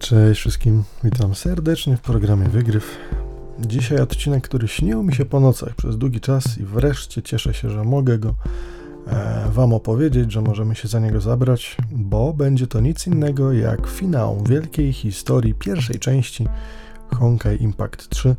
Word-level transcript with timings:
Cześć 0.00 0.40
wszystkim, 0.40 0.84
witam 1.04 1.34
serdecznie 1.34 1.96
w 1.96 2.00
programie 2.00 2.48
Wygryw. 2.48 2.98
Dzisiaj 3.58 4.00
odcinek, 4.00 4.44
który 4.44 4.68
śnił 4.68 5.02
mi 5.02 5.14
się 5.14 5.24
po 5.24 5.40
nocach 5.40 5.74
przez 5.74 5.98
długi 5.98 6.20
czas 6.20 6.58
i 6.58 6.64
wreszcie 6.64 7.22
cieszę 7.22 7.54
się, 7.54 7.70
że 7.70 7.84
mogę 7.84 8.18
go 8.18 8.34
e, 9.06 9.50
Wam 9.50 9.72
opowiedzieć, 9.72 10.32
że 10.32 10.42
możemy 10.42 10.74
się 10.74 10.88
za 10.88 11.00
niego 11.00 11.20
zabrać, 11.20 11.76
bo 11.90 12.32
będzie 12.32 12.66
to 12.66 12.80
nic 12.80 13.06
innego 13.06 13.52
jak 13.52 13.86
finał 13.86 14.44
wielkiej 14.48 14.92
historii 14.92 15.54
pierwszej 15.54 15.98
części 15.98 16.48
Honkai 17.14 17.62
Impact 17.62 18.08
3, 18.08 18.36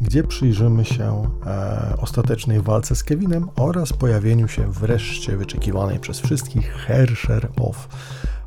gdzie 0.00 0.24
przyjrzymy 0.24 0.84
się 0.84 1.28
e, 1.46 1.96
ostatecznej 2.00 2.60
walce 2.60 2.96
z 2.96 3.04
Kevinem 3.04 3.48
oraz 3.56 3.92
pojawieniu 3.92 4.48
się 4.48 4.72
wreszcie 4.72 5.36
wyczekiwanej 5.36 5.98
przez 5.98 6.20
wszystkich 6.20 6.72
Hersher 6.72 7.48
of 7.56 7.88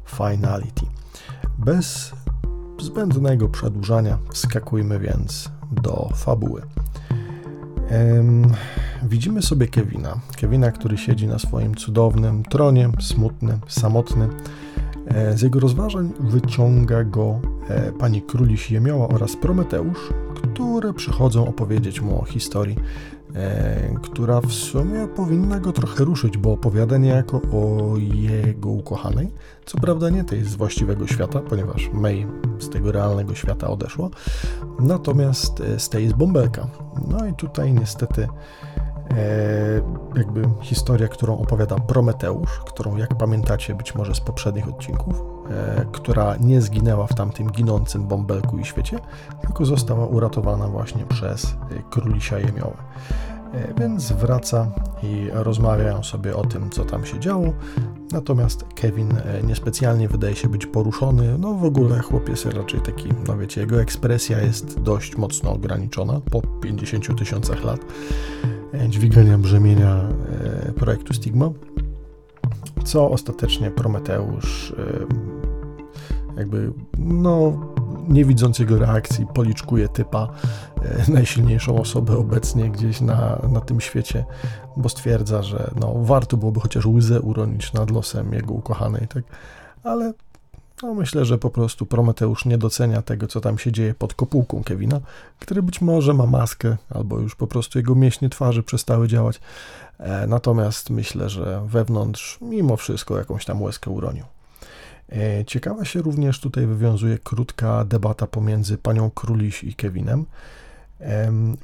Finality. 0.06 0.86
Bez 1.58 2.14
zbędnego 2.86 3.50
przedłużania 3.50 4.18
wskakujmy 4.32 5.00
więc 5.00 5.50
do 5.72 6.10
fabuły. 6.16 6.62
widzimy 9.04 9.42
sobie 9.42 9.68
Kevina. 9.68 10.20
Kevina, 10.38 10.72
który 10.72 10.98
siedzi 10.98 11.28
na 11.28 11.40
swoim 11.40 11.76
cudownym 11.76 12.44
tronie, 12.44 12.90
smutny, 13.00 13.60
samotny. 13.68 14.28
E, 15.08 15.38
z 15.38 15.42
jego 15.42 15.60
rozważań 15.60 16.12
wyciąga 16.20 17.04
go 17.04 17.40
e, 17.70 17.92
pani 17.92 18.22
króli 18.22 18.56
Jemioła 18.70 19.08
oraz 19.08 19.36
Prometeusz, 19.36 20.14
które 20.36 20.94
przychodzą 20.94 21.48
opowiedzieć 21.48 22.02
mu 22.02 22.22
o 22.22 22.26
historii 22.26 22.76
która 24.02 24.42
w 24.42 24.54
sumie 24.54 25.08
powinna 25.08 25.60
go 25.60 25.72
trochę 25.72 26.04
ruszyć, 26.04 26.38
bo 26.38 26.52
opowiada 26.52 26.98
niejako 26.98 27.42
o 27.52 27.94
jego 27.98 28.70
ukochanej. 28.70 29.32
Co 29.66 29.78
prawda 29.78 30.10
nie 30.10 30.24
tej 30.24 30.44
z 30.44 30.56
właściwego 30.56 31.08
świata, 31.08 31.40
ponieważ 31.40 31.90
May 31.94 32.28
z 32.60 32.70
tego 32.70 32.92
realnego 32.92 33.36
świata 33.36 33.68
odeszła, 33.68 34.10
natomiast 34.80 35.62
e, 35.62 35.80
z 35.80 35.90
tej 35.90 36.10
z 36.10 36.14
bąbelka. 36.14 36.68
No 37.08 37.28
i 37.28 37.34
tutaj 37.34 37.74
niestety 37.74 38.24
e, 38.24 38.28
jakby 40.16 40.50
historia, 40.62 41.08
którą 41.08 41.38
opowiada 41.38 41.76
Prometeusz, 41.76 42.60
którą 42.66 42.98
jak 42.98 43.16
pamiętacie 43.16 43.76
być 43.76 43.96
może 43.96 44.16
z 44.16 44.20
poprzednich 44.20 44.68
odcinków, 44.68 45.24
która 45.92 46.36
nie 46.40 46.62
zginęła 46.62 47.08
w 47.08 47.16
tamtym 47.16 47.52
ginącym 47.52 48.08
bąbelku 48.08 48.58
i 48.58 48.66
świecie, 48.66 49.00
tylko 49.42 49.66
została 49.66 50.06
uratowana 50.06 50.68
właśnie 50.68 51.06
przez 51.06 51.56
królisia 51.90 52.40
jemiołę. 52.40 52.78
E, 53.56 53.74
więc 53.80 54.12
wraca 54.12 54.72
i 55.04 55.30
rozmawiają 55.34 56.04
sobie 56.04 56.36
o 56.36 56.46
tym, 56.46 56.70
co 56.70 56.86
tam 56.86 57.06
się 57.06 57.20
działo. 57.20 57.54
Natomiast 58.12 58.66
Kevin 58.76 59.12
e, 59.12 59.44
niespecjalnie 59.44 60.08
wydaje 60.08 60.36
się 60.36 60.48
być 60.48 60.66
poruszony. 60.66 61.38
No 61.38 61.54
w 61.54 61.64
ogóle 61.64 62.00
chłopiec 62.00 62.46
raczej 62.46 62.82
taki, 62.82 63.10
no 63.28 63.38
wiecie, 63.38 63.62
jego 63.62 63.82
ekspresja 63.82 64.42
jest 64.42 64.80
dość 64.80 65.18
mocno 65.18 65.52
ograniczona 65.52 66.22
po 66.32 66.42
50 66.42 67.20
tysiącach 67.20 67.64
lat 67.64 67.80
e, 67.80 68.55
dźwigania 68.90 69.38
brzemienia 69.38 70.02
projektu 70.76 71.14
Stigma, 71.14 71.50
co 72.84 73.12
ostatecznie 73.12 73.72
Prometeusz 73.72 74.74
jakby, 76.38 76.74
no 76.98 77.60
nie 78.08 78.26
widząc 78.26 78.60
jego 78.60 78.80
reakcji, 78.80 79.26
policzkuje 79.34 79.88
typa, 79.88 80.28
e, 80.82 81.12
najsilniejszą 81.12 81.82
osobę 81.82 82.18
obecnie 82.18 82.70
gdzieś 82.70 83.02
na, 83.02 83.42
na 83.50 83.62
tym 83.62 83.82
świecie, 83.82 84.26
bo 84.78 84.90
stwierdza, 84.90 85.44
że 85.44 85.72
no, 85.80 85.94
warto 86.02 86.38
byłoby 86.38 86.60
chociaż 86.60 86.86
łzę 86.86 87.22
uronić 87.22 87.74
nad 87.74 87.92
losem 87.92 88.34
jego 88.34 88.54
ukochanej, 88.54 89.08
tak? 89.08 89.24
Ale 89.84 90.14
no, 90.86 90.94
myślę, 90.94 91.26
że 91.26 91.38
po 91.38 91.50
prostu 91.50 91.86
Prometeusz 91.86 92.46
nie 92.46 92.58
docenia 92.58 93.02
tego, 93.02 93.28
co 93.28 93.42
tam 93.42 93.58
się 93.58 93.72
dzieje 93.72 93.94
pod 93.94 94.14
kopułką 94.14 94.64
Kevina, 94.64 95.02
który 95.40 95.64
być 95.64 95.82
może 95.82 96.14
ma 96.14 96.26
maskę, 96.26 96.78
albo 96.90 97.20
już 97.20 97.36
po 97.36 97.48
prostu 97.48 97.80
jego 97.80 97.96
mięśnie 97.96 98.30
twarzy 98.30 98.64
przestały 98.64 99.08
działać. 99.08 99.40
E, 100.00 100.28
natomiast 100.28 100.90
myślę, 100.90 101.30
że 101.30 101.62
wewnątrz 101.66 102.38
mimo 102.42 102.78
wszystko 102.78 103.18
jakąś 103.18 103.46
tam 103.46 103.62
łezkę 103.62 103.92
uronił. 103.92 104.26
E, 105.12 105.46
ciekawa 105.46 105.86
się 105.86 106.02
również 106.02 106.40
tutaj 106.40 106.66
wywiązuje 106.66 107.18
krótka 107.18 107.86
debata 107.86 108.28
pomiędzy 108.28 108.78
panią 108.78 109.12
Króliś 109.12 109.64
i 109.64 109.76
Kevinem. 109.76 110.26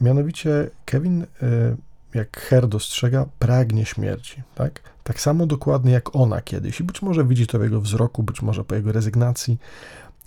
Mianowicie 0.02 0.70
Kevin, 0.86 1.24
e, 1.24 1.26
jak 2.14 2.38
Her 2.38 2.68
dostrzega, 2.68 3.26
pragnie 3.40 3.86
śmierci. 3.86 4.44
Tak? 4.56 4.91
Tak 5.04 5.22
samo 5.22 5.46
dokładnie 5.46 5.92
jak 5.92 6.16
ona 6.16 6.42
kiedyś. 6.42 6.80
I 6.80 6.84
być 6.84 7.02
może 7.02 7.26
widzi 7.26 7.48
to 7.48 7.60
w 7.60 7.64
jego 7.64 7.82
wzroku, 7.82 8.24
być 8.24 8.42
może 8.42 8.64
po 8.64 8.76
jego 8.76 8.92
rezygnacji, 8.92 9.58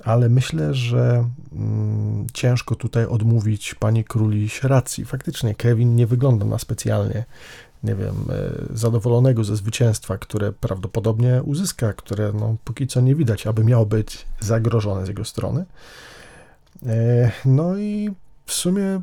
ale 0.05 0.29
myślę, 0.29 0.75
że 0.75 1.25
mm, 1.53 2.27
ciężko 2.33 2.75
tutaj 2.75 3.07
odmówić 3.07 3.75
pani 3.75 4.05
Króliś 4.05 4.63
racji. 4.63 5.05
Faktycznie 5.05 5.55
Kevin 5.55 5.97
nie 5.97 6.07
wygląda 6.07 6.47
na 6.47 6.59
specjalnie 6.59 7.25
nie 7.85 7.95
wiem, 7.95 8.15
e, 8.31 8.77
zadowolonego 8.77 9.45
ze 9.45 9.57
zwycięstwa, 9.57 10.19
które 10.19 10.53
prawdopodobnie 10.53 11.43
uzyska, 11.43 11.93
które 11.93 12.33
no, 12.33 12.57
póki 12.65 12.87
co 12.87 13.01
nie 13.01 13.15
widać, 13.15 13.47
aby 13.47 13.65
miało 13.65 13.87
być 13.87 14.27
zagrożone 14.41 15.07
z 15.07 15.09
jego 15.09 15.25
strony. 15.25 15.65
E, 16.87 17.31
no 17.45 17.77
i 17.77 18.11
w 18.47 18.53
sumie 18.53 19.01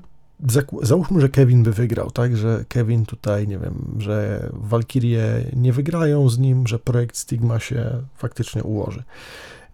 załóżmy, 0.81 1.22
że 1.22 1.29
Kevin 1.29 1.63
by 1.63 1.74
wygrał, 1.74 2.12
tak, 2.12 2.38
że 2.38 2.66
Kevin 2.68 3.06
tutaj, 3.06 3.47
nie 3.47 3.57
wiem, 3.57 3.96
że 3.97 4.50
Walkirie 4.53 5.24
nie 5.53 5.74
wygrają 5.74 6.29
z 6.29 6.40
nim, 6.40 6.68
że 6.68 6.79
projekt 6.79 7.18
Stigma 7.18 7.59
się 7.59 8.02
faktycznie 8.18 8.63
ułoży. 8.63 9.03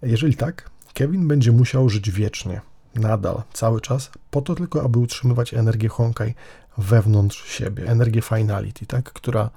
Jeżeli 0.01 0.35
tak, 0.35 0.69
Kevin 0.93 1.27
będzie 1.27 1.51
musiał 1.51 1.89
żyć 1.89 2.11
wiecznie, 2.11 2.61
nadal, 2.95 3.43
cały 3.53 3.81
czas, 3.81 4.11
po 4.31 4.41
to 4.41 4.55
tylko, 4.55 4.83
aby 4.83 4.99
utrzymywać 4.99 5.53
energię 5.53 5.89
Honkai 5.89 6.33
wewnątrz 6.77 7.49
siebie, 7.49 7.87
energię 7.87 8.21
finality, 8.21 8.85
tak, 8.85 9.13
która 9.13 9.49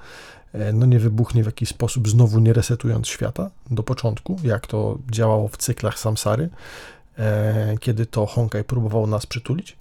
e, 0.52 0.72
no 0.72 0.86
nie 0.86 0.98
wybuchnie 0.98 1.42
w 1.42 1.46
jakiś 1.46 1.68
sposób, 1.68 2.08
znowu 2.08 2.40
nie 2.40 2.52
resetując 2.52 3.08
świata 3.08 3.50
do 3.70 3.82
początku, 3.82 4.36
jak 4.42 4.66
to 4.66 4.98
działało 5.10 5.48
w 5.48 5.56
cyklach 5.56 5.98
samsary, 5.98 6.48
e, 7.18 7.74
kiedy 7.80 8.06
to 8.06 8.26
Honkai 8.26 8.64
próbował 8.64 9.06
nas 9.06 9.26
przytulić. 9.26 9.76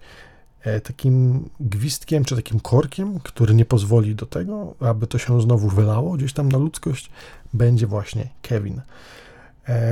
E, 0.63 0.81
takim 0.81 1.49
gwizdkiem 1.59 2.25
czy 2.25 2.35
takim 2.35 2.59
korkiem, 2.59 3.19
który 3.19 3.53
nie 3.53 3.65
pozwoli 3.65 4.15
do 4.15 4.25
tego, 4.25 4.75
aby 4.79 5.07
to 5.07 5.17
się 5.17 5.41
znowu 5.41 5.69
wylało 5.69 6.17
gdzieś 6.17 6.33
tam 6.33 6.51
na 6.51 6.57
ludzkość, 6.57 7.09
będzie 7.53 7.87
właśnie 7.87 8.29
Kevin. 8.41 8.81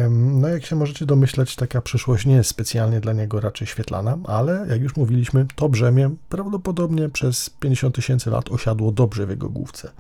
No, 0.10 0.48
jak 0.48 0.66
się 0.66 0.76
możecie 0.76 1.06
domyśleć, 1.06 1.56
taka 1.56 1.82
przyszłość 1.82 2.26
nie 2.26 2.36
jest 2.36 2.50
specjalnie 2.50 3.00
dla 3.00 3.14
niego 3.14 3.40
raczej 3.40 3.68
świetlana, 3.68 4.18
ale 4.24 4.66
jak 4.70 4.82
już 4.82 4.96
mówiliśmy, 4.96 5.46
to 5.56 5.70
brzemię 5.70 6.10
prawdopodobnie 6.30 7.10
przez 7.10 7.50
50 7.50 7.96
tysięcy 7.96 8.30
lat 8.30 8.50
osiadło 8.52 8.92
dobrze 8.92 9.26
w 9.26 9.30
jego 9.30 9.50
główce. 9.50 9.92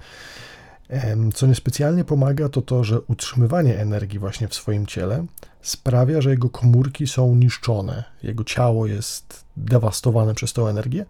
Co 1.34 1.48
niespecjalnie 1.48 2.03
pomaga, 2.03 2.50
to 2.50 2.62
to, 2.62 2.84
że 2.84 3.02
utrzymywanie 3.02 3.80
energii 3.80 4.20
właśnie 4.20 4.48
w 4.48 4.53
swoim 4.56 4.86
ciele 4.86 5.25
sprawia, 5.62 6.22
że 6.22 6.30
jego 6.30 6.50
komórki 6.50 7.08
są 7.08 7.36
niszczone, 7.36 8.03
jego 8.24 8.44
ciało 8.44 8.88
jest 8.88 9.46
dewastowane 9.58 10.34
przez 10.34 10.53
tą 10.53 10.68
energię, 10.68 11.06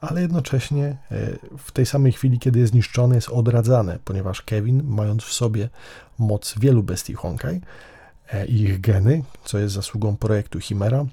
ale 0.00 0.20
jednocześnie 0.20 0.84
e, 0.84 0.96
w 1.58 1.72
tej 1.72 1.86
samej 1.86 2.12
chwili, 2.12 2.38
kiedy 2.38 2.58
jest 2.58 2.74
niszczone, 2.74 3.14
jest 3.14 3.28
odradzane, 3.28 3.98
ponieważ 4.04 4.42
Kevin, 4.42 4.82
mając 4.84 5.24
w 5.24 5.32
sobie 5.32 5.68
moc 6.18 6.54
wielu 6.58 6.82
bestii 6.82 7.14
Honkai, 7.14 7.60
E, 8.32 8.46
i 8.46 8.62
ich 8.62 8.80
geny, 8.80 9.22
co 9.44 9.58
jest 9.58 9.74
zasługą 9.74 10.16
projektu 10.16 10.60
Chimera. 10.60 11.04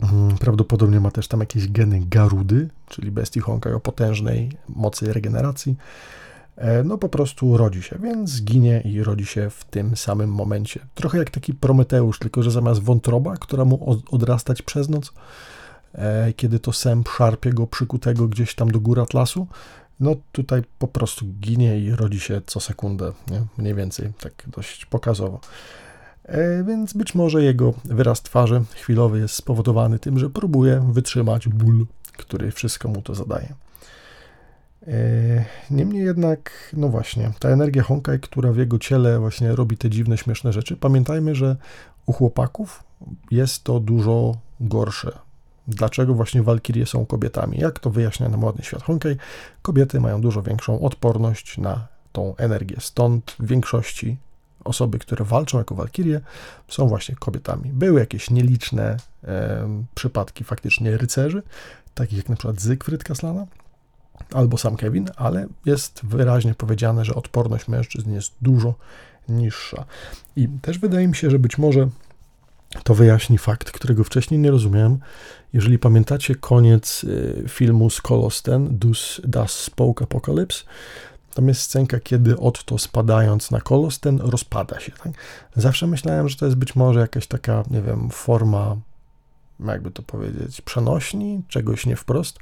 Mm, 0.00 0.38
prawdopodobnie 0.38 1.00
ma 1.00 1.10
też 1.10 1.28
tam 1.28 1.40
jakieś 1.40 1.68
geny 1.68 2.00
Garudy, 2.06 2.68
czyli 2.88 3.10
bestii 3.10 3.40
Honkai 3.40 3.72
o 3.72 3.80
potężnej 3.80 4.50
mocy 4.68 5.12
regeneracji. 5.12 5.76
E, 6.56 6.84
no 6.84 6.98
po 6.98 7.08
prostu 7.08 7.56
rodzi 7.56 7.82
się, 7.82 7.98
więc 8.02 8.30
zginie 8.30 8.80
i 8.80 9.02
rodzi 9.02 9.26
się 9.26 9.50
w 9.50 9.64
tym 9.64 9.96
samym 9.96 10.30
momencie. 10.30 10.80
Trochę 10.94 11.18
jak 11.18 11.30
taki 11.30 11.54
Prometeusz, 11.54 12.18
tylko 12.18 12.42
że 12.42 12.50
zamiast 12.50 12.82
wątroba, 12.82 13.36
która 13.36 13.64
mu 13.64 14.00
odrastać 14.10 14.62
przez 14.62 14.88
noc, 14.88 15.12
e, 15.94 16.32
kiedy 16.32 16.58
to 16.58 16.72
sęp 16.72 17.08
szarpie 17.08 17.52
go 17.52 17.66
przykutego 17.66 18.28
gdzieś 18.28 18.54
tam 18.54 18.70
do 18.70 18.80
góry 18.80 19.02
atlasu, 19.02 19.46
no 20.00 20.16
tutaj 20.32 20.62
po 20.78 20.88
prostu 20.88 21.26
ginie 21.40 21.78
i 21.78 21.92
rodzi 21.92 22.20
się 22.20 22.40
co 22.46 22.60
sekundę, 22.60 23.12
nie? 23.30 23.42
mniej 23.58 23.74
więcej, 23.74 24.12
tak 24.20 24.32
dość 24.46 24.86
pokazowo. 24.86 25.40
E, 26.24 26.64
więc 26.64 26.92
być 26.92 27.14
może 27.14 27.42
jego 27.42 27.74
wyraz 27.84 28.22
twarzy 28.22 28.62
chwilowy 28.74 29.18
jest 29.18 29.34
spowodowany 29.34 29.98
tym, 29.98 30.18
że 30.18 30.30
próbuje 30.30 30.86
wytrzymać 30.92 31.48
ból, 31.48 31.86
który 32.12 32.50
wszystko 32.50 32.88
mu 32.88 33.02
to 33.02 33.14
zadaje. 33.14 33.54
E, 34.88 35.44
niemniej 35.70 36.04
jednak, 36.04 36.70
no 36.72 36.88
właśnie, 36.88 37.32
ta 37.38 37.48
energia 37.48 37.82
Honkai, 37.82 38.20
która 38.20 38.52
w 38.52 38.56
jego 38.56 38.78
ciele 38.78 39.18
właśnie 39.18 39.56
robi 39.56 39.76
te 39.76 39.90
dziwne, 39.90 40.18
śmieszne 40.18 40.52
rzeczy, 40.52 40.76
pamiętajmy, 40.76 41.34
że 41.34 41.56
u 42.06 42.12
chłopaków 42.12 42.84
jest 43.30 43.64
to 43.64 43.80
dużo 43.80 44.36
gorsze. 44.60 45.18
Dlaczego 45.68 46.14
właśnie 46.14 46.42
walkirie 46.42 46.86
są 46.86 47.06
kobietami? 47.06 47.58
Jak 47.58 47.78
to 47.78 47.90
wyjaśnia 47.90 48.28
nam 48.28 48.44
ładny 48.44 48.64
świat 48.64 48.82
Honkai? 48.82 49.16
Kobiety 49.62 50.00
mają 50.00 50.20
dużo 50.20 50.42
większą 50.42 50.80
odporność 50.80 51.58
na 51.58 51.86
tą 52.12 52.36
energię, 52.36 52.76
stąd 52.80 53.36
w 53.38 53.46
większości 53.46 54.16
osoby, 54.64 54.98
które 54.98 55.24
walczą 55.24 55.58
jako 55.58 55.74
walkirie, 55.74 56.20
są 56.68 56.88
właśnie 56.88 57.14
kobietami. 57.14 57.70
Były 57.72 58.00
jakieś 58.00 58.30
nieliczne 58.30 58.96
e, 59.24 59.84
przypadki 59.94 60.44
faktycznie 60.44 60.96
rycerzy, 60.96 61.42
takich 61.94 62.18
jak 62.18 62.28
na 62.28 62.36
przykład 62.36 62.60
Zygfryd 62.60 63.04
Kaslana, 63.04 63.46
albo 64.32 64.58
sam 64.58 64.76
Kevin, 64.76 65.08
ale 65.16 65.46
jest 65.64 66.00
wyraźnie 66.04 66.54
powiedziane, 66.54 67.04
że 67.04 67.14
odporność 67.14 67.68
mężczyzn 67.68 68.12
jest 68.12 68.32
dużo 68.42 68.74
niższa. 69.28 69.84
I 70.36 70.48
też 70.62 70.78
wydaje 70.78 71.08
mi 71.08 71.16
się, 71.16 71.30
że 71.30 71.38
być 71.38 71.58
może 71.58 71.88
to 72.84 72.94
wyjaśni 72.94 73.38
fakt, 73.38 73.70
którego 73.70 74.04
wcześniej 74.04 74.40
nie 74.40 74.50
rozumiałem. 74.50 74.98
Jeżeli 75.52 75.78
pamiętacie 75.78 76.34
koniec 76.34 77.04
y, 77.04 77.44
filmu 77.48 77.90
z 77.90 78.00
Kolosten, 78.00 78.78
Dus 78.78 79.20
Das 79.24 79.52
Spoke 79.52 80.04
Apocalypse, 80.04 80.64
tam 81.34 81.48
jest 81.48 81.60
scenka, 81.60 82.00
kiedy 82.00 82.38
Otto 82.38 82.78
spadając 82.78 83.50
na 83.50 83.60
Kolosten 83.60 84.20
rozpada 84.20 84.80
się. 84.80 84.92
Tak? 84.92 85.12
Zawsze 85.56 85.86
myślałem, 85.86 86.28
że 86.28 86.36
to 86.36 86.44
jest 86.46 86.58
być 86.58 86.76
może 86.76 87.00
jakaś 87.00 87.26
taka, 87.26 87.62
nie 87.70 87.82
wiem, 87.82 88.10
forma, 88.10 88.76
jakby 89.64 89.90
to 89.90 90.02
powiedzieć, 90.02 90.60
przenośni, 90.60 91.42
czegoś 91.48 91.86
nie 91.86 91.96
wprost, 91.96 92.38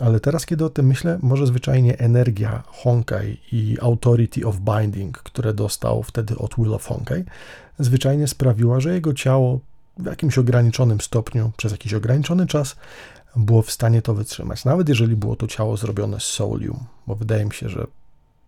ale 0.00 0.20
teraz, 0.20 0.46
kiedy 0.46 0.64
o 0.64 0.70
tym 0.70 0.86
myślę, 0.86 1.18
może 1.22 1.46
zwyczajnie 1.46 1.98
energia 1.98 2.62
Honkai 2.66 3.40
i 3.52 3.76
Authority 3.80 4.46
of 4.46 4.56
Binding, 4.60 5.18
które 5.18 5.54
dostał 5.54 6.02
wtedy 6.02 6.38
od 6.38 6.54
Will 6.54 6.74
of 6.74 6.86
Honkai, 6.86 7.24
zwyczajnie 7.78 8.28
sprawiła, 8.28 8.80
że 8.80 8.94
jego 8.94 9.14
ciało 9.14 9.60
w 9.98 10.06
jakimś 10.06 10.38
ograniczonym 10.38 11.00
stopniu, 11.00 11.52
przez 11.56 11.72
jakiś 11.72 11.94
ograniczony 11.94 12.46
czas, 12.46 12.76
było 13.36 13.62
w 13.62 13.70
stanie 13.70 14.02
to 14.02 14.14
wytrzymać. 14.14 14.64
Nawet 14.64 14.88
jeżeli 14.88 15.16
było 15.16 15.36
to 15.36 15.46
ciało 15.46 15.76
zrobione 15.76 16.20
z 16.20 16.24
solium, 16.24 16.78
bo 17.06 17.14
wydaje 17.14 17.44
mi 17.44 17.52
się, 17.54 17.68
że 17.68 17.86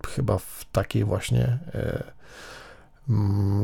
chyba 0.06 0.38
w 0.38 0.66
takiej 0.72 1.04
właśnie 1.04 1.58
e, 1.74 2.02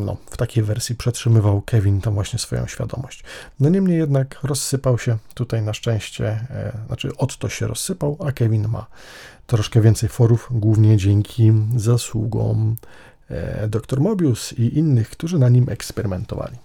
no, 0.05 0.17
w 0.31 0.37
takiej 0.37 0.65
wersji 0.65 0.95
przetrzymywał 0.95 1.63
Kevin 1.63 2.01
tam 2.01 2.15
właśnie 2.15 2.39
swoją 2.39 2.67
świadomość. 2.67 3.25
No 3.61 3.69
niemniej 3.69 3.99
jednak 3.99 4.39
rozsypał 4.43 4.99
się 4.99 5.19
tutaj 5.35 5.63
na 5.63 5.75
szczęście, 5.75 6.27
e, 6.27 6.79
znaczy 6.87 7.17
Otto 7.17 7.49
się 7.49 7.67
rozsypał, 7.67 8.17
a 8.27 8.33
Kevin 8.33 8.69
ma 8.69 8.87
troszkę 9.47 9.81
więcej 9.81 10.09
forów, 10.09 10.49
głównie 10.51 10.97
dzięki 10.97 11.53
zasługom 11.77 12.77
e, 13.31 13.69
dr 13.69 14.01
Mobius 14.01 14.53
i 14.53 14.79
innych, 14.79 15.11
którzy 15.11 15.39
na 15.39 15.49
nim 15.49 15.69
eksperymentowali. 15.69 16.57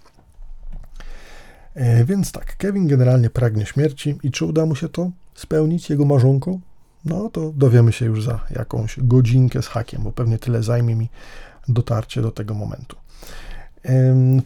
E, 1.74 2.04
więc 2.04 2.32
tak, 2.32 2.56
Kevin 2.56 2.88
generalnie 2.88 3.30
pragnie 3.30 3.66
śmierci 3.66 4.18
i 4.22 4.30
czy 4.30 4.44
uda 4.44 4.66
mu 4.66 4.74
się 4.74 4.88
to 4.88 5.10
spełnić 5.34 5.90
jego 5.90 6.04
marzonką? 6.04 6.60
No 7.04 7.30
to 7.30 7.52
dowiemy 7.56 7.92
się 7.92 8.06
już 8.06 8.24
za 8.24 8.40
jakąś 8.50 8.96
godzinkę 8.98 9.62
z 9.62 9.66
hakiem, 9.66 10.02
bo 10.02 10.12
pewnie 10.12 10.38
tyle 10.38 10.62
zajmie 10.62 10.96
mi 10.96 11.08
dotarcie 11.68 12.22
do 12.22 12.30
tego 12.30 12.54
momentu. 12.54 12.96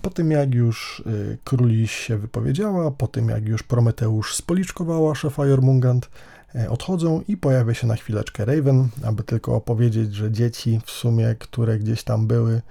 Po 0.02 0.10
tym, 0.10 0.30
jak 0.30 0.54
już 0.54 1.02
y, 1.06 1.38
króli 1.44 1.88
się 1.88 2.18
wypowiedziała, 2.18 2.90
po 2.90 3.06
tym, 3.06 3.28
jak 3.28 3.48
już 3.48 3.62
Prometeusz 3.62 4.34
spoliczkowała 4.34 5.14
szefa 5.14 5.46
Jormungand, 5.46 6.10
e, 6.54 6.70
odchodzą 6.70 7.22
i 7.28 7.36
pojawia 7.36 7.74
się 7.74 7.86
na 7.86 7.96
chwileczkę 7.96 8.44
Raven, 8.44 8.88
aby 9.04 9.22
tylko 9.22 9.54
opowiedzieć, 9.54 10.14
że 10.14 10.32
dzieci 10.32 10.80
w 10.84 10.90
sumie, 10.90 11.34
które 11.38 11.78
gdzieś 11.78 12.02
tam 12.02 12.26
były, 12.26 12.62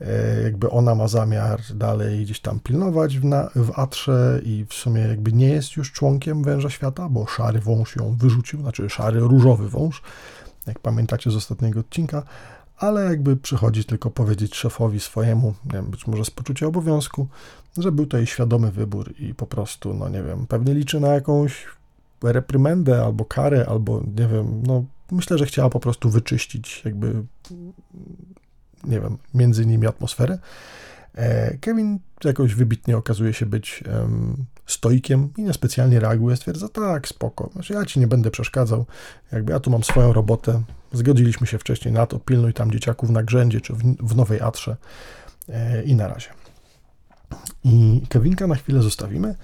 e, 0.00 0.42
jakby 0.42 0.70
ona 0.70 0.94
ma 0.94 1.08
zamiar 1.08 1.60
dalej 1.74 2.24
gdzieś 2.24 2.40
tam 2.40 2.60
pilnować 2.60 3.18
w, 3.18 3.24
na, 3.24 3.50
w 3.54 3.78
Atrze 3.78 4.40
i 4.44 4.66
w 4.68 4.74
sumie 4.74 5.00
jakby 5.00 5.32
nie 5.32 5.48
jest 5.48 5.76
już 5.76 5.92
członkiem 5.92 6.42
Węża 6.42 6.70
Świata, 6.70 7.08
bo 7.08 7.26
szary 7.26 7.60
wąż 7.60 7.96
ją 7.96 8.16
wyrzucił, 8.16 8.60
znaczy 8.60 8.90
szary 8.90 9.20
różowy 9.20 9.68
wąż, 9.68 10.02
jak 10.66 10.78
pamiętacie 10.78 11.30
z 11.30 11.36
ostatniego 11.36 11.80
odcinka, 11.80 12.22
ale 12.84 13.04
jakby 13.04 13.36
przychodzi 13.36 13.84
tylko 13.84 14.10
powiedzieć 14.10 14.54
szefowi 14.54 15.00
swojemu, 15.00 15.54
nie 15.64 15.72
wiem, 15.72 15.86
być 15.86 16.06
może 16.06 16.24
z 16.24 16.30
poczucia 16.30 16.66
obowiązku, 16.66 17.26
że 17.78 17.92
był 17.92 18.06
to 18.06 18.16
jej 18.16 18.26
świadomy 18.26 18.70
wybór 18.70 19.14
i 19.18 19.34
po 19.34 19.46
prostu, 19.46 19.94
no 19.94 20.08
nie 20.08 20.22
wiem, 20.22 20.46
pewnie 20.46 20.74
liczy 20.74 21.00
na 21.00 21.08
jakąś 21.08 21.66
reprymendę 22.22 23.04
albo 23.04 23.24
karę, 23.24 23.66
albo 23.68 24.00
nie 24.00 24.28
wiem, 24.28 24.62
no 24.66 24.84
myślę, 25.10 25.38
że 25.38 25.46
chciała 25.46 25.70
po 25.70 25.80
prostu 25.80 26.10
wyczyścić 26.10 26.82
jakby, 26.84 27.24
nie 28.84 29.00
wiem, 29.00 29.18
między 29.34 29.66
nimi 29.66 29.86
atmosferę. 29.86 30.38
E, 31.14 31.58
Kevin 31.58 31.98
jakoś 32.24 32.54
wybitnie 32.54 32.96
okazuje 32.96 33.32
się 33.32 33.46
być 33.46 33.84
um, 33.86 34.44
stoikiem 34.66 35.30
i 35.36 35.42
niespecjalnie 35.42 36.00
reaguje, 36.00 36.36
stwierdza, 36.36 36.68
tak, 36.68 37.08
spoko, 37.08 37.50
znaczy 37.52 37.72
ja 37.72 37.84
ci 37.84 38.00
nie 38.00 38.06
będę 38.06 38.30
przeszkadzał, 38.30 38.86
jakby 39.32 39.52
ja 39.52 39.60
tu 39.60 39.70
mam 39.70 39.84
swoją 39.84 40.12
robotę, 40.12 40.62
zgodziliśmy 40.92 41.46
się 41.46 41.58
wcześniej 41.58 41.94
na 41.94 42.06
to, 42.06 42.18
pilnuj 42.18 42.52
tam 42.52 42.70
dzieciaków 42.70 43.10
na 43.10 43.22
grzędzie 43.22 43.60
czy 43.60 43.72
w, 43.72 43.78
w 43.82 44.16
Nowej 44.16 44.40
Atrze 44.40 44.76
e, 45.48 45.82
i 45.82 45.94
na 45.94 46.08
razie. 46.08 46.28
I 47.64 48.02
Kevinka 48.08 48.46
na 48.46 48.54
chwilę 48.54 48.82
zostawimy, 48.82 49.34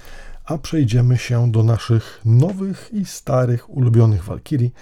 a 0.45 0.59
przejdziemy 0.59 1.19
się 1.19 1.53
do 1.53 1.63
naszych 1.63 2.21
nowych 2.25 2.91
i 2.93 3.05
starych 3.05 3.71
ulubionych 3.71 4.25
walkirii, 4.25 4.73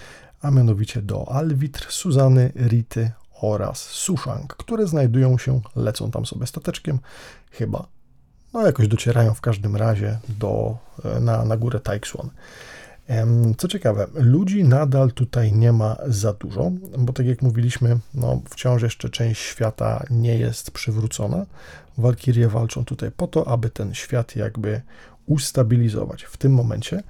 a 0.43 0.51
mianowicie 0.51 1.03
do 1.03 1.33
Alwitr, 1.33 1.87
Suzany, 1.91 2.53
Rity 2.57 3.11
oraz 3.41 3.79
Sushang, 3.79 4.57
które 4.57 4.87
znajdują 4.87 5.39
się, 5.39 5.61
lecą 5.77 6.11
tam 6.11 6.27
sobie 6.27 6.47
stateczkiem, 6.47 6.99
chyba 7.51 7.87
no 8.55 8.67
jakoś 8.67 8.89
docierają 8.89 9.35
w 9.35 9.41
każdym 9.41 9.77
razie 9.77 10.19
do, 10.29 10.77
e, 11.05 11.21
na, 11.21 11.45
na 11.45 11.57
górę 11.57 11.81
Taixuan. 11.81 12.31
Co 13.59 13.69
ciekawe, 13.69 14.07
ludzi 14.15 14.65
nadal 14.65 15.13
tutaj 15.13 15.53
nie 15.53 15.73
ma 15.73 15.97
za 16.07 16.33
dużo, 16.33 16.71
bo 16.99 17.13
tak 17.13 17.27
jak 17.27 17.43
mówiliśmy, 17.43 17.99
no, 18.15 18.43
wciąż 18.51 18.83
jeszcze 18.83 19.11
część 19.11 19.43
świata 19.43 20.05
nie 20.11 20.39
jest 20.39 20.71
przywrócona. 20.71 21.47
Walkirie 21.99 22.49
walczą 22.49 22.85
tutaj 22.85 23.11
po 23.11 23.27
to, 23.27 23.49
aby 23.49 23.71
ten 23.71 23.95
świat 23.95 24.37
jakby 24.37 24.81
ustabilizować. 25.27 26.25
W 26.25 26.37
tym 26.37 26.53
momencie 26.53 27.03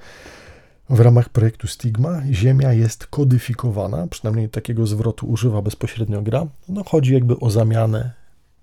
w 0.91 1.01
ramach 1.01 1.29
projektu 1.29 1.67
Stigma 1.67 2.23
Ziemia 2.33 2.73
jest 2.73 3.07
kodyfikowana, 3.07 4.07
przynajmniej 4.07 4.49
takiego 4.49 4.87
zwrotu 4.87 5.27
używa 5.27 5.63
bezpośrednio 5.63 6.23
gra. 6.23 6.47
No, 6.69 6.85
chodzi 6.85 7.15
jakby 7.15 7.41
o 7.41 7.51
zamianę 7.51 8.13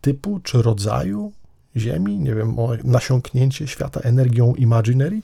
typu 0.01 0.39
czy 0.39 0.62
rodzaju 0.62 1.31
Ziemi, 1.77 2.19
nie 2.19 2.36
wiem, 2.36 2.60
o 2.60 2.69
nasiąknięcie 2.83 3.68
świata 3.68 4.00
energią 4.00 4.54
Imaginary, 4.56 5.22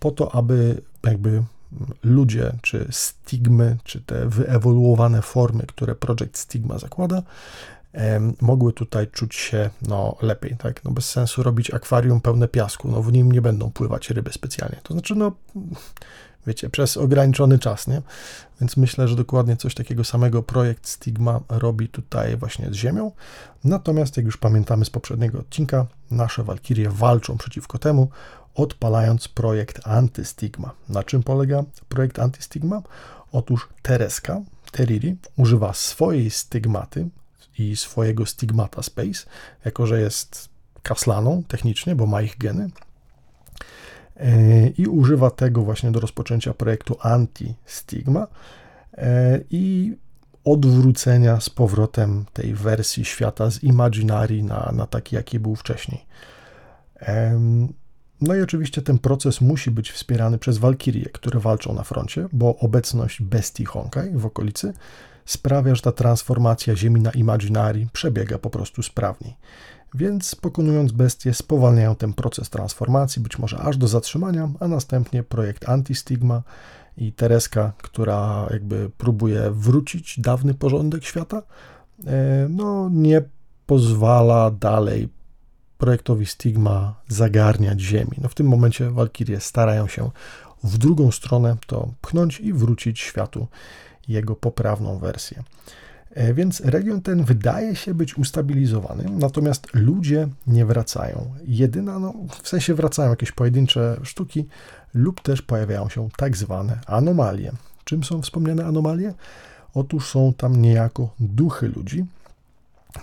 po 0.00 0.10
to, 0.10 0.34
aby 0.34 0.82
jakby 1.04 1.42
ludzie, 2.02 2.52
czy 2.62 2.86
stigmy, 2.90 3.76
czy 3.84 4.00
te 4.00 4.28
wyewoluowane 4.28 5.22
formy, 5.22 5.64
które 5.66 5.94
Project 5.94 6.38
Stigma 6.38 6.78
zakłada, 6.78 7.22
mogły 8.40 8.72
tutaj 8.72 9.06
czuć 9.06 9.34
się 9.34 9.70
no, 9.82 10.16
lepiej, 10.22 10.56
tak? 10.56 10.84
No 10.84 10.90
bez 10.90 11.10
sensu 11.10 11.42
robić 11.42 11.74
akwarium 11.74 12.20
pełne 12.20 12.48
piasku, 12.48 12.88
no 12.88 13.02
w 13.02 13.12
nim 13.12 13.32
nie 13.32 13.42
będą 13.42 13.70
pływać 13.70 14.10
ryby 14.10 14.32
specjalnie. 14.32 14.80
To 14.82 14.94
znaczy, 14.94 15.14
no 15.14 15.32
wiecie, 16.46 16.70
przez 16.70 16.96
ograniczony 16.96 17.58
czas, 17.58 17.86
nie? 17.86 18.02
Więc 18.60 18.76
myślę, 18.76 19.08
że 19.08 19.16
dokładnie 19.16 19.56
coś 19.56 19.74
takiego 19.74 20.04
samego 20.04 20.42
projekt 20.42 20.88
Stigma 20.88 21.40
robi 21.48 21.88
tutaj 21.88 22.36
właśnie 22.36 22.70
z 22.70 22.74
Ziemią. 22.74 23.12
Natomiast, 23.64 24.16
jak 24.16 24.26
już 24.26 24.36
pamiętamy 24.36 24.84
z 24.84 24.90
poprzedniego 24.90 25.38
odcinka, 25.38 25.86
nasze 26.10 26.42
walkirie 26.42 26.90
walczą 26.90 27.38
przeciwko 27.38 27.78
temu, 27.78 28.08
odpalając 28.54 29.28
projekt 29.28 29.80
Antystigma. 29.84 30.70
Na 30.88 31.02
czym 31.02 31.22
polega 31.22 31.64
projekt 31.88 32.18
Antystigma? 32.18 32.82
Otóż 33.32 33.68
Tereska, 33.82 34.40
Teriri, 34.72 35.16
używa 35.36 35.72
swojej 35.72 36.30
stygmaty 36.30 37.08
i 37.58 37.76
swojego 37.76 38.26
stigmata 38.26 38.82
Space, 38.82 39.26
jako 39.64 39.86
że 39.86 40.00
jest 40.00 40.48
kaslaną 40.82 41.42
technicznie, 41.48 41.96
bo 41.96 42.06
ma 42.06 42.22
ich 42.22 42.38
geny, 42.38 42.70
i 44.78 44.86
używa 44.86 45.30
tego 45.30 45.62
właśnie 45.62 45.90
do 45.90 46.00
rozpoczęcia 46.00 46.54
projektu 46.54 46.96
Anti-Stigma 47.00 48.26
e, 48.98 49.40
i 49.50 49.96
odwrócenia 50.44 51.40
z 51.40 51.50
powrotem 51.50 52.24
tej 52.32 52.54
wersji 52.54 53.04
świata 53.04 53.50
z 53.50 53.62
Imaginary 53.62 54.42
na, 54.42 54.72
na 54.76 54.86
taki, 54.86 55.16
jaki 55.16 55.40
był 55.40 55.56
wcześniej. 55.56 56.06
No 58.20 58.34
i 58.34 58.42
oczywiście 58.42 58.82
ten 58.82 58.98
proces 58.98 59.40
musi 59.40 59.70
być 59.70 59.90
wspierany 59.90 60.38
przez 60.38 60.58
walkirie, 60.58 61.04
które 61.04 61.40
walczą 61.40 61.74
na 61.74 61.82
froncie, 61.82 62.28
bo 62.32 62.56
obecność 62.56 63.22
bestii 63.22 63.64
Honkai 63.64 64.10
w 64.10 64.26
okolicy 64.26 64.72
sprawia, 65.28 65.74
że 65.74 65.82
ta 65.82 65.92
transformacja 65.92 66.76
Ziemi 66.76 67.00
na 67.00 67.10
Imaginary 67.10 67.86
przebiega 67.92 68.38
po 68.38 68.50
prostu 68.50 68.82
sprawniej. 68.82 69.36
Więc 69.94 70.34
pokonując 70.34 70.92
bestie 70.92 71.34
spowalniają 71.34 71.94
ten 71.94 72.14
proces 72.14 72.50
transformacji, 72.50 73.22
być 73.22 73.38
może 73.38 73.58
aż 73.58 73.76
do 73.76 73.88
zatrzymania, 73.88 74.48
a 74.60 74.68
następnie 74.68 75.22
projekt 75.22 75.68
Antistigma 75.68 76.42
i 76.96 77.12
Tereska, 77.12 77.72
która 77.82 78.46
jakby 78.50 78.90
próbuje 78.98 79.50
wrócić 79.50 80.20
dawny 80.20 80.54
porządek 80.54 81.04
świata, 81.04 81.42
e, 82.06 82.46
no 82.50 82.88
nie 82.92 83.22
pozwala 83.66 84.50
dalej 84.50 85.08
projektowi 85.78 86.26
Stigma 86.26 86.94
zagarniać 87.08 87.80
Ziemi. 87.80 88.18
No 88.22 88.28
w 88.28 88.34
tym 88.34 88.46
momencie 88.46 88.90
Walkirie 88.90 89.40
starają 89.40 89.88
się 89.88 90.10
w 90.64 90.78
drugą 90.78 91.12
stronę 91.12 91.56
to 91.66 91.88
pchnąć 92.00 92.40
i 92.40 92.52
wrócić 92.52 93.00
światu 93.00 93.46
jego 94.08 94.36
poprawną 94.36 94.98
wersję. 94.98 95.42
E, 96.10 96.34
więc 96.34 96.60
region 96.60 97.02
ten 97.02 97.24
wydaje 97.24 97.76
się 97.76 97.94
być 97.94 98.18
ustabilizowany, 98.18 99.04
natomiast 99.10 99.66
ludzie 99.74 100.28
nie 100.46 100.66
wracają. 100.66 101.30
Jedyna, 101.46 101.98
no, 101.98 102.14
w 102.42 102.48
sensie 102.48 102.74
wracają 102.74 103.10
jakieś 103.10 103.32
pojedyncze 103.32 104.00
sztuki 104.02 104.46
lub 104.94 105.20
też 105.20 105.42
pojawiają 105.42 105.88
się 105.88 106.08
tak 106.16 106.36
zwane 106.36 106.78
anomalie. 106.86 107.52
Czym 107.84 108.04
są 108.04 108.22
wspomniane 108.22 108.66
anomalie? 108.66 109.14
Otóż 109.74 110.08
są 110.08 110.32
tam 110.36 110.56
niejako 110.56 111.14
duchy 111.20 111.68
ludzi, 111.68 112.04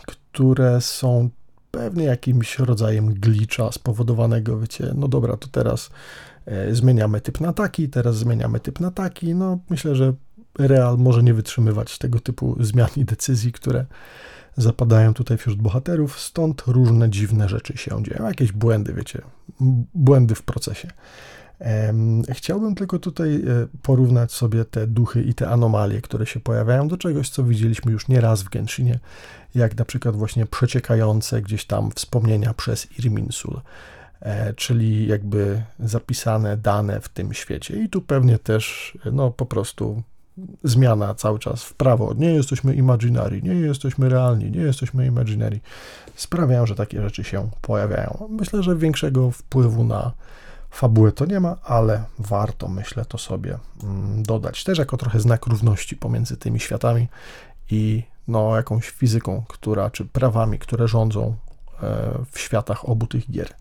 które 0.05 0.81
są 0.81 1.29
pewnie 1.71 2.05
jakimś 2.05 2.59
rodzajem 2.59 3.13
glitcha 3.13 3.71
spowodowanego, 3.71 4.59
wiecie, 4.59 4.91
no 4.95 5.07
dobra, 5.07 5.37
to 5.37 5.47
teraz 5.47 5.89
e, 6.45 6.75
zmieniamy 6.75 7.21
typ 7.21 7.41
na 7.41 7.53
taki, 7.53 7.89
teraz 7.89 8.15
zmieniamy 8.15 8.59
typ 8.59 8.79
na 8.79 8.91
taki. 8.91 9.35
No 9.35 9.59
myślę, 9.69 9.95
że 9.95 10.13
Real 10.59 10.97
może 10.97 11.23
nie 11.23 11.33
wytrzymywać 11.33 11.97
tego 11.97 12.19
typu 12.19 12.57
zmian 12.59 12.89
i 12.97 13.05
decyzji, 13.05 13.51
które 13.51 13.85
zapadają 14.57 15.13
tutaj 15.13 15.37
wśród 15.37 15.61
bohaterów, 15.61 16.19
stąd 16.19 16.63
różne 16.67 17.09
dziwne 17.09 17.49
rzeczy 17.49 17.77
się 17.77 18.03
dzieją, 18.03 18.25
jakieś 18.27 18.51
błędy, 18.51 18.93
wiecie, 18.93 19.21
błędy 19.93 20.35
w 20.35 20.41
procesie. 20.41 20.87
Chciałbym 22.29 22.75
tylko 22.75 22.99
tutaj 22.99 23.35
e, 23.35 23.41
porównać 23.81 24.31
sobie 24.31 24.65
te 24.65 24.87
duchy 24.87 25.23
i 25.23 25.33
te 25.33 25.49
anomalie, 25.49 26.01
które 26.01 26.25
się 26.25 26.39
pojawiają 26.39 26.87
do 26.87 26.97
czegoś, 26.97 27.29
co 27.29 27.43
widzieliśmy 27.43 27.91
już 27.91 28.07
nieraz 28.07 28.43
w 28.43 28.49
Genshinie, 28.49 28.99
jak 29.55 29.77
na 29.77 29.85
przykład 29.85 30.15
właśnie 30.15 30.45
przeciekające 30.45 31.41
gdzieś 31.41 31.65
tam 31.65 31.91
wspomnienia 31.91 32.53
przez 32.53 32.99
Irminsul, 32.99 33.61
e, 34.19 34.53
czyli 34.53 35.07
jakby 35.07 35.61
zapisane 35.79 36.57
dane 36.57 37.01
w 37.01 37.09
tym 37.09 37.33
świecie. 37.33 37.79
I 37.83 37.89
tu 37.89 38.01
pewnie 38.01 38.39
też, 38.39 38.97
no 39.11 39.31
po 39.31 39.45
prostu 39.45 40.03
zmiana 40.63 41.15
cały 41.15 41.39
czas 41.39 41.63
w 41.63 41.73
prawo. 41.73 42.13
Nie 42.17 42.33
jesteśmy 42.33 42.75
imaginary, 42.75 43.41
nie 43.41 43.53
jesteśmy 43.53 44.09
realni, 44.09 44.51
nie 44.51 44.61
jesteśmy 44.61 45.05
imaginary. 45.05 45.59
Sprawiają, 46.15 46.65
że 46.65 46.75
takie 46.75 47.01
rzeczy 47.01 47.23
się 47.23 47.49
pojawiają. 47.61 48.27
Myślę, 48.29 48.63
że 48.63 48.75
większego 48.75 49.31
wpływu 49.31 49.83
na 49.83 50.11
fabułę 50.71 51.11
to 51.11 51.25
nie 51.25 51.39
ma, 51.39 51.55
ale 51.63 52.03
warto, 52.19 52.67
myślę, 52.67 53.05
to 53.05 53.17
sobie 53.17 53.57
mm, 53.83 54.23
dodać. 54.23 54.63
Też 54.63 54.77
jako 54.77 54.97
trochę 54.97 55.19
znak 55.19 55.45
równości 55.45 55.95
pomiędzy 55.95 56.37
tymi 56.37 56.59
światami 56.59 57.07
i 57.71 58.03
no, 58.27 58.55
jakąś 58.55 58.89
fizyką, 58.89 59.43
która, 59.47 59.89
czy 59.89 60.05
prawami, 60.05 60.59
które 60.59 60.87
rządzą 60.87 61.35
e, 61.83 62.11
w 62.31 62.39
światach 62.39 62.89
obu 62.89 63.07
tych 63.07 63.31
gier. 63.31 63.53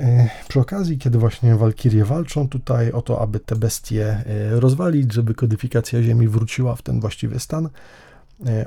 E, 0.00 0.28
przy 0.48 0.60
okazji, 0.60 0.98
kiedy 0.98 1.18
właśnie 1.18 1.56
Walkirie 1.56 2.04
walczą 2.04 2.48
tutaj 2.48 2.92
o 2.92 3.02
to, 3.02 3.20
aby 3.20 3.40
te 3.40 3.56
bestie 3.56 4.06
e, 4.06 4.60
rozwalić, 4.60 5.12
żeby 5.12 5.34
kodyfikacja 5.34 6.02
Ziemi 6.02 6.28
wróciła 6.28 6.76
w 6.76 6.82
ten 6.82 7.00
właściwy 7.00 7.40
stan, 7.40 7.68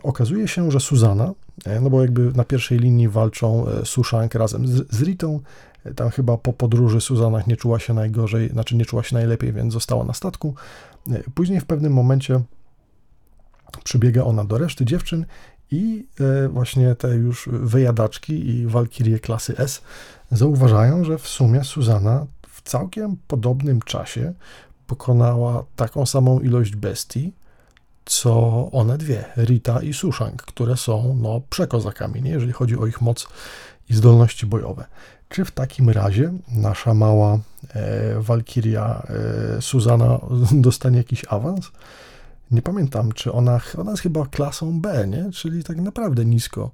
okazuje 0.04 0.48
się, 0.48 0.72
że 0.72 0.80
Suzana, 0.80 1.34
no 1.82 1.90
bo 1.90 2.02
jakby 2.02 2.32
na 2.34 2.44
pierwszej 2.44 2.80
linii 2.80 3.10
walczą 3.10 3.66
Suszank 3.84 4.36
razem 4.36 4.68
z, 4.68 4.96
z 4.96 5.02
Ritą, 5.02 5.40
tam 5.96 6.10
chyba 6.10 6.38
po 6.38 6.54
podróży 6.54 7.02
Suzana 7.02 7.42
nie 7.48 7.58
czuła 7.58 7.80
się 7.80 7.94
najgorzej, 7.94 8.50
znaczy 8.50 8.76
nie 8.76 8.86
czuła 8.86 9.04
się 9.04 9.16
najlepiej, 9.16 9.54
więc 9.54 9.74
została 9.74 10.04
na 10.04 10.14
statku. 10.14 10.56
Później 11.34 11.60
w 11.60 11.66
pewnym 11.66 11.94
momencie 11.94 12.42
przybiega 13.84 14.24
ona 14.24 14.44
do 14.44 14.58
reszty 14.58 14.86
dziewczyn 14.86 15.26
i 15.76 16.08
e, 16.20 16.48
właśnie 16.50 16.96
te 16.96 17.08
już 17.16 17.50
wyjadaczki 17.52 18.50
i 18.50 18.68
walkirie 18.68 19.20
klasy 19.20 19.58
S 19.58 19.82
zauważają, 20.32 21.04
że 21.04 21.18
w 21.18 21.28
sumie 21.28 21.64
Suzana 21.64 22.26
w 22.50 22.62
całkiem 22.62 23.18
podobnym 23.28 23.82
czasie 23.82 24.34
pokonała 24.88 25.64
taką 25.76 26.06
samą 26.06 26.40
ilość 26.40 26.76
bestii, 26.76 27.34
co 28.06 28.32
one 28.72 28.98
dwie, 28.98 29.26
Rita 29.38 29.82
i 29.82 29.94
Sushang, 29.94 30.42
które 30.42 30.78
są 30.78 31.18
no, 31.22 31.42
przekozakami, 31.50 32.22
nie? 32.22 32.32
jeżeli 32.32 32.54
chodzi 32.54 32.78
o 32.78 32.88
ich 32.88 33.02
moc 33.02 33.28
i 33.90 33.94
zdolności 33.94 34.46
bojowe. 34.46 34.86
Czy 35.30 35.46
w 35.46 35.52
takim 35.52 35.90
razie 35.90 36.34
nasza 36.52 36.94
mała 36.94 37.40
e, 37.74 38.22
Walkiria 38.22 39.04
e, 39.58 39.62
Suzana 39.62 40.20
dostanie 40.68 40.98
jakiś 40.98 41.26
awans? 41.30 41.72
Nie 42.52 42.62
pamiętam, 42.62 43.12
czy 43.12 43.32
ona, 43.32 43.60
ona 43.78 43.92
jest 43.92 44.04
chyba 44.04 44.26
klasą 44.26 44.82
B, 44.82 45.08
nie? 45.08 45.32
Czyli 45.32 45.64
tak 45.64 45.78
naprawdę 45.78 46.26
nisko. 46.26 46.72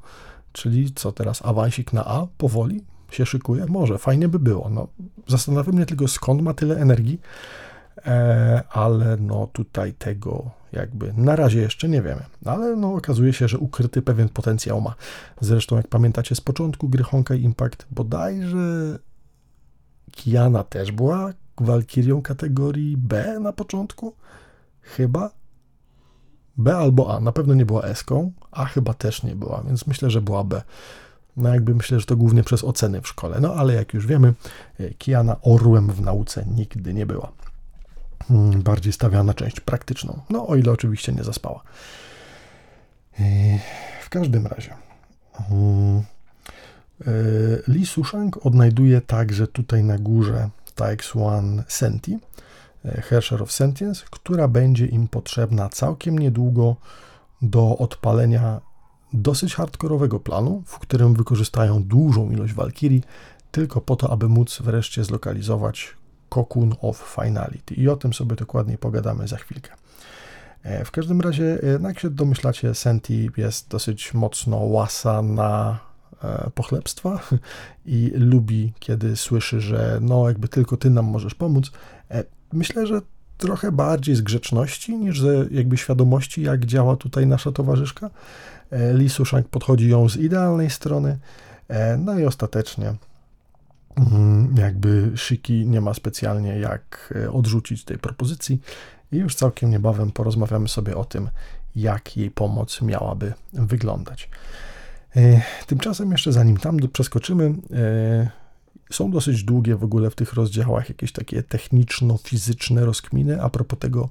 Czyli 0.52 0.94
co 0.94 1.12
teraz, 1.12 1.46
awansik 1.46 1.94
na 1.94 2.06
A 2.06 2.28
powoli 2.38 2.84
się 3.12 3.26
szykuje? 3.26 3.66
Może, 3.66 3.98
fajnie 3.98 4.28
by 4.28 4.40
było. 4.40 4.70
No, 4.70 4.88
zastanawiam 5.28 5.76
mnie 5.76 5.86
tylko, 5.86 6.08
skąd 6.08 6.42
ma 6.42 6.54
tyle 6.54 6.78
energii, 6.78 7.22
e, 8.06 8.64
ale 8.70 9.18
no 9.18 9.48
tutaj 9.54 9.94
tego 9.94 10.52
jakby 10.72 11.14
na 11.18 11.36
razie 11.36 11.62
jeszcze 11.62 11.90
nie 11.90 12.02
wiemy. 12.02 12.24
Ale 12.46 12.76
no 12.76 12.94
okazuje 12.94 13.34
się, 13.34 13.48
że 13.48 13.58
ukryty 13.58 14.02
pewien 14.02 14.30
potencjał 14.30 14.82
ma. 14.82 14.96
Zresztą 15.42 15.78
jak 15.78 15.88
pamiętacie 15.88 16.36
z 16.36 16.42
początku 16.42 16.90
gry 16.90 17.04
Honkai 17.04 17.44
Impact, 17.44 17.86
bodajże 17.92 19.00
Kiana 20.12 20.64
też 20.64 20.92
była 20.92 21.34
walkirią 21.58 22.22
kategorii 22.22 22.98
B 22.98 23.40
na 23.40 23.54
początku? 23.54 24.16
Chyba? 24.82 25.41
B 26.62 26.78
albo 26.78 27.16
A. 27.16 27.20
Na 27.20 27.32
pewno 27.32 27.54
nie 27.54 27.66
była 27.66 27.84
S-ką, 27.84 28.32
A 28.52 28.66
chyba 28.66 28.94
też 28.94 29.24
nie 29.24 29.36
była, 29.36 29.64
więc 29.68 29.88
myślę, 29.88 30.10
że 30.10 30.22
była 30.22 30.44
B. 30.44 30.62
No 31.38 31.50
jakby 31.50 31.76
myślę, 31.76 32.00
że 32.00 32.06
to 32.06 32.16
głównie 32.16 32.44
przez 32.44 32.64
oceny 32.64 33.02
w 33.02 33.08
szkole. 33.08 33.40
No 33.40 33.54
ale 33.54 33.74
jak 33.74 33.94
już 33.94 34.08
wiemy, 34.08 34.34
e, 34.80 34.94
Kiana 34.94 35.36
orłem 35.42 35.88
w 35.88 36.02
nauce 36.02 36.46
nigdy 36.46 36.94
nie 36.94 37.06
była. 37.06 37.32
Hmm, 38.28 38.62
bardziej 38.62 38.94
stawiała 38.94 39.24
na 39.24 39.34
część 39.34 39.60
praktyczną. 39.60 40.22
No 40.30 40.48
o 40.48 40.56
ile 40.56 40.72
oczywiście 40.72 41.14
nie 41.14 41.24
zaspała. 41.24 41.64
E, 43.20 43.24
w 44.02 44.10
każdym 44.10 44.48
razie. 44.48 44.74
Hmm, 45.34 46.04
e, 47.02 47.12
Li 47.68 47.86
Sushang 47.86 48.46
odnajduje 48.46 49.02
także 49.02 49.48
tutaj 49.48 49.84
na 49.84 49.98
górze 49.98 50.50
TX1 50.76 51.64
Senti, 51.68 52.20
Hersher 52.84 53.44
of 53.44 53.52
Sentience, 53.52 54.06
która 54.10 54.48
będzie 54.48 54.86
im 54.86 55.08
potrzebna 55.08 55.70
całkiem 55.70 56.20
niedługo 56.20 56.76
do 57.42 57.78
odpalenia 57.78 58.62
dosyć 59.14 59.56
hardkorowego 59.56 60.20
planu, 60.20 60.64
w 60.66 60.80
którym 60.80 61.14
wykorzystają 61.14 61.84
dużą 61.84 62.32
ilość 62.32 62.54
Valkyrii, 62.54 63.04
tylko 63.52 63.82
po 63.82 63.96
to, 63.96 64.12
aby 64.12 64.30
móc 64.30 64.62
wreszcie 64.62 65.04
zlokalizować 65.04 65.96
Cocoon 66.30 66.76
of 66.82 67.16
Finality. 67.16 67.76
I 67.76 67.90
o 67.90 67.96
tym 67.96 68.14
sobie 68.14 68.36
dokładniej 68.36 68.78
pogadamy 68.78 69.28
za 69.28 69.38
chwilkę. 69.38 69.72
E, 70.64 70.86
w 70.86 70.92
każdym 70.92 71.22
razie, 71.22 71.60
e, 71.64 71.82
jak 71.84 72.00
się 72.00 72.10
domyślacie, 72.10 72.76
Senti 72.76 73.30
jest 73.38 73.70
dosyć 73.70 74.14
mocno 74.14 74.58
łasa 74.58 75.22
na 75.22 75.80
e, 76.24 76.50
pochlebstwa 76.56 77.20
i 77.86 78.12
lubi, 78.16 78.74
kiedy 78.80 79.16
słyszy, 79.16 79.62
że 79.62 80.00
no 80.02 80.28
jakby 80.28 80.48
tylko 80.48 80.78
ty 80.78 80.90
nam 80.90 81.06
możesz 81.06 81.36
pomóc. 81.36 81.72
Myślę, 82.54 82.88
że 82.88 83.02
trochę 83.42 83.72
bardziej 83.72 84.16
z 84.16 84.22
grzeczności 84.22 84.98
niż 84.98 85.22
ze 85.22 85.46
jakby 85.52 85.78
świadomości, 85.78 86.42
jak 86.42 86.66
działa 86.66 86.96
tutaj 86.96 87.28
nasza 87.28 87.52
towarzyszka. 87.52 88.10
E, 88.72 88.94
Li 88.94 89.10
Sushang 89.10 89.48
podchodzi 89.48 89.90
ją 89.90 90.10
z 90.10 90.18
idealnej 90.18 90.70
strony, 90.70 91.18
e, 91.68 91.98
no 91.98 92.20
i 92.20 92.26
ostatecznie 92.26 92.94
mm, 93.96 94.56
jakby 94.58 95.12
Shiki 95.16 95.68
nie 95.68 95.82
ma 95.82 95.94
specjalnie 95.94 96.60
jak 96.60 97.14
e, 97.24 97.32
odrzucić 97.32 97.84
tej 97.84 97.98
propozycji 97.98 98.62
i 99.12 99.18
już 99.18 99.36
całkiem 99.36 99.70
niebawem 99.70 100.12
porozmawiamy 100.12 100.68
sobie 100.68 100.98
o 100.98 101.06
tym, 101.06 101.30
jak 101.76 102.18
jej 102.18 102.32
pomoc 102.32 102.82
miałaby 102.82 103.34
wyglądać. 103.54 104.30
Tymczasem 105.68 106.12
jeszcze 106.12 106.32
zanim 106.32 106.58
tam 106.58 106.80
przeskoczymy, 106.94 107.54
są 108.92 109.12
dosyć 109.12 109.44
długie 109.44 109.76
w 109.76 109.84
ogóle 109.84 110.10
w 110.10 110.16
tych 110.16 110.34
rozdziałach 110.34 110.90
jakieś 110.90 111.12
takie 111.12 111.44
techniczno-fizyczne 111.44 112.86
rozkminy 112.86 113.42
a 113.44 113.50
propos 113.50 113.80
tego, 113.80 114.10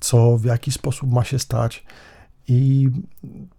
co 0.00 0.36
w 0.36 0.44
jaki 0.44 0.72
sposób 0.72 1.12
ma 1.12 1.24
się 1.24 1.38
stać. 1.38 1.84
I 2.48 2.90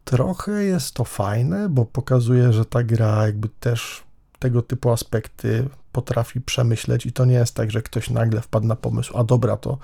trochę 0.03 0.63
jest 0.63 0.93
to 0.93 1.03
fajne, 1.03 1.69
bo 1.69 1.85
pokazuje, 1.85 2.53
że 2.53 2.65
ta 2.65 2.83
gra 2.83 3.25
jakby 3.25 3.49
też 3.49 4.03
tego 4.39 4.61
typu 4.61 4.89
aspekty 4.89 5.67
potrafi 5.91 6.41
przemyśleć 6.41 7.05
i 7.05 7.11
to 7.11 7.25
nie 7.25 7.33
jest 7.33 7.55
tak, 7.55 7.71
że 7.71 7.81
ktoś 7.81 8.09
nagle 8.09 8.41
wpadł 8.41 8.67
na 8.67 8.75
pomysł, 8.75 9.17
a 9.17 9.23
dobra, 9.23 9.57
to 9.57 9.77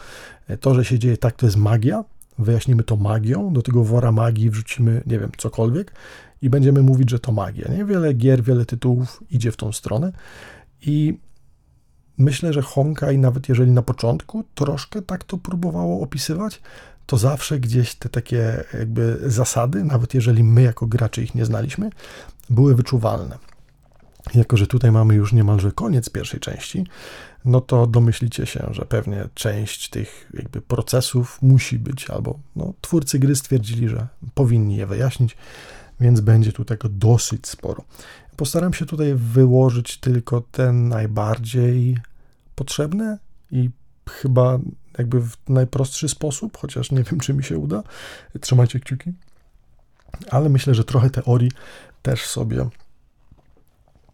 to, 0.60 0.76
że 0.76 0.86
się 0.86 1.00
dzieje 1.00 1.18
tak, 1.18 1.36
to 1.36 1.46
jest 1.46 1.58
magia, 1.58 2.04
wyjaśnimy 2.40 2.84
to 2.84 2.96
magią, 2.96 3.54
do 3.54 3.62
tego 3.62 3.84
wora 3.84 4.12
magii 4.12 4.50
wrzucimy, 4.50 5.04
nie 5.06 5.20
wiem, 5.20 5.32
cokolwiek 5.38 5.94
i 6.42 6.50
będziemy 6.50 6.82
mówić, 6.82 7.10
że 7.10 7.20
to 7.20 7.32
magia. 7.32 7.68
Nie? 7.72 7.86
Wiele 7.86 8.14
gier, 8.14 8.44
wiele 8.44 8.66
tytułów 8.66 9.24
idzie 9.32 9.52
w 9.52 9.58
tą 9.58 9.72
stronę 9.72 10.12
i 10.82 11.20
myślę, 12.18 12.54
że 12.54 12.62
Honkai, 12.62 13.18
nawet 13.18 13.50
jeżeli 13.50 13.72
na 13.72 13.82
początku 13.82 14.44
troszkę 14.56 15.02
tak 15.02 15.24
to 15.24 15.38
próbowało 15.38 16.02
opisywać, 16.02 16.62
to 17.06 17.18
zawsze 17.18 17.60
gdzieś 17.60 17.96
te 17.96 18.10
takie 18.10 18.64
jakby 18.74 19.20
zasady, 19.26 19.84
nawet 19.84 20.14
jeżeli 20.14 20.44
my 20.44 20.62
jako 20.62 20.88
gracze 20.88 21.22
ich 21.24 21.36
nie 21.36 21.46
znaliśmy, 21.46 21.90
były 22.50 22.76
wyczuwalne. 22.76 23.38
Jako, 24.36 24.58
że 24.58 24.68
tutaj 24.68 24.92
mamy 24.92 25.16
już 25.16 25.34
niemalże 25.34 25.72
koniec 25.72 26.10
pierwszej 26.10 26.40
części, 26.40 26.86
no 27.46 27.62
to 27.62 27.88
domyślicie 27.88 28.46
się, 28.46 28.68
że 28.72 28.86
pewnie 28.86 29.30
część 29.34 29.90
tych 29.90 30.32
jakby 30.34 30.62
procesów 30.62 31.42
musi 31.42 31.80
być, 31.80 32.10
albo 32.10 32.40
no, 32.56 32.74
twórcy 32.82 33.20
gry 33.20 33.36
stwierdzili, 33.36 33.90
że 33.90 34.08
powinni 34.34 34.76
je 34.76 34.88
wyjaśnić, 34.88 35.38
więc 36.00 36.22
będzie 36.22 36.52
tu 36.52 36.66
tego 36.66 36.90
dosyć 36.90 37.48
sporo. 37.48 37.84
Postaram 38.42 38.74
się 38.74 38.86
tutaj 38.86 39.16
wyłożyć 39.16 39.98
tylko 39.98 40.42
te 40.42 40.74
najbardziej 40.74 41.98
potrzebne 42.56 43.18
i 43.52 43.70
chyba 44.10 44.60
jakby 44.98 45.22
w 45.22 45.38
najprostszy 45.50 46.10
sposób, 46.10 46.58
chociaż 46.58 46.92
nie 46.92 47.04
wiem, 47.04 47.20
czy 47.20 47.34
mi 47.34 47.44
się 47.44 47.58
uda. 47.58 47.84
Trzymajcie 48.40 48.80
kciuki. 48.80 49.14
Ale 50.30 50.50
myślę, 50.50 50.76
że 50.76 50.84
trochę 50.84 51.10
teorii 51.10 51.52
też 52.02 52.26
sobie 52.26 52.66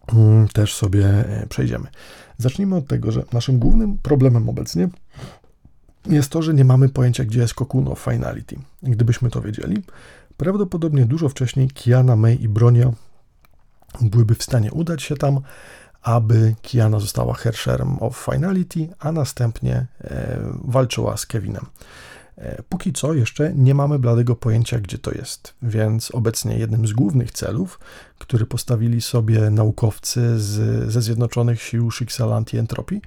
mm, 0.08 0.48
też 0.48 0.76
sobie 0.76 1.06
e, 1.06 1.48
przejdziemy. 1.50 1.88
Zacznijmy 2.38 2.76
od 2.76 2.88
tego, 2.88 3.12
że 3.12 3.24
naszym 3.34 3.60
głównym 3.60 3.98
problemem 3.98 4.50
obecnie 4.50 4.90
jest 6.06 6.30
to, 6.30 6.42
że 6.42 6.54
nie 6.54 6.66
mamy 6.66 6.90
pojęcia, 6.90 7.26
gdzie 7.26 7.40
jest 7.40 7.54
of 7.62 8.00
Finality. 8.00 8.56
Gdybyśmy 8.84 9.30
to 9.30 9.42
wiedzieli, 9.42 9.84
prawdopodobnie 10.38 11.06
dużo 11.06 11.30
wcześniej 11.30 11.70
Kiana, 11.70 12.16
May 12.16 12.44
i 12.44 12.50
Bronia 12.50 12.92
byłyby 14.01 14.36
w 14.36 14.44
stanie 14.44 14.72
udać 14.72 15.04
się 15.04 15.16
tam, 15.16 15.42
aby 16.08 16.56
Kiana 16.62 17.00
została 17.00 17.34
Hersherem 17.34 17.98
of 18.00 18.27
Finality, 18.32 18.89
a 19.00 19.12
następnie 19.12 19.88
e, 20.01 20.39
walczyła 20.63 21.18
z 21.18 21.25
Kevinem. 21.25 21.66
E, 22.38 22.63
póki 22.70 22.94
co 22.94 23.13
jeszcze 23.13 23.54
nie 23.56 23.75
mamy 23.75 24.00
bladego 24.00 24.36
pojęcia, 24.36 24.80
gdzie 24.80 24.98
to 24.98 25.12
jest, 25.12 25.54
więc 25.62 26.12
obecnie 26.12 26.58
jednym 26.58 26.88
z 26.88 26.94
głównych 26.94 27.32
celów, 27.32 27.80
który 28.18 28.46
postawili 28.46 29.01
sobie 29.01 29.50
naukowcy 29.50 30.39
z, 30.39 30.92
ze 30.92 31.01
Zjednoczonych 31.01 31.62
Sił 31.62 31.92
Schicksal 31.92 32.30
Anti-Entropii, 32.30 33.01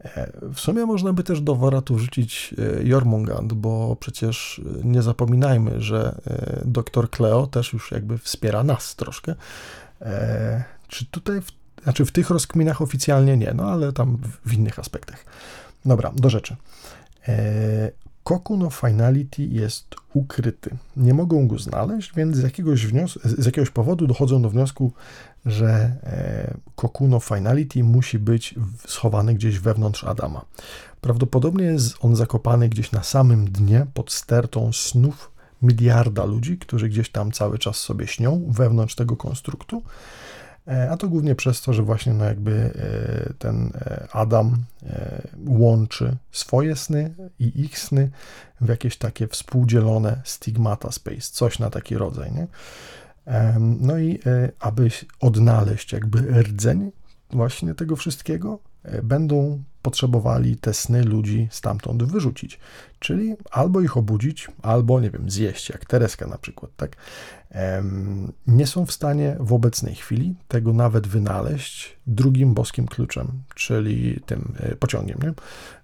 e, 0.00 0.30
w 0.54 0.60
sumie 0.60 0.86
można 0.86 1.12
by 1.12 1.22
też 1.22 1.40
do 1.40 1.54
wora 1.54 1.82
tu 1.82 1.94
wrzucić 1.94 2.54
Jormungand, 2.82 3.52
bo 3.52 3.96
przecież 4.00 4.60
nie 4.84 5.02
zapominajmy, 5.02 5.80
że 5.80 6.20
dr 6.64 7.10
Cleo 7.10 7.46
też 7.46 7.72
już 7.72 7.90
jakby 7.90 8.18
wspiera 8.18 8.64
nas 8.64 8.96
troszkę. 8.96 9.34
Czy 10.88 11.06
tutaj 11.06 11.40
w 11.40 11.52
znaczy 11.84 12.04
w 12.04 12.12
tych 12.12 12.30
rozkminach 12.30 12.82
oficjalnie 12.82 13.36
nie, 13.36 13.52
no 13.54 13.70
ale 13.70 13.92
tam 13.92 14.18
w, 14.46 14.52
innych 14.52 14.78
aspektach. 14.78 15.24
Dobra, 15.84 16.12
do 16.16 16.30
rzeczy. 16.30 16.56
E, 17.28 17.90
Cocoon 18.24 18.62
of 18.62 18.74
Finality 18.74 19.42
jest 19.42 19.94
ukryty. 20.14 20.76
Nie 20.96 21.14
mogą 21.14 21.48
go 21.48 21.58
znaleźć, 21.58 22.12
więc 22.16 22.36
z 22.36 22.42
jakiegoś, 22.42 22.86
z 23.24 23.46
jakiegoś 23.46 23.70
powodu 23.70 24.06
dochodzą 24.06 24.42
do 24.42 24.50
wniosku, 24.50 24.92
że 25.46 25.96
e, 26.02 26.54
Cocoon 26.76 27.14
of 27.14 27.24
Finality 27.24 27.84
musi 27.84 28.18
być 28.18 28.54
schowany 28.86 29.34
gdzieś 29.34 29.58
wewnątrz 29.58 30.04
Adama. 30.04 30.44
Prawdopodobnie 31.00 31.64
jest 31.64 31.96
on 32.00 32.16
zakopany 32.16 32.68
gdzieś 32.68 32.92
na 32.92 33.02
samym 33.02 33.50
dnie 33.50 33.86
pod 33.94 34.12
stertą 34.12 34.72
snów 34.72 35.30
miliarda 35.62 36.24
ludzi, 36.24 36.58
którzy 36.58 36.88
gdzieś 36.88 37.10
tam 37.10 37.32
cały 37.32 37.58
czas 37.58 37.76
sobie 37.76 38.06
śnią 38.06 38.44
wewnątrz 38.48 38.94
tego 38.94 39.16
konstruktu. 39.16 39.82
E, 40.68 40.90
a 40.90 40.96
to 40.96 41.08
głównie 41.08 41.34
przez 41.34 41.62
to, 41.62 41.72
że 41.72 41.82
właśnie 41.82 42.12
no 42.12 42.24
jakby 42.24 42.52
e, 42.52 43.32
ten 43.38 43.72
e, 43.74 44.08
Adam 44.12 44.64
łączy 45.46 46.16
swoje 46.32 46.76
sny 46.76 47.14
i 47.38 47.60
ich 47.60 47.78
sny 47.78 48.10
w 48.60 48.68
jakieś 48.68 48.96
takie 48.96 49.28
współdzielone 49.28 50.20
stigmata 50.24 50.92
space, 50.92 51.20
coś 51.20 51.58
na 51.58 51.70
taki 51.70 51.94
rodzaj, 51.94 52.32
nie? 52.32 52.46
No 53.60 53.98
i 53.98 54.20
aby 54.60 54.88
odnaleźć 55.20 55.92
jakby 55.92 56.42
rdzeń 56.42 56.92
właśnie 57.30 57.74
tego 57.74 57.96
wszystkiego, 57.96 58.58
będą 59.02 59.62
potrzebowali 59.84 60.56
te 60.56 60.74
sny 60.74 61.02
ludzi 61.02 61.48
stamtąd 61.50 62.02
wyrzucić. 62.02 62.58
Czyli 62.98 63.34
albo 63.50 63.80
ich 63.80 63.96
obudzić, 63.96 64.48
albo, 64.62 65.00
nie 65.00 65.10
wiem, 65.10 65.30
zjeść, 65.30 65.68
jak 65.70 65.84
Tereska 65.84 66.26
na 66.26 66.38
przykład, 66.38 66.70
tak? 66.76 66.96
Nie 68.46 68.66
są 68.66 68.86
w 68.86 68.92
stanie 68.92 69.36
w 69.40 69.52
obecnej 69.52 69.94
chwili 69.94 70.34
tego 70.48 70.72
nawet 70.72 71.06
wynaleźć 71.06 71.96
drugim 72.06 72.54
boskim 72.54 72.86
kluczem, 72.86 73.28
czyli 73.54 74.20
tym 74.26 74.52
e, 74.60 74.76
pociągiem, 74.76 75.18
nie? 75.22 75.32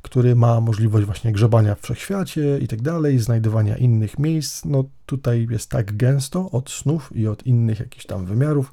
który 0.03 0.37
ma 0.37 0.61
możliwość 0.61 1.07
właśnie 1.07 1.33
grzebania 1.33 1.75
w 1.75 1.81
wszechświacie 1.81 2.59
i 2.59 2.69
tak 2.69 2.83
dalej, 2.83 3.19
znajdywania 3.19 3.77
innych 3.77 4.19
miejsc. 4.19 4.65
No 4.65 4.85
tutaj 5.07 5.47
jest 5.51 5.71
tak 5.71 5.97
gęsto 5.97 6.51
od 6.51 6.71
snów 6.71 7.17
i 7.17 7.27
od 7.29 7.47
innych 7.47 7.81
jakichś 7.81 8.07
tam 8.07 8.27
wymiarów, 8.27 8.73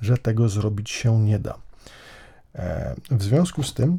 że 0.00 0.18
tego 0.18 0.48
zrobić 0.48 0.90
się 0.90 1.20
nie 1.20 1.38
da. 1.38 1.65
E, 2.56 2.94
w 3.10 3.22
związku 3.22 3.62
z 3.62 3.74
tym 3.74 3.98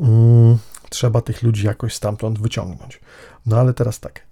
mm, 0.00 0.58
trzeba 0.90 1.20
tych 1.20 1.42
ludzi 1.42 1.66
jakoś 1.66 1.94
stamtąd 1.94 2.38
wyciągnąć. 2.38 3.00
No 3.46 3.56
ale 3.56 3.74
teraz 3.74 4.00
tak. 4.00 4.26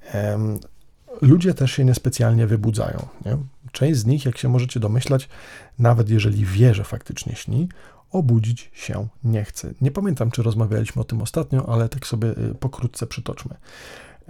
ludzie 1.21 1.55
też 1.55 1.73
się 1.73 1.85
niespecjalnie 1.85 2.47
wybudzają. 2.47 3.09
Nie? 3.27 3.37
Część 3.73 3.99
z 3.99 4.07
nich, 4.07 4.25
jak 4.25 4.39
się 4.39 4.49
możecie 4.49 4.81
domyślać, 4.81 5.29
nawet 5.79 6.11
jeżeli 6.11 6.45
wie, 6.45 6.75
że 6.75 6.85
faktycznie 6.85 7.35
śni, 7.35 7.69
obudzić 8.13 8.71
się 8.73 9.09
nie 9.25 9.45
chce. 9.45 9.75
Nie 9.81 9.91
pamiętam, 9.91 10.31
czy 10.31 10.43
rozmawialiśmy 10.43 11.03
o 11.03 11.05
tym 11.05 11.23
ostatnio, 11.23 11.69
ale 11.69 11.89
tak 11.89 12.07
sobie 12.07 12.29
y, 12.29 12.55
pokrótce 12.55 13.07
przytoczmy. 13.07 13.55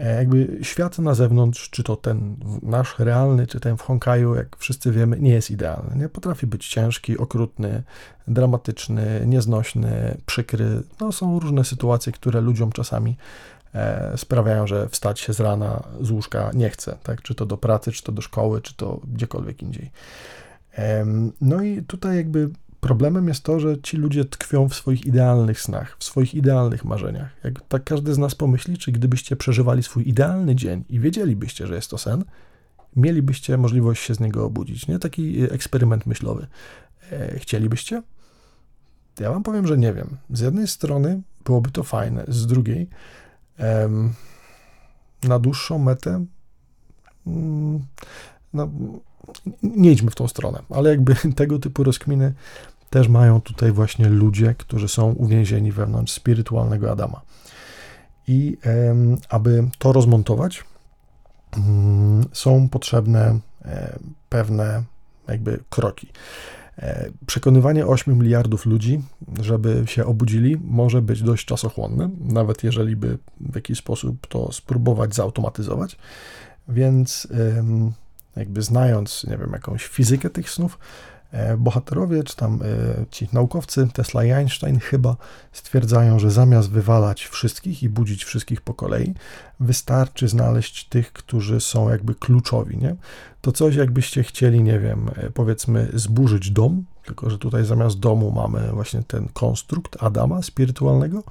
E, 0.01 0.15
jakby 0.15 0.59
świat 0.63 0.99
na 0.99 1.15
zewnątrz, 1.15 1.71
czy 1.71 1.83
to 1.83 1.97
ten 1.97 2.37
nasz 2.63 2.99
realny, 2.99 3.47
czy 3.47 3.61
ten 3.61 3.77
w 3.77 3.83
Honkaju, 3.83 4.35
jak 4.35 4.57
wszyscy 4.57 4.93
wiemy, 4.93 5.21
nie 5.21 5.31
jest 5.31 5.51
idealny. 5.51 5.97
Nie 5.97 6.09
potrafi 6.09 6.47
być 6.47 6.69
ciężki, 6.69 7.19
okrutny, 7.19 7.83
dramatyczny, 8.29 9.23
nieznośny, 9.27 10.17
przykry. 10.27 10.83
No, 11.01 11.13
są 11.13 11.41
różne 11.41 11.65
sytuacje, 11.65 12.13
które 12.13 12.41
ludziom 12.41 12.73
czasami 12.73 13.17
e, 13.75 14.13
sprawiają, 14.17 14.67
że 14.67 14.89
wstać 14.89 15.21
się 15.21 15.33
z 15.33 15.41
rana 15.41 15.83
z 16.01 16.11
łóżka 16.11 16.51
nie 16.55 16.71
chce, 16.71 16.97
tak? 17.03 17.23
czy 17.23 17.35
to 17.35 17.47
do 17.47 17.57
pracy, 17.57 17.93
czy 17.93 18.03
to 18.03 18.13
do 18.13 18.23
szkoły, 18.23 18.61
czy 18.61 18.75
to 18.75 19.01
gdziekolwiek 19.15 19.63
indziej. 19.63 19.91
No 21.41 21.63
i 21.63 21.83
tutaj 21.83 22.17
jakby 22.17 22.51
Problemem 22.81 23.29
jest 23.29 23.45
to, 23.45 23.61
że 23.61 23.81
ci 23.83 23.97
ludzie 23.97 24.25
tkwią 24.25 24.69
w 24.69 24.75
swoich 24.75 25.07
idealnych 25.07 25.61
snach, 25.61 25.97
w 25.99 26.05
swoich 26.05 26.35
idealnych 26.35 26.85
marzeniach. 26.85 27.31
Jak 27.45 27.61
tak 27.69 27.85
każdy 27.85 28.15
z 28.15 28.19
nas 28.19 28.35
pomyśli, 28.35 28.79
czy 28.79 28.93
gdybyście 28.93 29.37
przeżywali 29.37 29.83
swój 29.83 30.09
idealny 30.09 30.55
dzień 30.55 30.85
i 30.89 31.01
wiedzielibyście, 31.01 31.67
że 31.67 31.75
jest 31.75 31.91
to 31.91 31.99
sen, 31.99 32.25
mielibyście 32.97 33.57
możliwość 33.57 34.03
się 34.03 34.15
z 34.15 34.21
niego 34.21 34.45
obudzić. 34.45 34.89
Nie 34.89 34.99
taki 34.99 35.43
eksperyment 35.43 36.07
myślowy. 36.07 36.47
E, 37.13 37.39
chcielibyście? 37.39 38.03
Ja 39.21 39.31
wam 39.31 39.43
powiem, 39.43 39.67
że 39.67 39.79
nie 39.79 39.93
wiem. 39.93 40.17
Z 40.31 40.41
jednej 40.41 40.69
strony 40.69 41.23
byłoby 41.45 41.71
to 41.71 41.83
fajne, 41.83 42.25
z 42.29 42.47
drugiej 42.47 42.89
em, 43.57 44.13
na 45.23 45.39
dłuższą 45.39 45.79
metę 45.79 46.25
mm, 47.27 47.81
no, 48.53 48.71
nie 49.63 49.93
idźmy 49.93 50.11
w 50.11 50.15
tą 50.15 50.29
stronę, 50.29 50.63
ale 50.71 50.91
jakby 50.91 51.15
tego 51.37 51.59
typu 51.59 51.85
rozkminy 51.85 52.35
też 52.91 53.09
mają 53.09 53.41
tutaj 53.41 53.73
właśnie 53.73 54.09
ludzie, 54.09 54.55
którzy 54.59 54.89
są 54.89 55.13
uwięzieni 55.13 55.73
wewnątrz 55.73 56.13
spirytualnego 56.13 56.91
Adama. 56.91 57.21
I 58.29 58.57
aby 59.29 59.69
to 59.79 59.93
rozmontować, 59.93 60.65
mm, 61.57 62.25
są 62.33 62.69
potrzebne 62.69 63.39
e, 63.65 63.99
pewne 64.29 64.83
jakby 65.29 65.63
kroki. 65.71 66.09
E, 66.79 67.11
przekonywanie 67.27 67.87
8 67.87 68.19
miliardów 68.19 68.67
ludzi, 68.67 69.03
żeby 69.41 69.83
się 69.87 70.05
obudzili, 70.05 70.57
może 70.65 71.03
być 71.03 71.23
dość 71.23 71.47
czasochłonne, 71.47 72.11
nawet 72.21 72.65
jeżeli 72.65 72.97
by 72.97 73.19
w 73.41 73.55
jakiś 73.55 73.79
sposób 73.79 74.27
to 74.27 74.53
spróbować 74.53 75.15
zautomatyzować. 75.15 75.97
Więc 76.69 77.29
jakby 78.37 78.63
znając, 78.63 79.25
nie 79.25 79.37
wiem, 79.37 79.51
jakąś 79.53 79.87
fizykę 79.87 80.31
tych 80.31 80.51
snów, 80.51 80.79
e, 81.33 81.57
bohaterowie, 81.57 82.23
czy 82.23 82.37
tam 82.37 82.61
e, 82.63 82.67
ci 83.11 83.29
naukowcy, 83.33 83.89
Tesla 83.93 84.25
i 84.25 84.31
Einstein 84.31 84.81
chyba 84.81 85.17
stwierdzają, 85.53 86.19
że 86.19 86.31
zamiast 86.31 86.71
wywalać 86.71 87.25
wszystkich 87.25 87.83
i 87.83 87.89
budzić 87.89 88.25
wszystkich 88.25 88.61
po 88.61 88.75
kolei, 88.75 89.15
wystarczy 89.61 90.29
znaleźć 90.29 90.89
tych, 90.89 91.13
którzy 91.13 91.61
są 91.61 91.89
jakby 91.89 92.15
kluczowi, 92.15 92.79
nie? 92.79 92.97
To 93.41 93.53
coś 93.53 93.77
jakbyście 93.77 94.23
chcieli, 94.23 94.63
nie 94.63 94.79
wiem, 94.79 95.11
e, 95.17 95.31
powiedzmy 95.31 95.89
zburzyć 95.95 96.51
dom, 96.51 96.85
tylko 97.05 97.31
że 97.31 97.39
tutaj 97.39 97.65
zamiast 97.65 97.99
domu 97.99 98.33
mamy 98.33 98.73
właśnie 98.73 99.03
ten 99.03 99.29
konstrukt 99.29 100.03
Adama 100.03 100.43
spirytualnego, 100.43 101.23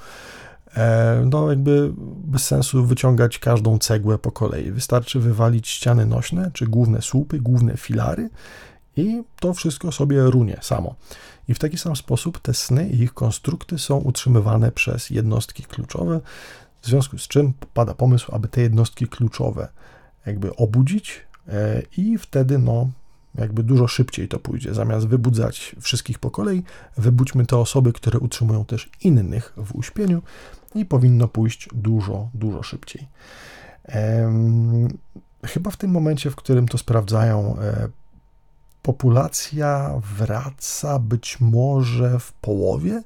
no 1.26 1.50
jakby 1.50 1.94
bez 2.24 2.44
sensu 2.44 2.86
wyciągać 2.86 3.40
każdą 3.40 3.78
cegłę 3.78 4.18
po 4.18 4.32
kolei. 4.32 4.72
Wystarczy 4.72 5.20
wywalić 5.20 5.68
ściany 5.68 6.06
nośne, 6.06 6.52
czy 6.54 6.68
główne 6.68 7.02
słupy, 7.02 7.40
główne 7.40 7.78
filary 7.78 8.30
i 8.96 9.24
to 9.40 9.54
wszystko 9.54 9.92
sobie 9.92 10.22
runie 10.24 10.58
samo. 10.62 10.96
I 11.48 11.54
w 11.54 11.60
taki 11.60 11.78
sam 11.78 11.96
sposób 11.96 12.40
te 12.40 12.54
sny 12.54 12.90
i 12.90 13.02
ich 13.02 13.14
konstrukty 13.14 13.80
są 13.80 13.98
utrzymywane 13.98 14.72
przez 14.72 15.10
jednostki 15.10 15.64
kluczowe, 15.64 16.22
w 16.82 16.88
związku 16.88 17.18
z 17.18 17.28
czym 17.28 17.54
pada 17.74 17.94
pomysł, 17.94 18.36
aby 18.36 18.48
te 18.48 18.62
jednostki 18.62 19.08
kluczowe 19.08 19.68
jakby 20.26 20.56
obudzić 20.56 21.22
e, 21.48 21.82
i 21.98 22.18
wtedy 22.18 22.58
no 22.58 22.90
jakby 23.36 23.64
dużo 23.64 23.88
szybciej 23.88 24.28
to 24.28 24.40
pójdzie. 24.40 24.74
Zamiast 24.74 25.08
wybudzać 25.08 25.76
wszystkich 25.82 26.20
po 26.20 26.32
kolei, 26.32 26.64
wybudźmy 26.98 27.46
te 27.46 27.58
osoby, 27.58 27.94
które 27.94 28.20
utrzymują 28.20 28.66
też 28.66 28.90
innych 29.02 29.54
w 29.58 29.76
uśpieniu 29.76 30.22
i 30.76 30.86
powinno 30.86 31.28
pójść 31.28 31.70
dużo, 31.74 32.30
dużo 32.34 32.64
szybciej. 32.64 33.08
Chyba 35.46 35.72
w 35.72 35.78
tym 35.78 35.92
momencie, 35.92 36.32
w 36.32 36.36
którym 36.36 36.68
to 36.68 36.78
sprawdzają, 36.78 37.60
e, 37.60 37.90
populacja 38.82 40.02
wraca 40.18 41.00
być 41.00 41.38
może 41.40 42.20
w 42.20 42.34
połowie, 42.34 43.04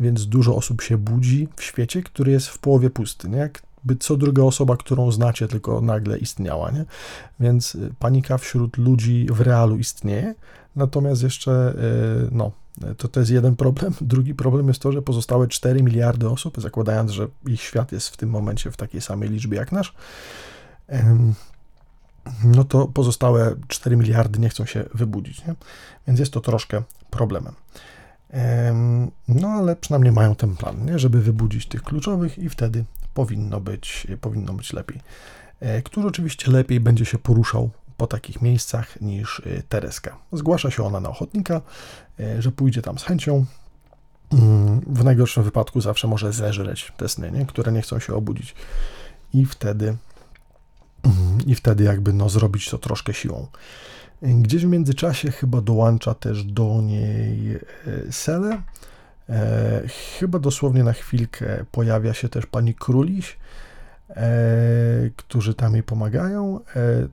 więc 0.00 0.26
dużo 0.26 0.56
osób 0.56 0.82
się 0.82 0.98
budzi 0.98 1.48
w 1.56 1.62
świecie, 1.62 2.02
który 2.02 2.32
jest 2.32 2.48
w 2.48 2.58
połowie 2.58 2.90
pusty. 2.90 3.28
Nie? 3.28 3.38
Jakby 3.38 3.96
co 3.96 4.16
druga 4.16 4.42
osoba, 4.42 4.76
którą 4.76 5.10
znacie, 5.10 5.48
tylko 5.48 5.80
nagle 5.80 6.18
istniała. 6.18 6.70
Nie? 6.70 6.84
Więc 7.40 7.74
y, 7.74 7.94
panika 7.98 8.38
wśród 8.38 8.76
ludzi 8.76 9.26
w 9.30 9.40
realu 9.40 9.76
istnieje, 9.76 10.34
natomiast 10.76 11.22
jeszcze, 11.22 11.74
y, 12.26 12.28
no, 12.32 12.52
to, 12.96 13.08
to 13.08 13.20
jest 13.20 13.32
jeden 13.32 13.56
problem. 13.56 13.94
Drugi 14.00 14.34
problem 14.34 14.68
jest 14.68 14.80
to, 14.80 14.92
że 14.92 15.02
pozostałe 15.02 15.48
4 15.48 15.82
miliardy 15.82 16.28
osób, 16.28 16.60
zakładając, 16.60 17.10
że 17.10 17.28
ich 17.46 17.60
świat 17.60 17.92
jest 17.92 18.08
w 18.08 18.16
tym 18.16 18.30
momencie 18.30 18.70
w 18.70 18.76
takiej 18.76 19.00
samej 19.00 19.28
liczbie 19.28 19.56
jak 19.56 19.72
nasz, 19.72 19.94
no 22.44 22.64
to 22.64 22.86
pozostałe 22.86 23.56
4 23.68 23.96
miliardy 23.96 24.38
nie 24.38 24.48
chcą 24.48 24.66
się 24.66 24.84
wybudzić, 24.94 25.46
nie? 25.46 25.54
więc 26.06 26.20
jest 26.20 26.32
to 26.32 26.40
troszkę 26.40 26.82
problemem. 27.10 27.54
No 29.28 29.48
ale 29.48 29.76
przynajmniej 29.76 30.12
mają 30.12 30.34
ten 30.34 30.56
plan, 30.56 30.84
nie? 30.84 30.98
żeby 30.98 31.20
wybudzić 31.20 31.66
tych 31.66 31.82
kluczowych 31.82 32.38
i 32.38 32.48
wtedy 32.48 32.84
powinno 33.14 33.60
być, 33.60 34.06
powinno 34.20 34.52
być 34.52 34.72
lepiej. 34.72 35.00
E, 35.60 35.82
który 35.82 36.08
oczywiście 36.08 36.50
lepiej 36.50 36.80
będzie 36.80 37.04
się 37.04 37.18
poruszał 37.18 37.70
po 37.96 38.06
takich 38.06 38.42
miejscach 38.42 39.00
niż 39.00 39.42
e, 39.46 39.62
Tereska. 39.62 40.16
Zgłasza 40.32 40.70
się 40.70 40.84
ona 40.84 41.00
na 41.00 41.08
ochotnika, 41.08 41.60
że 42.38 42.52
pójdzie 42.52 42.82
tam 42.82 42.98
z 42.98 43.02
chęcią. 43.02 43.44
Mm, 44.32 44.80
w 44.80 45.04
najgorszym 45.04 45.42
wypadku 45.42 45.80
zawsze 45.80 46.08
może 46.08 46.32
zeżreć 46.32 46.92
te 46.96 47.08
sny, 47.08 47.30
nie? 47.30 47.46
które 47.46 47.72
nie 47.72 47.82
chcą 47.82 47.98
się 47.98 48.14
obudzić. 48.14 48.54
I 49.32 49.46
wtedy 49.46 49.96
i 51.46 51.54
wtedy 51.54 51.84
jakby 51.84 52.12
no, 52.12 52.28
zrobić 52.28 52.70
to 52.70 52.78
troszkę 52.78 53.14
siłą. 53.14 53.46
Gdzieś 54.22 54.66
w 54.66 54.68
międzyczasie 54.68 55.30
chyba 55.30 55.60
dołącza 55.60 56.14
też 56.14 56.44
do 56.44 56.80
niej 56.82 57.56
e, 57.56 58.12
Sele. 58.12 58.62
E, 59.28 59.82
chyba 60.18 60.38
dosłownie 60.38 60.84
na 60.84 60.92
chwilkę 60.92 61.64
pojawia 61.72 62.14
się 62.14 62.28
też 62.28 62.46
pani 62.46 62.74
Króliś, 62.74 63.36
e, 64.10 64.24
którzy 65.16 65.54
tam 65.54 65.72
jej 65.72 65.82
pomagają. 65.82 66.60
E, 66.76 67.08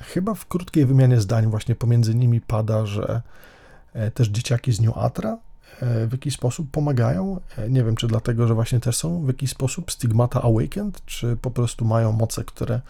chyba 0.00 0.34
w 0.34 0.46
krótkiej 0.46 0.86
wymianie 0.86 1.20
zdań 1.20 1.46
właśnie 1.46 1.74
pomiędzy 1.74 2.14
nimi 2.14 2.40
pada, 2.40 2.86
że 2.86 3.02
e, 3.08 3.22
też 4.14 4.28
dzieciaki 4.28 4.72
z 4.72 4.80
New 4.80 4.98
Atra 4.98 5.38
E, 5.82 6.06
w 6.06 6.12
jakiś 6.12 6.34
sposób 6.34 6.70
pomagają. 6.70 7.40
E, 7.58 7.70
nie 7.70 7.84
wiem, 7.84 7.96
czy 7.96 8.06
dlatego, 8.06 8.46
że 8.46 8.54
właśnie 8.54 8.80
też 8.80 8.96
są 8.96 9.24
w 9.24 9.26
jakiś 9.26 9.50
sposób 9.50 9.92
stigmata 9.92 10.42
awakened, 10.42 11.04
czy 11.06 11.36
po 11.36 11.50
prostu 11.50 11.84
mają 11.84 12.12
moce, 12.12 12.44
które 12.44 12.80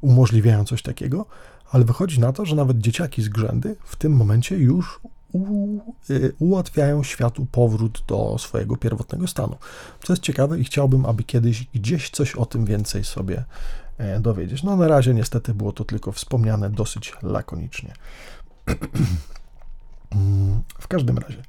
umożliwiają 0.00 0.64
coś 0.64 0.82
takiego, 0.82 1.26
ale 1.70 1.84
wychodzi 1.84 2.20
na 2.20 2.32
to, 2.32 2.46
że 2.46 2.56
nawet 2.56 2.78
dzieciaki 2.78 3.22
z 3.22 3.28
grzędy 3.28 3.76
w 3.84 3.96
tym 3.96 4.12
momencie 4.12 4.56
już 4.56 5.00
u, 5.32 5.78
e, 6.10 6.14
ułatwiają 6.38 7.02
światu 7.02 7.46
powrót 7.52 8.04
do 8.08 8.38
swojego 8.38 8.76
pierwotnego 8.76 9.26
stanu. 9.26 9.56
Co 10.02 10.12
jest 10.12 10.22
ciekawe 10.22 10.58
i 10.58 10.64
chciałbym, 10.64 11.06
aby 11.06 11.22
kiedyś 11.22 11.66
gdzieś 11.74 12.10
coś 12.10 12.34
o 12.34 12.46
tym 12.46 12.64
więcej 12.64 13.04
sobie 13.04 13.44
dowiedzieć. 14.20 14.62
No 14.62 14.76
na 14.76 14.88
razie 14.88 15.14
niestety 15.14 15.54
było 15.54 15.72
to 15.72 15.84
tylko 15.84 16.12
wspomniane 16.12 16.70
dosyć 16.70 17.12
lakonicznie. 17.22 17.94
w 20.78 20.88
każdym 20.88 21.18
razie 21.18 21.42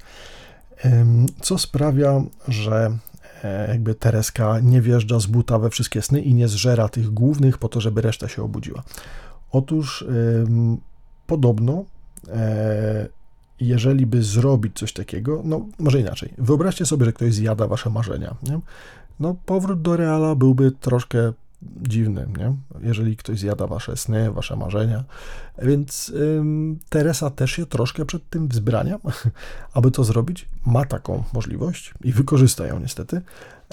co 1.42 1.58
sprawia, 1.58 2.24
że 2.48 2.98
e, 3.44 3.68
jakby 3.68 3.96
Tereska 3.96 4.60
nie 4.60 4.82
wjeżdża 4.82 5.20
z 5.20 5.26
buta 5.26 5.60
we 5.60 5.70
wszystkie 5.70 6.02
sny 6.02 6.22
i 6.22 6.34
nie 6.34 6.48
zżera 6.48 6.90
tych 6.90 7.10
głównych 7.10 7.58
po 7.58 7.70
to, 7.70 7.82
żeby 7.82 8.02
reszta 8.02 8.28
się 8.28 8.44
obudziła. 8.44 8.84
Otóż 9.52 10.06
podobno 11.28 11.86
e, 12.28 13.08
jeżeli 13.60 14.06
by 14.06 14.24
zrobić 14.24 14.80
coś 14.80 14.94
takiego, 14.94 15.42
no 15.46 15.66
może 15.80 16.00
inaczej, 16.00 16.34
wyobraźcie 16.38 16.86
sobie, 16.86 17.06
że 17.06 17.14
ktoś 17.14 17.34
zjada 17.34 17.68
wasze 17.68 17.90
marzenia, 17.90 18.36
nie? 18.44 18.60
No 19.20 19.36
powrót 19.46 19.82
do 19.82 19.98
reala 19.98 20.36
byłby 20.36 20.72
troszkę 20.72 21.34
dziwny, 21.82 22.28
nie? 22.38 22.56
jeżeli 22.82 23.18
ktoś 23.18 23.40
zjada 23.40 23.68
wasze 23.68 23.98
sny, 23.98 24.32
wasze 24.32 24.56
marzenia. 24.56 25.04
Więc 25.62 26.12
ym, 26.16 26.80
Teresa 26.90 27.30
też 27.30 27.52
się 27.52 27.66
troszkę 27.66 28.06
przed 28.06 28.30
tym 28.30 28.48
wzbrania, 28.48 29.00
aby 29.74 29.92
to 29.92 30.04
zrobić. 30.04 30.50
Ma 30.66 30.86
taką 30.86 31.24
możliwość 31.34 31.94
i 32.04 32.14
wykorzysta 32.14 32.68
ją 32.68 32.80
niestety, 32.80 33.22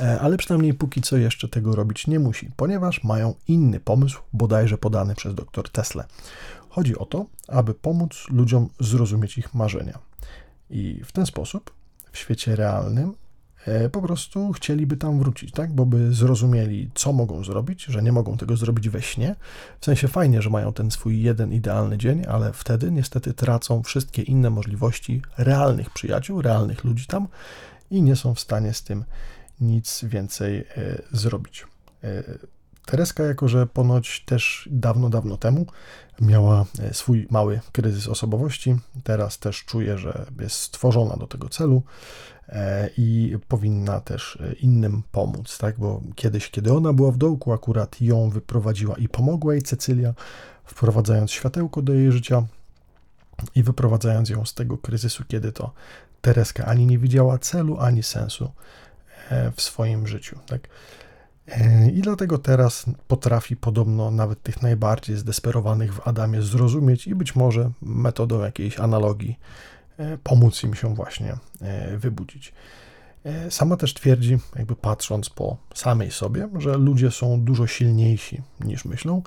e, 0.00 0.20
ale 0.20 0.36
przynajmniej 0.36 0.74
póki 0.74 1.00
co 1.00 1.16
jeszcze 1.16 1.48
tego 1.48 1.74
robić 1.74 2.06
nie 2.06 2.18
musi, 2.18 2.50
ponieważ 2.56 3.04
mają 3.04 3.34
inny 3.48 3.80
pomysł, 3.80 4.20
bodajże 4.32 4.78
podany 4.78 5.14
przez 5.14 5.34
dr 5.34 5.68
Tesla. 5.68 6.04
Chodzi 6.68 6.98
o 6.98 7.06
to, 7.06 7.26
aby 7.48 7.74
pomóc 7.74 8.26
ludziom 8.30 8.68
zrozumieć 8.80 9.38
ich 9.38 9.54
marzenia. 9.54 9.98
I 10.70 11.00
w 11.04 11.12
ten 11.12 11.26
sposób 11.26 11.70
w 12.12 12.18
świecie 12.18 12.56
realnym 12.56 13.14
po 13.92 14.02
prostu 14.02 14.52
chcieliby 14.52 14.96
tam 14.96 15.18
wrócić, 15.18 15.52
tak? 15.52 15.72
Bo 15.72 15.86
by 15.86 16.14
zrozumieli, 16.14 16.90
co 16.94 17.12
mogą 17.12 17.44
zrobić, 17.44 17.84
że 17.84 18.02
nie 18.02 18.12
mogą 18.12 18.36
tego 18.36 18.56
zrobić 18.56 18.88
we 18.88 19.02
śnie. 19.02 19.34
W 19.80 19.84
sensie 19.84 20.08
fajnie, 20.08 20.42
że 20.42 20.50
mają 20.50 20.72
ten 20.72 20.90
swój 20.90 21.22
jeden 21.22 21.52
idealny 21.52 21.98
dzień, 21.98 22.22
ale 22.28 22.52
wtedy 22.52 22.90
niestety 22.90 23.34
tracą 23.34 23.82
wszystkie 23.82 24.22
inne 24.22 24.50
możliwości 24.50 25.22
realnych 25.38 25.90
przyjaciół, 25.90 26.42
realnych 26.42 26.84
ludzi 26.84 27.06
tam 27.06 27.28
i 27.90 28.02
nie 28.02 28.16
są 28.16 28.34
w 28.34 28.40
stanie 28.40 28.74
z 28.74 28.82
tym 28.82 29.04
nic 29.60 30.04
więcej 30.04 30.58
e, 30.58 30.64
zrobić. 31.12 31.66
E, 32.90 32.96
Tereska, 32.96 33.22
jako 33.22 33.48
że 33.48 33.66
ponoć 33.66 34.24
też 34.26 34.68
dawno, 34.72 35.10
dawno 35.10 35.36
temu 35.36 35.66
miała 36.20 36.64
swój 36.92 37.26
mały 37.30 37.60
kryzys 37.72 38.08
osobowości, 38.08 38.76
teraz 39.04 39.38
też 39.38 39.64
czuje, 39.64 39.98
że 39.98 40.26
jest 40.40 40.56
stworzona 40.56 41.16
do 41.16 41.26
tego 41.26 41.48
celu 41.48 41.82
E, 42.50 42.90
i 42.96 43.38
powinna 43.48 44.00
też 44.00 44.38
e, 44.40 44.52
innym 44.52 45.02
pomóc, 45.12 45.58
tak? 45.58 45.78
Bo 45.78 46.00
kiedyś, 46.14 46.50
kiedy 46.50 46.72
ona 46.72 46.92
była 46.92 47.10
w 47.12 47.16
dołku, 47.16 47.52
akurat 47.52 48.00
ją 48.00 48.30
wyprowadziła 48.30 48.94
i 48.94 49.08
pomogła 49.08 49.52
jej 49.52 49.62
Cecylia, 49.62 50.14
wprowadzając 50.64 51.30
światełko 51.30 51.82
do 51.82 51.94
jej 51.94 52.12
życia 52.12 52.46
i 53.54 53.62
wyprowadzając 53.62 54.28
ją 54.28 54.44
z 54.44 54.54
tego 54.54 54.78
kryzysu, 54.78 55.24
kiedy 55.28 55.52
to 55.52 55.72
Tereska 56.20 56.64
ani 56.64 56.86
nie 56.86 56.98
widziała 56.98 57.38
celu, 57.38 57.78
ani 57.80 58.02
sensu 58.02 58.50
e, 59.30 59.52
w 59.56 59.60
swoim 59.62 60.06
życiu, 60.06 60.38
tak? 60.46 60.68
I 61.92 62.00
dlatego 62.00 62.38
teraz 62.38 62.84
potrafi 63.08 63.56
podobno 63.56 64.10
nawet 64.10 64.42
tych 64.42 64.62
najbardziej 64.62 65.16
zdesperowanych 65.16 65.94
w 65.94 66.08
Adamie 66.08 66.42
zrozumieć 66.42 67.06
i 67.06 67.14
być 67.14 67.36
może 67.36 67.70
metodą 67.82 68.40
jakiejś 68.40 68.78
analogii 68.78 69.38
E, 70.00 70.18
pomóc 70.18 70.62
im 70.64 70.74
się 70.74 70.94
właśnie 70.94 71.36
e, 71.60 71.96
wybudzić. 71.98 72.52
E, 73.24 73.50
sama 73.50 73.76
też 73.76 73.94
twierdzi, 73.94 74.38
jakby 74.56 74.76
patrząc 74.76 75.30
po 75.30 75.56
samej 75.74 76.10
sobie, 76.10 76.48
że 76.58 76.76
ludzie 76.76 77.10
są 77.10 77.40
dużo 77.40 77.66
silniejsi 77.66 78.42
niż 78.60 78.84
myślą 78.84 79.22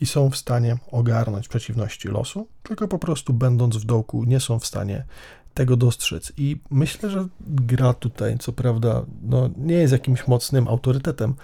i 0.00 0.06
są 0.06 0.30
w 0.30 0.36
stanie 0.36 0.76
ogarnąć 0.90 1.48
przeciwności 1.48 2.08
losu, 2.08 2.48
tylko 2.62 2.88
po 2.88 2.98
prostu 2.98 3.32
będąc 3.32 3.76
w 3.76 3.84
dołku 3.84 4.24
nie 4.24 4.40
są 4.40 4.58
w 4.58 4.66
stanie 4.66 5.04
tego 5.54 5.76
dostrzec. 5.76 6.32
I 6.36 6.60
myślę, 6.70 7.10
że 7.10 7.28
gra 7.40 7.94
tutaj, 7.94 8.38
co 8.38 8.52
prawda, 8.52 9.02
no, 9.22 9.50
nie 9.56 9.74
jest 9.74 9.92
jakimś 9.92 10.26
mocnym 10.26 10.68
autorytetem, 10.68 11.34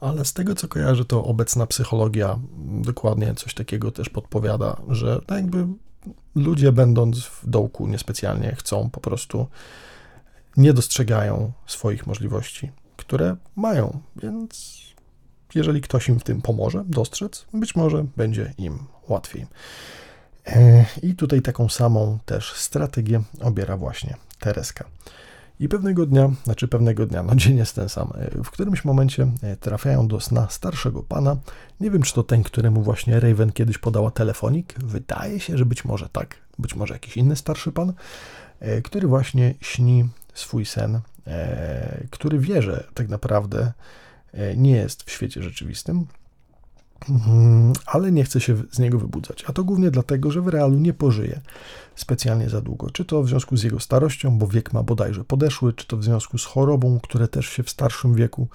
ale 0.00 0.24
z 0.24 0.32
tego 0.32 0.54
co 0.54 0.68
kojarzę, 0.68 1.04
to 1.04 1.24
obecna 1.24 1.66
psychologia 1.66 2.38
dokładnie 2.82 3.34
coś 3.34 3.54
takiego 3.54 3.90
też 3.90 4.08
podpowiada, 4.08 4.76
że 4.88 5.20
tak 5.26 5.38
jakby 5.38 5.66
ludzie, 6.34 6.72
będąc 6.72 7.24
w 7.24 7.48
dołku, 7.48 7.86
niespecjalnie 7.86 8.54
chcą 8.58 8.90
po 8.90 9.00
prostu, 9.00 9.46
nie 10.56 10.72
dostrzegają 10.72 11.52
swoich 11.66 12.06
możliwości, 12.06 12.70
które 12.96 13.36
mają, 13.56 14.00
więc 14.16 14.78
jeżeli 15.54 15.80
ktoś 15.80 16.08
im 16.08 16.20
w 16.20 16.24
tym 16.24 16.42
pomoże 16.42 16.84
dostrzec, 16.86 17.46
być 17.52 17.76
może 17.76 18.04
będzie 18.16 18.54
im 18.58 18.78
łatwiej. 19.08 19.46
E, 20.46 20.84
I 21.02 21.14
tutaj 21.14 21.42
taką 21.42 21.68
samą 21.68 22.18
też 22.26 22.52
strategię 22.52 23.22
obiera 23.40 23.76
właśnie 23.76 24.16
Tereska. 24.38 24.84
I 25.60 25.68
pewnego 25.68 26.06
dnia, 26.06 26.30
znaczy 26.44 26.68
pewnego 26.68 27.06
dnia, 27.06 27.22
no 27.22 27.34
dzień 27.34 27.56
jest 27.56 27.74
ten 27.74 27.88
sam, 27.88 28.12
e, 28.14 28.44
w 28.44 28.50
którymś 28.50 28.84
momencie 28.84 29.30
e, 29.42 29.56
trafiają 29.56 30.08
do 30.08 30.20
sna 30.20 30.46
starszego 30.50 31.02
pana. 31.02 31.36
Nie 31.80 31.90
wiem, 31.90 32.02
czy 32.02 32.14
to 32.14 32.22
ten, 32.22 32.42
któremu 32.42 32.82
właśnie 32.82 33.20
Raven 33.20 33.52
kiedyś 33.52 33.78
podała 33.78 34.10
telefonik. 34.10 34.74
Wydaje 34.78 35.40
się, 35.40 35.58
że 35.58 35.66
być 35.66 35.84
może 35.84 36.08
tak, 36.08 36.36
być 36.58 36.74
może 36.74 36.94
jakiś 36.94 37.16
inny 37.16 37.36
starszy 37.36 37.72
pan, 37.72 37.92
e, 38.60 38.82
który 38.82 39.08
właśnie 39.08 39.54
śni 39.60 40.08
swój 40.34 40.66
sen, 40.66 41.00
który 42.10 42.38
wie, 42.38 42.62
że 42.62 42.84
tak 42.94 43.08
naprawdę 43.08 43.72
nie 44.56 44.70
jest 44.70 45.02
w 45.02 45.10
świecie 45.10 45.42
rzeczywistym. 45.42 46.06
Mhm, 47.10 47.72
ale 47.86 48.12
nie 48.12 48.24
chce 48.24 48.40
się 48.40 48.56
z 48.70 48.78
niego 48.78 48.98
wybudzać. 48.98 49.44
A 49.46 49.52
to 49.52 49.64
głównie 49.64 49.90
dlatego, 49.90 50.30
że 50.30 50.40
w 50.40 50.48
realu 50.48 50.78
nie 50.78 50.92
pożyje 50.92 51.40
specjalnie 51.94 52.48
za 52.48 52.60
długo. 52.60 52.90
Czy 52.90 53.04
to 53.04 53.22
w 53.22 53.28
związku 53.28 53.56
z 53.56 53.62
jego 53.62 53.80
starością, 53.80 54.38
bo 54.38 54.46
wiek 54.46 54.72
ma 54.72 54.82
bodajże 54.82 55.24
podeszły, 55.24 55.72
czy 55.72 55.86
to 55.86 55.96
w 55.96 56.04
związku 56.04 56.38
z 56.38 56.44
chorobą, 56.44 57.00
które 57.02 57.28
też 57.28 57.46
się 57.46 57.62
w 57.62 57.70
starszym 57.70 58.14
wieku 58.14 58.48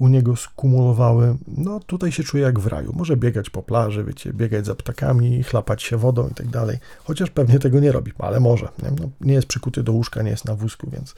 u 0.00 0.08
niego 0.08 0.36
skumulowały. 0.36 1.36
No 1.48 1.80
tutaj 1.80 2.12
się 2.12 2.22
czuje 2.22 2.42
jak 2.42 2.60
w 2.60 2.66
raju. 2.66 2.92
Może 2.96 3.16
biegać 3.16 3.50
po 3.50 3.62
plaży, 3.62 4.04
wiecie, 4.04 4.32
biegać 4.32 4.66
za 4.66 4.74
ptakami, 4.74 5.42
chlapać 5.42 5.82
się 5.82 5.96
wodą 5.96 6.28
i 6.28 6.34
tak 6.34 6.48
dalej. 6.48 6.78
Chociaż 7.04 7.30
pewnie 7.30 7.58
tego 7.58 7.80
nie 7.80 7.92
robi, 7.92 8.12
ale 8.18 8.40
może. 8.40 8.68
Nie, 8.82 8.90
no, 8.90 9.08
nie 9.20 9.34
jest 9.34 9.46
przykuty 9.46 9.82
do 9.82 9.92
łóżka, 9.92 10.22
nie 10.22 10.30
jest 10.30 10.44
na 10.44 10.54
wózku, 10.54 10.90
więc 10.92 11.14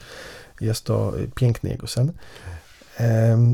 jest 0.61 0.85
to 0.85 1.19
y, 1.19 1.27
piękny 1.35 1.69
jego 1.69 1.87
sen. 1.87 2.11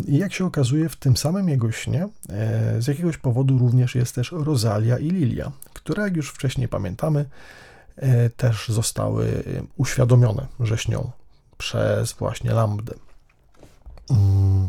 I 0.08 0.18
jak 0.18 0.34
się 0.34 0.46
okazuje, 0.46 0.90
w 0.90 0.96
tym 0.96 1.18
samym 1.18 1.50
jego 1.50 1.72
śnie 1.72 2.08
e, 2.30 2.82
z 2.82 2.88
jakiegoś 2.88 3.18
powodu 3.18 3.58
również 3.58 3.96
jest 3.96 4.16
też 4.16 4.32
Rosalia 4.32 4.98
i 4.98 5.10
Lilia, 5.10 5.52
które, 5.74 6.04
jak 6.04 6.16
już 6.16 6.30
wcześniej 6.30 6.68
pamiętamy, 6.68 7.26
e, 7.96 8.30
też 8.30 8.70
zostały 8.70 9.26
e, 9.28 9.42
uświadomione, 9.78 10.48
że 10.60 10.78
śnią 10.78 11.12
przez 11.58 12.14
właśnie 12.14 12.52
Lambdę. 12.54 12.94
Mm. 14.10 14.68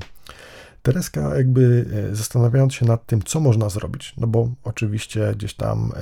Tereska 0.82 1.36
jakby 1.36 1.86
zastanawiając 2.12 2.74
się 2.74 2.86
nad 2.86 3.06
tym, 3.06 3.22
co 3.22 3.40
można 3.40 3.68
zrobić, 3.68 4.14
no 4.16 4.26
bo 4.26 4.48
oczywiście 4.64 5.32
gdzieś 5.36 5.54
tam 5.54 5.92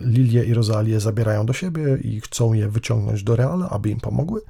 Lilię 0.00 0.44
i 0.44 0.54
Rozalię 0.54 1.00
zabierają 1.00 1.46
do 1.46 1.52
siebie 1.52 1.98
i 2.02 2.20
chcą 2.20 2.52
je 2.52 2.68
wyciągnąć 2.68 3.22
do 3.22 3.36
Reala, 3.36 3.70
aby 3.70 3.90
im 3.90 4.00
pomogły, 4.00 4.40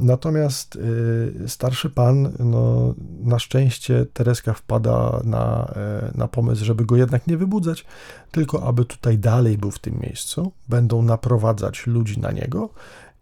Natomiast 0.00 0.76
y, 0.76 1.48
starszy 1.48 1.90
pan, 1.90 2.32
no, 2.38 2.94
na 3.20 3.38
szczęście 3.38 4.06
Tereska 4.12 4.52
wpada 4.52 5.20
na, 5.24 5.72
e, 5.76 6.12
na 6.14 6.28
pomysł, 6.28 6.64
żeby 6.64 6.84
go 6.84 6.96
jednak 6.96 7.26
nie 7.26 7.36
wybudzać, 7.36 7.84
tylko 8.30 8.62
aby 8.62 8.84
tutaj 8.84 9.18
dalej 9.18 9.58
był 9.58 9.70
w 9.70 9.78
tym 9.78 9.98
miejscu. 10.00 10.52
Będą 10.68 11.02
naprowadzać 11.02 11.86
ludzi 11.86 12.20
na 12.20 12.32
niego 12.32 12.68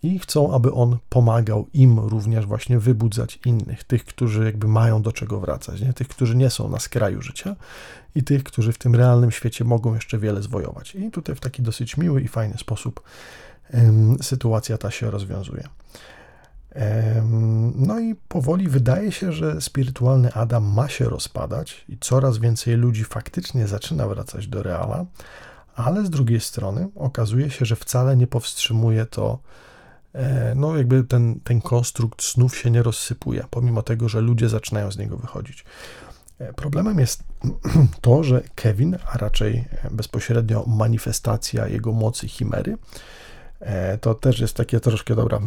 i 0.02 0.18
chcą, 0.18 0.54
aby 0.54 0.72
on 0.72 0.98
pomagał 1.08 1.66
im 1.74 1.98
również 1.98 2.46
właśnie 2.46 2.78
wybudzać 2.78 3.38
innych, 3.44 3.84
tych, 3.84 4.04
którzy 4.04 4.44
jakby 4.44 4.68
mają 4.68 5.02
do 5.02 5.12
czego 5.12 5.40
wracać, 5.40 5.80
nie? 5.80 5.92
tych, 5.92 6.08
którzy 6.08 6.36
nie 6.36 6.50
są 6.50 6.68
na 6.68 6.78
skraju 6.78 7.22
życia 7.22 7.56
i 8.14 8.22
tych, 8.22 8.44
którzy 8.44 8.72
w 8.72 8.78
tym 8.78 8.94
realnym 8.94 9.30
świecie 9.30 9.64
mogą 9.64 9.94
jeszcze 9.94 10.18
wiele 10.18 10.42
zwojować. 10.42 10.94
I 10.94 11.10
tutaj 11.10 11.34
w 11.34 11.40
taki 11.40 11.62
dosyć 11.62 11.96
miły 11.96 12.22
i 12.22 12.28
fajny 12.28 12.58
sposób 12.58 13.00
sytuacja 14.22 14.78
ta 14.78 14.90
się 14.90 15.10
rozwiązuje. 15.10 15.68
No 17.74 18.00
i 18.00 18.14
powoli 18.14 18.68
wydaje 18.68 19.12
się, 19.12 19.32
że 19.32 19.60
spirytualny 19.60 20.32
Adam 20.32 20.64
ma 20.64 20.88
się 20.88 21.04
rozpadać 21.04 21.84
i 21.88 21.98
coraz 21.98 22.38
więcej 22.38 22.76
ludzi 22.76 23.04
faktycznie 23.04 23.66
zaczyna 23.66 24.08
wracać 24.08 24.46
do 24.46 24.62
Reala, 24.62 25.04
ale 25.76 26.06
z 26.06 26.10
drugiej 26.10 26.40
strony 26.40 26.88
okazuje 26.94 27.50
się, 27.50 27.64
że 27.64 27.76
wcale 27.76 28.16
nie 28.16 28.26
powstrzymuje 28.26 29.06
to, 29.06 29.38
e, 30.12 30.54
no 30.54 30.76
jakby 30.76 31.04
ten, 31.04 31.40
ten 31.40 31.60
konstrukt 31.60 32.22
snów 32.22 32.56
się 32.56 32.70
nie 32.70 32.82
rozsypuje, 32.82 33.44
pomimo 33.50 33.82
tego, 33.82 34.08
że 34.08 34.20
ludzie 34.20 34.48
zaczynają 34.48 34.92
z 34.92 34.98
niego 34.98 35.16
wychodzić. 35.16 35.64
E, 36.38 36.52
problemem 36.52 36.98
jest 36.98 37.24
to, 38.00 38.24
że 38.24 38.42
Kevin, 38.54 38.96
a 39.12 39.18
raczej 39.18 39.64
bezpośrednio 39.90 40.64
manifestacja 40.66 41.68
jego 41.68 41.92
mocy 41.92 42.28
chimery, 42.28 42.78
to 44.00 44.14
też 44.14 44.40
jest 44.40 44.56
takie 44.56 44.80
troszkę, 44.80 45.14
dobra, 45.14 45.38
e, 45.38 45.40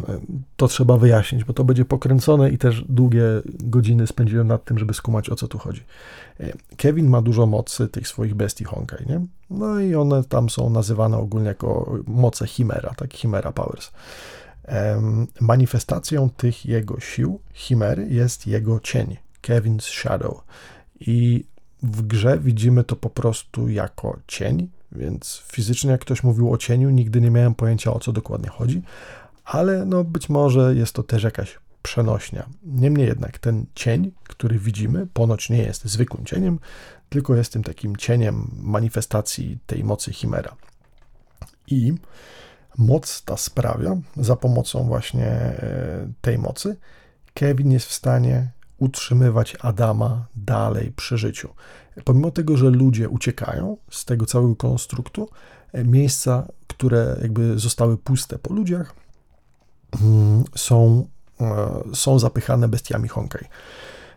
to 0.56 0.68
trzeba 0.68 0.96
wyjaśnić, 0.96 1.44
bo 1.44 1.52
to 1.52 1.64
będzie 1.64 1.84
pokręcone 1.84 2.50
i 2.50 2.58
też 2.58 2.84
długie 2.88 3.22
godziny 3.44 4.06
spędziłem 4.06 4.46
nad 4.46 4.64
tym, 4.64 4.78
żeby 4.78 4.94
skumać 4.94 5.30
o 5.30 5.36
co 5.36 5.48
tu 5.48 5.58
chodzi. 5.58 5.84
E, 6.40 6.52
Kevin 6.76 7.08
ma 7.08 7.22
dużo 7.22 7.46
mocy 7.46 7.88
tych 7.88 8.08
swoich 8.08 8.34
bestii 8.34 8.64
Honkai, 8.64 9.06
nie? 9.06 9.26
No 9.50 9.80
i 9.80 9.94
one 9.94 10.24
tam 10.24 10.50
są 10.50 10.70
nazywane 10.70 11.16
ogólnie 11.16 11.48
jako 11.48 11.96
moce 12.06 12.46
Chimera, 12.46 12.94
tak? 12.96 13.14
Chimera 13.14 13.52
Powers. 13.52 13.90
Manifestacją 15.40 16.30
tych 16.30 16.66
jego 16.66 17.00
sił, 17.00 17.40
Chimery, 17.52 18.06
jest 18.10 18.46
jego 18.46 18.80
cień, 18.80 19.16
Kevin's 19.42 19.82
Shadow. 19.82 20.44
I 21.00 21.44
w 21.82 22.02
grze 22.02 22.38
widzimy 22.38 22.84
to 22.84 22.96
po 22.96 23.10
prostu 23.10 23.68
jako 23.68 24.18
cień, 24.26 24.68
więc 24.92 25.42
fizycznie, 25.52 25.90
jak 25.90 26.00
ktoś 26.00 26.22
mówił 26.22 26.52
o 26.52 26.58
cieniu, 26.58 26.90
nigdy 26.90 27.20
nie 27.20 27.30
miałem 27.30 27.54
pojęcia 27.54 27.92
o 27.92 28.00
co 28.00 28.12
dokładnie 28.12 28.48
chodzi, 28.48 28.82
ale 29.44 29.84
no 29.86 30.04
być 30.04 30.28
może 30.28 30.74
jest 30.74 30.92
to 30.92 31.02
też 31.02 31.22
jakaś 31.22 31.58
przenośnia. 31.82 32.48
Niemniej 32.62 33.06
jednak 33.06 33.38
ten 33.38 33.66
cień, 33.74 34.12
który 34.24 34.58
widzimy, 34.58 35.06
ponoć 35.06 35.50
nie 35.50 35.62
jest 35.62 35.84
zwykłym 35.84 36.24
cieniem, 36.24 36.58
tylko 37.08 37.34
jest 37.34 37.52
tym 37.52 37.62
takim 37.62 37.96
cieniem 37.96 38.50
manifestacji 38.62 39.58
tej 39.66 39.84
mocy 39.84 40.12
Chimera. 40.12 40.56
I 41.66 41.94
moc 42.78 43.22
ta 43.22 43.36
sprawia, 43.36 43.96
za 44.16 44.36
pomocą 44.36 44.84
właśnie 44.84 45.26
e, 45.26 46.12
tej 46.20 46.38
mocy, 46.38 46.76
Kevin 47.34 47.72
jest 47.72 47.86
w 47.86 47.92
stanie 47.92 48.50
utrzymywać 48.80 49.56
Adama 49.60 50.26
dalej 50.36 50.92
przy 50.96 51.18
życiu. 51.18 51.48
Pomimo 52.04 52.30
tego, 52.30 52.56
że 52.56 52.70
ludzie 52.70 53.08
uciekają 53.08 53.76
z 53.90 54.04
tego 54.04 54.26
całego 54.26 54.56
konstruktu, 54.56 55.28
e, 55.72 55.84
miejsca, 55.84 56.46
które 56.66 57.16
jakby 57.22 57.58
zostały 57.58 57.98
puste 57.98 58.38
po 58.38 58.54
ludziach, 58.54 58.94
mm, 60.02 60.44
są, 60.56 61.06
e, 61.40 61.82
są 61.94 62.18
zapychane 62.18 62.68
bestiami 62.68 63.08
Honkai. 63.08 63.44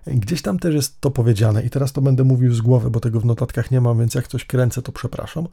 Gdzieś 0.08 0.42
tam 0.42 0.60
też 0.60 0.76
jest 0.76 1.02
to 1.02 1.12
powiedziane 1.12 1.64
i 1.64 1.70
teraz 1.70 1.92
to 1.92 2.02
będę 2.02 2.24
mówił 2.24 2.54
z 2.54 2.62
głowy, 2.62 2.90
bo 2.90 3.00
tego 3.00 3.20
w 3.20 3.26
notatkach 3.26 3.72
nie 3.72 3.82
mam, 3.82 4.00
więc 4.00 4.14
jak 4.14 4.28
coś 4.28 4.46
kręcę, 4.46 4.82
to 4.82 4.92
przepraszam, 4.92 5.48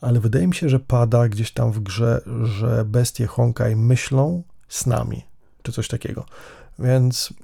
ale 0.00 0.20
wydaje 0.20 0.46
mi 0.46 0.54
się, 0.54 0.68
że 0.68 0.80
pada 0.80 1.28
gdzieś 1.28 1.52
tam 1.52 1.72
w 1.72 1.80
grze, 1.80 2.20
że 2.42 2.84
bestie 2.84 3.26
Honkai 3.26 3.76
myślą 3.76 4.42
z 4.68 4.86
nami, 4.86 5.22
czy 5.62 5.72
coś 5.72 5.88
takiego. 5.88 6.24
Więc 6.82 7.34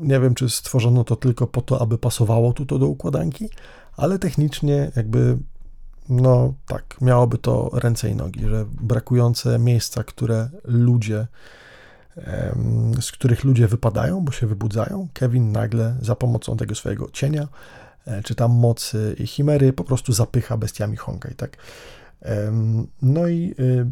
nie 0.00 0.20
wiem, 0.20 0.34
czy 0.34 0.50
stworzono 0.50 1.04
to 1.04 1.16
tylko 1.16 1.46
po 1.46 1.60
to, 1.60 1.82
aby 1.82 1.98
pasowało 1.98 2.52
tu 2.52 2.66
to 2.66 2.78
do 2.78 2.86
układanki, 2.86 3.48
ale 3.96 4.18
technicznie 4.18 4.92
jakby 4.96 5.38
no 6.08 6.54
tak, 6.66 7.00
miałoby 7.00 7.38
to 7.38 7.70
ręce 7.72 8.10
i 8.10 8.16
nogi, 8.16 8.40
że 8.48 8.64
brakujące 8.80 9.58
miejsca, 9.58 10.04
które 10.04 10.48
ludzie, 10.64 11.26
z 13.00 13.12
których 13.12 13.44
ludzie 13.44 13.68
wypadają, 13.68 14.20
bo 14.20 14.32
się 14.32 14.46
wybudzają, 14.46 15.08
Kevin 15.12 15.52
nagle 15.52 15.96
za 16.00 16.16
pomocą 16.16 16.56
tego 16.56 16.74
swojego 16.74 17.10
cienia, 17.10 17.48
e, 18.06 18.22
czy 18.22 18.34
tam 18.34 18.52
mocy 18.52 19.16
i 19.18 19.26
chimery, 19.26 19.72
po 19.72 19.84
prostu 19.84 20.12
zapycha 20.12 20.56
bestiami 20.56 20.96
Honkai, 20.96 21.34
tak. 21.34 21.56
No 23.02 23.28
i 23.28 23.54
y, 23.58 23.86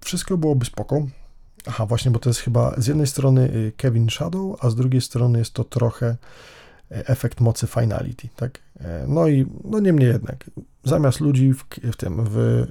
wszystko 0.00 0.38
byłoby 0.38 0.66
spoko, 0.66 1.06
Aha, 1.66 1.86
właśnie, 1.86 2.10
bo 2.10 2.18
to 2.18 2.30
jest 2.30 2.40
chyba 2.40 2.74
z 2.76 2.86
jednej 2.86 3.06
strony 3.06 3.50
y, 3.54 3.72
Kevin 3.76 4.10
Shadow, 4.10 4.64
a 4.64 4.70
z 4.70 4.74
drugiej 4.74 5.00
strony 5.00 5.38
jest 5.38 5.52
to 5.52 5.64
trochę 5.64 6.06
e, 6.06 6.16
efekt 7.08 7.40
mocy 7.40 7.66
finality, 7.66 8.28
tak? 8.36 8.58
E, 8.80 9.04
no 9.08 9.28
i 9.28 9.46
no 9.64 9.80
niemniej 9.80 10.08
jednak, 10.08 10.50
zamiast 10.84 11.20
ludzi 11.20 11.52
w, 11.52 11.64
w 11.92 11.96
tym, 11.96 12.24
w, 12.24 12.66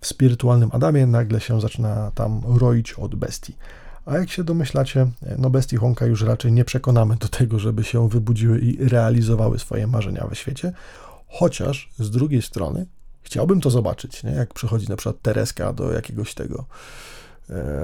w 0.00 0.06
spirytualnym 0.06 0.70
Adamie 0.72 1.06
nagle 1.06 1.40
się 1.40 1.60
zaczyna 1.60 2.10
tam 2.14 2.42
roić 2.58 2.92
od 2.92 3.14
bestii. 3.14 3.56
A 4.06 4.18
jak 4.18 4.30
się 4.30 4.44
domyślacie, 4.44 5.00
e, 5.00 5.36
no 5.38 5.50
bestii 5.50 5.76
Honka 5.76 6.06
już 6.06 6.22
raczej 6.22 6.52
nie 6.52 6.64
przekonamy 6.64 7.16
do 7.16 7.28
tego, 7.28 7.58
żeby 7.58 7.84
się 7.84 8.08
wybudziły 8.08 8.58
i 8.58 8.88
realizowały 8.88 9.58
swoje 9.58 9.86
marzenia 9.86 10.26
we 10.26 10.34
świecie, 10.34 10.72
chociaż 11.28 11.90
z 11.98 12.10
drugiej 12.10 12.42
strony 12.42 12.86
chciałbym 13.22 13.60
to 13.60 13.70
zobaczyć, 13.70 14.24
nie? 14.24 14.30
jak 14.30 14.54
przychodzi 14.54 14.88
na 14.88 14.96
przykład 14.96 15.22
Tereska 15.22 15.72
do 15.72 15.92
jakiegoś 15.92 16.34
tego 16.34 16.64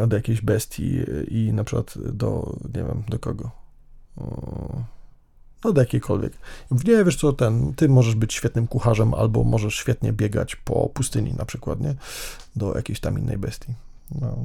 do 0.07 0.17
jakiejś 0.17 0.41
bestii 0.41 1.01
i 1.29 1.53
na 1.53 1.65
przykład 1.65 1.95
do, 2.13 2.57
nie 2.65 2.85
wiem, 2.85 3.03
do 3.09 3.19
kogo? 3.19 3.51
No 5.65 5.73
do 5.73 5.81
jakiejkolwiek. 5.81 6.33
Nie, 6.71 7.05
wiesz 7.05 7.17
co, 7.17 7.33
ten, 7.33 7.75
ty 7.75 7.89
możesz 7.89 8.15
być 8.15 8.35
świetnym 8.35 8.67
kucharzem 8.67 9.15
albo 9.15 9.45
możesz 9.45 9.75
świetnie 9.75 10.13
biegać 10.13 10.57
po 10.57 10.89
pustyni 10.89 11.35
na 11.35 11.45
przykład, 11.45 11.81
nie? 11.81 11.95
Do 12.57 12.75
jakiejś 12.75 13.01
tam 13.01 13.19
innej 13.19 13.39
bestii. 13.39 13.75
No, 14.21 14.37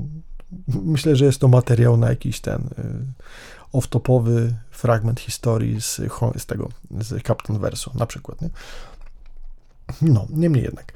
myślę, 0.68 1.16
że 1.16 1.26
jest 1.26 1.40
to 1.40 1.48
materiał 1.48 1.98
na 1.98 2.10
jakiś 2.10 2.40
ten 2.42 2.62
y, 2.62 3.78
off-topowy 3.78 4.54
fragment 4.72 5.20
historii 5.20 5.82
z, 5.82 6.02
z 6.38 6.46
tego, 6.46 6.70
z 6.92 7.24
Captain 7.24 7.60
Verso 7.60 7.92
na 7.96 8.06
przykład, 8.06 8.42
nie? 8.42 8.50
No, 10.02 10.28
niemniej 10.30 10.64
jednak. 10.64 10.94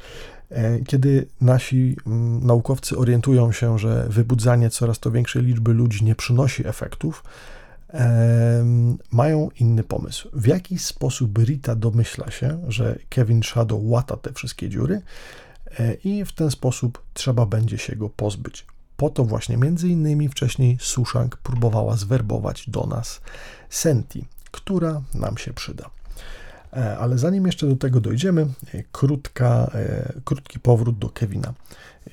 E, 0.49 0.79
kiedy 0.79 1.27
nasi 1.41 1.97
mm, 2.07 2.47
naukowcy 2.47 2.97
orientują 2.97 3.51
się, 3.51 3.79
że 3.79 4.07
wybudzanie 4.09 4.69
coraz 4.69 4.99
to 4.99 5.11
większej 5.11 5.43
liczby 5.43 5.73
ludzi 5.73 6.05
nie 6.05 6.15
przynosi 6.15 6.67
efektów, 6.67 7.23
mają 9.11 9.49
inny 9.59 9.83
pomysł. 9.83 10.29
W 10.33 10.47
jaki 10.47 10.79
sposób 10.79 11.37
Rita 11.37 11.75
domyśla 11.75 12.31
się, 12.31 12.59
że 12.67 12.99
Kevin 13.09 13.43
Shadow 13.43 13.79
łata 13.83 14.17
te 14.17 14.33
wszystkie 14.33 14.69
dziury 14.69 15.01
e, 15.79 15.93
i 15.93 16.25
w 16.25 16.31
ten 16.31 16.51
sposób 16.51 17.01
trzeba 17.13 17.45
będzie 17.45 17.77
się 17.77 17.95
go 17.95 18.09
pozbyć. 18.09 18.65
Po 18.97 19.09
to 19.09 19.23
właśnie 19.23 19.57
między 19.57 19.89
innymi 19.89 20.29
wcześniej 20.29 20.77
Sushang 20.79 21.37
próbowała 21.37 21.95
zwerbować 21.95 22.69
do 22.69 22.85
nas 22.85 23.21
Senti, 23.69 24.25
która 24.51 25.01
nam 25.13 25.37
się 25.37 25.53
przyda. 25.53 25.89
E, 26.77 26.97
ale 26.97 27.17
zanim 27.17 27.45
jeszcze 27.45 27.67
do 27.67 27.75
tego 27.75 28.01
dojdziemy, 28.01 28.41
e, 28.73 28.83
krótka, 28.91 29.71
e, 29.73 30.13
krótki 30.23 30.59
powrót 30.59 30.99
do 30.99 31.09
Kevina. 31.09 31.53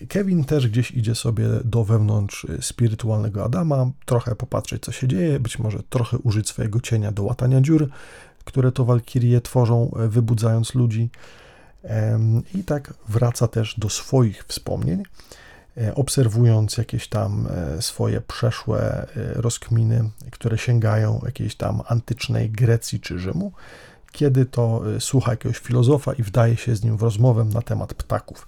Kevin 0.09 0.45
też 0.45 0.69
gdzieś 0.69 0.91
idzie 0.91 1.15
sobie 1.15 1.49
do 1.65 1.85
wewnątrz 1.85 2.47
spirytualnego 2.61 3.45
Adama, 3.45 3.91
trochę 4.05 4.35
popatrzeć, 4.35 4.83
co 4.83 4.93
się 4.93 5.09
dzieje, 5.09 5.41
być 5.41 5.59
może 5.59 5.83
trochę 5.83 6.19
użyć 6.19 6.49
swojego 6.49 6.81
cienia 6.81 7.13
do 7.13 7.23
łatania 7.23 7.61
dziur, 7.61 7.89
które 8.45 8.73
to 8.73 8.85
walkirie 8.85 9.41
tworzą, 9.41 9.91
wybudzając 10.09 10.75
ludzi. 10.75 11.11
I 12.55 12.65
tak 12.65 12.95
wraca 13.09 13.49
też 13.49 13.75
do 13.79 13.89
swoich 13.89 14.45
wspomnień, 14.45 15.03
obserwując 15.95 16.77
jakieś 16.77 17.09
tam 17.09 17.49
swoje 17.81 18.21
przeszłe 18.21 19.07
rozkminy, 19.35 20.11
które 20.31 20.59
sięgają 20.59 21.21
jakiejś 21.25 21.55
tam 21.55 21.83
antycznej 21.89 22.51
Grecji 22.51 23.01
czy 23.01 23.19
Rzymu 23.19 23.53
kiedy 24.15 24.47
to 24.47 24.91
y, 24.97 25.01
słucha 25.01 25.31
jakiegoś 25.31 25.59
filozofa 25.59 26.13
i 26.13 26.23
wdaje 26.23 26.57
się 26.57 26.77
z 26.77 26.85
nim 26.85 26.97
w 26.97 27.03
rozmowę 27.03 27.45
na 27.45 27.63
temat 27.63 27.95
ptaków. 27.95 28.47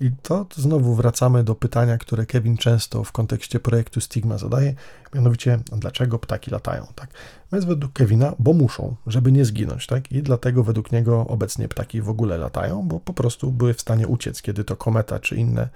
I 0.00 0.10
to, 0.22 0.44
to 0.44 0.62
znowu 0.62 0.94
wracamy 0.94 1.44
do 1.44 1.54
pytania, 1.54 1.98
które 1.98 2.26
Kevin 2.26 2.56
często 2.56 3.04
w 3.04 3.12
kontekście 3.12 3.60
projektu 3.60 4.00
Stigma 4.00 4.38
zadaje, 4.38 4.74
mianowicie 5.14 5.58
dlaczego 5.72 6.18
ptaki 6.18 6.50
latają, 6.50 6.86
tak? 6.94 7.10
Więc 7.52 7.64
według 7.64 7.92
Kevina, 7.92 8.34
bo 8.38 8.52
muszą, 8.52 8.96
żeby 9.06 9.32
nie 9.32 9.44
zginąć, 9.44 9.86
tak? 9.86 10.12
I 10.12 10.22
dlatego 10.22 10.64
według 10.64 10.92
niego 10.92 11.26
obecnie 11.28 11.68
ptaki 11.68 12.02
w 12.02 12.08
ogóle 12.08 12.38
latają, 12.38 12.88
bo 12.88 13.00
po 13.00 13.14
prostu 13.14 13.52
były 13.52 13.74
w 13.74 13.80
stanie 13.80 14.06
uciec, 14.06 14.42
kiedy 14.42 14.64
to 14.64 14.76
kometa 14.76 15.18
czy 15.18 15.36
inne 15.36 15.68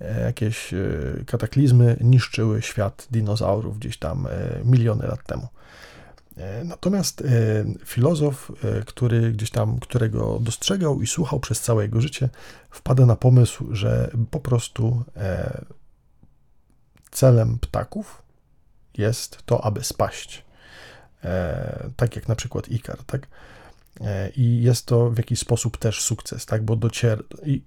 e, 0.00 0.20
jakieś 0.20 0.74
e, 0.74 0.78
kataklizmy 1.26 1.96
niszczyły 2.00 2.62
świat 2.62 3.06
dinozaurów 3.10 3.78
gdzieś 3.78 3.98
tam 3.98 4.26
e, 4.26 4.30
miliony 4.64 5.06
lat 5.06 5.26
temu. 5.26 5.48
E, 6.38 6.64
natomiast 6.64 7.20
e, 7.20 7.24
filozof, 7.84 8.52
e, 8.64 8.82
który 8.84 9.32
gdzieś 9.32 9.50
tam, 9.50 9.78
którego 9.78 10.38
dostrzegał 10.40 11.02
i 11.02 11.06
słuchał 11.06 11.40
przez 11.40 11.60
całe 11.60 11.82
jego 11.82 12.00
życie, 12.00 12.28
wpada 12.70 13.06
na 13.06 13.16
pomysł, 13.16 13.74
że 13.74 14.10
po 14.30 14.40
prostu 14.40 15.04
celem 17.10 17.58
ptaków 17.58 18.22
jest 18.98 19.42
to, 19.46 19.64
aby 19.64 19.84
spaść. 19.84 20.44
Tak 21.96 22.16
jak 22.16 22.28
na 22.28 22.34
przykład 22.34 22.68
Ikar, 22.68 22.98
tak? 23.04 23.26
I 24.36 24.62
jest 24.62 24.86
to 24.86 25.10
w 25.10 25.18
jakiś 25.18 25.38
sposób 25.38 25.76
też 25.76 26.02
sukces, 26.02 26.46
tak? 26.46 26.64
Bo 26.64 26.76
docier... 26.76 27.22
I 27.46 27.62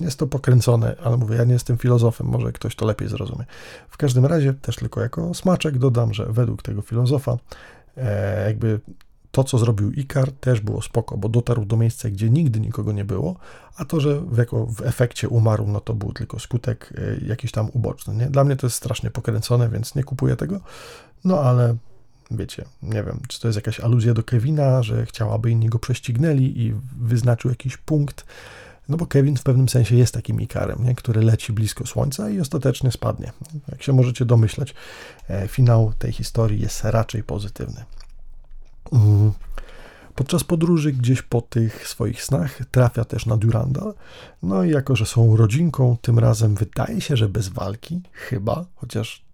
jest 0.00 0.18
to 0.18 0.26
pokręcone, 0.26 0.96
ale 1.04 1.16
mówię, 1.16 1.36
ja 1.36 1.44
nie 1.44 1.52
jestem 1.52 1.78
filozofem, 1.78 2.26
może 2.26 2.52
ktoś 2.52 2.76
to 2.76 2.86
lepiej 2.86 3.08
zrozumie. 3.08 3.44
W 3.88 3.96
każdym 3.96 4.26
razie, 4.26 4.54
też 4.54 4.76
tylko 4.76 5.00
jako 5.00 5.34
smaczek 5.34 5.78
dodam, 5.78 6.14
że 6.14 6.26
według 6.26 6.62
tego 6.62 6.82
filozofa 6.82 7.36
jakby 8.46 8.80
to, 9.36 9.44
co 9.44 9.58
zrobił 9.58 9.92
Ikar, 9.92 10.32
też 10.32 10.60
było 10.60 10.82
spoko, 10.82 11.16
bo 11.16 11.28
dotarł 11.28 11.64
do 11.64 11.76
miejsca, 11.76 12.10
gdzie 12.10 12.30
nigdy 12.30 12.60
nikogo 12.60 12.92
nie 12.92 13.04
było, 13.04 13.36
a 13.76 13.84
to, 13.84 14.00
że 14.00 14.20
w, 14.20 14.38
jako 14.38 14.66
w 14.66 14.82
efekcie 14.82 15.28
umarł, 15.28 15.66
no 15.66 15.80
to 15.80 15.94
był 15.94 16.12
tylko 16.12 16.38
skutek 16.38 16.92
e, 16.98 17.26
jakiś 17.26 17.52
tam 17.52 17.70
uboczny. 17.72 18.14
Nie? 18.14 18.26
Dla 18.26 18.44
mnie 18.44 18.56
to 18.56 18.66
jest 18.66 18.76
strasznie 18.76 19.10
pokręcone, 19.10 19.68
więc 19.68 19.94
nie 19.94 20.04
kupuję 20.04 20.36
tego. 20.36 20.60
No 21.24 21.40
ale 21.40 21.76
wiecie, 22.30 22.64
nie 22.82 23.02
wiem, 23.02 23.20
czy 23.28 23.40
to 23.40 23.48
jest 23.48 23.56
jakaś 23.56 23.80
aluzja 23.80 24.14
do 24.14 24.22
Kevina, 24.22 24.82
że 24.82 25.06
chciałaby 25.06 25.50
inni 25.50 25.66
go 25.66 25.78
prześcignęli 25.78 26.44
i 26.44 26.74
wyznaczył 27.00 27.50
jakiś 27.50 27.76
punkt. 27.76 28.26
No 28.88 28.96
bo 28.96 29.06
Kevin 29.06 29.36
w 29.36 29.42
pewnym 29.42 29.68
sensie 29.68 29.96
jest 29.96 30.14
takim 30.14 30.40
ikarem, 30.40 30.84
nie? 30.84 30.94
który 30.94 31.22
leci 31.22 31.52
blisko 31.52 31.86
Słońca 31.86 32.30
i 32.30 32.40
ostatecznie 32.40 32.92
spadnie. 32.92 33.32
Jak 33.68 33.82
się 33.82 33.92
możecie 33.92 34.24
domyśleć, 34.24 34.74
e, 35.28 35.48
finał 35.48 35.92
tej 35.98 36.12
historii 36.12 36.60
jest 36.60 36.84
raczej 36.84 37.22
pozytywny. 37.22 37.84
Mhm. 38.92 39.32
Podczas 40.14 40.44
podróży 40.44 40.92
gdzieś 40.92 41.22
po 41.22 41.40
tych 41.40 41.88
swoich 41.88 42.22
snach 42.22 42.58
trafia 42.70 43.04
też 43.04 43.26
na 43.26 43.36
Durandal. 43.36 43.94
No 44.42 44.64
i 44.64 44.70
jako, 44.70 44.96
że 44.96 45.06
są 45.06 45.36
rodzinką, 45.36 45.96
tym 46.02 46.18
razem 46.18 46.54
wydaje 46.54 47.00
się, 47.00 47.16
że 47.16 47.28
bez 47.28 47.48
walki, 47.48 48.02
chyba, 48.12 48.64
chociaż 48.74 49.26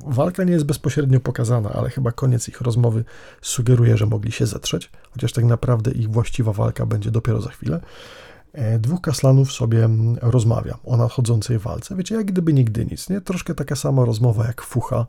walka 0.00 0.44
nie 0.44 0.52
jest 0.52 0.64
bezpośrednio 0.64 1.20
pokazana, 1.20 1.70
ale 1.72 1.90
chyba 1.90 2.12
koniec 2.12 2.48
ich 2.48 2.60
rozmowy 2.60 3.04
sugeruje, 3.42 3.96
że 3.96 4.06
mogli 4.06 4.32
się 4.32 4.46
zetrzeć, 4.46 4.90
chociaż 5.10 5.32
tak 5.32 5.44
naprawdę 5.44 5.90
ich 5.90 6.10
właściwa 6.10 6.52
walka 6.52 6.86
będzie 6.86 7.10
dopiero 7.10 7.40
za 7.40 7.50
chwilę. 7.50 7.80
E, 8.52 8.78
dwóch 8.78 9.00
kaslanów 9.00 9.52
sobie 9.52 9.84
mm, 9.84 10.18
rozmawia 10.22 10.78
o 10.84 10.96
nadchodzącej 10.96 11.58
walce. 11.58 11.96
Wiecie, 11.96 12.14
jak 12.14 12.26
gdyby 12.26 12.52
nigdy 12.52 12.86
nic, 12.86 13.10
nie? 13.10 13.20
Troszkę 13.20 13.54
taka 13.54 13.76
sama 13.76 14.04
rozmowa 14.04 14.46
jak 14.46 14.62
Fucha 14.62 15.06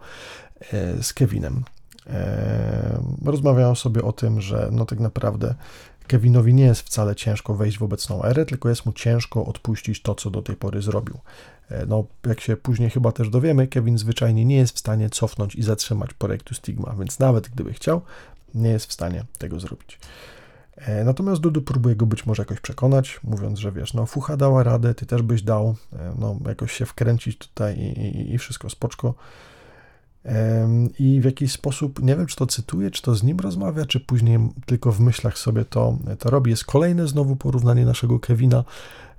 e, 0.73 1.03
z 1.03 1.13
Kevinem. 1.13 1.63
E, 2.07 3.03
rozmawiają 3.25 3.75
sobie 3.75 4.03
o 4.03 4.11
tym, 4.11 4.41
że 4.41 4.69
no 4.71 4.85
tak 4.85 4.99
naprawdę 4.99 5.55
Kevinowi 6.07 6.53
nie 6.53 6.63
jest 6.63 6.81
wcale 6.81 7.15
ciężko 7.15 7.55
wejść 7.55 7.77
w 7.77 7.83
obecną 7.83 8.23
erę, 8.23 8.45
tylko 8.45 8.69
jest 8.69 8.85
mu 8.85 8.93
ciężko 8.93 9.45
odpuścić 9.45 10.01
to, 10.01 10.15
co 10.15 10.29
do 10.29 10.41
tej 10.41 10.55
pory 10.55 10.81
zrobił. 10.81 11.17
No, 11.87 12.03
jak 12.25 12.41
się 12.41 12.57
później 12.57 12.89
chyba 12.89 13.11
też 13.11 13.29
dowiemy, 13.29 13.67
Kevin 13.67 13.97
zwyczajnie 13.97 14.45
nie 14.45 14.55
jest 14.55 14.75
w 14.75 14.79
stanie 14.79 15.09
cofnąć 15.09 15.55
i 15.55 15.63
zatrzymać 15.63 16.13
projektu 16.13 16.55
Stigma, 16.55 16.95
więc 16.99 17.19
nawet 17.19 17.49
gdyby 17.49 17.73
chciał, 17.73 18.01
nie 18.55 18.69
jest 18.69 18.85
w 18.85 18.93
stanie 18.93 19.25
tego 19.37 19.59
zrobić. 19.59 19.99
E, 20.79 21.03
natomiast 21.03 21.41
Dudu 21.41 21.61
próbuje 21.61 21.95
go 21.95 22.05
być 22.05 22.25
może 22.25 22.41
jakoś 22.41 22.59
przekonać, 22.59 23.19
mówiąc, 23.23 23.59
że 23.59 23.71
wiesz, 23.71 23.93
no 23.93 24.05
Fucha 24.05 24.37
dała 24.37 24.63
radę, 24.63 24.93
ty 24.93 25.05
też 25.05 25.21
byś 25.21 25.41
dał, 25.41 25.75
e, 25.93 26.13
no 26.19 26.37
jakoś 26.47 26.71
się 26.71 26.85
wkręcić 26.85 27.37
tutaj 27.37 27.77
i, 27.77 27.99
i, 27.99 28.33
i 28.33 28.37
wszystko 28.37 28.69
spoczko. 28.69 29.13
I 30.99 31.21
w 31.21 31.25
jakiś 31.25 31.51
sposób, 31.51 32.01
nie 32.01 32.15
wiem, 32.15 32.25
czy 32.25 32.35
to 32.35 32.47
cytuje, 32.47 32.91
czy 32.91 33.01
to 33.01 33.15
z 33.15 33.23
nim 33.23 33.39
rozmawia, 33.39 33.85
czy 33.85 33.99
później 33.99 34.39
tylko 34.65 34.91
w 34.91 34.99
myślach 34.99 35.37
sobie 35.37 35.65
to, 35.65 35.97
to 36.19 36.29
robi. 36.29 36.51
Jest 36.51 36.65
kolejne 36.65 37.07
znowu 37.07 37.35
porównanie 37.35 37.85
naszego 37.85 38.19
Kevina. 38.19 38.63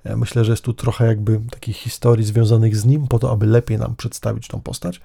E, 0.03 0.15
myślę, 0.15 0.45
że 0.45 0.51
jest 0.51 0.63
tu 0.63 0.73
trochę 0.73 1.07
jakby 1.07 1.39
takich 1.51 1.77
historii 1.77 2.25
związanych 2.25 2.77
z 2.77 2.85
nim, 2.85 3.07
po 3.07 3.19
to, 3.19 3.31
aby 3.31 3.45
lepiej 3.45 3.77
nam 3.77 3.95
przedstawić 3.95 4.47
tą 4.47 4.61
postać. 4.61 5.01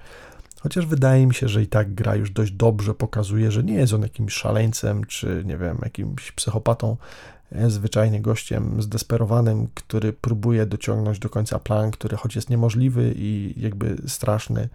Chociaż 0.61 0.85
wydaje 0.85 1.27
mi 1.27 1.33
się, 1.33 1.47
że 1.47 1.63
i 1.63 1.67
tak 1.67 1.93
gra 1.93 2.15
już 2.15 2.31
dość 2.31 2.51
dobrze 2.51 2.93
pokazuje, 2.93 3.51
że 3.51 3.63
nie 3.63 3.73
jest 3.73 3.93
on 3.93 4.01
jakimś 4.01 4.33
szaleńcem, 4.33 5.05
czy 5.05 5.43
nie 5.45 5.57
wiem, 5.57 5.77
jakimś 5.83 6.31
psychopatą, 6.31 6.97
jest 7.51 7.75
zwyczajnie 7.75 8.21
gościem 8.21 8.81
zdesperowanym, 8.81 9.67
który 9.73 10.13
próbuje 10.13 10.65
dociągnąć 10.65 11.19
do 11.19 11.29
końca 11.29 11.59
plan, 11.59 11.91
który 11.91 12.17
choć 12.17 12.35
jest 12.35 12.49
niemożliwy 12.49 13.13
i 13.15 13.53
jakby 13.57 13.97
straszny, 14.07 14.69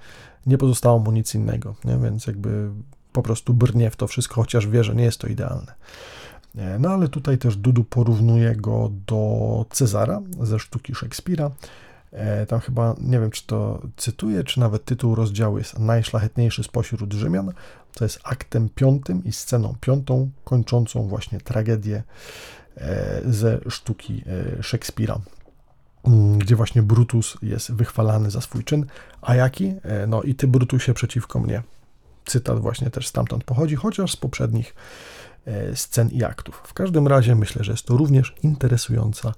nie 0.46 0.58
pozostało 0.58 0.98
mu 0.98 1.12
nic 1.12 1.34
innego, 1.34 1.74
nie? 1.84 1.98
więc 1.98 2.26
jakby 2.26 2.70
po 3.12 3.22
prostu 3.22 3.54
brnie 3.54 3.90
w 3.90 3.96
to 3.96 4.06
wszystko, 4.06 4.34
chociaż 4.34 4.66
wie, 4.66 4.84
że 4.84 4.94
nie 4.94 5.04
jest 5.04 5.18
to 5.18 5.26
idealne. 5.26 5.74
No 6.78 6.90
ale 6.90 7.08
tutaj 7.08 7.38
też 7.38 7.56
Dudu 7.56 7.84
porównuje 7.84 8.56
go 8.56 8.90
do 9.06 9.66
Cezara 9.70 10.22
ze 10.40 10.58
sztuki 10.58 10.94
Szekspira, 10.94 11.50
E, 11.50 11.52
tam 12.48 12.60
chyba, 12.60 12.94
nie 13.00 13.20
wiem 13.20 13.30
czy 13.30 13.46
to 13.46 13.82
cytuję, 13.96 14.44
czy 14.44 14.60
nawet 14.60 14.84
tytuł 14.84 15.14
rozdziału 15.14 15.58
jest 15.58 15.78
Najszlachetniejszy 15.78 16.62
spośród 16.62 17.12
Rzymian. 17.12 17.52
To 17.94 18.04
jest 18.04 18.20
aktem 18.24 18.68
piątym 18.68 19.24
i 19.24 19.32
sceną 19.32 19.74
piątą, 19.80 20.30
kończącą 20.44 21.08
właśnie 21.08 21.40
tragedię 21.40 22.02
e, 22.76 23.20
ze 23.24 23.58
sztuki 23.68 24.24
e, 24.58 24.62
Szekspira 24.62 25.18
mm, 26.04 26.38
gdzie 26.38 26.56
właśnie 26.56 26.82
Brutus 26.82 27.36
jest 27.42 27.72
wychwalany 27.72 28.30
za 28.30 28.40
swój 28.40 28.64
czyn. 28.64 28.86
A 29.22 29.34
jaki? 29.34 29.74
No 30.06 30.22
i 30.22 30.34
ty, 30.34 30.48
Brutusie, 30.48 30.94
przeciwko 30.94 31.40
mnie. 31.40 31.62
Cytat 32.24 32.58
właśnie 32.58 32.90
też 32.90 33.08
stamtąd 33.08 33.44
pochodzi, 33.44 33.76
chociaż 33.76 34.12
z 34.12 34.16
poprzednich 34.16 34.74
scen 35.74 36.08
i 36.08 36.24
aktów. 36.24 36.62
W 36.64 36.74
każdym 36.74 37.08
razie 37.08 37.34
myślę, 37.34 37.64
że 37.64 37.72
jest 37.72 37.86
to 37.86 37.96
również 37.96 38.34
interesująca 38.42 39.32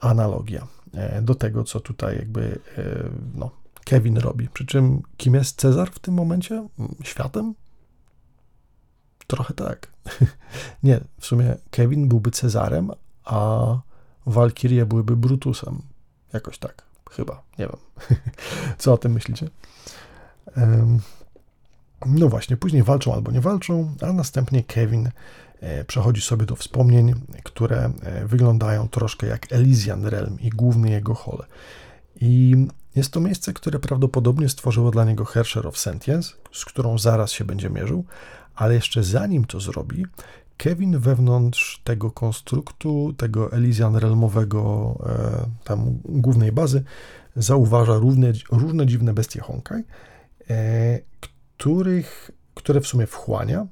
analogia. 0.00 0.66
E, 0.96 1.22
do 1.22 1.34
tego, 1.34 1.64
co 1.64 1.80
tutaj 1.80 2.16
jakby 2.16 2.58
e, 2.78 3.08
no, 3.34 3.50
Kevin 3.84 4.16
robi. 4.16 4.48
Przy 4.48 4.66
czym 4.66 5.02
kim 5.16 5.34
jest 5.34 5.60
Cezar 5.60 5.90
w 5.90 5.98
tym 5.98 6.14
momencie? 6.14 6.68
Mm, 6.78 6.94
światem? 7.02 7.54
Trochę 9.26 9.54
tak. 9.54 9.92
Nie, 10.82 11.00
w 11.20 11.26
sumie 11.26 11.56
Kevin 11.70 12.08
byłby 12.08 12.30
Cezarem, 12.30 12.90
a 13.24 13.66
Walkirie 14.26 14.86
byłyby 14.86 15.16
Brutusem. 15.16 15.82
Jakoś 16.32 16.58
tak, 16.58 16.82
chyba, 17.10 17.42
nie 17.58 17.66
wiem. 17.66 17.76
Co 18.78 18.92
o 18.92 18.98
tym 18.98 19.12
myślicie? 19.12 19.48
No 22.06 22.28
właśnie, 22.28 22.56
później 22.56 22.82
walczą 22.82 23.14
albo 23.14 23.30
nie 23.30 23.40
walczą, 23.40 23.94
a 24.02 24.12
następnie 24.12 24.64
Kevin 24.64 25.10
przechodzi 25.86 26.20
sobie 26.20 26.46
do 26.46 26.56
wspomnień, 26.56 27.14
które 27.42 27.92
e, 28.02 28.26
wyglądają 28.26 28.88
troszkę 28.88 29.26
jak 29.26 29.52
Elysian 29.52 30.04
Realm 30.04 30.40
i 30.40 30.50
główny 30.50 30.90
jego 30.90 31.14
hall. 31.14 31.44
I 32.20 32.56
jest 32.96 33.10
to 33.12 33.20
miejsce, 33.20 33.52
które 33.52 33.78
prawdopodobnie 33.78 34.48
stworzyło 34.48 34.90
dla 34.90 35.04
niego 35.04 35.24
Hersher 35.24 35.66
of 35.66 35.78
Sentience, 35.78 36.34
z 36.52 36.64
którą 36.64 36.98
zaraz 36.98 37.30
się 37.32 37.44
będzie 37.44 37.70
mierzył, 37.70 38.04
ale 38.54 38.74
jeszcze 38.74 39.04
zanim 39.04 39.44
to 39.44 39.60
zrobi, 39.60 40.06
Kevin 40.56 40.98
wewnątrz 40.98 41.80
tego 41.84 42.10
konstruktu, 42.10 43.14
tego 43.16 43.52
Elysian 43.52 43.96
Realmowego, 43.96 44.94
e, 45.06 45.64
tam 45.64 45.98
głównej 46.04 46.52
bazy, 46.52 46.84
zauważa 47.36 47.94
różne, 47.94 48.32
różne 48.50 48.86
dziwne 48.86 49.14
bestie 49.14 49.40
Honkai, 49.40 49.82
których, 51.56 52.30
które 52.54 52.80
w 52.80 52.86
sumie 52.86 53.06
wchłania 53.06 53.66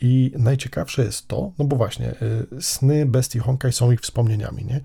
I 0.00 0.32
najciekawsze 0.38 1.04
jest 1.04 1.28
to, 1.28 1.52
no 1.58 1.64
bo 1.64 1.76
właśnie, 1.76 2.14
y, 2.52 2.62
sny 2.62 3.06
bestii 3.06 3.38
Honkai 3.38 3.72
są 3.72 3.90
ich 3.90 4.00
wspomnieniami, 4.00 4.64
nie? 4.64 4.80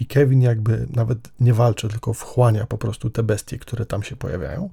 I 0.00 0.06
Kevin 0.06 0.42
jakby 0.42 0.86
nawet 0.90 1.18
nie 1.40 1.54
walczy, 1.54 1.88
tylko 1.88 2.14
wchłania 2.14 2.66
po 2.66 2.78
prostu 2.78 3.10
te 3.10 3.22
bestie, 3.22 3.58
które 3.58 3.86
tam 3.86 4.02
się 4.02 4.16
pojawiają. 4.16 4.70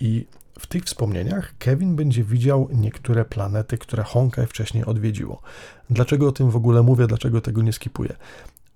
I 0.00 0.26
w 0.58 0.66
tych 0.66 0.84
wspomnieniach 0.84 1.54
Kevin 1.58 1.96
będzie 1.96 2.24
widział 2.24 2.68
niektóre 2.72 3.24
planety, 3.24 3.78
które 3.78 4.02
Honkai 4.02 4.46
wcześniej 4.46 4.84
odwiedziło. 4.84 5.42
Dlaczego 5.90 6.28
o 6.28 6.32
tym 6.32 6.50
w 6.50 6.56
ogóle 6.56 6.82
mówię, 6.82 7.06
dlaczego 7.06 7.40
tego 7.40 7.62
nie 7.62 7.72
skipuję? 7.72 8.16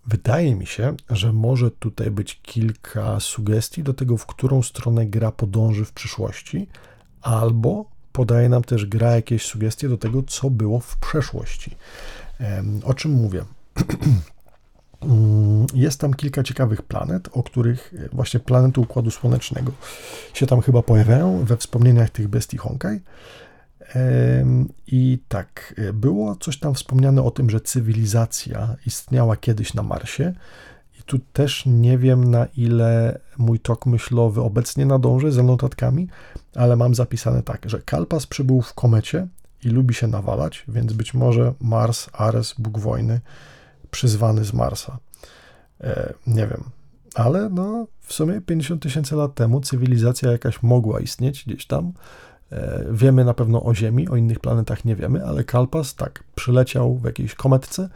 Wydaje 0.06 0.54
mi 0.54 0.66
się, 0.66 0.94
że 1.10 1.32
może 1.32 1.70
tutaj 1.70 2.10
być 2.10 2.40
kilka 2.42 3.20
sugestii 3.20 3.82
do 3.82 3.94
tego, 3.94 4.16
w 4.16 4.26
którą 4.26 4.62
stronę 4.62 5.06
gra 5.06 5.32
podąży 5.32 5.84
w 5.84 5.92
przyszłości, 5.92 6.68
albo 7.20 7.84
podaje 8.12 8.48
nam 8.48 8.62
też 8.64 8.86
gra 8.86 9.10
jakieś 9.16 9.46
sugestie 9.46 9.88
do 9.88 9.98
tego, 9.98 10.22
co 10.22 10.50
było 10.50 10.80
w 10.80 10.96
przeszłości. 10.96 11.76
O 12.84 12.94
czym 12.94 13.10
mówię? 13.10 13.44
Mm, 15.02 15.66
jest 15.74 16.00
tam 16.00 16.14
kilka 16.14 16.42
ciekawych 16.42 16.82
planet, 16.82 17.28
o 17.32 17.42
których 17.42 17.94
e, 17.98 18.08
właśnie 18.12 18.40
planety 18.40 18.80
Układu 18.80 19.10
Słonecznego 19.10 19.72
się 20.34 20.46
tam 20.46 20.60
chyba 20.60 20.82
pojawiają 20.82 21.44
we 21.44 21.56
wspomnieniach 21.56 22.10
tych 22.10 22.28
bestii 22.28 22.56
Honkai. 22.56 23.00
I 24.86 25.18
tak, 25.28 25.74
e, 25.78 25.92
było 25.92 26.36
coś 26.36 26.58
tam 26.58 26.74
wspomniane 26.74 27.22
o 27.22 27.30
tym, 27.30 27.50
że 27.50 27.60
cywilizacja 27.60 28.76
istniała 28.86 29.36
kiedyś 29.36 29.74
na 29.74 29.82
Marsie. 29.82 30.32
I 31.02 31.04
tu 31.04 31.18
też 31.32 31.66
nie 31.66 31.98
wiem, 31.98 32.30
na 32.30 32.46
ile 32.56 33.20
mój 33.38 33.60
tok 33.60 33.86
myślowy 33.86 34.40
obecnie 34.40 34.86
nadąży 34.86 35.32
za 35.32 35.42
notatkami, 35.42 36.08
ale 36.54 36.76
mam 36.76 36.94
zapisane 36.94 37.42
tak, 37.42 37.70
że 37.70 37.80
Kalpas 37.80 38.26
przybył 38.26 38.62
w 38.62 38.74
komecie 38.74 39.28
i 39.64 39.68
lubi 39.68 39.94
się 39.94 40.06
nawalać, 40.06 40.64
więc 40.68 40.92
być 40.92 41.14
może 41.14 41.54
Mars, 41.60 42.08
Ares, 42.12 42.54
Bóg 42.58 42.78
wojny, 42.78 43.20
przyzwany 43.90 44.44
z 44.44 44.52
Marsa. 44.52 44.98
E, 45.80 46.14
nie 46.26 46.46
wiem, 46.46 46.64
ale 47.14 47.48
no, 47.48 47.86
w 48.00 48.12
sumie 48.12 48.40
50 48.40 48.82
tysięcy 48.82 49.16
lat 49.16 49.34
temu 49.34 49.60
cywilizacja 49.60 50.32
jakaś 50.32 50.62
mogła 50.62 51.00
istnieć 51.00 51.44
gdzieś 51.46 51.66
tam. 51.66 51.92
E, 52.52 52.84
wiemy 52.90 53.24
na 53.24 53.34
pewno 53.34 53.62
o 53.62 53.74
Ziemi, 53.74 54.08
o 54.08 54.16
innych 54.16 54.40
planetach 54.40 54.84
nie 54.84 54.96
wiemy, 54.96 55.26
ale 55.26 55.44
Kalpas 55.44 55.94
tak, 55.94 56.24
przyleciał 56.34 56.96
w 56.96 57.04
jakiejś 57.04 57.34
kometce, 57.34 57.88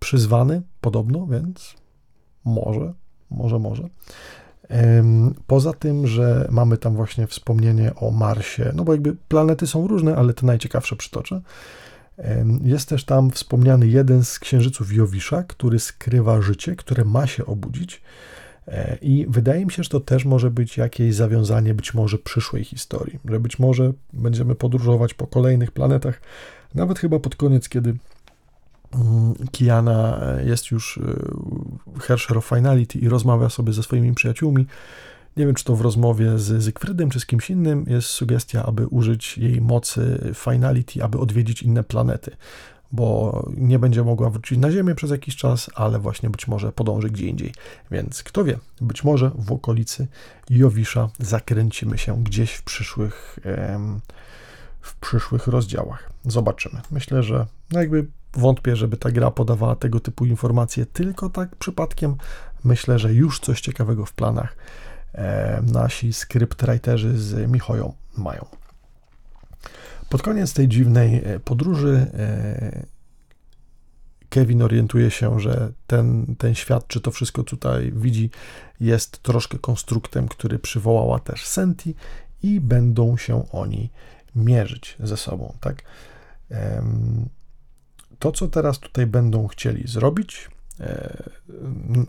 przyzwany 0.00 0.62
podobno, 0.80 1.26
więc 1.26 1.81
może, 2.44 2.92
może, 3.30 3.58
może. 3.58 3.88
Poza 5.46 5.72
tym, 5.72 6.06
że 6.06 6.48
mamy 6.50 6.78
tam 6.78 6.96
właśnie 6.96 7.26
wspomnienie 7.26 7.94
o 7.94 8.10
Marsie, 8.10 8.72
no 8.74 8.84
bo 8.84 8.92
jakby 8.92 9.16
planety 9.28 9.66
są 9.66 9.86
różne, 9.86 10.16
ale 10.16 10.34
te 10.34 10.46
najciekawsze 10.46 10.96
przytoczę. 10.96 11.40
Jest 12.62 12.88
też 12.88 13.04
tam 13.04 13.30
wspomniany 13.30 13.86
jeden 13.86 14.24
z 14.24 14.38
księżyców 14.38 14.92
Jowisza, 14.92 15.42
który 15.42 15.78
skrywa 15.78 16.42
życie, 16.42 16.76
które 16.76 17.04
ma 17.04 17.26
się 17.26 17.46
obudzić. 17.46 18.02
E, 18.68 18.98
I 19.02 19.26
wydaje 19.28 19.66
mi 19.66 19.72
się, 19.72 19.82
że 19.82 19.88
to 19.88 20.00
też 20.00 20.24
może 20.24 20.50
być 20.50 20.76
jakieś 20.76 21.14
zawiązanie 21.14 21.74
być 21.74 21.94
może 21.94 22.18
przyszłej 22.18 22.64
historii, 22.64 23.18
że 23.24 23.40
być 23.40 23.58
może 23.58 23.92
będziemy 24.12 24.54
podróżować 24.54 25.14
po 25.14 25.26
kolejnych 25.26 25.70
planetach, 25.70 26.20
nawet 26.74 26.98
chyba 26.98 27.18
pod 27.18 27.36
koniec, 27.36 27.68
kiedy 27.68 27.94
Kiana 29.52 30.20
jest 30.44 30.70
już 30.70 30.98
e, 30.98 32.00
Hersher 32.00 32.38
of 32.38 32.46
Finality 32.46 32.98
i 32.98 33.08
rozmawia 33.08 33.48
sobie 33.48 33.72
ze 33.72 33.82
swoimi 33.82 34.14
przyjaciółmi, 34.14 34.66
nie 35.36 35.46
wiem, 35.46 35.54
czy 35.54 35.64
to 35.64 35.76
w 35.76 35.80
rozmowie 35.80 36.38
z 36.38 36.62
Zygfrydem, 36.62 37.10
czy 37.10 37.20
z 37.20 37.26
kimś 37.26 37.50
innym 37.50 37.84
jest 37.88 38.08
sugestia, 38.08 38.66
aby 38.66 38.86
użyć 38.86 39.38
jej 39.38 39.60
mocy 39.60 40.32
Finality, 40.34 41.04
aby 41.04 41.18
odwiedzić 41.18 41.62
inne 41.62 41.84
planety, 41.84 42.36
bo 42.92 43.46
nie 43.56 43.78
będzie 43.78 44.04
mogła 44.04 44.30
wrócić 44.30 44.58
na 44.58 44.70
Ziemię 44.70 44.94
przez 44.94 45.10
jakiś 45.10 45.36
czas, 45.36 45.70
ale 45.74 45.98
właśnie 45.98 46.30
być 46.30 46.48
może 46.48 46.72
podąży 46.72 47.10
gdzie 47.10 47.26
indziej. 47.26 47.54
Więc 47.90 48.22
kto 48.22 48.44
wie, 48.44 48.58
być 48.80 49.04
może 49.04 49.30
w 49.34 49.52
okolicy 49.52 50.06
Jowisza 50.50 51.08
zakręcimy 51.18 51.98
się 51.98 52.24
gdzieś 52.24 52.52
w 52.52 52.62
przyszłych, 52.62 53.38
w 54.80 54.96
przyszłych 54.96 55.46
rozdziałach. 55.46 56.12
Zobaczymy. 56.24 56.80
Myślę, 56.90 57.22
że 57.22 57.46
no 57.70 57.80
jakby 57.80 58.06
wątpię, 58.34 58.76
żeby 58.76 58.96
ta 58.96 59.10
gra 59.10 59.30
podawała 59.30 59.76
tego 59.76 60.00
typu 60.00 60.24
informacje 60.26 60.86
tylko 60.86 61.30
tak 61.30 61.56
przypadkiem. 61.56 62.16
Myślę, 62.64 62.98
że 62.98 63.14
już 63.14 63.40
coś 63.40 63.60
ciekawego 63.60 64.06
w 64.06 64.12
planach 64.12 64.56
E, 65.14 65.62
nasi 65.72 66.12
scriptwriterzy 66.12 67.18
z 67.18 67.50
Michoją 67.50 67.94
mają. 68.16 68.46
Pod 70.08 70.22
koniec 70.22 70.54
tej 70.54 70.68
dziwnej 70.68 71.22
e, 71.24 71.40
podróży 71.40 72.06
e, 72.14 72.86
Kevin 74.28 74.62
orientuje 74.62 75.10
się, 75.10 75.40
że 75.40 75.72
ten, 75.86 76.36
ten 76.38 76.54
świat, 76.54 76.86
czy 76.86 77.00
to 77.00 77.10
wszystko 77.10 77.42
tutaj 77.42 77.92
widzi, 77.96 78.30
jest 78.80 79.22
troszkę 79.22 79.58
konstruktem, 79.58 80.28
który 80.28 80.58
przywołała 80.58 81.18
też 81.18 81.46
Senti 81.46 81.94
i 82.42 82.60
będą 82.60 83.16
się 83.16 83.50
oni 83.50 83.90
mierzyć 84.36 84.96
ze 85.00 85.16
sobą, 85.16 85.54
tak? 85.60 85.82
To, 88.22 88.32
co 88.32 88.48
teraz 88.48 88.78
tutaj 88.78 89.06
będą 89.06 89.48
chcieli 89.48 89.88
zrobić, 89.88 90.48
E, 90.80 91.22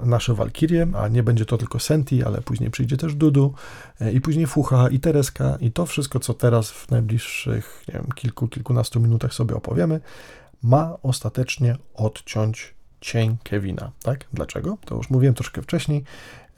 nasze 0.06 0.34
Walkirie, 0.34 0.88
a 0.98 1.08
nie 1.08 1.24
będzie 1.24 1.46
to 1.46 1.58
tylko 1.58 1.80
Senti, 1.80 2.24
ale 2.24 2.42
później 2.42 2.72
przyjdzie 2.72 2.98
też 2.98 3.16
Dudu 3.16 3.54
e, 4.02 4.12
i 4.12 4.22
później 4.22 4.48
Fucha 4.48 4.90
i 4.90 5.00
Tereska 5.00 5.58
i 5.62 5.72
to 5.72 5.86
wszystko, 5.86 6.20
co 6.20 6.34
teraz 6.34 6.72
w 6.72 6.92
najbliższych 6.92 7.84
wiem, 7.88 8.08
kilku, 8.16 8.48
kilkunastu 8.48 9.00
minutach 9.00 9.34
sobie 9.34 9.56
opowiemy, 9.56 10.00
ma 10.64 10.98
ostatecznie 11.04 11.78
odciąć 11.94 12.74
cień 13.02 13.38
Kevina, 13.44 13.92
tak? 14.04 14.26
Dlaczego? 14.34 14.78
To 14.86 14.96
już 14.96 15.10
mówiłem 15.10 15.36
troszkę 15.36 15.62
wcześniej. 15.62 16.04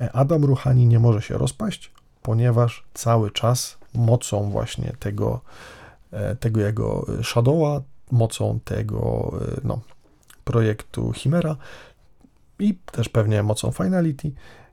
E, 0.01 0.11
Adam 0.11 0.45
Ruchani 0.45 0.87
nie 0.87 0.99
może 0.99 1.21
się 1.21 1.37
rozpaść, 1.37 1.91
ponieważ 2.21 2.83
cały 2.93 3.31
czas 3.31 3.77
mocą 3.93 4.49
właśnie 4.49 4.95
tego, 4.99 5.41
tego 6.39 6.61
jego 6.61 7.05
Shadowa, 7.23 7.81
mocą 8.11 8.59
tego 8.63 9.31
no, 9.63 9.81
projektu 10.43 11.13
Chimera, 11.13 11.57
i 12.59 12.75
też 12.91 13.09
pewnie 13.09 13.43
mocą 13.43 13.71
Finality. 13.71 14.31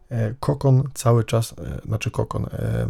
E, 0.08 0.34
kokon 0.40 0.82
cały 0.94 1.24
czas, 1.24 1.52
e, 1.52 1.80
znaczy 1.86 2.10
kokon, 2.10 2.46
e, 2.52 2.86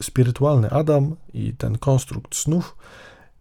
spirytualny 0.00 0.70
Adam 0.70 1.16
i 1.34 1.52
ten 1.52 1.78
konstrukt 1.78 2.36
snów 2.36 2.76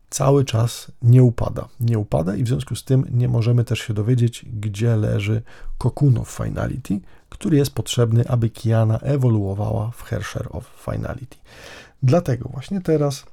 cały 0.10 0.46
czas 0.46 0.92
nie 1.02 1.24
upada. 1.24 1.68
Nie 1.80 2.00
upada 2.00 2.36
i 2.36 2.44
w 2.44 2.48
związku 2.48 2.76
z 2.76 2.84
tym 2.84 3.06
nie 3.12 3.28
możemy 3.28 3.64
też 3.64 3.80
się 3.80 3.94
dowiedzieć, 3.94 4.46
gdzie 4.54 4.96
leży 4.96 5.42
Kokun 5.78 6.18
of 6.18 6.30
Finality, 6.30 7.00
który 7.30 7.58
jest 7.58 7.72
potrzebny, 7.72 8.28
aby 8.28 8.50
Kiana 8.50 9.00
ewoluowała 9.00 9.92
w 9.92 10.04
Hersher 10.04 10.48
of 10.50 10.86
Finality. 10.92 11.38
Dlatego 12.04 12.50
właśnie 12.50 12.82
teraz 12.82 13.26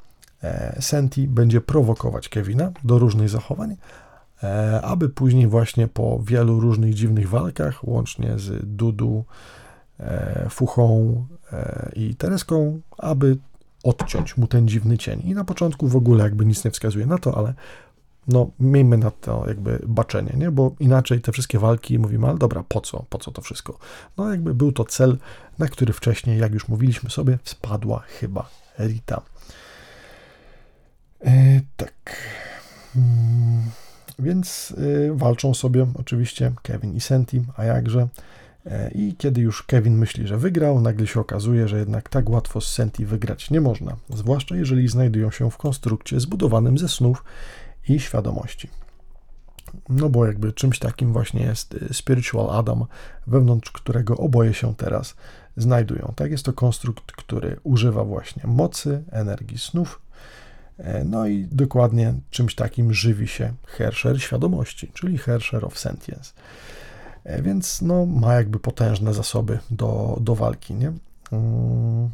Senti 0.81 1.29
będzie 1.29 1.61
prowokować 1.61 2.29
Kevina 2.29 2.71
do 2.85 2.99
różnych 2.99 3.29
zachowań, 3.29 3.77
E, 4.45 4.83
aby 4.83 5.09
później 5.09 5.47
właśnie 5.47 5.89
po 5.89 6.21
wielu 6.23 6.61
różnych 6.61 6.95
dziwnych 6.95 7.29
walkach, 7.29 7.89
łącznie 7.89 8.39
z 8.39 8.77
Dudu, 8.77 9.25
e, 10.01 10.47
Fuchą 10.51 11.17
e, 11.53 11.91
i 11.97 12.15
Tereską, 12.15 12.81
aby 12.99 13.37
odciąć 13.83 14.37
mu 14.37 14.47
ten 14.47 14.69
dziwny 14.69 14.99
cień. 14.99 15.23
I 15.25 15.35
na 15.35 15.45
początku 15.45 15.89
w 15.89 15.97
ogóle 15.97 16.25
jakby 16.25 16.47
nic 16.47 16.65
nie 16.65 16.71
wskazuje 16.71 17.07
na 17.07 17.19
to, 17.19 17.39
ale 17.39 17.55
no 18.29 18.51
miejmy 18.61 18.99
na 18.99 19.11
to 19.11 19.45
jakby 19.49 19.83
baczenie, 19.87 20.33
nie? 20.37 20.51
bo 20.51 20.75
inaczej 20.81 21.21
te 21.21 21.33
wszystkie 21.33 21.59
walki 21.59 21.99
mówimy, 21.99 22.29
ale 22.29 22.39
dobra, 22.39 22.65
po 22.69 22.81
co, 22.81 23.05
po 23.09 23.19
co 23.19 23.31
to 23.31 23.43
wszystko? 23.43 23.79
No 24.17 24.31
jakby 24.31 24.55
był 24.55 24.73
to 24.73 24.85
cel, 24.85 25.19
na 25.59 25.69
który 25.69 25.93
wcześniej, 25.93 26.39
jak 26.39 26.53
już 26.53 26.69
mówiliśmy 26.69 27.11
sobie, 27.11 27.39
spadła 27.45 28.01
chyba 28.01 28.49
Rita. 28.79 29.23
E, 31.25 31.61
tak. 31.77 32.17
Hmm. 32.95 33.71
Więc 34.19 34.71
y, 34.71 35.11
walczą 35.15 35.55
sobie 35.55 35.87
oczywiście 35.95 36.53
Kevin 36.63 36.95
i 36.95 37.01
Senti, 37.01 37.43
a 37.57 37.65
jakże. 37.65 38.09
E, 38.67 38.91
I 38.91 39.15
kiedy 39.19 39.41
już 39.41 39.63
Kevin 39.63 39.99
myśli, 39.99 40.27
że 40.27 40.39
wygrał, 40.39 40.81
nagle 40.81 41.07
się 41.07 41.21
okazuje, 41.21 41.69
że 41.69 41.79
jednak 41.79 42.09
tak 42.09 42.31
łatwo 42.31 42.61
z 42.61 42.73
Senti 42.73 43.07
wygrać 43.07 43.51
nie 43.51 43.61
można, 43.61 43.97
zwłaszcza 44.09 44.57
jeżeli 44.57 44.89
znajdują 44.89 45.31
się 45.31 45.51
w 45.51 45.57
konstrukcie 45.57 46.21
zbudowanym 46.21 46.79
ze 46.79 46.89
snów 46.89 47.25
i 47.89 48.01
świadomości. 48.01 48.69
No 49.89 50.09
bo 50.09 50.27
jakby 50.27 50.53
czymś 50.53 50.79
takim 50.79 51.13
właśnie 51.13 51.43
jest 51.43 51.77
Spiritual 51.93 52.51
Adam, 52.51 52.85
wewnątrz 53.27 53.71
którego 53.71 54.17
oboje 54.17 54.55
się 54.55 54.75
teraz 54.75 55.17
znajdują. 55.57 56.13
Tak 56.17 56.31
jest 56.31 56.45
to 56.45 56.53
konstrukt, 56.53 57.13
który 57.13 57.57
używa 57.63 58.05
właśnie 58.05 58.43
mocy, 58.47 59.05
energii 59.11 59.59
snów 59.59 60.04
E, 60.04 60.04
no 61.05 61.27
i 61.27 61.49
dokładnie 61.53 62.15
czymś 62.31 62.55
takim 62.55 62.93
żywi 62.93 63.29
się 63.29 63.53
Hersher 63.67 64.23
świadomości, 64.23 64.91
czyli 64.95 65.19
Hersher 65.19 65.65
of 65.65 65.79
Sentience. 65.79 66.33
E, 67.25 67.43
więc 67.43 67.83
no, 67.83 68.07
ma 68.07 68.35
jakby 68.35 68.59
potężne 68.59 69.15
zasoby 69.15 69.59
do, 69.71 70.19
do 70.21 70.35
walki. 70.35 70.75
Nie? 70.75 70.93
Mm. 71.33 72.11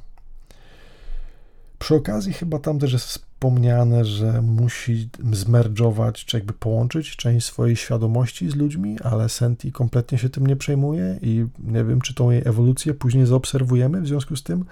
Przy 1.79 1.95
okazji 1.95 2.33
chyba 2.33 2.59
tam 2.59 2.79
też 2.79 2.93
jest 2.93 3.05
wspomniane, 3.05 4.05
że 4.05 4.43
musi 4.43 5.09
zmerdżować, 5.33 6.25
czy 6.25 6.37
jakby 6.37 6.53
połączyć 6.53 7.17
część 7.17 7.47
swojej 7.47 7.77
świadomości 7.77 8.51
z 8.51 8.55
ludźmi, 8.55 8.97
ale 9.05 9.29
Senti 9.29 9.73
kompletnie 9.73 10.19
się 10.19 10.29
tym 10.29 10.47
nie 10.47 10.57
przejmuje 10.57 11.19
i 11.23 11.47
nie 11.59 11.85
wiem, 11.85 12.01
czy 12.01 12.15
tą 12.15 12.31
jej 12.31 12.43
ewolucję 12.45 12.95
później 12.95 13.27
zaobserwujemy 13.27 14.01
w 14.01 14.07
związku 14.07 14.37
z 14.37 14.43
tym, 14.43 14.65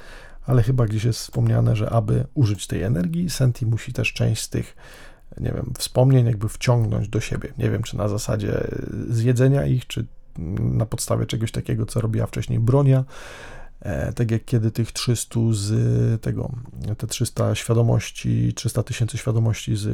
ale 0.48 0.62
chyba 0.62 0.86
gdzieś 0.86 1.04
jest 1.04 1.18
wspomniane, 1.18 1.76
że 1.76 1.90
aby 1.90 2.26
użyć 2.34 2.66
tej 2.66 2.82
energii, 2.82 3.30
Senti 3.30 3.66
musi 3.66 3.92
też 3.92 4.12
część 4.12 4.42
z 4.42 4.48
tych 4.48 4.76
nie 5.40 5.52
wiem, 5.52 5.72
wspomnień 5.78 6.26
jakby 6.26 6.48
wciągnąć 6.48 7.08
do 7.08 7.20
siebie. 7.20 7.52
Nie 7.58 7.70
wiem, 7.70 7.82
czy 7.82 7.96
na 7.96 8.08
zasadzie 8.08 8.68
zjedzenia 9.08 9.66
ich, 9.66 9.86
czy 9.86 10.06
na 10.60 10.86
podstawie 10.86 11.26
czegoś 11.26 11.52
takiego, 11.52 11.86
co 11.86 12.00
robiła 12.00 12.26
wcześniej 12.26 12.58
Bronia, 12.58 13.04
E, 13.80 14.12
tak 14.12 14.30
jak 14.30 14.44
kiedy 14.44 14.70
tych 14.70 14.92
300 14.92 15.40
z 15.50 16.22
tego, 16.22 16.52
te 16.98 17.06
300 17.06 17.54
świadomości, 17.54 18.52
300 18.54 18.82
tysięcy 18.82 19.18
świadomości 19.18 19.76
z 19.76 19.86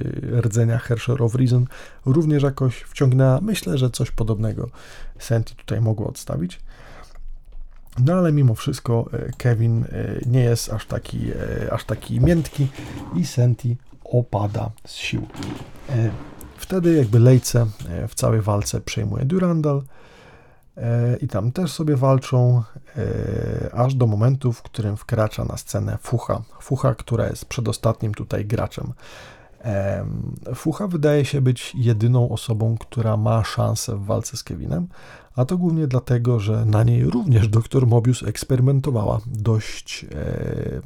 rdzenia 0.44 0.78
Hersher 0.78 1.22
of 1.22 1.34
Reason 1.34 1.66
również 2.06 2.42
jakoś 2.42 2.76
wciągnęła. 2.76 3.40
Myślę, 3.42 3.78
że 3.78 3.90
coś 3.90 4.10
podobnego 4.10 4.70
Senti 5.18 5.56
tutaj 5.56 5.80
mogło 5.80 6.08
odstawić. 6.08 6.60
No 7.98 8.12
ale 8.14 8.32
mimo 8.32 8.54
wszystko 8.54 9.10
e, 9.12 9.32
Kevin 9.38 9.84
e, 9.84 9.86
nie 10.26 10.40
jest 10.40 10.72
aż 10.72 10.86
taki, 10.86 11.30
aż 11.70 11.84
taki 11.84 12.20
miętki 12.20 12.68
i 13.16 13.26
Senti 13.26 13.76
opada 14.04 14.70
z 14.86 14.92
sił. 14.92 15.26
Wtedy 16.56 16.94
jakby 16.94 17.18
Lejce 17.18 17.66
w 18.08 18.14
całej 18.14 18.40
walce 18.40 18.80
przejmuje 18.80 19.24
Durandal, 19.24 19.82
E, 20.76 21.16
i 21.16 21.28
tam 21.28 21.52
też 21.52 21.72
sobie 21.72 21.96
walczą, 21.96 22.62
e, 22.96 23.74
aż 23.74 23.94
do 23.94 24.06
momentu, 24.06 24.52
w 24.52 24.62
którym 24.62 24.96
wkracza 24.96 25.44
na 25.44 25.56
scenę 25.56 25.98
Fucha. 26.02 26.42
Fucha, 26.60 26.94
która 26.94 27.26
jest 27.26 27.44
przedostatnim 27.44 28.14
tutaj 28.14 28.44
graczem. 28.44 28.92
Fucha 30.54 30.88
wydaje 30.88 31.24
się 31.24 31.40
być 31.40 31.72
jedyną 31.74 32.28
osobą, 32.28 32.76
która 32.80 33.16
ma 33.16 33.44
szansę 33.44 33.96
w 33.96 34.04
walce 34.04 34.36
z 34.36 34.42
Kevinem, 34.42 34.88
a 35.36 35.44
to 35.44 35.58
głównie 35.58 35.86
dlatego, 35.86 36.40
że 36.40 36.64
na 36.64 36.82
niej 36.82 37.04
również 37.04 37.48
dr 37.48 37.86
Mobius 37.86 38.22
eksperymentowała 38.22 39.20
dość 39.26 40.04
e, 40.04 40.08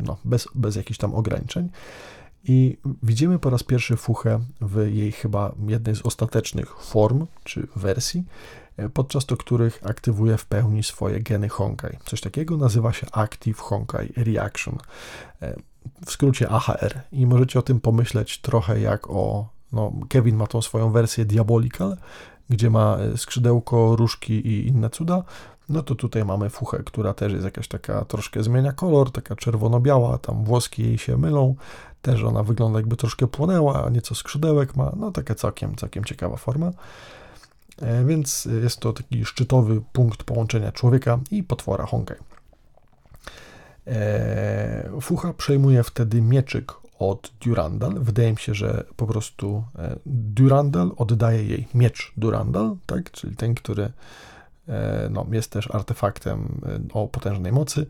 no, 0.06 0.16
bez, 0.24 0.48
bez 0.54 0.76
jakichś 0.76 0.98
tam 0.98 1.14
ograniczeń. 1.14 1.68
I 2.44 2.76
widzimy 3.02 3.38
po 3.38 3.50
raz 3.50 3.62
pierwszy 3.62 3.96
Fuchę 3.96 4.40
w 4.60 4.86
jej 4.86 5.12
chyba 5.12 5.52
jednej 5.68 5.96
z 5.96 6.02
ostatecznych 6.02 6.76
form 6.80 7.26
czy 7.44 7.66
wersji, 7.76 8.24
podczas 8.94 9.26
do 9.26 9.36
których 9.36 9.80
aktywuje 9.84 10.36
w 10.36 10.46
pełni 10.46 10.82
swoje 10.82 11.20
geny 11.20 11.48
Honkai. 11.48 11.98
Coś 12.04 12.20
takiego 12.20 12.56
nazywa 12.56 12.92
się 12.92 13.06
Active 13.12 13.60
Honkai 13.60 14.12
Reaction, 14.16 14.78
e, 15.42 15.56
w 16.06 16.10
skrócie 16.10 16.48
AHR. 16.48 17.00
I 17.12 17.26
możecie 17.26 17.58
o 17.58 17.62
tym 17.62 17.80
pomyśleć 17.80 18.38
trochę 18.40 18.80
jak 18.80 19.10
o. 19.10 19.48
No, 19.72 19.92
Kevin 20.08 20.36
ma 20.36 20.46
tą 20.46 20.62
swoją 20.62 20.90
wersję 20.90 21.24
Diabolical, 21.24 21.96
gdzie 22.50 22.70
ma 22.70 22.96
e, 22.96 23.18
skrzydełko, 23.18 23.96
różki 23.96 24.32
i 24.32 24.66
inne 24.68 24.90
cuda. 24.90 25.22
No 25.68 25.82
to 25.82 25.94
tutaj 25.94 26.24
mamy 26.24 26.50
fuchę, 26.50 26.82
która 26.84 27.14
też 27.14 27.32
jest 27.32 27.44
jakaś 27.44 27.68
taka, 27.68 28.04
troszkę 28.04 28.42
zmienia 28.42 28.72
kolor, 28.72 29.12
taka 29.12 29.36
czerwono-biała, 29.36 30.18
tam 30.18 30.44
włoski 30.44 30.82
jej 30.82 30.98
się 30.98 31.16
mylą, 31.16 31.54
też 32.02 32.22
ona 32.22 32.42
wygląda 32.42 32.78
jakby 32.78 32.96
troszkę 32.96 33.26
płonęła, 33.26 33.84
a 33.84 33.90
nieco 33.90 34.14
skrzydełek 34.14 34.76
ma, 34.76 34.92
no 34.96 35.12
taka 35.12 35.34
całkiem, 35.34 35.76
całkiem 35.76 36.04
ciekawa 36.04 36.36
forma. 36.36 36.70
E, 37.82 38.04
więc 38.04 38.48
jest 38.62 38.80
to 38.80 38.92
taki 38.92 39.24
szczytowy 39.24 39.82
punkt 39.92 40.22
połączenia 40.22 40.72
człowieka 40.72 41.18
i 41.30 41.42
potwora 41.42 41.86
Honkai. 41.86 42.16
E, 43.88 45.00
Fucha 45.00 45.32
przejmuje 45.32 45.82
wtedy 45.82 46.22
mieczyk 46.22 46.72
od 46.98 47.32
Durandal. 47.40 47.94
Wydaje 48.00 48.30
mi 48.30 48.38
się, 48.38 48.54
że 48.54 48.84
po 48.96 49.06
prostu 49.06 49.64
e, 49.78 49.96
Durandal 50.06 50.90
oddaje 50.96 51.44
jej 51.44 51.68
miecz 51.74 52.12
Durandal, 52.16 52.76
tak? 52.86 53.10
czyli 53.10 53.36
ten, 53.36 53.54
który 53.54 53.92
no, 55.10 55.26
jest 55.32 55.50
też 55.50 55.74
artefaktem 55.74 56.60
o 56.92 57.08
potężnej 57.08 57.52
mocy 57.52 57.86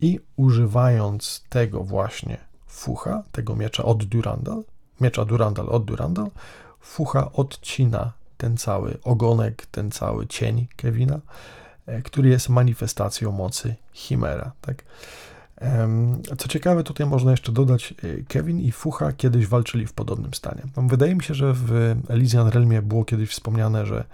i 0.00 0.20
używając 0.36 1.44
tego 1.48 1.84
właśnie 1.84 2.38
Fucha, 2.66 3.22
tego 3.32 3.56
miecza 3.56 3.84
od 3.84 4.04
Durandal, 4.04 4.62
miecza 5.00 5.24
Durandal 5.24 5.68
od 5.68 5.84
Durandal, 5.84 6.30
Fucha 6.80 7.32
odcina 7.32 8.12
ten 8.36 8.56
cały 8.56 8.98
ogonek, 9.04 9.66
ten 9.66 9.90
cały 9.90 10.26
cień 10.26 10.66
Kevina, 10.76 11.20
e, 11.86 12.02
który 12.02 12.28
jest 12.28 12.48
manifestacją 12.48 13.32
mocy 13.32 13.74
Chimera. 13.92 14.52
Tak? 14.60 14.84
Co 16.38 16.48
ciekawe, 16.48 16.84
tutaj 16.84 17.06
można 17.06 17.30
jeszcze 17.30 17.52
dodać, 17.52 17.94
e, 18.02 18.22
Kevin 18.22 18.60
i 18.60 18.72
Fucha 18.72 19.12
kiedyś 19.12 19.46
walczyli 19.46 19.86
w 19.86 19.92
podobnym 19.92 20.34
stanie. 20.34 20.62
No, 20.76 20.82
wydaje 20.82 21.14
mi 21.14 21.22
się, 21.22 21.34
że 21.34 21.52
w 21.52 21.96
Elysian 22.08 22.48
Realmie 22.48 22.82
było 22.82 23.04
kiedyś 23.04 23.30
wspomniane, 23.30 23.86
że 23.86 24.04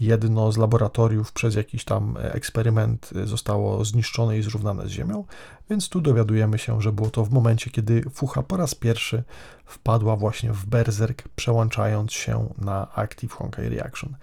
jedno 0.00 0.52
z 0.52 0.56
laboratoriów 0.56 1.32
przez 1.32 1.54
jakiś 1.54 1.84
tam 1.84 2.16
eksperyment 2.20 3.10
zostało 3.24 3.84
zniszczone 3.84 4.38
i 4.38 4.42
zrównane 4.42 4.86
z 4.86 4.90
ziemią, 4.90 5.24
więc 5.70 5.88
tu 5.88 6.00
dowiadujemy 6.00 6.58
się, 6.58 6.82
że 6.82 6.92
było 6.92 7.10
to 7.10 7.24
w 7.24 7.30
momencie, 7.30 7.70
kiedy 7.70 8.02
Fucha 8.14 8.42
po 8.42 8.56
raz 8.56 8.74
pierwszy 8.74 9.22
wpadła 9.66 10.16
właśnie 10.16 10.52
w 10.52 10.66
berserk, 10.66 11.28
przełączając 11.36 12.12
się 12.12 12.48
na 12.58 12.94
Active 12.94 13.32
Honkai 13.32 13.68
Reaction. 13.68 14.16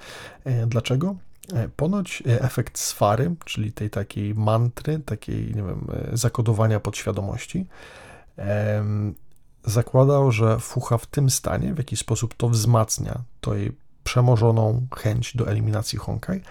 E, 0.43 0.67
dlaczego? 0.67 1.15
E, 1.53 1.69
ponoć 1.69 2.23
e, 2.27 2.41
efekt 2.41 2.79
sfary, 2.79 3.35
czyli 3.45 3.73
tej 3.73 3.89
takiej 3.89 4.35
mantry, 4.35 4.99
takiej, 4.99 5.45
nie 5.47 5.63
wiem, 5.63 5.87
zakodowania 6.13 6.79
podświadomości, 6.79 7.65
zakładał, 9.65 10.31
że 10.31 10.59
fucha 10.59 10.97
w 10.97 11.05
tym 11.05 11.29
stanie 11.29 11.73
w 11.73 11.77
jakiś 11.77 11.99
sposób 11.99 12.33
to 12.33 12.49
wzmacnia, 12.49 13.21
to 13.41 13.55
jej 13.55 13.71
przemożoną 14.03 14.87
chęć 14.95 15.35
do 15.35 15.47
eliminacji 15.49 15.99
Honkai 15.99 16.41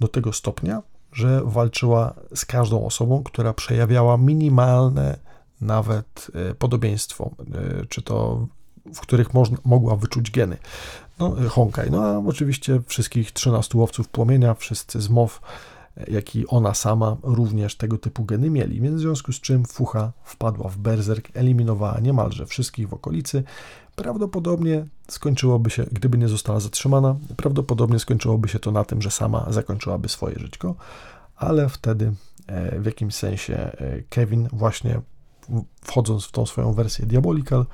do 0.00 0.08
tego 0.08 0.32
stopnia, 0.32 0.82
że 1.12 1.42
walczyła 1.44 2.14
z 2.34 2.44
każdą 2.44 2.86
osobą, 2.86 3.22
która 3.22 3.52
przejawiała 3.52 4.16
minimalne 4.16 5.18
nawet 5.60 6.30
e, 6.34 6.54
podobieństwo, 6.54 7.30
e, 7.40 7.86
czy 7.86 8.02
to 8.02 8.46
w 8.94 9.00
których 9.00 9.34
można, 9.34 9.58
mogła 9.64 9.96
wyczuć 9.96 10.30
geny. 10.30 10.56
No, 11.18 11.36
Honkai. 11.48 11.90
No 11.90 12.04
a 12.04 12.18
oczywiście 12.18 12.80
wszystkich 12.86 13.32
13 13.32 13.78
łowców 13.78 14.08
płomienia, 14.08 14.54
wszyscy 14.54 15.00
z 15.00 15.08
MOW, 15.08 15.40
jak 16.08 16.36
i 16.36 16.46
ona 16.46 16.74
sama 16.74 17.16
również 17.22 17.76
tego 17.76 17.98
typu 17.98 18.24
geny 18.24 18.50
mieli, 18.50 18.80
więc 18.80 18.96
w 18.96 19.00
związku 19.00 19.32
z 19.32 19.40
czym 19.40 19.64
Fucha 19.64 20.12
wpadła 20.24 20.68
w 20.68 20.78
berserk, 20.78 21.28
eliminowała 21.34 22.00
niemalże 22.00 22.46
wszystkich 22.46 22.88
w 22.88 22.94
okolicy. 22.94 23.42
Prawdopodobnie 23.96 24.86
skończyłoby 25.08 25.70
się, 25.70 25.84
gdyby 25.92 26.18
nie 26.18 26.28
została 26.28 26.60
zatrzymana, 26.60 27.16
prawdopodobnie 27.36 27.98
skończyłoby 27.98 28.48
się 28.48 28.58
to 28.58 28.72
na 28.72 28.84
tym, 28.84 29.02
że 29.02 29.10
sama 29.10 29.46
zakończyłaby 29.48 30.08
swoje 30.08 30.38
żyćko, 30.38 30.74
ale 31.36 31.68
wtedy 31.68 32.12
e, 32.46 32.80
w 32.80 32.86
jakimś 32.86 33.14
sensie 33.14 33.54
e, 33.56 34.02
Kevin 34.08 34.48
właśnie 34.52 35.00
wchodząc 35.82 36.24
w 36.24 36.32
tą 36.32 36.46
swoją 36.46 36.72
wersję 36.72 37.06
Diabolical, 37.06 37.66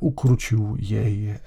ukrócił 0.00 0.76
jej, 0.78 1.28
e, 1.28 1.38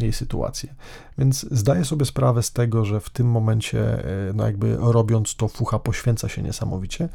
jej 0.00 0.12
sytuację. 0.12 0.74
Więc 1.18 1.46
zdaję 1.50 1.84
sobie 1.84 2.04
sprawę 2.04 2.42
z 2.42 2.52
tego, 2.52 2.84
że 2.84 3.00
w 3.00 3.10
tym 3.10 3.26
momencie, 3.26 4.04
e, 4.04 4.32
no 4.34 4.46
jakby 4.46 4.76
robiąc 4.80 5.36
to, 5.36 5.48
Fucha 5.48 5.78
poświęca 5.78 6.28
się 6.28 6.42
niesamowicie. 6.42 7.08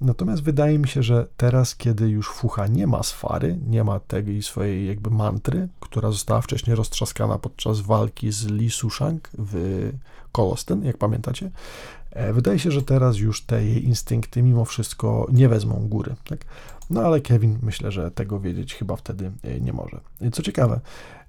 Natomiast 0.00 0.42
wydaje 0.42 0.78
mi 0.78 0.88
się, 0.88 1.02
że 1.02 1.26
teraz, 1.36 1.76
kiedy 1.76 2.08
już 2.08 2.28
Fucha 2.28 2.66
nie 2.66 2.86
ma 2.86 3.02
sfary, 3.02 3.58
nie 3.66 3.84
ma 3.84 4.00
tej 4.00 4.42
swojej 4.42 4.88
jakby 4.88 5.10
mantry, 5.10 5.68
która 5.80 6.10
została 6.10 6.40
wcześniej 6.40 6.76
roztrzaskana 6.76 7.38
podczas 7.38 7.80
walki 7.80 8.32
z 8.32 8.46
Li 8.46 8.70
Sushang 8.70 9.30
w 9.38 9.92
Kolosten, 10.32 10.84
jak 10.84 10.98
pamiętacie, 10.98 11.50
wydaje 12.32 12.58
się, 12.58 12.70
że 12.70 12.82
teraz 12.82 13.16
już 13.16 13.42
te 13.42 13.64
jej 13.64 13.84
instynkty 13.84 14.42
mimo 14.42 14.64
wszystko 14.64 15.26
nie 15.32 15.48
wezmą 15.48 15.88
góry. 15.88 16.14
Tak? 16.24 16.44
No 16.90 17.00
ale 17.00 17.20
Kevin 17.20 17.58
myślę, 17.62 17.92
że 17.92 18.10
tego 18.10 18.40
wiedzieć 18.40 18.74
chyba 18.74 18.96
wtedy 18.96 19.32
e, 19.42 19.60
nie 19.60 19.72
może. 19.72 20.00
Co 20.32 20.42
ciekawe, 20.42 20.80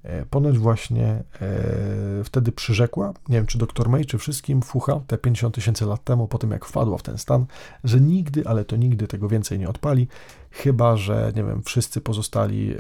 e, 0.04 0.26
ponoć 0.26 0.58
właśnie 0.58 1.24
e, 1.42 2.24
wtedy 2.24 2.52
przyrzekła, 2.52 3.14
nie 3.30 3.38
wiem 3.38 3.46
czy 3.46 3.58
doktor 3.58 3.90
May, 3.90 4.06
czy 4.06 4.18
wszystkim 4.18 4.62
Fucha, 4.62 5.02
te 5.08 5.18
50 5.18 5.56
tysięcy 5.56 5.86
lat 5.86 6.04
temu, 6.04 6.28
po 6.28 6.38
tym 6.38 6.52
jak 6.52 6.66
wpadła 6.66 6.98
w 6.98 7.04
ten 7.04 7.18
stan, 7.18 7.46
że 7.84 8.00
nigdy, 8.00 8.48
ale 8.48 8.66
to 8.66 8.76
nigdy 8.76 9.08
tego 9.08 9.30
więcej 9.30 9.60
nie 9.60 9.70
odpali, 9.70 10.08
chyba 10.52 10.98
że, 10.98 11.32
nie 11.36 11.44
wiem, 11.44 11.62
wszyscy 11.64 12.02
pozostali 12.02 12.76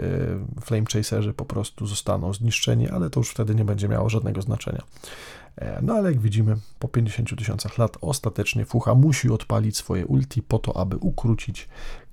Flame 0.62 0.86
Chaserzy 0.94 1.34
po 1.34 1.46
prostu 1.46 1.88
zostaną 1.88 2.34
zniszczeni, 2.34 2.90
ale 2.90 3.10
to 3.10 3.20
już 3.20 3.30
wtedy 3.30 3.56
nie 3.56 3.66
będzie 3.66 3.88
miało 3.88 4.10
żadnego 4.10 4.42
znaczenia. 4.42 4.84
No 5.82 5.94
ale 5.94 6.12
jak 6.12 6.22
widzimy, 6.22 6.58
po 6.80 6.88
50 6.88 7.38
tysiącach 7.38 7.78
lat 7.78 7.98
ostatecznie 8.02 8.66
Fucha 8.66 8.96
musi 8.96 9.30
odpalić 9.30 9.78
swoje 9.78 10.06
ulti 10.06 10.42
po 10.42 10.60
to, 10.60 10.78
aby 10.78 10.98
ukrócić 10.98 11.70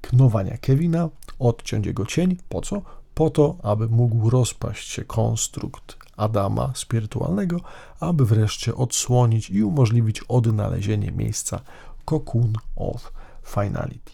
knowania 0.09 0.57
Kevina, 0.59 1.09
odciąć 1.39 1.87
jego 1.87 2.07
cień. 2.07 2.37
Po 2.49 2.61
co? 2.61 2.83
Po 3.15 3.31
to, 3.31 3.57
aby 3.63 3.89
mógł 3.89 4.31
rozpaść 4.31 4.89
się 4.89 5.05
konstrukt 5.05 5.97
Adama 6.17 6.73
spirytualnego, 6.75 7.61
aby 8.01 8.27
wreszcie 8.27 8.75
odsłonić 8.75 9.51
i 9.51 9.63
umożliwić 9.65 10.23
odnalezienie 10.29 11.13
miejsca 11.13 11.61
Cocoon 12.05 12.53
of 12.77 13.13
Finality. 13.45 14.13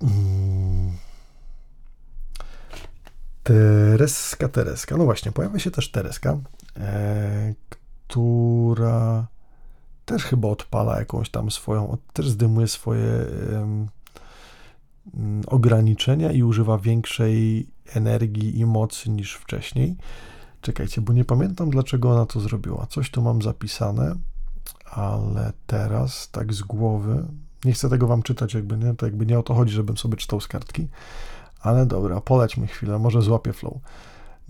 Hmm. 0.00 0.92
Tereska, 3.42 4.48
Tereska. 4.48 4.96
No 4.96 5.04
właśnie, 5.04 5.32
pojawia 5.32 5.58
się 5.58 5.70
też 5.70 5.90
Tereska, 5.90 6.38
e, 6.76 7.54
która 8.08 9.26
też 10.06 10.24
chyba 10.24 10.48
odpala 10.48 10.98
jakąś 10.98 11.30
tam 11.30 11.50
swoją, 11.50 11.96
też 12.12 12.30
zdymuje 12.30 12.68
swoje 12.68 13.06
e, 13.06 13.86
ograniczenia 15.46 16.32
i 16.32 16.42
używa 16.42 16.78
większej 16.78 17.66
energii 17.94 18.58
i 18.58 18.66
mocy 18.66 19.10
niż 19.10 19.34
wcześniej. 19.34 19.96
Czekajcie, 20.60 21.00
bo 21.00 21.12
nie 21.12 21.24
pamiętam 21.24 21.70
dlaczego 21.70 22.10
ona 22.10 22.26
to 22.26 22.40
zrobiła. 22.40 22.86
Coś 22.86 23.10
tu 23.10 23.22
mam 23.22 23.42
zapisane, 23.42 24.14
ale 24.90 25.52
teraz 25.66 26.30
tak 26.30 26.54
z 26.54 26.62
głowy 26.62 27.24
nie 27.64 27.72
chcę 27.72 27.88
tego 27.88 28.06
wam 28.06 28.22
czytać, 28.22 28.54
jakby 28.54 28.76
nie, 28.76 28.94
to 28.94 29.06
jakby 29.06 29.26
nie 29.26 29.38
o 29.38 29.42
to 29.42 29.54
chodzi, 29.54 29.72
żebym 29.72 29.96
sobie 29.96 30.16
czytał 30.16 30.40
z 30.40 30.48
kartki. 30.48 30.88
Ale 31.60 31.86
dobra, 31.86 32.20
polećmy 32.20 32.66
chwilę, 32.66 32.98
może 32.98 33.22
złapię 33.22 33.52
flow. 33.52 33.74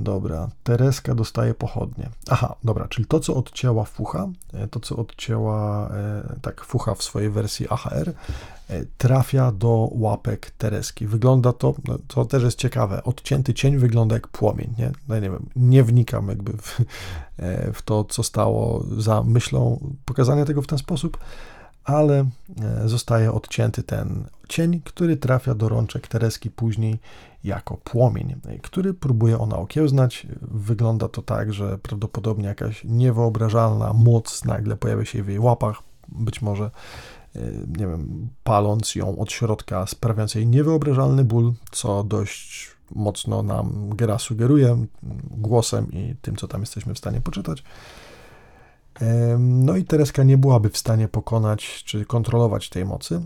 Dobra, 0.01 0.49
Tereska 0.65 1.15
dostaje 1.15 1.55
pochodnie. 1.55 2.09
Aha, 2.31 2.55
dobra, 2.65 2.89
czyli 2.89 3.07
to, 3.07 3.21
co 3.21 3.35
odcięła 3.35 3.85
Fucha, 3.85 4.29
e, 4.55 4.69
to, 4.69 4.81
co 4.81 4.97
odcięła, 4.97 5.89
e, 5.89 6.37
tak, 6.43 6.65
Fucha 6.65 6.95
w 6.95 7.03
swojej 7.03 7.31
wersji 7.31 7.67
AHR, 7.69 8.13
e, 8.69 8.85
trafia 8.99 9.53
do 9.53 9.89
łapek 9.93 10.51
Tereski. 10.51 11.07
Wygląda 11.07 11.53
to, 11.53 11.75
no, 11.89 11.99
to 12.09 12.25
też 12.25 12.43
jest 12.43 12.59
ciekawe, 12.59 13.05
odcięty 13.05 13.55
cień 13.55 13.79
wygląda 13.79 14.15
jak 14.15 14.29
płomień, 14.29 14.75
nie? 14.79 14.93
No, 15.09 15.15
nie 15.15 15.31
wiem, 15.31 15.47
nie 15.57 15.85
wnikam 15.85 16.29
jakby 16.29 16.53
w, 16.53 16.81
w 17.79 17.83
to, 17.83 18.05
co 18.05 18.23
stało 18.23 18.85
za 18.99 19.23
myślą 19.23 19.81
pokazania 20.05 20.45
tego 20.45 20.63
w 20.63 20.67
ten 20.67 20.79
sposób, 20.79 21.19
ale 21.85 22.19
e, 22.63 22.89
zostaje 22.89 23.33
odcięty 23.33 23.83
ten 23.83 24.25
cień, 24.49 24.81
który 24.85 25.17
trafia 25.17 25.55
do 25.55 25.69
rączek 25.69 26.09
Tereski 26.09 26.51
później 26.51 26.99
jako 27.45 27.77
płomień, 27.77 28.41
który 28.63 28.95
próbuje 28.95 29.39
ona 29.39 29.57
okiełznać. 29.57 30.27
Wygląda 30.43 31.09
to 31.09 31.23
tak, 31.23 31.53
że 31.53 31.79
prawdopodobnie 31.79 32.47
jakaś 32.47 32.85
niewyobrażalna 32.85 33.93
moc 33.93 34.45
nagle 34.45 34.77
pojawia 34.77 35.05
się 35.05 35.23
w 35.23 35.29
jej 35.29 35.39
łapach, 35.39 35.83
być 36.09 36.43
może 36.43 36.71
e, 37.37 37.41
nie 37.79 37.87
wiem, 37.87 38.29
paląc 38.45 38.95
ją 38.95 39.19
od 39.19 39.33
środka, 39.33 39.87
sprawiając 39.87 40.35
jej 40.35 40.47
niewyobrażalny 40.47 41.25
ból, 41.25 41.53
co 41.71 42.05
dość 42.05 42.71
mocno 42.95 43.43
nam 43.43 43.89
gra 43.89 44.19
sugeruje 44.19 44.87
głosem 45.31 45.93
i 45.93 46.15
tym, 46.23 46.37
co 46.37 46.49
tam 46.49 46.61
jesteśmy 46.61 46.95
w 46.95 46.99
stanie 46.99 47.21
poczytać. 47.21 47.65
No 49.39 49.77
i 49.77 49.85
Tereska 49.85 50.25
nie 50.25 50.39
byłaby 50.39 50.71
w 50.71 50.79
stanie 50.79 51.09
pokonać 51.09 51.85
czy 51.85 52.05
kontrolować 52.05 52.69
tej 52.69 52.85
mocy, 52.85 53.21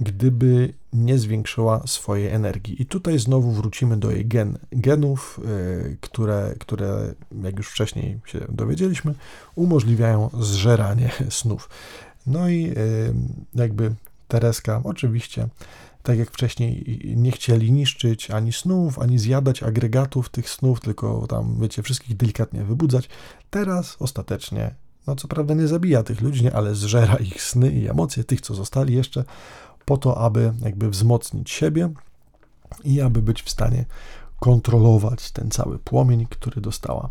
gdyby 0.00 0.72
nie 0.92 1.18
zwiększyła 1.18 1.82
swojej 1.86 2.28
energii. 2.28 2.82
I 2.82 2.86
tutaj 2.86 3.18
znowu 3.18 3.52
wrócimy 3.52 3.96
do 3.96 4.10
jej 4.10 4.26
gen, 4.26 4.58
genów, 4.72 5.40
e, 5.44 5.96
które, 6.00 6.54
które, 6.58 7.14
jak 7.42 7.56
już 7.56 7.68
wcześniej 7.68 8.20
się 8.24 8.40
dowiedzieliśmy, 8.48 9.14
umożliwiają 9.54 10.30
zżeranie 10.40 11.10
snów. 11.30 11.68
No 12.26 12.48
i 12.48 12.74
jakby 13.54 13.94
Tereska 14.28 14.80
oczywiście 14.84 15.48
tak 16.02 16.18
jak 16.18 16.30
wcześniej, 16.30 17.00
nie 17.16 17.32
chcieli 17.32 17.72
niszczyć 17.72 18.30
ani 18.30 18.52
snów, 18.52 18.98
ani 18.98 19.18
zjadać 19.18 19.62
agregatów 19.62 20.28
tych 20.28 20.50
snów, 20.50 20.80
tylko 20.80 21.26
tam, 21.26 21.60
wiecie, 21.60 21.82
wszystkich 21.82 22.16
delikatnie 22.16 22.64
wybudzać. 22.64 23.08
Teraz 23.50 23.96
ostatecznie, 24.00 24.74
no 25.06 25.16
co 25.16 25.28
prawda 25.28 25.54
nie 25.54 25.68
zabija 25.68 26.02
tych 26.02 26.20
ludzi, 26.20 26.44
nie, 26.44 26.54
ale 26.54 26.74
zżera 26.74 27.16
ich 27.16 27.42
sny 27.42 27.70
i 27.72 27.88
emocje, 27.88 28.24
tych, 28.24 28.40
co 28.40 28.54
zostali 28.54 28.94
jeszcze, 28.94 29.24
po 29.84 29.96
to, 29.96 30.18
aby 30.18 30.52
jakby 30.60 30.90
wzmocnić 30.90 31.50
siebie 31.50 31.90
i 32.84 33.00
aby 33.00 33.22
być 33.22 33.42
w 33.42 33.50
stanie 33.50 33.84
kontrolować 34.40 35.30
ten 35.30 35.50
cały 35.50 35.78
płomień, 35.78 36.26
który 36.30 36.60
dostała. 36.60 37.10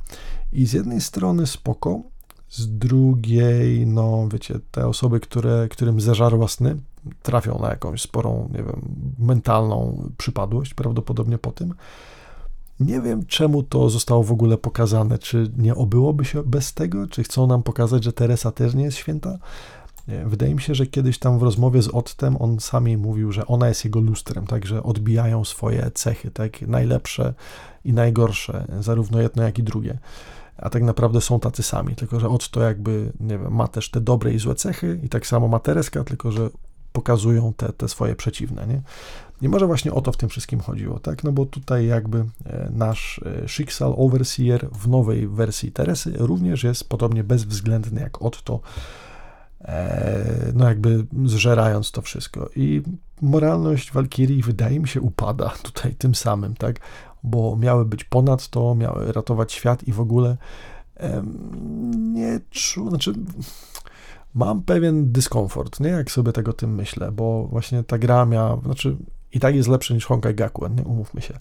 I 0.54 0.66
z 0.66 0.74
jednej 0.74 1.02
strony 1.02 1.48
spoko, 1.48 2.02
z 2.50 2.78
drugiej, 2.78 3.88
no 3.88 4.28
wiecie, 4.32 4.60
te 4.72 4.88
osoby, 4.88 5.20
które, 5.20 5.68
którym 5.72 6.02
zeżarła 6.02 6.48
sny, 6.48 6.78
trafią 7.22 7.60
na 7.60 7.70
jakąś 7.70 8.02
sporą, 8.02 8.50
nie 8.52 8.64
wiem, 8.64 8.82
mentalną 9.20 10.10
przypadłość, 10.18 10.74
prawdopodobnie 10.74 11.38
po 11.38 11.52
tym. 11.52 11.74
Nie 12.80 13.02
wiem, 13.02 13.26
czemu 13.26 13.64
to 13.64 13.90
zostało 13.90 14.24
w 14.24 14.32
ogóle 14.32 14.58
pokazane. 14.58 15.18
Czy 15.20 15.52
nie 15.58 15.76
obyłoby 15.76 16.26
się 16.26 16.44
bez 16.44 16.74
tego? 16.74 17.08
Czy 17.08 17.24
chcą 17.24 17.48
nam 17.48 17.64
pokazać, 17.64 18.04
że 18.04 18.14
Teresa 18.14 18.52
też 18.52 18.76
nie 18.76 18.84
jest 18.84 18.98
święta? 18.98 19.38
Wydaje 20.26 20.56
mi 20.56 20.62
się, 20.62 20.76
że 20.76 20.86
kiedyś 20.86 21.20
tam 21.20 21.40
w 21.40 21.44
rozmowie 21.44 21.82
z 21.82 21.88
Ottem 21.88 22.38
on 22.40 22.60
sami 22.60 22.98
mówił, 22.98 23.32
że 23.32 23.48
ona 23.48 23.68
jest 23.68 23.86
jego 23.86 24.00
lustrem, 24.00 24.48
także 24.48 24.84
odbijają 24.84 25.46
swoje 25.46 25.92
cechy, 25.94 26.32
tak 26.32 26.62
najlepsze 26.62 27.34
i 27.86 27.94
najgorsze, 27.94 28.68
zarówno 28.80 29.22
jedno, 29.22 29.44
jak 29.44 29.60
i 29.60 29.64
drugie. 29.64 29.98
A 30.58 30.70
tak 30.70 30.84
naprawdę 30.84 31.22
są 31.22 31.40
tacy 31.40 31.64
sami, 31.64 31.96
tylko 31.96 32.20
że 32.20 32.30
Otto 32.30 32.62
jakby, 32.62 33.12
nie 33.20 33.40
wiem, 33.40 33.54
ma 33.54 33.68
też 33.68 33.92
te 33.92 34.02
dobre 34.02 34.34
i 34.34 34.40
złe 34.40 34.56
cechy 34.56 35.00
i 35.04 35.10
tak 35.10 35.28
samo 35.28 35.48
ma 35.48 35.60
Tereska, 35.60 36.04
tylko 36.04 36.32
że 36.32 36.50
pokazują 36.98 37.54
te, 37.54 37.74
te 37.74 37.88
swoje 37.88 38.16
przeciwne, 38.16 38.68
nie? 38.68 38.82
I 39.42 39.50
może 39.50 39.68
właśnie 39.68 39.94
o 39.94 40.02
to 40.02 40.12
w 40.12 40.18
tym 40.18 40.30
wszystkim 40.30 40.60
chodziło, 40.60 41.00
tak? 41.00 41.24
No 41.24 41.32
bo 41.32 41.46
tutaj 41.46 41.86
jakby 41.86 42.26
e, 42.46 42.70
nasz 42.72 43.22
e, 43.44 43.48
Schicksal 43.48 43.94
Overseer 43.98 44.70
w 44.72 44.88
nowej 44.88 45.28
wersji 45.28 45.72
Teresy 45.72 46.14
również 46.18 46.64
jest 46.64 46.90
podobnie 46.90 47.24
bezwzględny 47.24 48.02
jak 48.02 48.22
Otto, 48.22 48.60
e, 49.62 50.52
no 50.56 50.68
jakby 50.68 51.06
zżerając 51.26 51.92
to 51.92 52.02
wszystko. 52.02 52.50
I 52.56 52.82
moralność 53.22 53.92
Walkirii 53.92 54.44
wydaje 54.44 54.80
mi 54.80 54.88
się 54.88 55.02
upada 55.02 55.50
tutaj 55.70 55.96
tym 55.96 56.16
samym, 56.16 56.56
tak? 56.56 56.80
Bo 57.24 57.56
miały 57.56 57.86
być 57.86 58.04
ponad 58.04 58.48
to, 58.48 58.76
miały 58.76 59.12
ratować 59.12 59.54
świat 59.54 59.84
i 59.84 59.94
w 59.94 60.00
ogóle 60.00 60.38
nie 61.98 62.40
czuł, 62.50 62.90
znaczy 62.90 63.14
mam 64.38 64.64
pewien 64.64 65.12
dyskomfort, 65.12 65.80
nie? 65.80 65.90
Jak 65.90 66.12
sobie 66.12 66.32
tego 66.32 66.54
tym 66.54 66.76
myślę, 66.76 67.12
bo 67.12 67.48
właśnie 67.48 67.84
ta 67.84 67.98
gra 67.98 68.26
miała, 68.26 68.62
znaczy 68.66 68.98
i 69.34 69.40
tak 69.40 69.56
jest 69.56 69.70
lepsze 69.70 69.94
niż 69.94 70.06
Honkai 70.06 70.36
Gakuen, 70.36 70.76
nie? 70.76 70.84
Umówmy 70.84 71.22
się. 71.22 71.34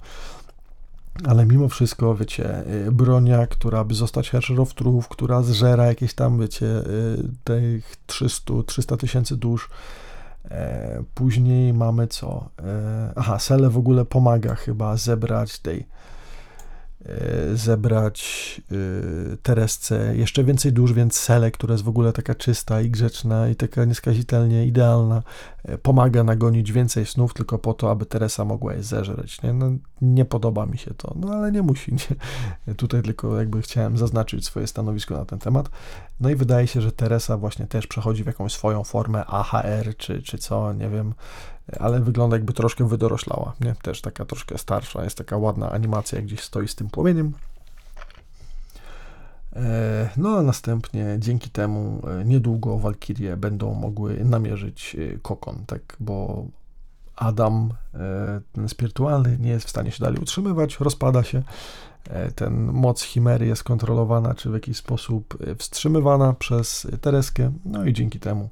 Ale 1.25 1.47
mimo 1.47 1.69
wszystko, 1.69 2.15
wiecie, 2.15 2.65
y, 2.87 2.93
bronia, 2.93 3.47
która 3.47 3.85
by 3.85 3.95
zostać 3.95 4.31
herszerowtrów, 4.31 5.09
która 5.09 5.43
zżera 5.43 5.87
jakieś 5.87 6.15
tam, 6.15 6.41
wiecie, 6.41 6.67
y, 6.67 7.29
tych 7.45 7.97
300 8.67 8.97
tysięcy 8.97 9.37
dusz, 9.37 9.69
e, 10.51 11.03
Później 11.15 11.75
mamy 11.75 12.07
co? 12.07 12.49
E, 12.63 13.13
aha, 13.17 13.39
Sele 13.39 13.71
w 13.71 13.79
ogóle 13.79 14.05
pomaga 14.05 14.55
chyba 14.55 14.97
zebrać 14.97 15.59
tej 15.59 15.87
zebrać 17.55 18.61
e, 18.73 19.37
Teresce 19.37 20.17
jeszcze 20.17 20.45
więcej 20.45 20.73
dusz, 20.73 20.93
więc 20.93 21.15
Sele, 21.15 21.51
która 21.51 21.73
jest 21.73 21.85
w 21.85 21.89
ogóle 21.89 22.13
taka 22.13 22.35
czysta 22.35 22.81
i 22.81 22.91
grzeczna 22.91 23.49
i 23.49 23.57
taka 23.57 23.85
nieskazitelnie 23.85 24.67
idealna, 24.67 25.23
e, 25.65 25.79
pomaga 25.79 26.25
nagonić 26.25 26.73
więcej 26.73 27.07
snów 27.07 27.35
tylko 27.35 27.59
po 27.59 27.75
to, 27.75 27.91
aby 27.91 28.07
Teresa 28.07 28.45
mogła 28.45 28.75
je 28.75 28.83
zeżreć. 28.83 29.43
Nie, 29.43 29.53
no, 29.53 29.71
nie 30.03 30.25
podoba 30.25 30.67
mi 30.67 30.79
się 30.79 30.95
to, 30.95 31.15
no 31.17 31.35
ale 31.35 31.53
nie 31.53 31.63
musi. 31.63 31.93
Nie? 31.93 32.75
Tutaj 32.75 33.03
tylko 33.03 33.39
jakby 33.39 33.63
chciałem 33.63 33.99
zaznaczyć 33.99 34.45
swoje 34.45 34.67
stanowisko 34.67 35.17
na 35.17 35.25
ten 35.25 35.39
temat. 35.39 35.71
No 36.21 36.31
i 36.31 36.35
wydaje 36.35 36.67
się, 36.67 36.81
że 36.81 36.93
Teresa 36.93 37.37
właśnie 37.37 37.67
też 37.67 37.87
przechodzi 37.87 38.25
w 38.25 38.27
jakąś 38.27 38.53
swoją 38.53 38.85
formę 38.85 39.27
AHR 39.27 39.97
czy, 39.97 40.23
czy 40.23 40.39
co, 40.39 40.73
nie 40.73 40.89
wiem, 40.89 41.15
ale 41.81 42.01
wygląda 42.01 42.37
jakby 42.37 42.53
troszkę 42.53 42.89
wydoroślała, 42.89 43.53
nie? 43.61 43.75
Też 43.83 44.01
taka 44.01 44.25
troszkę 44.25 44.59
starsza, 44.59 45.05
jest 45.05 45.19
taka 45.19 45.37
ładna 45.37 45.71
animacja, 45.71 46.23
gdzieś 46.23 46.41
stoi 46.41 46.69
z 46.69 46.75
tym 46.75 46.91
płomieniem. 46.91 47.33
E, 49.57 50.11
no 50.17 50.39
a 50.39 50.43
następnie 50.43 51.17
dzięki 51.19 51.51
temu 51.51 52.03
e, 52.09 52.25
niedługo 52.25 52.79
Walkirie 52.79 53.37
będą 53.37 53.75
mogły 53.75 54.25
namierzyć 54.25 54.97
e, 55.15 55.19
kokon, 55.19 55.65
tak, 55.67 55.97
bo 56.01 56.47
Adam, 57.17 57.71
ten 58.53 58.69
spirytualny, 58.69 59.39
nie 59.41 59.51
jest 59.51 59.67
w 59.67 59.71
stanie 59.71 59.91
się 59.91 60.05
dalej 60.05 60.19
utrzymywać, 60.19 60.81
rozpada 60.81 61.23
się. 61.23 61.43
Ten 62.35 62.73
moc 62.73 63.03
chimery 63.03 63.47
jest 63.47 63.65
kontrolowana, 63.65 64.35
czy 64.35 64.51
w 64.51 64.55
jakiś 64.55 64.77
sposób 64.77 65.39
wstrzymywana 65.59 66.33
przez 66.33 66.87
Tereskę, 67.01 67.53
no 67.65 67.85
i 67.85 67.93
dzięki 67.93 68.21
temu 68.21 68.51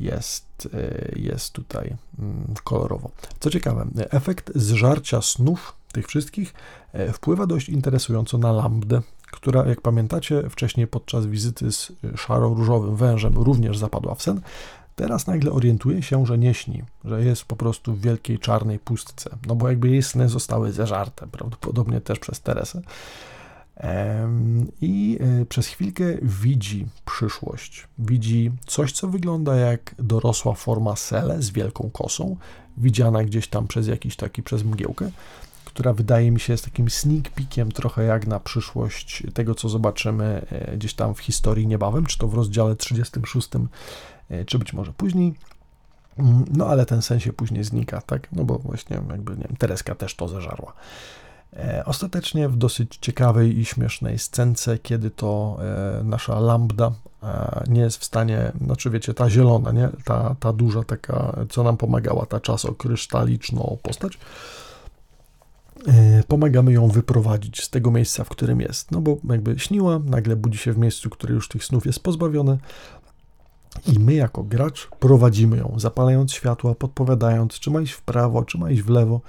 jest, 0.00 0.68
e, 0.74 1.12
jest 1.18 1.52
tutaj 1.52 1.96
mm, 2.18 2.54
kolorowo. 2.64 3.10
Co 3.40 3.50
ciekawe, 3.50 3.86
efekt 4.10 4.52
zżarcia 4.54 5.22
snów 5.22 5.76
tych 5.92 6.06
wszystkich 6.06 6.54
e, 6.92 7.12
wpływa 7.12 7.46
dość 7.46 7.68
interesująco 7.68 8.38
na 8.38 8.52
lambdę, 8.52 9.00
która, 9.32 9.66
jak 9.66 9.80
pamiętacie, 9.80 10.50
wcześniej 10.50 10.86
podczas 10.86 11.26
wizyty 11.26 11.72
z 11.72 11.92
szaro-różowym 12.16 12.96
wężem 12.96 13.34
również 13.34 13.78
zapadła 13.78 14.14
w 14.14 14.22
sen. 14.22 14.40
Teraz 14.96 15.26
nagle 15.26 15.52
orientuje 15.52 16.02
się, 16.02 16.26
że 16.26 16.38
nie 16.38 16.54
śni, 16.54 16.82
że 17.04 17.24
jest 17.24 17.44
po 17.44 17.56
prostu 17.56 17.92
w 17.92 18.00
wielkiej 18.00 18.38
czarnej 18.38 18.78
pustce, 18.78 19.30
no 19.46 19.54
bo 19.54 19.68
jakby 19.68 19.88
jej 19.88 20.02
sny 20.02 20.28
zostały 20.28 20.72
zeżarte, 20.72 21.26
prawdopodobnie 21.26 22.00
też 22.00 22.18
przez 22.18 22.40
Teresę. 22.40 22.82
I 24.80 25.18
e, 25.20 25.44
przez 25.44 25.66
chwilkę 25.66 26.04
widzi 26.22 26.86
przyszłość. 27.04 27.88
Widzi 27.98 28.52
coś, 28.66 28.92
co 28.92 29.08
wygląda 29.08 29.56
jak 29.56 29.94
dorosła 29.98 30.54
forma 30.54 30.96
Sele 30.96 31.42
z 31.42 31.50
wielką 31.50 31.90
kosą, 31.90 32.36
widziana 32.76 33.24
gdzieś 33.24 33.48
tam 33.48 33.66
przez 33.66 33.86
jakiś 33.86 34.16
taki, 34.16 34.42
przez 34.42 34.64
mgiełkę, 34.64 35.10
która 35.64 35.92
wydaje 35.92 36.30
mi 36.30 36.40
się 36.40 36.52
jest 36.52 36.64
takim 36.64 36.90
sneak 36.90 37.30
peekiem 37.30 37.72
trochę 37.72 38.04
jak 38.04 38.26
na 38.26 38.40
przyszłość 38.40 39.22
tego, 39.34 39.54
co 39.54 39.68
zobaczymy 39.68 40.46
e, 40.50 40.76
gdzieś 40.76 40.94
tam 40.94 41.14
w 41.14 41.20
historii 41.20 41.66
niebawem, 41.66 42.06
czy 42.06 42.18
to 42.18 42.28
w 42.28 42.34
rozdziale 42.34 42.76
36, 42.76 43.48
e, 44.30 44.44
czy 44.44 44.58
być 44.58 44.72
może 44.72 44.92
później. 44.92 45.34
Mm, 46.18 46.44
no 46.50 46.66
ale 46.66 46.86
ten 46.86 47.02
sens 47.02 47.22
się 47.22 47.32
później 47.32 47.64
znika, 47.64 48.00
tak? 48.00 48.32
No 48.32 48.44
bo 48.44 48.58
właśnie 48.58 49.00
jakby, 49.10 49.36
nie 49.36 49.44
wiem, 49.44 49.56
Tereska 49.56 49.94
też 49.94 50.14
to 50.14 50.28
zażarła. 50.28 50.72
E, 51.58 51.84
ostatecznie 51.84 52.48
w 52.48 52.56
dosyć 52.56 52.98
ciekawej 53.00 53.58
i 53.58 53.64
śmiesznej 53.64 54.18
scence, 54.18 54.78
kiedy 54.78 55.10
to 55.10 55.58
e, 56.00 56.04
nasza 56.04 56.40
lambda 56.40 56.92
e, 57.22 57.64
nie 57.68 57.80
jest 57.80 57.98
w 57.98 58.04
stanie, 58.04 58.52
znaczy 58.64 58.90
wiecie, 58.90 59.14
ta 59.14 59.30
zielona, 59.30 59.72
nie? 59.72 59.88
Ta, 60.04 60.36
ta 60.40 60.52
duża 60.52 60.82
taka, 60.84 61.36
co 61.50 61.62
nam 61.62 61.76
pomagała, 61.76 62.26
ta 62.26 62.40
czasokrysztaliczna 62.40 63.60
postać, 63.82 64.18
pomagamy 66.28 66.72
ją 66.72 66.88
wyprowadzić 66.88 67.62
z 67.64 67.70
tego 67.70 67.90
miejsca, 67.90 68.24
w 68.24 68.28
którym 68.28 68.60
jest. 68.60 68.90
No 68.90 69.00
bo 69.00 69.16
jakby 69.30 69.58
śniła, 69.58 70.00
nagle 70.04 70.36
budzi 70.36 70.58
się 70.58 70.72
w 70.72 70.78
miejscu, 70.78 71.10
które 71.10 71.34
już 71.34 71.48
tych 71.48 71.64
snów 71.64 71.86
jest 71.86 72.00
pozbawione. 72.00 72.58
I 73.86 73.98
my, 73.98 74.14
jako 74.14 74.42
gracz, 74.42 74.88
prowadzimy 75.00 75.56
ją, 75.56 75.74
zapalając 75.76 76.32
światła, 76.32 76.74
podpowiadając, 76.74 77.60
czy 77.60 77.70
ma 77.70 77.80
iść 77.80 77.92
w 77.92 78.02
prawo, 78.02 78.44
czy 78.44 78.58
ma 78.58 78.70
iść 78.70 78.82
w 78.82 78.90
lewo, 78.90 79.20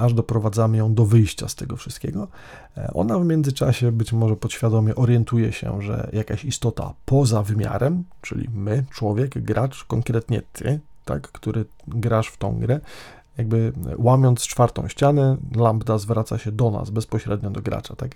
aż 0.00 0.14
doprowadzamy 0.14 0.76
ją 0.76 0.94
do 0.94 1.04
wyjścia 1.04 1.48
z 1.48 1.54
tego 1.54 1.76
wszystkiego. 1.76 2.28
E, 2.76 2.90
ona 2.94 3.18
w 3.18 3.24
międzyczasie 3.24 3.92
być 3.92 4.12
może 4.12 4.36
podświadomie 4.36 4.94
orientuje 4.94 5.52
się, 5.52 5.82
że 5.82 6.10
jakaś 6.12 6.44
istota 6.44 6.94
poza 7.04 7.42
wymiarem, 7.42 8.04
czyli 8.22 8.48
my, 8.54 8.84
człowiek, 8.90 9.38
gracz, 9.42 9.84
konkretnie 9.84 10.42
ty, 10.52 10.80
tak, 11.04 11.22
który 11.22 11.64
grasz 11.88 12.28
w 12.28 12.36
tą 12.36 12.58
grę, 12.58 12.80
jakby 13.38 13.72
łamiąc 13.98 14.40
czwartą 14.40 14.88
ścianę, 14.88 15.36
lambda 15.56 15.98
zwraca 15.98 16.38
się 16.38 16.52
do 16.52 16.70
nas, 16.70 16.90
bezpośrednio 16.90 17.50
do 17.50 17.60
gracza, 17.60 17.96
tak. 17.96 18.14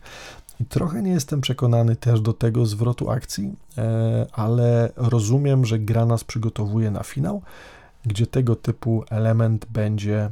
I 0.61 0.65
trochę 0.65 1.03
nie 1.03 1.11
jestem 1.11 1.41
przekonany 1.41 1.97
też 1.97 2.21
do 2.21 2.33
tego 2.33 2.67
zwrotu 2.67 3.11
akcji, 3.11 3.55
e, 3.79 4.27
ale 4.33 4.93
rozumiem, 4.97 5.65
że 5.65 5.79
gra 5.79 6.07
nas 6.07 6.25
przygotowuje 6.25 6.91
na 6.91 7.03
finał, 7.03 7.43
gdzie 8.07 8.27
tego 8.27 8.57
typu 8.57 9.05
element 9.11 9.67
będzie 9.71 10.31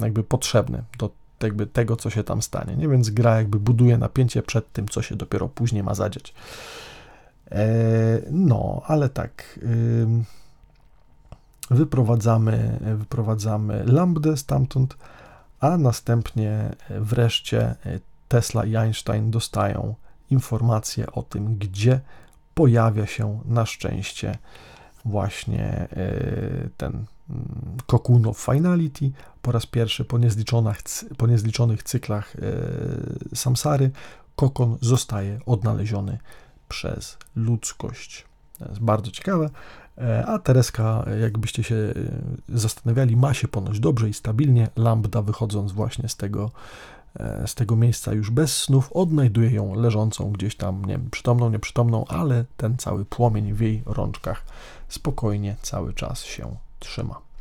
jakby 0.00 0.24
potrzebny 0.24 0.84
do 0.98 1.10
jakby 1.42 1.66
tego, 1.66 1.96
co 1.96 2.10
się 2.10 2.24
tam 2.24 2.42
stanie. 2.42 2.76
Nie 2.76 2.88
więc 2.88 3.10
gra 3.10 3.36
jakby 3.36 3.60
buduje 3.60 3.98
napięcie 3.98 4.42
przed 4.42 4.72
tym, 4.72 4.88
co 4.88 5.02
się 5.02 5.16
dopiero 5.16 5.48
później 5.48 5.82
ma 5.82 5.94
zadziać. 5.94 6.34
E, 7.50 7.66
no, 8.30 8.82
ale 8.86 9.08
tak. 9.08 9.60
Wyprowadzamy, 11.70 12.78
wyprowadzamy 12.96 13.84
lambdę 13.86 14.36
stamtąd, 14.36 14.96
a 15.60 15.78
następnie 15.78 16.74
wreszcie 16.90 17.74
Tesla 18.28 18.64
i 18.64 18.76
Einstein 18.76 19.30
dostają 19.30 19.94
informację 20.30 21.12
o 21.12 21.22
tym, 21.22 21.56
gdzie 21.58 22.00
pojawia 22.54 23.06
się 23.06 23.40
na 23.44 23.66
szczęście 23.66 24.38
właśnie 25.04 25.64
e, 25.64 26.68
ten 26.76 27.04
Cocoon 27.86 28.26
of 28.26 28.38
Finality 28.38 29.10
po 29.42 29.52
raz 29.52 29.66
pierwszy 29.66 30.04
po 30.04 30.18
niezliczonych, 30.18 30.78
po 31.16 31.26
niezliczonych 31.26 31.82
cyklach 31.82 32.36
e, 32.36 33.36
samsary 33.36 33.90
kokon 34.36 34.78
zostaje 34.80 35.40
odnaleziony 35.46 36.18
przez 36.68 37.18
ludzkość. 37.36 38.24
To 38.58 38.68
jest 38.68 38.80
bardzo 38.80 39.10
ciekawe. 39.10 39.50
E, 39.98 40.26
a 40.26 40.38
Tereska, 40.38 41.04
jakbyście 41.20 41.62
się 41.62 41.74
e, 41.74 41.92
zastanawiali, 42.48 43.16
ma 43.16 43.34
się 43.34 43.48
ponoć 43.48 43.80
dobrze 43.80 44.08
i 44.08 44.14
stabilnie. 44.14 44.68
Lambda, 44.76 45.22
wychodząc 45.22 45.72
właśnie 45.72 46.08
z 46.08 46.16
tego, 46.16 46.50
z 47.46 47.54
tego 47.54 47.76
miejsca 47.76 48.12
już 48.12 48.30
bez 48.30 48.62
snów, 48.62 48.92
odnajduje 48.92 49.50
ją 49.50 49.74
leżącą 49.74 50.32
gdzieś 50.32 50.56
tam, 50.56 50.84
nie 50.84 50.94
wiem, 50.94 51.10
przytomną, 51.10 51.50
nieprzytomną, 51.50 52.04
ale 52.08 52.44
ten 52.56 52.76
cały 52.76 53.04
płomień 53.04 53.52
w 53.52 53.60
jej 53.60 53.82
rączkach 53.86 54.44
spokojnie 54.88 55.56
cały 55.62 55.94
czas 55.94 56.22
się 56.22 56.56
trzyma. 56.78 57.31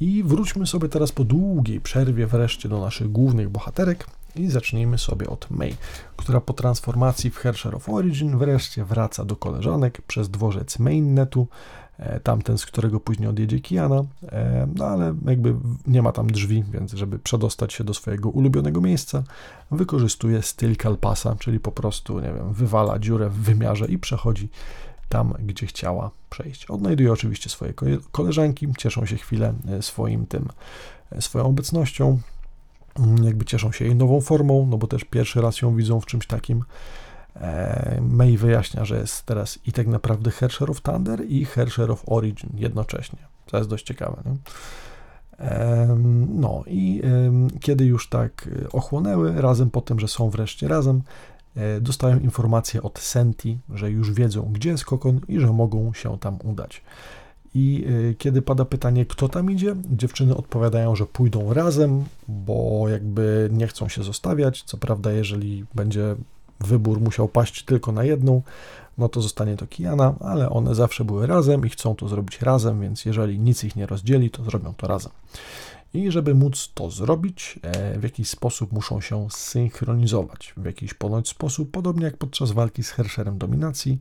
I 0.00 0.22
wróćmy 0.22 0.66
sobie 0.66 0.88
teraz 0.88 1.12
po 1.12 1.24
długiej 1.24 1.80
przerwie 1.80 2.26
wreszcie 2.26 2.68
do 2.68 2.80
naszych 2.80 3.12
głównych 3.12 3.48
bohaterek 3.48 4.06
i 4.36 4.48
zacznijmy 4.48 4.98
sobie 4.98 5.30
od 5.30 5.50
May, 5.50 5.76
która 6.16 6.40
po 6.40 6.52
transformacji 6.52 7.30
w 7.30 7.36
Hersher 7.36 7.74
of 7.74 7.88
Origin 7.88 8.38
wreszcie 8.38 8.84
wraca 8.84 9.24
do 9.24 9.36
koleżanek 9.36 10.02
przez 10.02 10.30
dworzec 10.30 10.78
Mainnetu, 10.78 11.46
e, 11.98 12.20
tamten, 12.20 12.58
z 12.58 12.66
którego 12.66 13.00
później 13.00 13.28
odjedzie 13.28 13.60
Kiana, 13.60 14.04
e, 14.32 14.68
no 14.74 14.84
ale 14.84 15.14
jakby 15.26 15.54
nie 15.86 16.02
ma 16.02 16.12
tam 16.12 16.30
drzwi, 16.30 16.64
więc 16.72 16.92
żeby 16.92 17.18
przedostać 17.18 17.72
się 17.72 17.84
do 17.84 17.94
swojego 17.94 18.28
ulubionego 18.28 18.80
miejsca, 18.80 19.22
wykorzystuje 19.70 20.42
styl 20.42 20.76
Kalpasa, 20.76 21.36
czyli 21.38 21.60
po 21.60 21.72
prostu, 21.72 22.20
nie 22.20 22.32
wiem, 22.32 22.52
wywala 22.52 22.98
dziurę 22.98 23.28
w 23.28 23.34
wymiarze 23.34 23.86
i 23.86 23.98
przechodzi 23.98 24.48
tam, 25.08 25.34
gdzie 25.38 25.66
chciała 25.66 26.10
przejść. 26.30 26.66
Odnajduje 26.66 27.12
oczywiście 27.12 27.50
swoje 27.50 27.74
koleżanki, 28.12 28.68
cieszą 28.78 29.06
się 29.06 29.16
chwilę 29.16 29.54
e, 29.68 29.82
swoim 29.82 30.26
tym, 30.26 30.48
e, 31.12 31.22
swoją 31.22 31.44
obecnością, 31.44 32.18
mm, 32.98 33.24
jakby 33.24 33.44
cieszą 33.44 33.72
się 33.72 33.84
jej 33.84 33.94
nową 33.94 34.20
formą, 34.20 34.66
no 34.70 34.78
bo 34.78 34.86
też 34.86 35.04
pierwszy 35.04 35.40
raz 35.40 35.62
ją 35.62 35.76
widzą 35.76 36.00
w 36.00 36.06
czymś 36.06 36.26
takim. 36.26 36.64
E, 37.36 38.00
May 38.02 38.36
wyjaśnia, 38.36 38.84
że 38.84 38.98
jest 38.98 39.26
teraz 39.26 39.58
i 39.66 39.72
tak 39.72 39.86
naprawdę 39.86 40.30
Hersher 40.30 40.70
of 40.70 40.80
Thunder 40.80 41.24
i 41.28 41.44
Hersher 41.44 41.90
of 41.90 42.02
Origin 42.06 42.50
jednocześnie. 42.54 43.18
To 43.46 43.56
jest 43.56 43.70
dość 43.70 43.84
ciekawe. 43.84 44.22
Nie? 44.26 44.36
No 46.28 46.64
i 46.66 47.02
kiedy 47.60 47.84
już 47.84 48.08
tak 48.08 48.48
ochłonęły, 48.72 49.40
razem 49.40 49.70
po 49.70 49.80
tym, 49.80 50.00
że 50.00 50.08
są 50.08 50.30
wreszcie 50.30 50.68
razem, 50.68 51.02
dostają 51.80 52.18
informację 52.18 52.82
od 52.82 52.98
Senti, 52.98 53.58
że 53.74 53.90
już 53.90 54.12
wiedzą, 54.12 54.50
gdzie 54.52 54.70
jest 54.70 54.84
kokon 54.84 55.20
i 55.28 55.40
że 55.40 55.52
mogą 55.52 55.92
się 55.92 56.18
tam 56.18 56.38
udać. 56.44 56.82
I 57.54 57.86
e, 58.10 58.14
kiedy 58.14 58.42
pada 58.42 58.64
pytanie, 58.64 59.06
kto 59.06 59.28
tam 59.28 59.50
idzie, 59.50 59.76
dziewczyny 59.90 60.36
odpowiadają, 60.36 60.96
że 60.96 61.06
pójdą 61.06 61.52
razem, 61.52 62.04
bo 62.28 62.88
jakby 62.88 63.48
nie 63.52 63.66
chcą 63.66 63.88
się 63.88 64.02
zostawiać. 64.02 64.62
Co 64.62 64.76
prawda, 64.76 65.12
jeżeli 65.12 65.64
będzie 65.74 66.16
wybór 66.60 67.00
musiał 67.00 67.28
paść 67.28 67.64
tylko 67.64 67.92
na 67.92 68.04
jedną, 68.04 68.42
no 68.98 69.08
to 69.08 69.22
zostanie 69.22 69.56
to 69.56 69.66
Kiana, 69.66 70.14
ale 70.20 70.50
one 70.50 70.74
zawsze 70.74 71.04
były 71.04 71.26
razem 71.26 71.66
i 71.66 71.68
chcą 71.68 71.94
to 71.94 72.08
zrobić 72.08 72.42
razem, 72.42 72.80
więc 72.80 73.04
jeżeli 73.04 73.38
nic 73.38 73.64
ich 73.64 73.76
nie 73.76 73.86
rozdzieli, 73.86 74.30
to 74.30 74.44
zrobią 74.44 74.74
to 74.76 74.86
razem. 74.86 75.12
I 75.94 76.10
żeby 76.10 76.34
móc 76.34 76.72
to 76.74 76.90
zrobić, 76.90 77.60
e, 77.62 77.98
w 77.98 78.02
jakiś 78.02 78.28
sposób 78.28 78.72
muszą 78.72 79.00
się 79.00 79.26
synchronizować. 79.30 80.54
W 80.56 80.64
jakiś 80.64 80.94
ponoć 80.94 81.28
sposób, 81.28 81.70
podobnie 81.70 82.04
jak 82.04 82.16
podczas 82.16 82.50
walki 82.50 82.82
z 82.82 82.90
Hersherem 82.90 83.38
dominacji, 83.38 83.98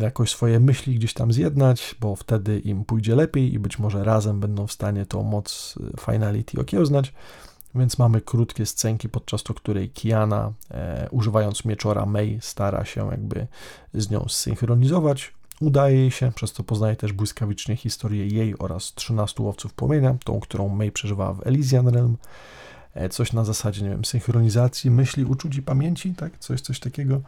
jakoś 0.00 0.30
swoje 0.30 0.60
myśli 0.60 0.94
gdzieś 0.94 1.14
tam 1.14 1.32
zjednać, 1.32 1.94
bo 2.00 2.16
wtedy 2.16 2.58
im 2.58 2.84
pójdzie 2.84 3.16
lepiej 3.16 3.54
i 3.54 3.58
być 3.58 3.78
może 3.78 4.04
razem 4.04 4.40
będą 4.40 4.66
w 4.66 4.72
stanie 4.72 5.06
tą 5.06 5.22
moc 5.22 5.74
e, 5.80 6.12
Finality 6.12 6.60
okiełznać. 6.60 7.12
Więc 7.74 7.98
mamy 7.98 8.20
krótkie 8.20 8.66
scenki, 8.66 9.08
podczas 9.08 9.42
to 9.42 9.54
której 9.54 9.90
Kiana, 9.90 10.52
e, 10.70 11.08
używając 11.10 11.64
mieczora 11.64 12.06
Mei, 12.06 12.38
stara 12.42 12.84
się 12.84 13.10
jakby 13.10 13.46
z 13.94 14.10
nią 14.10 14.24
zsynchronizować. 14.28 15.32
Udaje 15.64 15.96
jej 15.96 16.10
się, 16.10 16.32
przez 16.32 16.52
co 16.52 16.62
poznaje 16.62 16.96
też 16.96 17.12
błyskawicznie 17.12 17.76
historię 17.76 18.26
jej 18.26 18.58
oraz 18.58 18.94
13 18.94 19.42
łowców 19.42 19.72
płomienia, 19.72 20.16
tą, 20.24 20.40
którą 20.40 20.68
May 20.68 20.92
przeżywała 20.92 21.32
w 21.32 21.46
Elysian 21.46 21.88
Realm. 21.88 22.16
E, 22.94 23.08
coś 23.08 23.32
na 23.32 23.44
zasadzie, 23.44 23.82
nie 23.82 23.90
wiem, 23.90 24.04
synchronizacji 24.04 24.90
myśli, 24.90 25.24
uczuć 25.24 25.56
i 25.56 25.62
pamięci, 25.62 26.14
tak? 26.14 26.38
Coś, 26.38 26.60
coś 26.60 26.80
takiego. 26.80 27.20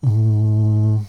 Hmm. 0.00 1.04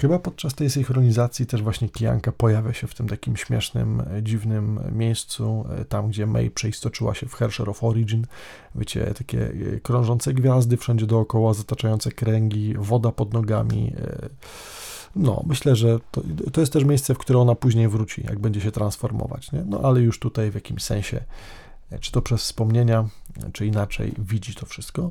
Chyba 0.00 0.18
podczas 0.18 0.54
tej 0.54 0.70
synchronizacji 0.70 1.46
też 1.46 1.62
właśnie 1.62 1.88
Kijanka 1.88 2.32
pojawia 2.32 2.72
się 2.72 2.86
w 2.86 2.94
tym 2.94 3.08
takim 3.08 3.36
śmiesznym, 3.36 4.02
e, 4.16 4.22
dziwnym 4.22 4.80
miejscu, 4.92 5.64
e, 5.80 5.84
tam 5.84 6.08
gdzie 6.08 6.26
May 6.26 6.50
przeistoczyła 6.50 7.14
się 7.14 7.26
w 7.26 7.34
Hersher 7.34 7.70
of 7.70 7.84
Origin. 7.84 8.26
Wiecie, 8.74 9.14
takie 9.18 9.50
e, 9.74 9.80
krążące 9.80 10.34
gwiazdy 10.34 10.76
wszędzie 10.76 11.06
dookoła, 11.06 11.54
zataczające 11.54 12.12
kręgi, 12.12 12.74
woda 12.78 13.12
pod 13.12 13.32
nogami. 13.32 13.92
No, 15.16 15.42
myślę, 15.46 15.76
że 15.76 15.98
to, 16.10 16.22
to 16.52 16.60
jest 16.60 16.72
też 16.72 16.84
miejsce, 16.84 17.14
w 17.14 17.18
które 17.18 17.38
ona 17.38 17.54
później 17.54 17.88
wróci, 17.88 18.24
jak 18.24 18.38
będzie 18.38 18.60
się 18.60 18.70
transformować. 18.70 19.52
Nie? 19.52 19.64
No, 19.66 19.80
ale 19.80 20.00
już 20.00 20.18
tutaj 20.18 20.50
w 20.50 20.54
jakimś 20.54 20.82
sensie, 20.82 21.20
czy 22.00 22.12
to 22.12 22.22
przez 22.22 22.42
wspomnienia, 22.42 23.08
czy 23.52 23.66
inaczej, 23.66 24.14
widzi 24.18 24.54
to 24.54 24.66
wszystko. 24.66 25.10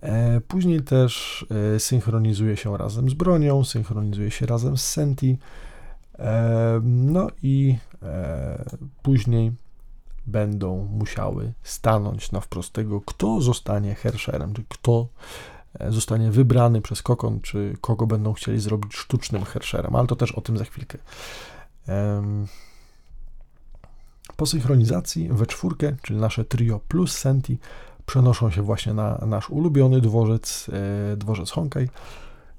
E, 0.00 0.40
później 0.40 0.82
też 0.82 1.46
e, 1.74 1.80
synchronizuje 1.80 2.56
się 2.56 2.76
razem 2.76 3.10
z 3.10 3.14
bronią, 3.14 3.64
synchronizuje 3.64 4.30
się 4.30 4.46
razem 4.46 4.76
z 4.76 4.84
Senti. 4.84 5.38
E, 6.18 6.80
no 6.84 7.28
i 7.42 7.76
później 9.02 9.52
będą 10.26 10.88
musiały 10.92 11.52
stanąć 11.62 12.32
na 12.32 12.40
wprost 12.40 12.72
tego, 12.72 13.00
kto 13.00 13.40
zostanie 13.40 13.94
Hersherem, 13.94 14.54
czy 14.54 14.62
kto 14.68 15.08
zostanie 15.88 16.30
wybrany 16.30 16.80
przez 16.80 17.02
kokon, 17.02 17.40
czy 17.40 17.76
kogo 17.80 18.06
będą 18.06 18.32
chcieli 18.32 18.60
zrobić 18.60 18.96
sztucznym 18.96 19.44
Hersherem, 19.44 19.96
ale 19.96 20.06
to 20.06 20.16
też 20.16 20.32
o 20.32 20.40
tym 20.40 20.58
za 20.58 20.64
chwilkę. 20.64 20.98
Po 24.36 24.46
synchronizacji 24.46 25.28
we 25.32 25.46
czwórkę, 25.46 25.96
czyli 26.02 26.20
nasze 26.20 26.44
trio 26.44 26.80
plus 26.88 27.18
Senti, 27.18 27.58
przenoszą 28.08 28.50
się 28.50 28.62
właśnie 28.62 28.94
na 28.94 29.18
nasz 29.26 29.50
ulubiony 29.50 30.00
dworzec, 30.00 30.70
e, 31.12 31.16
dworzec 31.16 31.50
Honkai, 31.50 31.88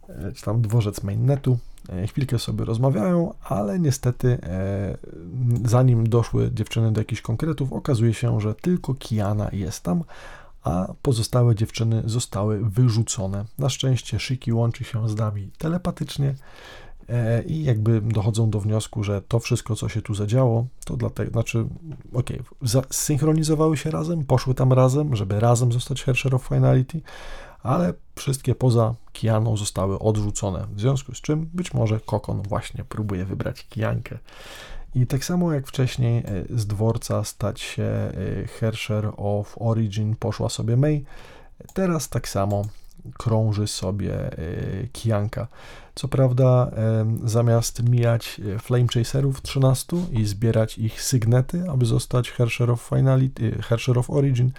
e, 0.10 0.32
czy 0.32 0.46
tam 0.46 0.62
dworzec 0.62 1.04
mainnetu. 1.04 1.58
E, 1.90 2.08
chwilkę 2.08 2.40
sobie 2.40 2.66
rozmawiają, 2.66 3.34
ale 3.44 3.80
niestety 3.80 4.38
zanim 5.66 6.10
doszły 6.10 6.52
dziewczyny 6.52 6.92
do 6.92 7.02
jakichś 7.02 7.22
konkretów, 7.22 7.74
okazuje 7.74 8.14
się, 8.14 8.42
że 8.42 8.56
tylko 8.56 8.94
Kiana 8.94 9.50
jest 9.54 9.84
tam, 9.84 10.04
a 10.64 10.94
pozostałe 11.02 11.56
dziewczyny 11.56 12.04
zostały 12.06 12.70
wyrzucone. 12.70 13.46
Na 13.58 13.70
szczęście 13.70 14.20
Shiki 14.20 14.54
łączy 14.54 14.84
się 14.84 15.10
z 15.10 15.16
nami 15.16 15.52
telepatycznie, 15.58 16.36
i 17.46 17.64
jakby 17.64 18.02
dochodzą 18.02 18.50
do 18.50 18.60
wniosku, 18.60 19.04
że 19.04 19.22
to 19.22 19.40
wszystko, 19.40 19.76
co 19.76 19.90
się 19.90 20.02
tu 20.02 20.14
zadziało, 20.14 20.68
to 20.86 20.98
dlatego, 20.98 21.32
znaczy, 21.32 21.66
okej, 22.14 22.42
okay, 22.62 22.84
zsynchronizowały 22.90 23.78
się 23.78 23.92
razem, 23.92 24.26
poszły 24.26 24.54
tam 24.54 24.74
razem, 24.74 25.16
żeby 25.16 25.40
razem 25.40 25.72
zostać 25.72 26.04
Hersher 26.04 26.36
of 26.36 26.48
Finality, 26.48 27.02
ale 27.64 27.94
wszystkie 28.16 28.56
poza 28.56 28.96
Kianą 29.14 29.58
zostały 29.58 30.00
odrzucone, 30.00 30.68
w 30.74 30.80
związku 30.80 31.16
z 31.16 31.22
czym 31.22 31.50
być 31.54 31.74
może 31.74 32.00
Kokon 32.00 32.42
właśnie 32.42 32.84
próbuje 32.84 33.26
wybrać 33.26 33.68
Kijankę. 33.68 34.18
I 34.96 35.08
tak 35.08 35.26
samo 35.26 35.54
jak 35.54 35.68
wcześniej 35.68 36.18
e, 36.18 36.24
z 36.50 36.68
dworca 36.68 37.24
stać 37.24 37.62
się 37.62 37.84
e, 37.84 38.12
Hersher 38.48 39.12
of 39.18 39.56
Origin 39.60 40.16
poszła 40.16 40.50
sobie 40.50 40.78
May, 40.78 41.06
teraz 41.74 42.10
tak 42.10 42.30
samo 42.30 42.66
krąży 43.18 43.68
sobie 43.68 44.14
Kijanka. 44.92 45.48
Co 46.00 46.08
prawda, 46.08 46.72
zamiast 47.24 47.90
mijać 47.90 48.42
e, 48.56 48.60
Flame 48.60 48.88
Chaserów 48.94 49.42
13 49.42 49.98
i 50.12 50.26
zbierać 50.26 50.78
ich 50.78 51.02
sygnety, 51.02 51.64
aby 51.70 51.86
zostać 51.86 52.32
Hersher 52.32 52.72
of 52.72 52.82
Finality, 52.82 53.56
e, 53.60 53.62
Hersher 53.62 54.00
of 54.00 54.10
Origin, 54.10 54.52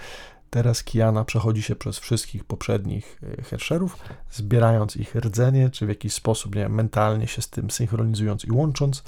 teraz 0.50 0.84
Kiana 0.84 1.24
przechodzi 1.24 1.62
się 1.62 1.76
przez 1.76 1.98
wszystkich 1.98 2.44
poprzednich 2.44 3.20
e, 3.38 3.42
Hersherów, 3.42 3.96
zbierając 4.32 4.96
ich 4.96 5.14
rdzenie, 5.14 5.70
czy 5.70 5.86
w 5.86 5.88
jakiś 5.88 6.12
sposób 6.12 6.54
nie, 6.54 6.68
mentalnie 6.68 7.26
się 7.26 7.42
z 7.42 7.48
tym 7.48 7.70
synchronizując 7.70 8.44
i 8.44 8.52
łącząc. 8.52 9.04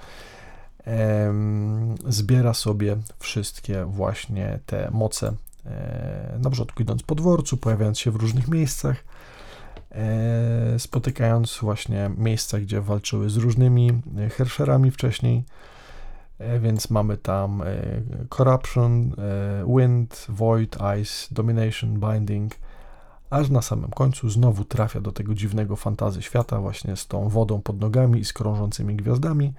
zbiera 2.09 2.55
sobie 2.55 2.97
wszystkie 3.19 3.85
właśnie 3.85 4.59
te 4.67 4.91
moce, 4.91 5.33
na 6.39 6.51
przykład 6.51 6.81
idąc 6.81 7.03
po 7.03 7.15
dworcu, 7.15 7.57
pojawiając 7.57 7.99
się 7.99 8.11
w 8.11 8.17
różnych 8.17 8.49
miejscach, 8.49 9.05
spotykając 10.79 11.59
właśnie 11.63 12.11
miejsca, 12.17 12.61
gdzie 12.61 12.81
walczyły 12.81 13.31
z 13.31 13.37
różnymi 13.37 13.91
e, 14.19 14.29
Hersherami 14.29 14.91
wcześniej. 14.91 15.45
E, 16.39 16.61
więc 16.61 16.91
mamy 16.91 17.17
tam 17.17 17.63
Corruption, 18.29 19.15
Wind, 19.77 20.27
Void, 20.29 20.79
Ice, 21.01 21.35
Domination, 21.35 22.01
Binding, 22.01 22.53
aż 23.31 23.51
na 23.51 23.63
samym 23.63 23.91
końcu 23.91 24.31
znowu 24.31 24.65
trafia 24.65 25.01
do 25.01 25.13
tego 25.13 25.35
dziwnego 25.35 25.77
fantazy 25.77 26.23
świata, 26.23 26.61
właśnie 26.61 26.97
z 26.97 27.07
tą 27.07 27.29
wodą 27.29 27.61
pod 27.61 27.81
nogami 27.81 28.21
i 28.21 28.25
z 28.25 28.33
krążącymi 28.33 28.97
gwiazdami, 28.97 29.53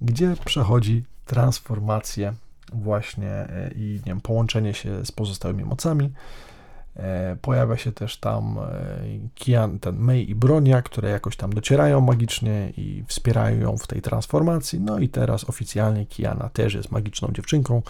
gdzie 0.00 0.36
przechodzi 0.44 1.04
transformację 1.24 2.34
właśnie 2.72 3.48
i 3.76 4.00
nie 4.06 4.12
wiem, 4.12 4.20
połączenie 4.20 4.74
się 4.74 5.04
z 5.04 5.12
pozostałymi 5.12 5.64
mocami. 5.64 6.12
E, 6.96 7.36
pojawia 7.42 7.76
się 7.76 7.92
też 7.92 8.16
tam 8.16 8.58
e, 8.58 8.68
Kian, 9.34 9.78
ten 9.78 9.98
Mei 9.98 10.30
i 10.30 10.34
Bronia, 10.34 10.82
które 10.82 11.10
jakoś 11.10 11.36
tam 11.36 11.52
docierają 11.52 12.00
magicznie 12.00 12.72
i 12.76 13.04
wspierają 13.06 13.60
ją 13.60 13.76
w 13.76 13.86
tej 13.86 14.02
transformacji. 14.02 14.80
No 14.80 14.98
i 14.98 15.08
teraz 15.08 15.48
oficjalnie 15.48 16.06
Kiana 16.06 16.48
też 16.48 16.74
jest 16.74 16.90
magiczną 16.90 17.28
dziewczynką 17.32 17.82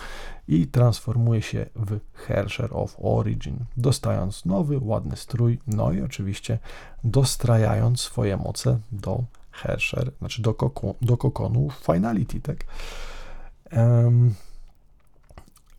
i 0.48 0.66
transformuje 0.66 1.42
się 1.42 1.66
w 1.76 2.00
Hersher 2.14 2.68
of 2.72 2.96
Origin, 2.98 3.64
dostając 3.76 4.44
nowy, 4.44 4.78
ładny 4.82 5.16
strój, 5.16 5.58
no 5.66 5.92
i 5.92 6.02
oczywiście 6.02 6.58
dostrajając 7.04 8.00
swoje 8.00 8.36
moce 8.36 8.78
do 8.92 9.24
Hersher, 9.50 10.10
znaczy 10.18 10.42
do, 10.42 10.54
koko, 10.54 10.94
do 11.02 11.16
kokonu 11.16 11.68
Finality, 11.86 12.40
tak? 12.40 12.64
Um, 13.72 14.34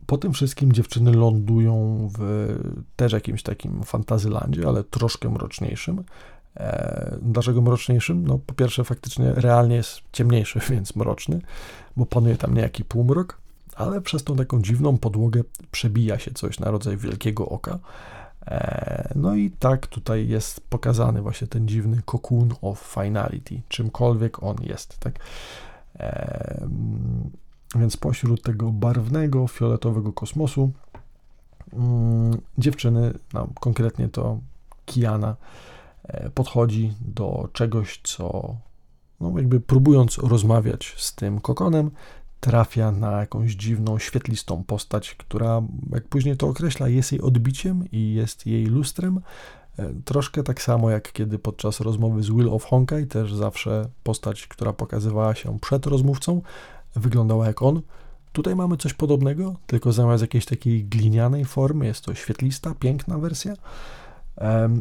po 0.06 0.18
tym 0.18 0.32
wszystkim 0.32 0.72
dziewczyny 0.72 1.12
lądują 1.12 2.08
w 2.18 2.48
też 2.96 3.12
jakimś 3.12 3.42
takim 3.42 3.82
fantazylandzie, 3.82 4.68
ale 4.68 4.84
troszkę 4.84 5.28
mroczniejszym. 5.28 6.04
E, 6.56 7.18
dlaczego 7.22 7.62
mroczniejszym? 7.62 8.26
No 8.26 8.38
po 8.38 8.54
pierwsze 8.54 8.84
faktycznie 8.84 9.32
realnie 9.32 9.76
jest 9.76 10.00
ciemniejszy, 10.12 10.60
więc 10.70 10.96
mroczny, 10.96 11.40
bo 11.96 12.06
panuje 12.06 12.36
tam 12.36 12.54
niejaki 12.54 12.84
półmrok, 12.84 13.38
ale 13.74 14.00
przez 14.00 14.24
tą 14.24 14.36
taką 14.36 14.62
dziwną 14.62 14.98
podłogę 14.98 15.42
przebija 15.70 16.18
się 16.18 16.30
coś 16.30 16.60
na 16.60 16.70
rodzaj 16.70 16.96
wielkiego 16.96 17.48
oka. 17.48 17.78
E, 18.46 19.12
no 19.14 19.34
i 19.34 19.50
tak 19.50 19.86
tutaj 19.86 20.28
jest 20.28 20.60
pokazany 20.60 21.22
właśnie 21.22 21.46
ten 21.46 21.68
dziwny 21.68 22.02
cocoon 22.06 22.54
of 22.62 22.94
finality, 23.02 23.60
czymkolwiek 23.68 24.42
on 24.42 24.56
jest, 24.62 24.98
tak? 24.98 25.18
E, 26.00 26.68
więc 27.74 27.96
pośród 27.96 28.42
tego 28.42 28.70
barwnego, 28.70 29.48
fioletowego 29.48 30.12
kosmosu 30.12 30.72
mm, 31.72 32.40
dziewczyny, 32.58 33.14
no, 33.32 33.48
konkretnie 33.60 34.08
to 34.08 34.38
Kiana, 34.86 35.36
e, 36.04 36.30
podchodzi 36.30 36.92
do 37.00 37.48
czegoś, 37.52 38.00
co 38.04 38.56
no, 39.20 39.32
jakby 39.36 39.60
próbując 39.60 40.18
rozmawiać 40.18 40.94
z 40.96 41.14
tym 41.14 41.40
kokonem, 41.40 41.90
trafia 42.40 42.92
na 42.92 43.12
jakąś 43.20 43.52
dziwną, 43.52 43.98
świetlistą 43.98 44.64
postać, 44.64 45.14
która, 45.14 45.62
jak 45.92 46.08
później 46.08 46.36
to 46.36 46.48
określa, 46.48 46.88
jest 46.88 47.12
jej 47.12 47.20
odbiciem 47.20 47.84
i 47.92 48.14
jest 48.14 48.46
jej 48.46 48.66
lustrem. 48.66 49.20
E, 49.78 49.92
troszkę 50.04 50.42
tak 50.42 50.62
samo 50.62 50.90
jak 50.90 51.12
kiedy 51.12 51.38
podczas 51.38 51.80
rozmowy 51.80 52.22
z 52.22 52.30
Will 52.30 52.48
of 52.48 52.64
Honkai, 52.64 53.06
też 53.06 53.34
zawsze 53.34 53.88
postać, 54.02 54.46
która 54.46 54.72
pokazywała 54.72 55.34
się 55.34 55.58
przed 55.58 55.86
rozmówcą, 55.86 56.42
wyglądała 56.96 57.46
jak 57.46 57.62
on. 57.62 57.82
Tutaj 58.32 58.56
mamy 58.56 58.76
coś 58.76 58.94
podobnego, 58.94 59.54
tylko 59.66 59.92
zamiast 59.92 60.22
jakiejś 60.22 60.44
takiej 60.44 60.84
glinianej 60.84 61.44
formy 61.44 61.86
jest 61.86 62.04
to 62.04 62.14
świetlista, 62.14 62.74
piękna 62.74 63.18
wersja. 63.18 63.54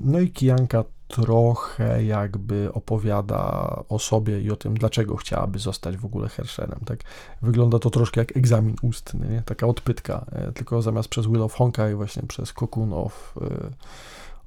No 0.04 0.20
i 0.20 0.30
Kijanka 0.30 0.84
trochę 1.08 2.04
jakby 2.04 2.70
opowiada 2.74 3.76
o 3.90 4.00
sobie 4.00 4.42
i 4.42 4.52
o 4.52 4.56
tym, 4.56 4.74
dlaczego 4.74 5.16
chciałaby 5.16 5.60
zostać 5.60 5.98
w 5.98 6.06
ogóle 6.06 6.30
Hersherem. 6.30 6.80
Tak? 6.86 7.00
Wygląda 7.42 7.80
to 7.80 7.90
troszkę 7.90 8.22
jak 8.22 8.38
egzamin 8.38 8.76
ustny, 8.82 9.28
nie? 9.30 9.42
taka 9.46 9.68
odpytka, 9.68 10.26
e, 10.32 10.52
tylko 10.52 10.82
zamiast 10.82 11.10
przez 11.10 11.26
Will 11.26 11.42
of 11.42 11.54
Honkai 11.54 11.96
właśnie 11.96 12.24
przez 12.24 12.54
Cocoon 12.54 12.94
of, 12.94 13.36
e, 13.42 13.70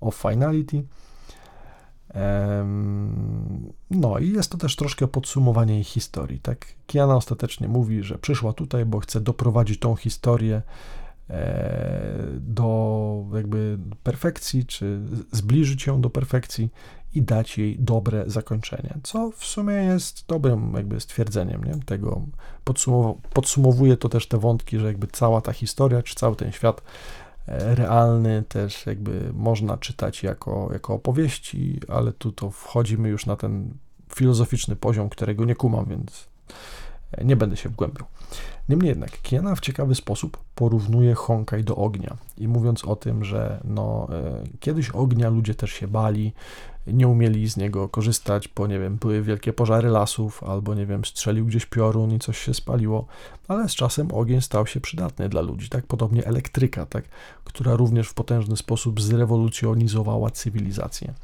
of 0.01 0.15
Finality. 0.15 0.83
No 3.91 4.19
i 4.19 4.33
jest 4.33 4.51
to 4.51 4.59
też 4.59 4.77
troszkę 4.77 5.09
podsumowanie 5.09 5.75
jej 5.75 5.85
historii. 5.85 6.41
Tak? 6.41 6.67
Kiana 6.87 7.17
ostatecznie 7.17 7.69
mówi, 7.69 8.03
że 8.03 8.19
przyszła 8.19 8.53
tutaj, 8.53 8.85
bo 8.85 9.01
chce 9.01 9.21
doprowadzić 9.21 9.81
tą 9.81 9.97
historię 9.97 10.63
e, 11.31 12.15
do 12.41 13.25
jakby 13.35 13.79
perfekcji, 14.03 14.67
czy 14.67 15.01
zbliżyć 15.33 15.87
ją 15.87 16.01
do 16.01 16.11
perfekcji 16.11 16.71
i 17.15 17.23
dać 17.23 17.59
jej 17.59 17.77
dobre 17.79 18.25
zakończenie, 18.27 18.95
co 19.03 19.31
w 19.31 19.45
sumie 19.45 19.75
jest 19.75 20.25
dobrym 20.29 20.73
jakby 20.77 21.01
stwierdzeniem 21.01 21.65
nie? 21.65 21.75
tego. 21.87 22.23
podsumowuje 23.33 23.97
to 23.97 24.09
też 24.09 24.29
te 24.29 24.39
wątki, 24.39 24.79
że 24.79 24.87
jakby 24.87 25.07
cała 25.07 25.41
ta 25.41 25.53
historia, 25.53 26.03
czy 26.03 26.15
cały 26.15 26.37
ten 26.37 26.53
świat 26.53 26.83
realny 27.49 28.43
też 28.49 28.87
jakby 28.87 29.31
można 29.35 29.77
czytać 29.79 30.23
jako, 30.23 30.69
jako 30.73 30.95
opowieści, 30.95 31.81
ale 31.89 32.13
tu 32.13 32.33
to 32.33 32.51
wchodzimy 32.51 33.09
już 33.09 33.27
na 33.27 33.37
ten 33.37 33.75
filozoficzny 34.15 34.77
poziom, 34.77 35.09
którego 35.09 35.45
nie 35.45 35.55
kumam, 35.55 35.85
więc 35.89 36.29
nie 37.25 37.37
będę 37.37 37.57
się 37.57 37.69
wgłębiał. 37.69 38.07
Niemniej 38.69 38.89
jednak, 38.89 39.23
Kiana 39.23 39.55
w 39.55 39.61
ciekawy 39.61 39.95
sposób 39.95 40.39
porównuje 40.55 41.15
Honkai 41.15 41.65
do 41.65 41.77
ognia 41.77 42.17
i 42.39 42.49
mówiąc 42.49 42.85
o 42.85 42.97
tym, 42.97 43.25
że 43.25 43.61
no, 43.65 44.09
e, 44.13 44.45
kiedyś 44.61 44.91
ognia 44.91 45.31
ludzie 45.31 45.55
też 45.55 45.73
się 45.73 45.89
bali, 45.89 46.33
nie 46.87 47.09
umieli 47.09 47.51
z 47.51 47.57
niego 47.57 47.89
korzystać, 47.89 48.49
bo 48.49 48.67
nie 48.67 48.79
wiem, 48.79 48.97
były 48.97 49.23
wielkie 49.23 49.53
pożary 49.53 49.89
lasów, 49.89 50.43
albo 50.43 50.75
nie 50.75 50.87
wiem, 50.87 51.05
strzelił 51.05 51.47
gdzieś 51.47 51.67
piorun 51.67 52.13
i 52.13 52.19
coś 52.19 52.39
się 52.39 52.55
spaliło, 52.55 53.07
ale 53.49 53.69
z 53.69 53.75
czasem 53.75 54.13
ogień 54.13 54.41
stał 54.41 54.67
się 54.67 54.81
przydatny 54.81 55.29
dla 55.29 55.41
ludzi, 55.41 55.69
tak? 55.69 55.87
Podobnie 55.87 56.27
elektryka, 56.27 56.87
tak? 56.87 57.05
Która 57.45 57.77
również 57.77 58.09
w 58.09 58.15
potężny 58.15 58.57
sposób 58.57 59.01
zrewolucjonizowała 59.01 60.31
cywilizację. 60.31 61.15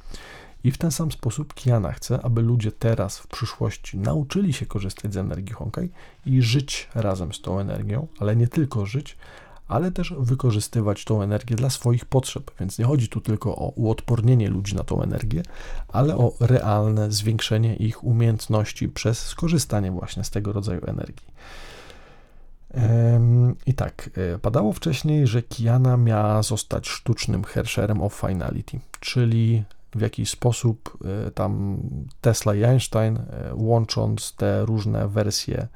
I 0.64 0.70
w 0.70 0.78
ten 0.78 0.90
sam 0.90 1.12
sposób 1.12 1.54
Kiana 1.54 1.92
chce, 1.92 2.22
aby 2.22 2.42
ludzie 2.42 2.72
teraz, 2.72 3.18
w 3.18 3.26
przyszłości 3.26 3.98
nauczyli 3.98 4.52
się 4.52 4.66
korzystać 4.66 5.12
z 5.14 5.16
energii 5.16 5.54
Honkai 5.54 5.88
i 6.26 6.42
żyć 6.42 6.88
razem 6.94 7.32
z 7.32 7.40
tą 7.40 7.58
energią, 7.58 8.06
ale 8.18 8.36
nie 8.36 8.48
tylko 8.48 8.86
żyć, 8.86 9.16
ale 9.68 9.92
też 9.92 10.14
wykorzystywać 10.18 11.04
tą 11.04 11.22
energię 11.22 11.56
dla 11.56 11.70
swoich 11.70 12.04
potrzeb. 12.04 12.50
Więc 12.60 12.78
nie 12.78 12.84
chodzi 12.84 13.08
tu 13.08 13.20
tylko 13.20 13.56
o 13.56 13.68
uodpornienie 13.68 14.48
ludzi 14.48 14.76
na 14.76 14.84
tą 14.84 15.02
energię, 15.02 15.42
ale 15.88 16.16
o 16.16 16.32
realne 16.40 17.12
zwiększenie 17.12 17.76
ich 17.76 18.04
umiejętności 18.04 18.88
przez 18.88 19.18
skorzystanie 19.18 19.90
właśnie 19.90 20.24
z 20.24 20.30
tego 20.30 20.52
rodzaju 20.52 20.80
energii. 20.86 21.26
I 23.66 23.74
tak, 23.74 24.10
e, 24.34 24.38
padało 24.38 24.72
wcześniej, 24.72 25.26
że 25.26 25.42
Kiana 25.42 25.96
miała 25.96 26.42
zostać 26.42 26.88
sztucznym 26.88 27.44
Herscherem 27.44 28.02
of 28.02 28.14
Finality, 28.14 28.80
czyli 29.00 29.64
w 29.94 30.00
jakiś 30.00 30.30
sposób 30.30 30.98
e, 31.26 31.30
tam 31.30 31.78
Tesla 32.20 32.54
i 32.54 32.64
Einstein, 32.64 33.16
e, 33.16 33.54
łącząc 33.54 34.34
te 34.36 34.66
różne 34.66 35.08
wersje 35.08 35.68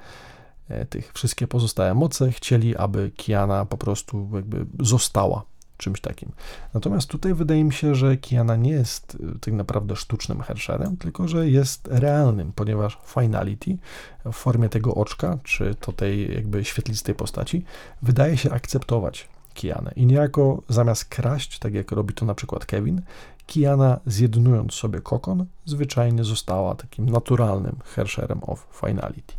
tych 0.91 1.13
wszystkie 1.13 1.47
pozostałe 1.47 1.95
moce, 1.95 2.33
chcieli, 2.33 2.77
aby 2.77 3.11
Kiana 3.17 3.65
po 3.65 3.77
prostu 3.77 4.29
jakby 4.35 4.67
została 4.81 5.43
czymś 5.79 6.01
takim. 6.01 6.33
Natomiast 6.75 7.09
tutaj 7.09 7.35
wydaje 7.35 7.65
mi 7.65 7.73
się, 7.73 7.95
że 7.95 8.17
Kiana 8.17 8.57
nie 8.57 8.71
jest 8.71 9.19
tak 9.41 9.55
naprawdę 9.55 9.97
sztucznym 9.97 10.41
Herscherem, 10.41 10.97
tylko 10.97 11.29
że 11.29 11.51
jest 11.51 11.89
realnym, 11.91 12.53
ponieważ 12.53 12.99
Finality 13.07 13.79
w 14.25 14.33
formie 14.33 14.69
tego 14.69 14.95
oczka, 14.95 15.39
czy 15.45 15.75
to 15.81 15.93
tej 15.93 16.35
jakby 16.35 16.65
świetlistej 16.65 17.15
postaci, 17.15 17.65
wydaje 18.03 18.37
się 18.37 18.51
akceptować 18.51 19.29
Kianę. 19.55 19.93
I 19.97 20.07
niejako 20.07 20.63
zamiast 20.69 21.05
kraść, 21.05 21.59
tak 21.59 21.75
jak 21.75 21.93
robi 21.93 22.15
to 22.15 22.27
na 22.27 22.35
przykład 22.35 22.67
Kevin, 22.67 23.03
Kiana 23.49 24.01
zjednując 24.07 24.75
sobie 24.75 25.01
kokon, 25.01 25.47
zwyczajnie 25.65 26.25
została 26.25 26.75
takim 26.75 27.11
naturalnym 27.11 27.77
Herscherem 27.85 28.41
of 28.43 28.67
Finality. 28.81 29.35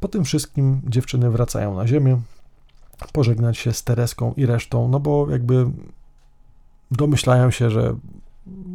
Po 0.00 0.08
tym 0.08 0.24
wszystkim 0.24 0.80
dziewczyny 0.84 1.30
wracają 1.30 1.76
na 1.76 1.86
ziemię, 1.86 2.20
pożegnać 3.12 3.58
się 3.58 3.72
z 3.72 3.84
Tereską 3.84 4.32
i 4.36 4.46
resztą, 4.46 4.88
no 4.88 5.00
bo 5.00 5.30
jakby 5.30 5.66
domyślają 6.90 7.50
się, 7.50 7.70
że 7.70 7.96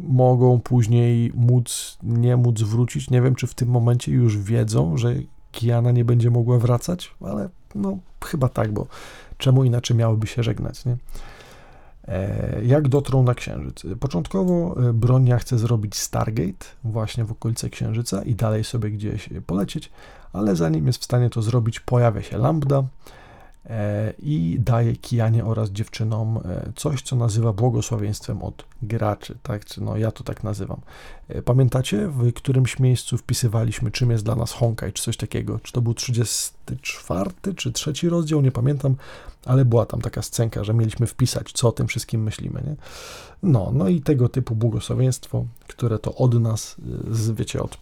mogą 0.08 0.60
później 0.60 1.32
móc, 1.34 1.98
nie 2.02 2.36
móc 2.36 2.62
wrócić. 2.62 3.10
Nie 3.10 3.22
wiem, 3.22 3.34
czy 3.34 3.46
w 3.46 3.54
tym 3.54 3.68
momencie 3.68 4.12
już 4.12 4.38
wiedzą, 4.38 4.96
że 4.96 5.14
Kiana 5.52 5.90
nie 5.90 6.04
będzie 6.04 6.30
mogła 6.30 6.58
wracać, 6.58 7.14
ale 7.20 7.48
no 7.74 7.98
chyba 8.24 8.48
tak, 8.48 8.72
bo 8.72 8.86
czemu 9.38 9.64
inaczej 9.64 9.96
miałyby 9.96 10.26
się 10.26 10.42
żegnać, 10.42 10.84
nie? 10.84 10.96
E, 12.08 12.64
jak 12.64 12.88
dotrą 12.88 13.22
na 13.22 13.34
Księżyc? 13.34 13.82
Początkowo 14.00 14.76
e, 14.88 14.92
Bronia 14.92 15.38
chce 15.38 15.58
zrobić 15.58 15.96
Stargate 15.96 16.66
właśnie 16.84 17.24
w 17.24 17.32
okolice 17.32 17.70
Księżyca 17.70 18.22
i 18.22 18.34
dalej 18.34 18.64
sobie 18.64 18.90
gdzieś 18.90 19.28
polecieć, 19.46 19.90
ale 20.32 20.56
zanim 20.56 20.86
jest 20.86 21.00
w 21.00 21.04
stanie 21.04 21.30
to 21.30 21.42
zrobić, 21.42 21.80
pojawia 21.80 22.22
się 22.22 22.38
Lambda, 22.38 22.84
E, 23.70 24.12
i 24.18 24.56
daje 24.60 24.96
Kijanie 24.96 25.44
oraz 25.44 25.70
dziewczynom 25.70 26.38
e, 26.44 26.72
coś, 26.76 27.02
co 27.02 27.16
nazywa 27.16 27.52
błogosławieństwem 27.52 28.42
od 28.42 28.64
graczy, 28.82 29.38
tak? 29.42 29.62
No 29.78 29.96
ja 29.96 30.10
to 30.10 30.24
tak 30.24 30.44
nazywam. 30.44 30.80
E, 31.28 31.42
pamiętacie, 31.42 32.08
w 32.08 32.32
którymś 32.32 32.78
miejscu 32.78 33.18
wpisywaliśmy, 33.18 33.90
czym 33.90 34.10
jest 34.10 34.24
dla 34.24 34.34
nas 34.34 34.52
Honkai, 34.52 34.92
czy 34.92 35.02
coś 35.02 35.16
takiego? 35.16 35.58
Czy 35.58 35.72
to 35.72 35.80
był 35.82 35.94
34 35.94 37.30
czy 37.56 37.72
trzeci 37.72 38.08
rozdział, 38.08 38.42
nie 38.42 38.52
pamiętam, 38.52 38.96
ale 39.46 39.64
była 39.64 39.86
tam 39.86 40.00
taka 40.00 40.22
scenka, 40.22 40.64
że 40.64 40.74
mieliśmy 40.74 41.06
wpisać, 41.06 41.52
co 41.52 41.68
o 41.68 41.72
tym 41.72 41.86
wszystkim 41.86 42.22
myślimy, 42.22 42.62
nie? 42.66 42.76
No, 43.42 43.70
no 43.74 43.88
i 43.88 44.00
tego 44.00 44.28
typu 44.28 44.54
błogosławieństwo, 44.54 45.44
które 45.68 45.98
to 45.98 46.14
od 46.14 46.40
nas, 46.40 46.76
z, 47.10 47.30
wiecie, 47.30 47.62
od 47.62 47.78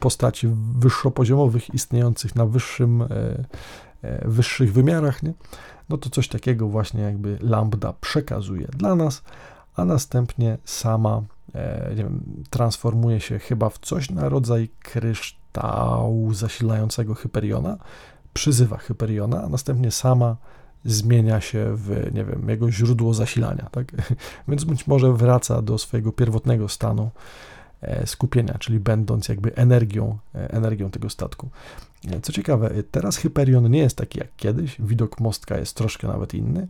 postaci 0.00 0.48
wyższopoziomowych, 0.78 1.74
istniejących 1.74 2.36
na 2.36 2.46
wyższym 2.46 3.04
E, 4.02 4.28
wyższych 4.28 4.72
wymiarach, 4.72 5.22
nie? 5.22 5.32
no 5.88 5.98
to 5.98 6.10
coś 6.10 6.28
takiego 6.28 6.68
właśnie 6.68 7.02
jakby 7.02 7.38
lambda 7.40 7.92
przekazuje 8.00 8.66
dla 8.66 8.94
nas, 8.94 9.22
a 9.76 9.84
następnie 9.84 10.58
sama 10.64 11.22
e, 11.54 11.94
wiem, 11.94 12.20
transformuje 12.50 13.20
się 13.20 13.38
chyba 13.38 13.70
w 13.70 13.78
coś 13.78 14.10
na 14.10 14.28
rodzaj 14.28 14.68
kryształu 14.80 16.34
zasilającego 16.34 17.14
Hyperiona, 17.14 17.76
przyzywa 18.34 18.76
Hyperiona, 18.76 19.42
a 19.42 19.48
następnie 19.48 19.90
sama 19.90 20.36
zmienia 20.88 21.40
się 21.40 21.76
w, 21.76 22.14
nie 22.14 22.24
wiem, 22.24 22.48
jego 22.48 22.72
źródło 22.72 23.14
zasilania, 23.14 23.68
tak? 23.72 23.92
Więc 24.48 24.64
być 24.64 24.86
może 24.86 25.12
wraca 25.12 25.62
do 25.62 25.78
swojego 25.78 26.12
pierwotnego 26.12 26.68
stanu 26.68 27.10
e, 27.80 28.06
skupienia, 28.06 28.56
czyli 28.58 28.80
będąc 28.80 29.28
jakby 29.28 29.54
energią, 29.56 30.18
energią 30.34 30.90
tego 30.90 31.10
statku. 31.10 31.48
Co 32.22 32.32
ciekawe, 32.32 32.70
teraz 32.90 33.16
Hyperion 33.16 33.70
nie 33.70 33.78
jest 33.78 33.96
taki 33.96 34.18
jak 34.18 34.36
kiedyś, 34.36 34.76
widok 34.80 35.20
mostka 35.20 35.58
jest 35.58 35.76
troszkę 35.76 36.08
nawet 36.08 36.34
inny. 36.34 36.68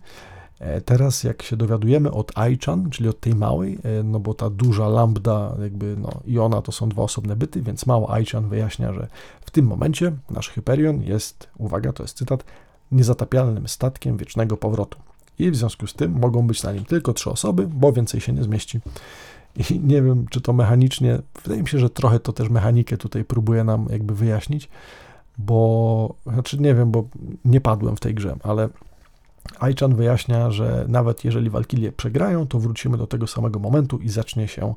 E, 0.60 0.80
teraz 0.80 1.24
jak 1.24 1.42
się 1.42 1.56
dowiadujemy 1.56 2.10
od 2.10 2.38
Aichan, 2.38 2.90
czyli 2.90 3.08
od 3.08 3.20
tej 3.20 3.34
małej, 3.34 3.78
e, 3.84 4.02
no 4.02 4.20
bo 4.20 4.34
ta 4.34 4.50
duża 4.50 4.88
lambda 4.88 5.54
jakby, 5.62 5.96
no 5.98 6.20
i 6.26 6.38
ona 6.38 6.62
to 6.62 6.72
są 6.72 6.88
dwa 6.88 7.02
osobne 7.02 7.36
byty, 7.36 7.62
więc 7.62 7.86
mała 7.86 8.14
Aichan 8.14 8.48
wyjaśnia, 8.48 8.92
że 8.92 9.08
w 9.40 9.50
tym 9.50 9.66
momencie 9.66 10.12
nasz 10.30 10.48
Hyperion 10.48 11.02
jest, 11.02 11.48
uwaga, 11.58 11.92
to 11.92 12.02
jest 12.02 12.16
cytat, 12.16 12.44
niezatapialnym 12.92 13.68
statkiem 13.68 14.16
wiecznego 14.16 14.56
powrotu. 14.56 14.98
I 15.38 15.50
w 15.50 15.56
związku 15.56 15.86
z 15.86 15.94
tym 15.94 16.18
mogą 16.18 16.46
być 16.46 16.62
na 16.62 16.72
nim 16.72 16.84
tylko 16.84 17.12
trzy 17.12 17.30
osoby, 17.30 17.66
bo 17.66 17.92
więcej 17.92 18.20
się 18.20 18.32
nie 18.32 18.42
zmieści. 18.42 18.80
I 19.70 19.80
nie 19.80 20.02
wiem, 20.02 20.26
czy 20.30 20.40
to 20.40 20.52
mechanicznie, 20.52 21.18
wydaje 21.42 21.62
mi 21.62 21.68
się, 21.68 21.78
że 21.78 21.90
trochę 21.90 22.20
to 22.20 22.32
też 22.32 22.48
mechanikę 22.48 22.96
tutaj 22.96 23.24
próbuje 23.24 23.64
nam 23.64 23.86
jakby 23.90 24.14
wyjaśnić, 24.14 24.68
bo, 25.38 26.14
znaczy 26.26 26.58
nie 26.58 26.74
wiem, 26.74 26.90
bo 26.90 27.04
nie 27.44 27.60
padłem 27.60 27.96
w 27.96 28.00
tej 28.00 28.14
grze, 28.14 28.36
ale 28.42 28.68
Aichan 29.60 29.94
wyjaśnia, 29.94 30.50
że 30.50 30.84
nawet 30.88 31.24
jeżeli 31.24 31.50
Walkilie 31.50 31.92
przegrają, 31.92 32.46
to 32.46 32.58
wrócimy 32.58 32.96
do 32.96 33.06
tego 33.06 33.26
samego 33.26 33.58
momentu 33.58 33.98
i 33.98 34.08
zacznie 34.08 34.48
się 34.48 34.74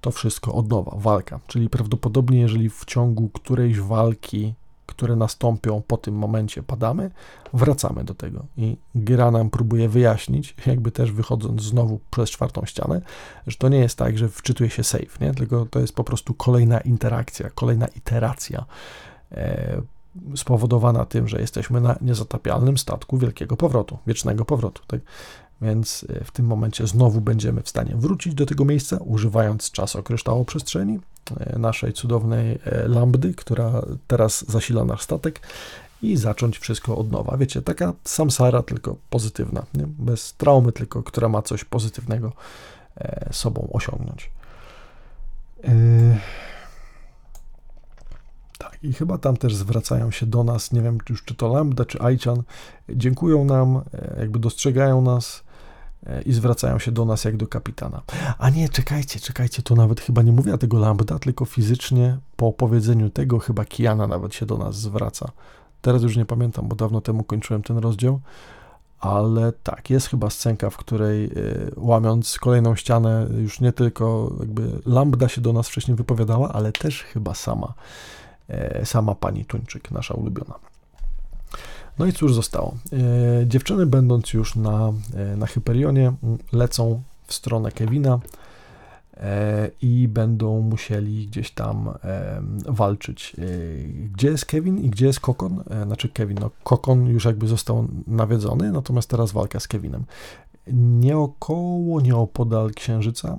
to 0.00 0.10
wszystko 0.10 0.54
od 0.54 0.68
nowa, 0.68 0.96
walka. 0.96 1.40
Czyli 1.46 1.68
prawdopodobnie, 1.68 2.40
jeżeli 2.40 2.70
w 2.70 2.84
ciągu 2.84 3.28
którejś 3.28 3.80
walki, 3.80 4.54
które 4.90 5.16
nastąpią 5.16 5.82
po 5.86 5.96
tym 5.96 6.14
momencie, 6.14 6.62
padamy, 6.62 7.10
wracamy 7.52 8.04
do 8.04 8.14
tego. 8.14 8.46
I 8.56 8.76
gra 8.94 9.30
nam 9.30 9.50
próbuje 9.50 9.88
wyjaśnić, 9.88 10.56
jakby 10.66 10.90
też 10.90 11.12
wychodząc 11.12 11.62
znowu 11.62 12.00
przez 12.10 12.30
czwartą 12.30 12.64
ścianę, 12.64 13.00
że 13.46 13.56
to 13.56 13.68
nie 13.68 13.78
jest 13.78 13.98
tak, 13.98 14.18
że 14.18 14.28
wczytuje 14.28 14.70
się 14.70 14.84
save, 14.84 15.20
nie? 15.20 15.34
tylko 15.34 15.66
to 15.66 15.80
jest 15.80 15.94
po 15.94 16.04
prostu 16.04 16.34
kolejna 16.34 16.80
interakcja, 16.80 17.50
kolejna 17.50 17.86
iteracja 17.86 18.64
e, 19.32 19.82
spowodowana 20.36 21.04
tym, 21.04 21.28
że 21.28 21.40
jesteśmy 21.40 21.80
na 21.80 21.96
niezatapialnym 22.00 22.78
statku 22.78 23.18
wielkiego 23.18 23.56
powrotu, 23.56 23.98
wiecznego 24.06 24.44
powrotu. 24.44 24.82
Tak? 24.86 25.00
Więc 25.62 26.06
e, 26.08 26.24
w 26.24 26.30
tym 26.30 26.46
momencie 26.46 26.86
znowu 26.86 27.20
będziemy 27.20 27.62
w 27.62 27.68
stanie 27.68 27.96
wrócić 27.96 28.34
do 28.34 28.46
tego 28.46 28.64
miejsca, 28.64 28.96
używając 28.96 29.70
czasokryształoprzestrzeni, 29.70 30.98
e, 31.40 31.58
naszej 31.58 31.92
cudownej 31.92 32.58
e, 32.64 32.88
lambdy, 32.88 33.34
która 33.34 33.82
teraz 34.06 34.44
zasila 34.48 34.84
nasz 34.84 35.02
statek 35.02 35.40
i 36.02 36.16
zacząć 36.16 36.58
wszystko 36.58 36.96
od 36.96 37.12
nowa. 37.12 37.36
Wiecie, 37.36 37.62
taka 37.62 37.92
samsara, 38.04 38.62
tylko 38.62 38.96
pozytywna, 39.10 39.66
nie? 39.74 39.86
bez 39.86 40.34
traumy, 40.34 40.72
tylko 40.72 41.02
która 41.02 41.28
ma 41.28 41.42
coś 41.42 41.64
pozytywnego 41.64 42.32
sobą 43.30 43.68
osiągnąć. 43.72 44.30
Tak, 48.58 48.78
i 48.82 48.92
chyba 48.92 49.18
tam 49.18 49.36
też 49.36 49.54
zwracają 49.54 50.10
się 50.10 50.26
do 50.26 50.44
nas, 50.44 50.72
nie 50.72 50.82
wiem 50.82 50.98
już 51.08 51.24
czy 51.24 51.34
to 51.34 51.48
Lambda, 51.48 51.84
czy 51.84 52.02
Aichan, 52.02 52.42
dziękują 52.88 53.44
nam, 53.44 53.82
jakby 54.18 54.38
dostrzegają 54.38 55.02
nas 55.02 55.42
i 56.26 56.32
zwracają 56.32 56.78
się 56.78 56.92
do 56.92 57.04
nas 57.04 57.24
jak 57.24 57.36
do 57.36 57.46
kapitana. 57.46 58.02
A 58.38 58.50
nie, 58.50 58.68
czekajcie, 58.68 59.20
czekajcie, 59.20 59.62
to 59.62 59.74
nawet 59.74 60.00
chyba 60.00 60.22
nie 60.22 60.32
mówiła 60.32 60.58
tego 60.58 60.78
Lambda, 60.78 61.18
tylko 61.18 61.44
fizycznie 61.44 62.18
po 62.36 62.46
opowiedzeniu 62.46 63.10
tego 63.10 63.38
chyba 63.38 63.64
Kiana 63.64 64.06
nawet 64.06 64.34
się 64.34 64.46
do 64.46 64.58
nas 64.58 64.76
zwraca. 64.76 65.30
Teraz 65.82 66.02
już 66.02 66.16
nie 66.16 66.24
pamiętam, 66.24 66.68
bo 66.68 66.76
dawno 66.76 67.00
temu 67.00 67.24
kończyłem 67.24 67.62
ten 67.62 67.78
rozdział, 67.78 68.20
ale 69.00 69.52
tak, 69.52 69.90
jest 69.90 70.08
chyba 70.08 70.30
scenka, 70.30 70.70
w 70.70 70.76
której 70.76 71.24
e, 71.24 71.30
łamiąc 71.76 72.38
kolejną 72.38 72.76
ścianę, 72.76 73.26
już 73.38 73.60
nie 73.60 73.72
tylko 73.72 74.32
jakby 74.40 74.80
Lambda 74.86 75.28
się 75.28 75.40
do 75.40 75.52
nas 75.52 75.68
wcześniej 75.68 75.96
wypowiadała, 75.96 76.52
ale 76.52 76.72
też 76.72 77.02
chyba 77.02 77.34
sama 77.34 77.74
E, 78.50 78.86
sama 78.86 79.14
pani 79.14 79.44
Tuńczyk, 79.44 79.90
nasza 79.90 80.14
ulubiona. 80.14 80.54
No 81.98 82.06
i 82.06 82.12
cóż 82.12 82.34
zostało? 82.34 82.74
E, 82.92 83.46
dziewczyny, 83.46 83.86
będąc 83.86 84.32
już 84.32 84.56
na, 84.56 84.92
e, 85.14 85.36
na 85.36 85.46
Hyperionie, 85.46 86.12
lecą 86.52 87.02
w 87.26 87.34
stronę 87.34 87.72
Kevina 87.72 88.20
i 89.82 90.08
będą 90.08 90.60
musieli 90.60 91.26
gdzieś 91.26 91.50
tam 91.50 91.90
walczyć. 92.68 93.36
Gdzie 94.14 94.28
jest 94.28 94.44
Kevin 94.44 94.78
i 94.78 94.90
gdzie 94.90 95.06
jest 95.06 95.20
Kokon? 95.20 95.62
Znaczy 95.86 96.08
Kevin, 96.08 96.38
no 96.40 96.50
Kokon 96.62 97.06
już 97.06 97.24
jakby 97.24 97.46
został 97.48 97.88
nawiedzony, 98.06 98.72
natomiast 98.72 99.10
teraz 99.10 99.32
walka 99.32 99.60
z 99.60 99.68
Kevinem. 99.68 100.04
Nie 100.72 101.18
około, 101.18 102.00
nie 102.00 102.16
opodal 102.16 102.70
Księżyca, 102.74 103.38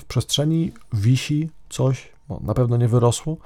w 0.00 0.04
przestrzeni 0.08 0.72
wisi 0.92 1.50
coś, 1.68 2.08
no, 2.28 2.40
na 2.44 2.54
pewno 2.54 2.76
nie 2.76 2.88
wyrosło, 2.88 3.36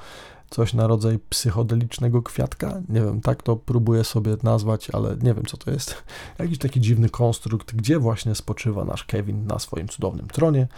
coś 0.52 0.74
na 0.74 0.86
rodzaj 0.86 1.18
psychodelicznego 1.28 2.22
kwiatka. 2.22 2.80
Nie 2.88 3.00
wiem, 3.00 3.20
tak 3.20 3.42
to 3.42 3.56
próbuję 3.56 4.04
sobie 4.04 4.36
nazwać, 4.42 4.90
ale 4.90 5.16
nie 5.22 5.34
wiem 5.34 5.44
co 5.46 5.56
to 5.56 5.70
jest. 5.70 5.94
Jakiś 6.38 6.58
taki 6.58 6.80
dziwny 6.80 7.08
konstrukt, 7.08 7.74
gdzie 7.74 7.98
właśnie 7.98 8.34
spoczywa 8.34 8.84
nasz 8.84 9.04
Kevin 9.04 9.46
na 9.46 9.58
swoim 9.58 9.88
cudownym 9.88 10.28
tronie. 10.28 10.68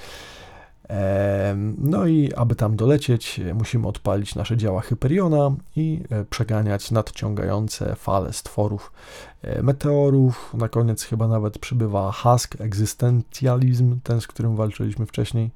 No 1.79 2.07
i 2.07 2.33
aby 2.37 2.55
tam 2.55 2.77
dolecieć, 2.77 3.41
musimy 3.55 3.89
odpalić 3.89 4.35
nasze 4.35 4.57
działa 4.57 4.81
Hyperiona 4.81 5.57
i 5.77 6.03
e, 6.11 6.25
przeganiać 6.25 6.91
nadciągające 6.91 7.97
fale 7.97 8.33
stworów 8.33 8.93
e, 9.43 9.62
meteorów. 9.62 10.55
Na 10.55 10.68
koniec 10.68 11.03
chyba 11.03 11.29
nawet 11.29 11.59
przybywa 11.59 12.12
Husk, 12.12 12.61
egzystencjalizm, 12.61 14.01
ten 14.01 14.20
z 14.20 14.27
którym 14.27 14.57
walczyliśmy 14.57 15.07
wcześniej. 15.07 15.51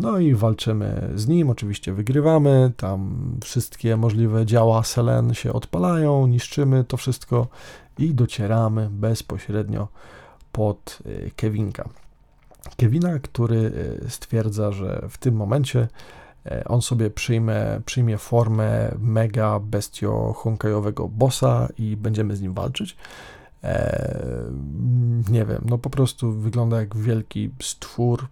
No 0.00 0.18
i 0.18 0.34
walczymy 0.34 1.10
z 1.14 1.28
nim, 1.28 1.50
oczywiście 1.50 1.92
wygrywamy, 1.92 2.72
tam 2.76 3.20
wszystkie 3.44 3.96
możliwe 3.96 4.46
działa 4.46 4.82
Selen 4.84 5.34
się 5.34 5.52
odpalają, 5.52 6.26
niszczymy 6.26 6.84
to 6.84 6.96
wszystko 6.96 7.48
i 7.98 8.14
docieramy 8.14 8.88
bezpośrednio 8.90 9.88
pod 10.52 10.98
e, 11.06 11.30
Kevinka. 11.30 11.88
Kevina, 12.76 13.18
który 13.18 13.72
e, 14.06 14.10
stwierdza, 14.10 14.72
że 14.72 15.06
w 15.08 15.18
tym 15.18 15.34
momencie 15.34 15.88
e, 16.46 16.64
on 16.64 16.82
sobie 16.82 17.10
przyjmie, 17.10 17.80
przyjmie 17.84 18.18
formę 18.18 18.94
mega 18.98 19.60
bestio 19.60 20.32
honkajowego 20.36 21.08
bossa 21.08 21.68
i 21.78 21.96
będziemy 21.96 22.36
z 22.36 22.40
nim 22.40 22.54
walczyć. 22.54 22.96
nie 25.30 25.44
wiem, 25.44 25.62
no 25.64 25.78
po 25.78 25.90
prostu 25.90 26.32
wygląda 26.32 26.80
jak 26.80 26.96
wielki 26.96 27.50
stwór 27.62 28.28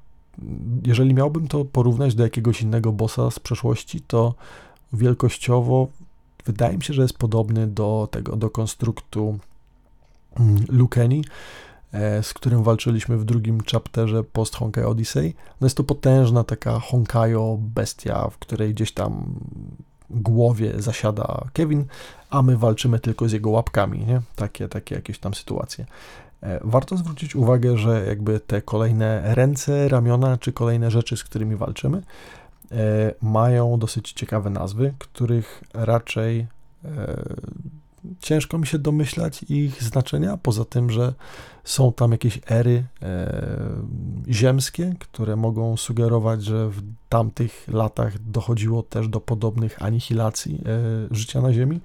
jeżeli 0.86 1.14
miałbym 1.14 1.48
to 1.48 1.64
porównać 1.64 2.14
do 2.14 2.22
jakiegoś 2.22 2.62
innego 2.62 2.92
bossa 2.92 3.30
z 3.30 3.38
przeszłości, 3.38 4.00
to 4.00 4.34
wielkościowo 4.92 5.88
wydaje 6.48 6.76
mi 6.76 6.82
się, 6.82 6.94
że 6.94 7.02
jest 7.02 7.18
podobny 7.18 7.66
do 7.66 8.08
tego, 8.10 8.36
do 8.36 8.50
konstruktu 8.50 9.38
mm, 10.40 10.64
Lukeni, 10.68 11.24
e, 11.92 12.22
z 12.22 12.34
którym 12.34 12.62
walczyliśmy 12.62 13.18
w 13.18 13.24
drugim 13.24 13.58
chapterze 13.72 14.24
post 14.24 14.56
Honkai 14.56 14.84
Odyssey. 14.84 15.34
No 15.60 15.66
jest 15.66 15.76
to 15.76 15.84
potężna 15.84 16.44
taka 16.44 16.80
Honkaio 16.80 17.58
bestia, 17.60 18.28
w 18.30 18.38
której 18.38 18.74
gdzieś 18.74 18.92
tam 18.92 19.34
głowie 20.10 20.72
zasiada 20.82 21.44
Kevin, 21.52 21.84
a 22.30 22.42
my 22.42 22.56
walczymy 22.56 23.00
tylko 23.00 23.28
z 23.28 23.32
jego 23.32 23.50
łapkami, 23.50 24.04
nie? 24.06 24.20
Takie, 24.36 24.68
takie 24.68 24.94
jakieś 24.94 25.18
tam 25.18 25.34
sytuacje. 25.34 25.86
E, 26.42 26.60
warto 26.64 26.96
zwrócić 26.96 27.36
uwagę, 27.36 27.78
że 27.78 28.06
jakby 28.06 28.40
te 28.40 28.62
kolejne 28.62 29.34
ręce, 29.34 29.88
ramiona 29.88 30.38
czy 30.38 30.52
kolejne 30.52 30.90
rzeczy, 30.90 31.16
z 31.16 31.24
którymi 31.24 31.56
walczymy, 31.56 32.02
e, 32.72 33.14
mają 33.22 33.78
dosyć 33.78 34.12
ciekawe 34.12 34.50
nazwy, 34.50 34.94
których 34.98 35.64
raczej 35.74 36.46
e, 36.84 37.24
ciężko 38.20 38.58
mi 38.58 38.66
się 38.66 38.78
domyślać 38.78 39.42
ich 39.48 39.82
znaczenia, 39.82 40.36
poza 40.36 40.64
tym, 40.64 40.90
że 40.90 41.14
są 41.64 41.92
tam 41.92 42.12
jakieś 42.12 42.40
ery 42.50 42.84
ziemskie, 44.28 44.94
które 44.98 45.36
mogą 45.36 45.76
sugerować, 45.76 46.44
że 46.44 46.68
w 46.68 46.82
tamtych 47.08 47.68
latach 47.68 48.18
dochodziło 48.18 48.82
też 48.82 49.08
do 49.08 49.20
podobnych 49.20 49.82
anihilacji 49.82 50.62
życia 51.10 51.40
na 51.40 51.52
Ziemi 51.52 51.80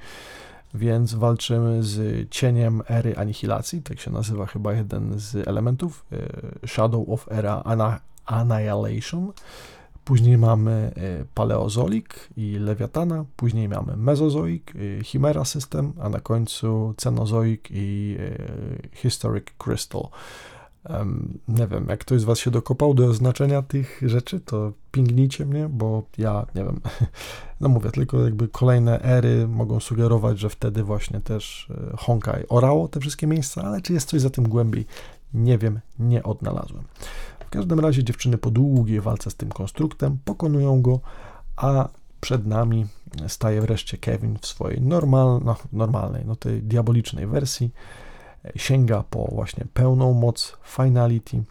więc 0.74 1.14
walczymy 1.14 1.84
z 1.84 2.30
cieniem 2.30 2.82
ery 2.90 3.16
anihilacji, 3.18 3.82
tak 3.82 4.00
się 4.00 4.12
nazywa 4.12 4.46
chyba 4.46 4.74
jeden 4.74 5.20
z 5.20 5.48
elementów, 5.48 6.06
e, 6.64 6.68
Shadow 6.68 7.10
of 7.10 7.32
Era 7.32 7.64
Annihilation. 8.26 9.32
Później 10.06 10.38
mamy 10.38 10.92
e, 10.96 11.26
Paleozoik 11.34 12.30
i 12.38 12.58
Lewiatana, 12.60 13.26
później 13.36 13.70
mamy 13.70 13.98
Mezozoik, 13.98 14.74
e, 14.76 15.04
Chimera 15.04 15.46
System, 15.46 15.94
a 16.02 16.10
na 16.10 16.20
końcu 16.20 16.94
Cenozoik 16.98 17.68
i 17.72 18.18
Historic 18.94 19.46
Crystal. 19.58 20.08
Nie 21.48 21.68
wiem, 21.68 21.86
jak 21.90 22.00
ktoś 22.00 22.22
z 22.22 22.24
Was 22.24 22.40
się 22.40 22.52
dokopał 22.52 22.94
do 22.94 23.14
znaczenia 23.14 23.62
tych 23.62 24.02
rzeczy, 24.06 24.40
to 24.40 24.72
pingnijcie 24.92 25.46
mnie, 25.46 25.70
bo 25.70 26.04
ja 26.18 26.46
nie 26.56 26.64
wiem. 26.64 26.80
No 27.62 27.70
mówię, 27.70 27.92
tylko 27.92 28.22
jakby 28.22 28.48
kolejne 28.48 29.02
ery 29.02 29.48
mogą 29.48 29.80
sugerować, 29.80 30.40
że 30.40 30.50
wtedy 30.50 30.84
właśnie 30.84 31.20
też 31.20 31.68
e, 31.94 31.98
Honkai 31.98 32.48
orało 32.50 32.88
te 32.88 33.00
wszystkie 33.00 33.28
miejsca, 33.28 33.64
ale 33.64 33.82
czy 33.82 33.94
jest 33.94 34.10
coś 34.10 34.22
za 34.22 34.30
tym 34.30 34.50
głębiej? 34.50 34.86
Nie 35.34 35.58
wiem, 35.58 35.80
nie 36.00 36.24
odnalazłem. 36.24 36.84
W 37.40 37.50
każdym 37.50 37.80
razie 37.80 38.04
dziewczyny 38.04 38.38
po 38.38 38.52
długiej 38.52 39.02
walce 39.02 39.32
z 39.32 39.36
tym 39.36 39.50
konstruktem 39.50 40.18
pokonują 40.26 40.82
go, 40.82 41.00
a 41.56 41.90
przed 42.22 42.48
nami 42.48 42.86
staje 43.28 43.62
wreszcie 43.62 43.98
Kevin 43.98 44.38
w 44.42 44.46
swojej 44.46 44.82
normal, 44.82 45.42
no, 45.46 45.56
normalnej, 45.74 46.26
no 46.26 46.36
tej 46.36 46.62
diabolicznej 46.62 47.28
wersji 47.28 47.72
sięga 48.56 49.04
po 49.10 49.26
właśnie 49.32 49.66
pełną 49.74 50.14
moc 50.14 50.58
Finality 50.64 51.44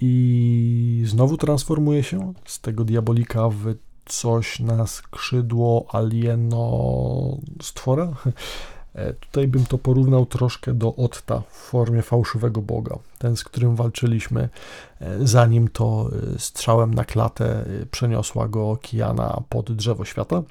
i 0.00 1.02
znowu 1.06 1.36
transformuje 1.36 2.02
się 2.02 2.32
z 2.44 2.60
tego 2.60 2.84
diabolika 2.84 3.48
w 3.48 3.74
coś 4.04 4.60
na 4.60 4.86
skrzydło 4.86 5.86
alieno 5.92 7.38
stwora. 7.62 8.12
E, 8.96 9.12
tutaj 9.12 9.48
bym 9.48 9.66
to 9.66 9.78
porównał 9.78 10.26
troszkę 10.26 10.74
do 10.74 10.94
Otta 10.94 11.42
w 11.50 11.56
formie 11.56 12.02
fałszywego 12.02 12.62
boga. 12.62 12.98
Ten, 13.18 13.36
z 13.36 13.44
którym 13.44 13.76
walczyliśmy, 13.76 14.48
e, 15.00 15.26
zanim 15.26 15.68
to 15.68 16.10
e, 16.34 16.38
strzałem 16.38 16.94
na 16.94 17.04
klatę 17.04 17.64
przeniosła 17.90 18.48
go 18.48 18.76
Kiana 18.76 19.42
pod 19.48 19.72
drzewo 19.72 20.04
świata. 20.04 20.42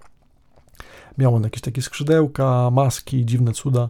Miał 1.17 1.35
on 1.35 1.43
jakieś 1.43 1.61
takie 1.61 1.81
skrzydełka, 1.81 2.71
maski, 2.71 3.25
dziwne 3.25 3.53
cuda 3.53 3.89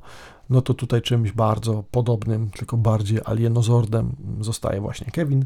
no 0.50 0.62
to 0.62 0.74
tutaj 0.74 1.02
czymś 1.02 1.32
bardzo 1.32 1.84
podobnym, 1.91 2.50
tylko 2.50 2.78
bardziej 2.78 3.20
alienozordem 3.26 4.16
zostaje 4.41 4.82
właśnie 4.82 5.12
Kevin. 5.12 5.46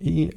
I 0.00 0.30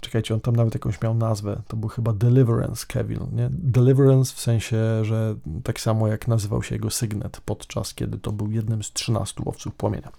czekajcie, 0.00 0.34
on 0.34 0.40
tam 0.40 0.56
nawet 0.56 0.74
jakąś 0.74 1.02
miał 1.02 1.14
nazwę, 1.14 1.62
to 1.68 1.76
był 1.76 1.88
chyba 1.88 2.12
Deliverance 2.12 2.86
Kevin, 2.88 3.20
nie? 3.32 3.48
Deliverance 3.50 4.34
w 4.34 4.40
sensie, 4.40 5.04
że 5.04 5.34
tak 5.64 5.80
samo 5.80 6.08
jak 6.08 6.28
nazywał 6.28 6.62
się 6.62 6.74
jego 6.74 6.90
Signet 6.90 7.40
podczas 7.44 7.94
kiedy 7.94 8.18
to 8.18 8.32
był 8.32 8.50
jednym 8.50 8.82
z 8.82 8.92
13 8.92 9.42
łowców 9.44 9.74
płomienia. 9.74 10.12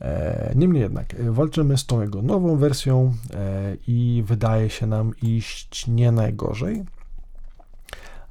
E, 0.00 0.52
niemniej 0.56 0.82
jednak, 0.82 1.14
e, 1.14 1.30
walczymy 1.30 1.78
z 1.78 1.86
tą 1.86 2.00
jego 2.00 2.22
nową 2.22 2.56
wersją 2.56 3.14
e, 3.34 3.76
i 3.88 4.24
wydaje 4.26 4.70
się 4.70 4.86
nam 4.86 5.12
iść 5.22 5.86
nie 5.86 6.12
najgorzej 6.12 6.84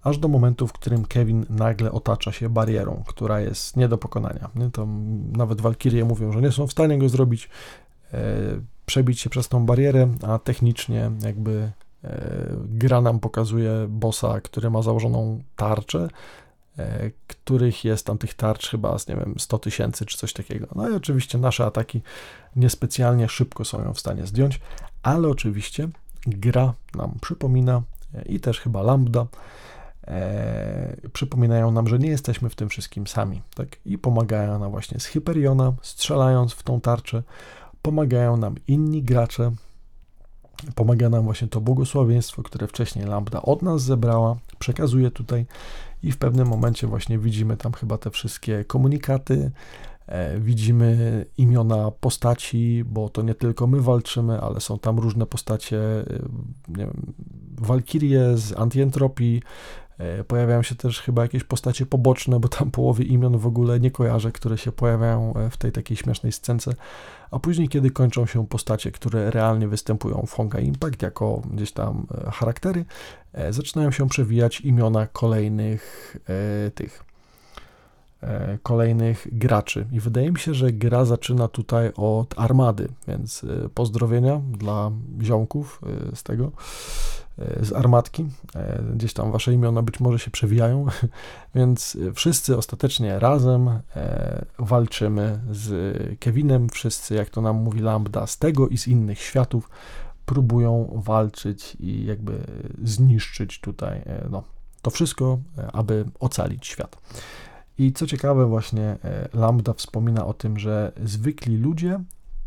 aż 0.04 0.18
do 0.18 0.28
momentu, 0.28 0.68
w 0.68 0.74
którym 0.74 1.06
Kevin 1.06 1.46
nagle 1.50 1.92
otacza 1.92 2.32
się 2.32 2.50
barierą, 2.50 3.04
która 3.08 3.40
jest 3.40 3.78
nie 3.78 3.88
do 3.88 3.98
pokonania. 3.98 4.50
Nie? 4.56 4.70
To 4.70 4.88
nawet 5.32 5.62
Walkirie 5.62 6.06
mówią, 6.06 6.32
że 6.32 6.42
nie 6.42 6.52
są 6.52 6.68
w 6.68 6.72
stanie 6.72 6.98
go 6.98 7.10
zrobić, 7.10 7.50
e, 8.14 8.20
przebić 8.86 9.22
się 9.22 9.30
przez 9.30 9.48
tą 9.50 9.66
barierę, 9.66 10.08
a 10.28 10.40
technicznie 10.40 11.12
jakby 11.24 11.72
e, 12.04 12.48
gra 12.66 13.02
nam 13.02 13.20
pokazuje 13.20 13.72
bossa, 13.90 14.42
który 14.42 14.70
ma 14.70 14.82
założoną 14.82 15.44
tarczę, 15.56 16.08
e, 16.78 17.12
których 17.28 17.86
jest 17.86 18.06
tam 18.06 18.18
tych 18.18 18.34
tarcz 18.34 18.70
chyba 18.70 19.00
z, 19.00 19.08
nie 19.08 19.16
wiem, 19.16 19.36
100 19.38 19.60
tysięcy 19.60 20.06
czy 20.06 20.18
coś 20.18 20.34
takiego. 20.34 20.68
No 20.76 20.90
i 20.90 20.94
oczywiście 20.94 21.38
nasze 21.38 21.66
ataki 21.66 22.02
niespecjalnie 22.56 23.30
szybko 23.30 23.66
są 23.66 23.84
ją 23.84 23.94
w 23.94 24.00
stanie 24.00 24.28
zdjąć, 24.28 24.60
ale 25.04 25.28
oczywiście 25.28 25.90
gra 26.28 26.74
nam 26.96 27.18
przypomina 27.22 27.82
e, 28.16 28.22
i 28.22 28.40
też 28.40 28.60
chyba 28.60 28.82
Lambda, 28.82 29.26
e, 30.08 30.98
przypominają 31.14 31.72
nam, 31.72 31.88
że 31.88 32.00
nie 32.00 32.10
jesteśmy 32.10 32.50
w 32.50 32.56
tym 32.56 32.70
wszystkim 32.70 33.08
sami, 33.08 33.42
tak? 33.56 33.68
I 33.86 33.98
pomagają 33.98 34.60
nam 34.60 34.72
właśnie 34.72 35.00
z 35.00 35.06
Hyperiona, 35.06 35.74
strzelając 35.82 36.54
w 36.54 36.64
tą 36.64 36.82
tarczę, 36.82 37.24
pomagają 37.82 38.38
nam 38.38 38.56
inni 38.68 39.04
gracze, 39.04 39.52
pomaga 40.76 41.10
nam 41.10 41.24
właśnie 41.24 41.48
to 41.48 41.62
błogosławieństwo, 41.62 42.44
które 42.44 42.68
wcześniej 42.68 43.06
Lambda 43.06 43.42
od 43.42 43.62
nas 43.62 43.82
zebrała, 43.82 44.36
przekazuje 44.60 45.12
tutaj. 45.12 45.46
I 46.04 46.12
w 46.12 46.18
pewnym 46.18 46.48
momencie 46.48 46.88
właśnie 46.88 47.20
widzimy 47.20 47.58
tam 47.58 47.74
chyba 47.74 47.98
te 47.98 48.10
wszystkie 48.10 48.66
komunikaty, 48.66 49.52
e, 50.08 50.40
widzimy 50.40 51.26
imiona 51.38 51.92
postaci, 51.92 52.84
bo 52.86 53.10
to 53.10 53.22
nie 53.22 53.36
tylko 53.36 53.68
my 53.68 53.82
walczymy, 53.82 54.42
ale 54.42 54.62
są 54.62 54.80
tam 54.80 55.00
różne 55.00 55.26
postacie, 55.26 55.78
e, 55.78 56.06
nie 56.68 56.86
wiem, 56.86 57.14
Walkirie 57.58 58.38
z 58.38 58.54
Antientropii, 58.58 59.42
pojawiają 60.28 60.64
się 60.64 60.76
też 60.76 61.02
chyba 61.02 61.22
jakieś 61.22 61.44
postacie 61.44 61.86
poboczne, 61.86 62.40
bo 62.40 62.48
tam 62.48 62.72
połowy 62.72 63.04
imion 63.04 63.38
w 63.38 63.48
ogóle 63.48 63.80
nie 63.80 63.92
kojarzę, 63.92 64.32
które 64.32 64.58
się 64.58 64.72
pojawiają 64.72 65.34
e, 65.34 65.50
w 65.50 65.58
tej 65.58 65.72
takiej 65.72 65.98
śmiesznej 65.98 66.32
scence. 66.32 66.76
A 67.32 67.40
później, 67.40 67.70
kiedy 67.70 67.92
kończą 67.92 68.26
się 68.26 68.48
postacie, 68.48 68.92
które 68.92 69.32
realnie 69.32 69.68
występują 69.68 70.26
w 70.28 70.34
Honkai 70.34 70.66
Impact 70.66 71.02
jako 71.02 71.42
gdzieś 71.54 71.72
tam 71.72 72.08
e, 72.28 72.32
charaktery, 72.32 72.86
zaczynają 73.50 73.92
się 73.92 74.10
przewijać 74.10 74.62
imiona 74.62 75.08
kolejnych 75.08 76.18
tych 76.76 77.06
e, 78.22 78.58
kolejnych 78.64 79.28
graczy. 79.32 79.86
I 79.92 80.00
wydaje 80.00 80.32
mi 80.32 80.40
się, 80.40 80.54
że 80.54 80.72
gra 80.72 81.06
zaczyna 81.06 81.48
tutaj 81.48 81.92
od 81.96 82.40
armady, 82.40 82.88
więc 83.08 83.44
e, 83.44 83.70
pozdrowienia 83.70 84.42
dla 84.52 84.92
ziomków 85.22 85.82
e, 86.12 86.16
z 86.16 86.24
tego, 86.24 86.52
z 87.62 87.74
armatki. 87.74 88.26
Gdzieś 88.96 89.14
tam 89.14 89.32
wasze 89.32 89.54
imiona 89.54 89.82
być 89.82 90.00
może 90.00 90.20
się 90.20 90.32
przewijają, 90.32 90.86
więc 91.56 91.98
wszyscy 92.16 92.58
ostatecznie 92.58 93.20
razem 93.20 93.80
walczymy 94.60 95.40
z 95.52 96.20
Kevinem. 96.20 96.70
Wszyscy, 96.70 97.16
jak 97.16 97.30
to 97.30 97.42
nam 97.42 97.56
mówi 97.56 97.80
Lambda, 97.80 98.28
z 98.28 98.38
tego 98.38 98.68
i 98.68 98.78
z 98.78 98.88
innych 98.88 99.20
światów 99.20 99.70
próbują 100.26 101.02
walczyć 101.06 101.78
i 101.80 102.06
jakby 102.06 102.40
zniszczyć 102.84 103.60
tutaj 103.60 104.02
no, 104.30 104.44
to 104.82 104.92
wszystko, 104.92 105.40
aby 105.74 106.06
ocalić 106.20 106.68
świat. 106.68 106.98
I 107.78 107.94
co 107.94 108.08
ciekawe, 108.08 108.46
właśnie 108.46 108.84
e, 108.84 109.30
Lambda 109.34 109.74
wspomina 109.74 110.26
o 110.26 110.34
tym, 110.34 110.60
że 110.60 110.92
zwykli 111.04 111.58
ludzie, 111.58 112.00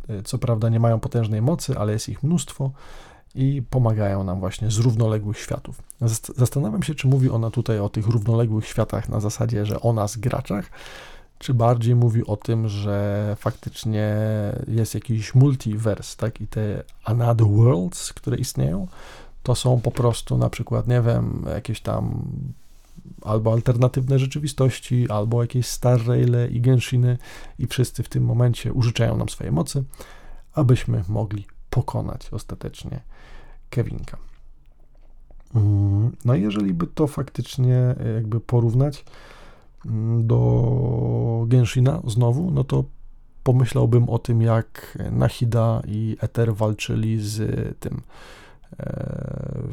e, 0.09 0.23
co 0.23 0.39
prawda 0.39 0.69
nie 0.69 0.81
mają 0.81 1.01
potężnej 1.01 1.43
mocy, 1.43 1.79
ale 1.79 1.93
jest 1.93 2.09
ich 2.09 2.23
mnóstwo 2.23 2.71
i 3.37 3.63
pomagają 3.71 4.25
nam 4.25 4.41
właśnie 4.41 4.71
z 4.71 4.79
równoległych 4.79 5.39
światów. 5.39 5.83
Zastanawiam 6.37 6.83
się, 6.83 6.95
czy 6.95 7.09
mówi 7.09 7.31
ona 7.31 7.51
tutaj 7.51 7.79
o 7.79 7.89
tych 7.89 8.07
równoległych 8.07 8.67
światach 8.67 9.09
na 9.09 9.21
zasadzie, 9.21 9.67
że 9.67 9.81
o 9.81 9.93
nas 9.93 10.17
graczach, 10.17 10.71
czy 11.39 11.55
bardziej 11.55 11.95
mówi 11.95 12.27
o 12.27 12.37
tym, 12.37 12.69
że 12.69 13.37
faktycznie 13.39 14.17
jest 14.69 14.95
jakiś 14.95 15.35
multiverse, 15.35 16.17
tak? 16.17 16.41
I 16.41 16.47
te 16.47 16.83
another 17.05 17.47
worlds, 17.47 18.13
które 18.13 18.37
istnieją, 18.37 18.89
to 19.43 19.55
są 19.55 19.81
po 19.81 19.91
prostu 19.91 20.39
na 20.39 20.51
przykład, 20.51 20.89
nie 20.89 21.03
wiem, 21.03 21.45
jakieś 21.55 21.81
tam 21.81 22.23
albo 23.23 23.53
alternatywne 23.53 24.19
rzeczywistości, 24.19 25.11
albo 25.11 25.43
jakieś 25.43 25.67
Star 25.67 26.07
Raile 26.07 26.49
i 26.49 26.61
Genshiny 26.61 27.19
i 27.59 27.67
wszyscy 27.67 28.03
w 28.03 28.09
tym 28.09 28.25
momencie 28.25 28.73
użyczają 28.73 29.17
nam 29.17 29.29
swojej 29.29 29.53
mocy, 29.53 29.85
abyśmy 30.55 31.05
mogli 31.09 31.47
pokonać 31.77 32.29
ostatecznie 32.33 33.01
Kevinka. 33.71 34.17
Mm, 35.55 36.17
no 36.25 36.35
i 36.35 36.43
jeżeli 36.43 36.75
by 36.75 36.87
to 36.87 37.07
faktycznie 37.07 37.77
e, 37.77 38.13
jakby 38.15 38.41
porównać 38.41 39.05
mm, 39.87 40.27
do 40.27 41.45
Genshina 41.49 42.03
znowu, 42.07 42.51
no 42.51 42.65
to 42.65 42.85
pomyślałbym 43.43 44.09
o 44.09 44.19
tym, 44.19 44.43
jak 44.43 44.99
Nahida 45.11 45.83
i 45.87 46.17
Ether 46.21 46.55
walczyli 46.55 47.21
z 47.21 47.39
tym 47.81 48.03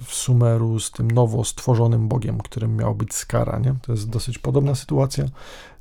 w 0.01 0.13
Sumeru 0.13 0.79
z 0.79 0.91
tym 0.91 1.11
nowo 1.11 1.43
stworzonym 1.43 2.07
bogiem, 2.07 2.37
którym 2.37 2.75
miał 2.75 2.95
być 2.95 3.13
Skara. 3.13 3.59
Nie? 3.59 3.75
To 3.81 3.91
jest 3.91 4.09
dosyć 4.09 4.37
podobna 4.37 4.75
sytuacja, 4.75 5.25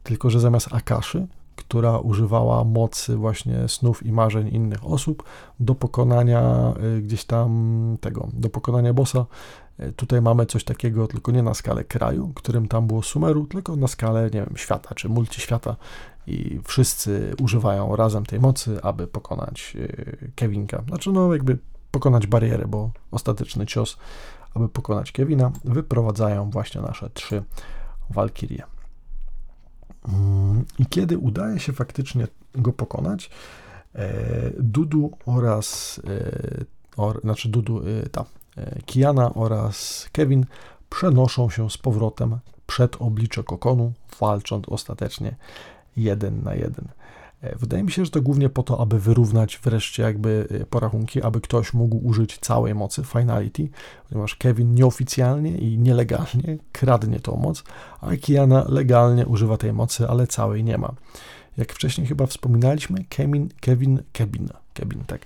tylko 0.03 0.31
że 0.31 0.41
zamiast 0.41 0.69
Akaszy, 0.71 1.27
która 1.57 1.99
używała 1.99 2.65
mocy 2.65 3.17
właśnie 3.17 3.69
snów 3.69 4.07
i 4.07 4.13
marzeń 4.13 4.49
innych 4.49 4.87
osób 4.87 5.23
do 5.61 5.75
pokonania 5.75 6.73
y, 6.99 7.03
gdzieś 7.03 7.25
tam 7.25 7.97
tego, 8.01 8.29
do 8.33 8.49
pokonania 8.51 8.95
bossa. 8.95 9.27
Y, 9.81 9.93
tutaj 9.93 10.23
mamy 10.23 10.47
coś 10.47 10.65
takiego, 10.65 11.07
tylko 11.07 11.33
nie 11.33 11.43
na 11.43 11.55
skalę 11.55 11.85
kraju, 11.85 12.33
którym 12.35 12.69
tam 12.69 12.87
było 12.87 13.03
Sumeru, 13.03 13.47
tylko 13.47 13.77
na 13.77 13.89
skalę, 13.89 14.25
nie 14.25 14.41
wiem, 14.41 14.57
świata 14.57 14.95
czy 14.95 15.09
multiświata 15.09 15.77
i 16.27 16.61
wszyscy 16.65 17.35
używają 17.43 17.97
razem 17.97 18.27
tej 18.27 18.41
mocy, 18.41 18.83
aby 18.83 19.07
pokonać 19.07 19.73
y, 19.77 20.33
Kevinka. 20.35 20.83
Znaczy, 20.89 21.13
no 21.13 21.33
jakby 21.33 21.59
pokonać 21.91 22.27
barierę, 22.27 22.65
bo 22.69 22.91
ostateczny 23.11 23.67
cios, 23.67 23.99
aby 24.55 24.69
pokonać 24.69 25.13
Kevina, 25.13 25.53
wyprowadzają 25.65 26.51
właśnie 26.51 26.81
nasze 26.81 27.11
trzy 27.11 27.43
Walkirie. 28.11 28.63
Mm, 30.09 30.65
I 30.79 30.87
kiedy 30.87 31.19
udaje 31.19 31.61
się 31.61 31.73
faktycznie 31.73 32.27
go 32.55 32.73
pokonać, 32.73 33.31
e, 33.95 34.51
Dudu 34.59 35.11
oraz, 35.27 36.01
e, 36.07 36.65
or, 36.97 37.21
znaczy 37.21 37.49
Dudu, 37.49 37.83
e, 37.87 38.09
ta, 38.09 38.25
Kiana 38.87 39.35
oraz 39.35 40.09
Kevin 40.13 40.47
przenoszą 40.91 41.51
się 41.51 41.71
z 41.71 41.79
powrotem 41.79 42.39
przed 42.67 42.97
oblicze 42.97 43.45
kokonu, 43.45 43.93
walcząc 44.21 44.69
ostatecznie 44.69 45.37
jeden 45.97 46.43
na 46.43 46.55
jeden. 46.55 46.89
E, 47.43 47.57
wydaje 47.57 47.83
mi 47.83 47.93
się, 47.93 48.05
że 48.05 48.11
to 48.11 48.23
głównie 48.23 48.49
po 48.49 48.63
to, 48.63 48.81
aby 48.81 49.01
wyrównać 49.01 49.61
wreszcie 49.63 50.03
jakby 50.03 50.49
e, 50.51 50.67
porachunki, 50.67 51.23
aby 51.23 51.41
ktoś 51.41 51.75
mógł 51.75 52.09
użyć 52.09 52.39
całej 52.39 52.75
mocy 52.75 53.03
Finality, 53.05 53.69
ponieważ 54.09 54.37
Kevin 54.37 54.75
nieoficjalnie 54.75 55.59
i 55.59 55.79
nielegalnie 55.79 56.59
kradnie 56.73 57.21
tą 57.21 57.37
moc, 57.37 57.65
a 58.01 58.17
Kiana 58.17 58.65
legalnie 58.69 59.27
używa 59.27 59.57
tej 59.57 59.73
mocy, 59.73 60.09
ale 60.09 60.27
całej 60.27 60.65
nie 60.65 60.79
ma. 60.79 60.95
Jak 61.57 61.73
wcześniej 61.73 62.07
chyba 62.07 62.27
wspominaliśmy, 62.27 63.05
Kevin, 63.09 63.49
Kevin, 63.61 64.03
Kevin, 64.13 64.49
Kevin, 64.75 65.05
tak. 65.07 65.21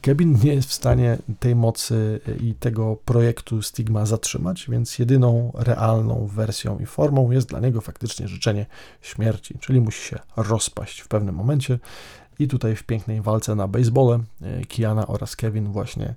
Kevin 0.00 0.38
nie 0.44 0.54
jest 0.54 0.68
w 0.68 0.72
stanie 0.72 1.18
tej 1.40 1.54
mocy 1.56 2.20
i 2.40 2.54
tego 2.54 2.96
projektu 3.04 3.62
Stigma 3.62 4.06
zatrzymać, 4.06 4.66
więc 4.70 4.98
jedyną 4.98 5.52
realną 5.54 6.26
wersją 6.26 6.78
i 6.78 6.86
formą 6.86 7.30
jest 7.30 7.48
dla 7.48 7.60
niego 7.60 7.80
faktycznie 7.80 8.28
życzenie 8.28 8.66
śmierci, 9.02 9.58
czyli 9.60 9.80
musi 9.80 10.08
się 10.08 10.18
rozpaść 10.36 11.00
w 11.00 11.08
pewnym 11.08 11.34
momencie. 11.34 11.78
I 12.38 12.48
tutaj 12.48 12.76
w 12.76 12.82
pięknej 12.82 13.22
walce 13.22 13.54
na 13.54 13.68
basebole 13.68 14.20
e, 14.42 14.64
Kiana 14.64 15.06
oraz 15.06 15.36
Kevin 15.36 15.72
właśnie 15.72 16.14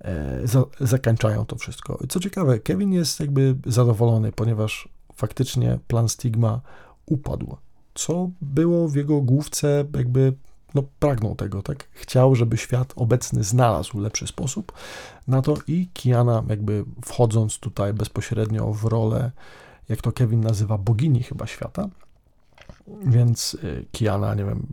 e, 0.00 0.40
za, 0.80 0.98
to 1.46 1.56
wszystko. 1.56 1.98
Co 2.08 2.20
ciekawe, 2.20 2.58
Kevin 2.58 2.92
jest 2.92 3.20
jakby 3.20 3.56
zadowolony, 3.66 4.32
ponieważ 4.32 4.88
faktycznie 5.14 5.78
plan 5.88 6.08
Stigma 6.08 6.60
upadł 7.06 7.56
co 7.96 8.30
było 8.40 8.88
w 8.88 8.94
jego 8.94 9.20
główce, 9.20 9.84
jakby 9.96 10.32
no, 10.74 10.82
pragnął 10.98 11.34
tego, 11.34 11.62
tak? 11.62 11.88
Chciał, 11.92 12.34
żeby 12.34 12.56
świat 12.56 12.92
obecny 12.96 13.44
znalazł 13.44 13.98
lepszy 13.98 14.26
sposób 14.26 14.72
na 15.28 15.42
to 15.42 15.54
i 15.66 15.88
Kiana, 15.92 16.42
jakby 16.48 16.84
wchodząc 17.04 17.58
tutaj 17.58 17.94
bezpośrednio 17.94 18.72
w 18.72 18.84
rolę, 18.84 19.30
jak 19.88 20.02
to 20.02 20.12
Kevin 20.12 20.40
nazywa, 20.40 20.78
bogini 20.78 21.22
chyba 21.22 21.46
świata. 21.46 21.88
Więc 23.04 23.54
y, 23.54 23.86
Kiana, 23.92 24.34
nie 24.34 24.44
wiem, 24.44 24.66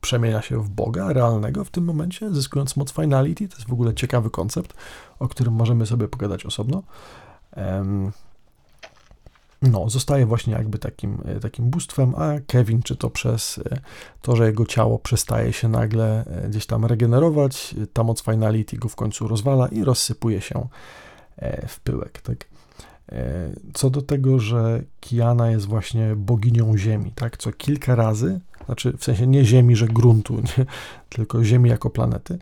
przemienia 0.00 0.42
się 0.42 0.62
w 0.62 0.68
Boga 0.68 1.12
realnego 1.12 1.64
w 1.64 1.70
tym 1.70 1.84
momencie, 1.84 2.30
zyskując 2.30 2.76
moc 2.76 2.92
Finality. 2.92 3.48
To 3.48 3.56
jest 3.56 3.68
w 3.68 3.72
ogóle 3.72 3.94
ciekawy 3.94 4.30
koncept, 4.30 4.74
o 5.18 5.28
którym 5.28 5.54
możemy 5.54 5.86
sobie 5.86 6.08
pogadać 6.08 6.46
osobno. 6.46 6.82
Um, 7.56 8.12
no, 9.62 9.90
zostaje 9.90 10.26
właśnie 10.26 10.52
jakby 10.52 10.78
takim, 10.78 11.18
e, 11.24 11.40
takim 11.40 11.70
bóstwem, 11.70 12.14
a 12.14 12.40
Kevin, 12.46 12.82
czy 12.82 12.96
to 12.96 13.10
przez 13.10 13.58
e, 13.58 13.80
to, 14.22 14.36
że 14.36 14.46
jego 14.46 14.66
ciało 14.66 14.98
przestaje 14.98 15.52
się 15.52 15.68
nagle 15.68 16.24
e, 16.24 16.48
gdzieś 16.48 16.66
tam 16.66 16.84
regenerować, 16.84 17.74
ta 17.92 18.04
moc 18.04 18.22
Finality 18.22 18.76
go 18.76 18.88
w 18.88 18.96
końcu 18.96 19.28
rozwala 19.28 19.68
i 19.68 19.84
rozsypuje 19.84 20.40
się 20.40 20.68
w 21.68 21.80
pyłek, 21.80 22.20
tak? 22.22 22.44
Co 23.74 23.90
do 23.90 24.02
tego, 24.02 24.38
że 24.38 24.82
Kiana 25.00 25.50
jest 25.50 25.66
właśnie 25.66 26.16
boginią 26.16 26.76
Ziemi, 26.76 27.12
tak? 27.14 27.36
Co 27.36 27.52
kilka 27.52 27.94
razy, 27.94 28.40
znaczy 28.66 28.92
w 28.96 29.04
sensie 29.04 29.26
nie 29.26 29.44
Ziemi, 29.44 29.76
że 29.76 29.86
gruntu, 29.86 30.34
nie? 30.34 30.66
tylko 31.16 31.44
Ziemi 31.44 31.70
jako 31.70 31.90
planety, 31.90 32.38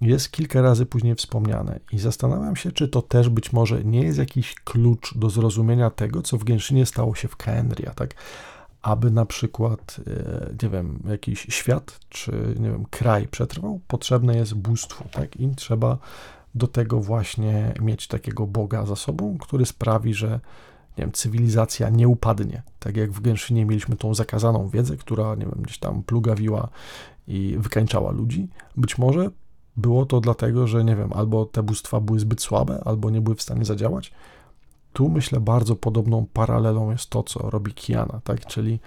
jest 0.00 0.30
kilka 0.30 0.62
razy 0.62 0.86
później 0.86 1.14
wspomniane 1.14 1.80
i 1.92 1.98
zastanawiam 1.98 2.56
się, 2.56 2.72
czy 2.72 2.88
to 2.88 3.02
też 3.02 3.28
być 3.28 3.52
może 3.52 3.84
nie 3.84 4.02
jest 4.02 4.18
jakiś 4.18 4.54
klucz 4.54 5.14
do 5.18 5.30
zrozumienia 5.30 5.90
tego, 5.90 6.22
co 6.22 6.38
w 6.38 6.44
Genshinie 6.44 6.86
stało 6.86 7.14
się 7.14 7.28
w 7.28 7.36
Kaenria, 7.36 7.94
tak? 7.94 8.14
Aby 8.82 9.10
na 9.10 9.26
przykład, 9.26 10.00
e, 10.06 10.54
nie 10.62 10.68
wiem, 10.68 11.02
jakiś 11.08 11.46
świat, 11.48 12.00
czy 12.08 12.32
nie 12.58 12.70
wiem, 12.70 12.84
kraj 12.90 13.28
przetrwał, 13.28 13.80
potrzebne 13.88 14.36
jest 14.36 14.54
bóstwo, 14.54 15.04
tak? 15.12 15.40
I 15.40 15.54
trzeba 15.54 15.98
do 16.54 16.66
tego 16.66 17.00
właśnie 17.00 17.74
mieć 17.80 18.06
takiego 18.06 18.46
Boga 18.46 18.86
za 18.86 18.96
sobą, 18.96 19.38
który 19.38 19.66
sprawi, 19.66 20.14
że 20.14 20.40
nie 20.98 21.04
wiem, 21.04 21.12
cywilizacja 21.12 21.88
nie 21.88 22.08
upadnie. 22.08 22.62
Tak 22.78 22.96
jak 22.96 23.12
w 23.12 23.20
Genshinie 23.20 23.64
mieliśmy 23.64 23.96
tą 23.96 24.14
zakazaną 24.14 24.68
wiedzę, 24.68 24.96
która, 24.96 25.34
nie 25.34 25.46
wiem, 25.46 25.58
gdzieś 25.62 25.78
tam 25.78 26.02
plugawiła 26.02 26.68
i 27.28 27.56
wykańczała 27.58 28.10
ludzi. 28.10 28.48
Być 28.76 28.98
może 28.98 29.30
było 29.78 30.06
to 30.06 30.20
dlatego, 30.20 30.66
że 30.66 30.84
nie 30.84 30.96
wiem, 30.96 31.12
albo 31.12 31.46
te 31.46 31.62
bóstwa 31.62 32.00
były 32.00 32.18
zbyt 32.18 32.42
słabe, 32.42 32.82
albo 32.84 33.10
nie 33.10 33.20
były 33.20 33.36
w 33.36 33.42
stanie 33.42 33.64
zadziałać. 33.64 34.12
Tu 34.92 35.08
myślę, 35.08 35.40
bardzo 35.40 35.76
podobną 35.76 36.26
paralelą 36.32 36.90
jest 36.90 37.10
to, 37.10 37.22
co 37.22 37.50
robi 37.50 37.74
Kiana, 37.74 38.20
tak? 38.24 38.46
Czyli 38.46 38.80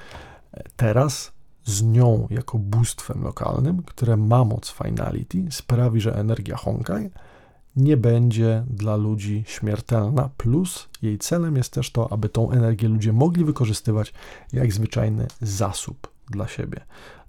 e, 0.53 0.63
teraz 0.75 1.31
z 1.65 1.83
nią 1.83 2.27
jako 2.29 2.57
bóstwem 2.57 3.23
lokalnym, 3.23 3.83
które 3.83 4.17
ma 4.17 4.45
moc 4.45 4.71
finality, 4.71 5.45
sprawi, 5.49 6.01
że 6.01 6.15
energia 6.15 6.55
Honkai 6.55 7.09
nie 7.75 7.97
będzie 7.97 8.63
dla 8.69 8.95
ludzi 8.95 9.43
śmiertelna, 9.47 10.29
plus 10.37 10.89
jej 11.01 11.17
celem 11.17 11.55
jest 11.55 11.73
też 11.73 11.91
to, 11.91 12.13
aby 12.13 12.29
tą 12.29 12.51
energię 12.51 12.87
ludzie 12.87 13.13
mogli 13.13 13.45
wykorzystywać 13.45 14.13
jak 14.53 14.73
zwyczajny 14.73 15.27
zasób 15.41 16.11
dla 16.29 16.47
siebie. 16.47 16.81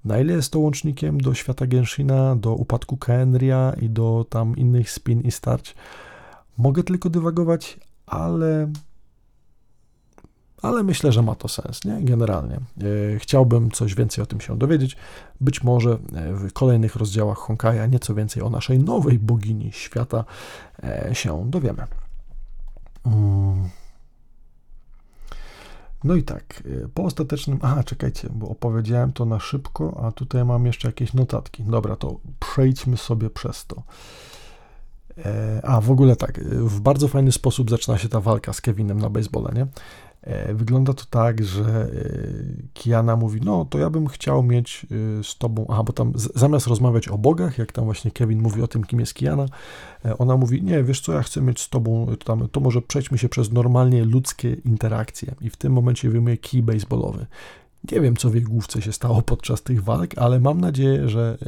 Na 0.05 0.19
ile 0.19 0.33
jest 0.33 0.53
to 0.53 0.59
łącznikiem 0.59 1.21
do 1.21 1.35
świata 1.35 1.67
Genshina, 1.67 2.37
do 2.37 2.55
upadku 2.55 2.97
Kaenria 2.97 3.73
i 3.81 3.91
do 3.91 4.27
tam 4.29 4.57
innych 4.57 4.91
spin 4.91 5.21
i 5.21 5.31
starć, 5.31 5.75
mogę 6.59 6.83
tylko 6.83 7.11
dywagować, 7.11 7.81
ale 8.07 8.69
ale 10.63 10.83
myślę, 10.83 11.13
że 11.13 11.23
ma 11.23 11.35
to 11.35 11.49
sens, 11.49 11.85
nie? 11.85 12.03
Generalnie. 12.03 12.55
E, 12.55 13.19
chciałbym 13.19 13.71
coś 13.71 13.95
więcej 13.95 14.23
o 14.23 14.27
tym 14.27 14.41
się 14.41 14.59
dowiedzieć. 14.59 14.97
Być 15.41 15.63
może 15.63 15.91
e, 15.93 16.33
w 16.33 16.53
kolejnych 16.53 16.97
rozdziałach 16.97 17.39
Honkaja 17.39 17.87
nieco 17.87 18.15
więcej 18.15 18.43
o 18.43 18.51
naszej 18.51 18.79
nowej 18.79 19.19
bogini 19.19 19.73
świata 19.73 20.25
e, 20.85 21.11
się 21.13 21.51
dowiemy. 21.51 21.87
Mm. 23.07 23.69
No 26.05 26.15
i 26.15 26.23
tak, 26.23 26.63
po 26.95 27.05
ostatecznym. 27.05 27.59
Aha, 27.63 27.85
czekajcie, 27.85 28.29
bo 28.35 28.49
opowiedziałem 28.49 29.13
to 29.13 29.25
na 29.25 29.41
szybko, 29.41 30.01
a 30.05 30.13
tutaj 30.13 30.45
mam 30.45 30.67
jeszcze 30.67 30.89
jakieś 30.89 31.15
notatki. 31.15 31.63
Dobra, 31.63 31.97
to 31.97 32.21
przejdźmy 32.41 32.97
sobie 32.97 33.31
przez 33.31 33.67
to. 33.67 33.83
A 35.63 35.81
w 35.81 35.91
ogóle 35.91 36.17
tak, 36.17 36.45
w 36.45 36.81
bardzo 36.81 37.09
fajny 37.09 37.33
sposób 37.33 37.71
zaczyna 37.71 37.99
się 37.99 38.09
ta 38.09 38.21
walka 38.21 38.53
z 38.53 38.61
Kevinem 38.61 39.01
na 39.01 39.11
baseballa, 39.11 39.51
nie? 39.53 39.67
E, 40.23 40.55
wygląda 40.55 40.93
to 40.93 41.05
tak, 41.11 41.45
że 41.45 41.63
e, 41.65 41.89
Kiana 42.75 43.17
mówi, 43.17 43.41
no 43.45 43.65
to 43.65 43.79
ja 43.79 43.91
bym 43.91 44.07
chciał 44.07 44.43
mieć 44.43 44.87
e, 45.21 45.25
z 45.25 45.39
tobą, 45.39 45.67
aha, 45.69 45.83
bo 45.83 45.93
tam 45.93 46.13
zamiast 46.35 46.67
rozmawiać 46.67 47.09
o 47.09 47.19
bogach, 47.19 47.59
jak 47.59 47.73
tam 47.73 47.85
właśnie 47.85 48.11
Kevin 48.11 48.43
mówi 48.43 48.63
o 48.63 48.69
tym, 48.69 48.85
kim 48.85 49.01
jest 49.01 49.15
Kiana, 49.15 49.47
ona 50.19 50.37
mówi, 50.37 50.63
nie, 50.63 50.83
wiesz 50.83 51.01
co, 51.01 51.13
ja 51.13 51.23
chcę 51.23 51.43
mieć 51.43 51.61
z 51.61 51.69
tobą, 51.69 52.07
tam, 52.25 52.49
to 52.49 52.61
może 52.61 52.83
przejdźmy 52.83 53.19
się 53.19 53.29
przez 53.29 53.53
normalnie 53.53 54.05
ludzkie 54.05 54.57
interakcje 54.65 55.35
i 55.41 55.51
w 55.51 55.57
tym 55.57 55.73
momencie 55.73 56.11
wyjmuje 56.11 56.37
kij 56.37 56.63
baseballowy. 56.63 57.27
Nie 57.93 58.01
wiem, 58.01 58.17
co 58.17 58.31
w 58.31 58.35
jej 58.35 58.45
główce 58.45 58.83
się 58.83 58.93
stało 58.93 59.23
podczas 59.23 59.63
tych 59.63 59.85
walk, 59.85 60.11
ale 60.17 60.41
mam 60.41 60.61
nadzieję, 60.61 61.09
że 61.09 61.39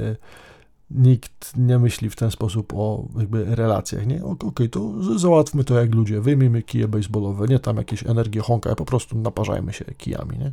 nikt 0.91 1.57
nie 1.57 1.79
myśli 1.79 2.11
w 2.11 2.17
ten 2.17 2.31
sposób 2.31 2.73
o 2.77 3.05
jakby 3.19 3.45
relacjach, 3.45 4.07
nie? 4.07 4.25
Okej, 4.25 4.49
okay, 4.49 4.69
to 4.69 4.93
załatwmy 5.19 5.65
to 5.65 5.81
jak 5.81 5.95
ludzie, 5.95 6.21
wyjmijmy 6.21 6.63
kije 6.63 6.89
baseballowe, 6.89 7.47
nie 7.47 7.59
tam 7.59 7.77
jakieś 7.77 8.07
energie 8.07 8.41
honka, 8.41 8.75
po 8.75 8.85
prostu 8.85 9.19
naparzajmy 9.19 9.73
się 9.73 9.85
kijami, 9.85 10.39
nie? 10.39 10.53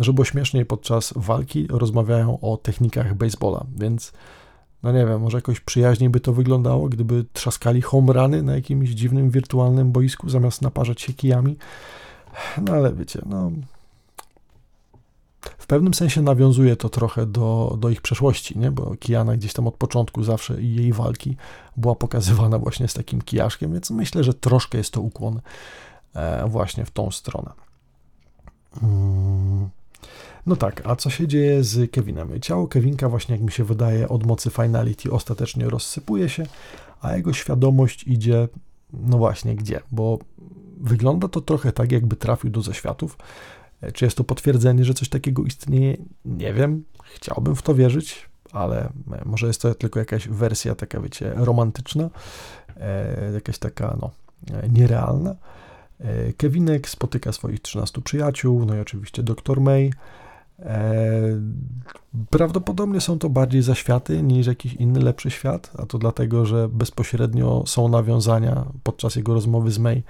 Żeby 0.00 0.24
śmieszniej, 0.24 0.66
podczas 0.66 1.12
walki 1.16 1.66
rozmawiają 1.66 2.40
o 2.40 2.56
technikach 2.56 3.14
baseballa, 3.14 3.66
więc 3.76 4.12
no 4.82 4.92
nie 4.92 5.06
wiem, 5.06 5.20
może 5.20 5.38
jakoś 5.38 5.60
przyjaźniej 5.60 6.10
by 6.10 6.20
to 6.20 6.32
wyglądało, 6.32 6.88
gdyby 6.88 7.24
trzaskali 7.32 7.82
home 7.82 8.12
runy 8.12 8.42
na 8.42 8.54
jakimś 8.54 8.90
dziwnym 8.90 9.30
wirtualnym 9.30 9.92
boisku, 9.92 10.28
zamiast 10.28 10.62
naparzać 10.62 11.00
się 11.00 11.12
kijami. 11.12 11.56
No 12.66 12.72
ale 12.72 12.92
wiecie, 12.92 13.22
no 13.26 13.50
w 15.58 15.66
pewnym 15.66 15.94
sensie 15.94 16.22
nawiązuje 16.22 16.76
to 16.76 16.88
trochę 16.88 17.26
do, 17.26 17.76
do 17.80 17.88
ich 17.88 18.00
przeszłości, 18.00 18.58
nie? 18.58 18.70
bo 18.70 18.96
Kiana 18.96 19.36
gdzieś 19.36 19.52
tam 19.52 19.66
od 19.66 19.76
początku 19.76 20.24
zawsze 20.24 20.62
i 20.62 20.74
jej 20.74 20.92
walki 20.92 21.36
była 21.76 21.94
pokazywana 21.94 22.58
właśnie 22.58 22.88
z 22.88 22.94
takim 22.94 23.22
kijaszkiem, 23.22 23.72
więc 23.72 23.90
myślę, 23.90 24.24
że 24.24 24.34
troszkę 24.34 24.78
jest 24.78 24.92
to 24.92 25.00
ukłon 25.00 25.40
e, 26.14 26.48
właśnie 26.48 26.84
w 26.84 26.90
tą 26.90 27.10
stronę. 27.10 27.50
Mm. 28.82 29.68
No 30.46 30.56
tak, 30.56 30.82
a 30.84 30.96
co 30.96 31.10
się 31.10 31.28
dzieje 31.28 31.64
z 31.64 31.90
Kevinem? 31.90 32.40
Ciało 32.40 32.68
Kevinka 32.68 33.08
właśnie, 33.08 33.34
jak 33.34 33.44
mi 33.44 33.52
się 33.52 33.64
wydaje, 33.64 34.08
od 34.08 34.26
mocy 34.26 34.50
Finality 34.50 35.10
ostatecznie 35.12 35.68
rozsypuje 35.70 36.28
się, 36.28 36.46
a 37.00 37.16
jego 37.16 37.32
świadomość 37.32 38.04
idzie, 38.06 38.48
no 38.92 39.18
właśnie, 39.18 39.56
gdzie? 39.56 39.80
Bo 39.92 40.18
wygląda 40.80 41.28
to 41.28 41.40
trochę 41.40 41.72
tak, 41.72 41.92
jakby 41.92 42.16
trafił 42.16 42.50
do 42.50 42.62
zaświatów, 42.62 43.16
czy 43.94 44.04
jest 44.04 44.16
to 44.16 44.24
potwierdzenie, 44.24 44.84
że 44.84 44.94
coś 44.94 45.08
takiego 45.08 45.42
istnieje? 45.42 45.96
Nie 46.24 46.54
wiem. 46.54 46.84
Chciałbym 47.14 47.56
w 47.56 47.62
to 47.62 47.74
wierzyć, 47.74 48.28
ale 48.52 48.92
może 49.24 49.46
jest 49.46 49.62
to 49.62 49.74
tylko 49.74 49.98
jakaś 49.98 50.28
wersja 50.28 50.74
taka, 50.74 51.00
wiecie, 51.00 51.32
romantyczna, 51.36 52.10
e, 52.76 53.32
jakaś 53.34 53.58
taka, 53.58 53.96
no, 54.00 54.10
nierealna. 54.72 55.36
E, 56.00 56.32
Kevinek 56.32 56.88
spotyka 56.88 57.32
swoich 57.32 57.60
13 57.60 58.02
przyjaciół, 58.02 58.64
no 58.64 58.76
i 58.76 58.80
oczywiście 58.80 59.22
dr 59.22 59.60
May. 59.60 59.92
E, 60.58 61.22
prawdopodobnie 62.30 63.00
są 63.00 63.18
to 63.18 63.28
bardziej 63.30 63.62
zaświaty 63.62 64.22
niż 64.22 64.46
jakiś 64.46 64.74
inny 64.74 65.00
lepszy 65.00 65.30
świat, 65.30 65.72
a 65.78 65.86
to 65.86 65.98
dlatego, 65.98 66.46
że 66.46 66.68
bezpośrednio 66.68 67.62
są 67.66 67.88
nawiązania 67.88 68.66
podczas 68.82 69.16
jego 69.16 69.34
rozmowy 69.34 69.70
z 69.70 69.78
May 69.78 70.02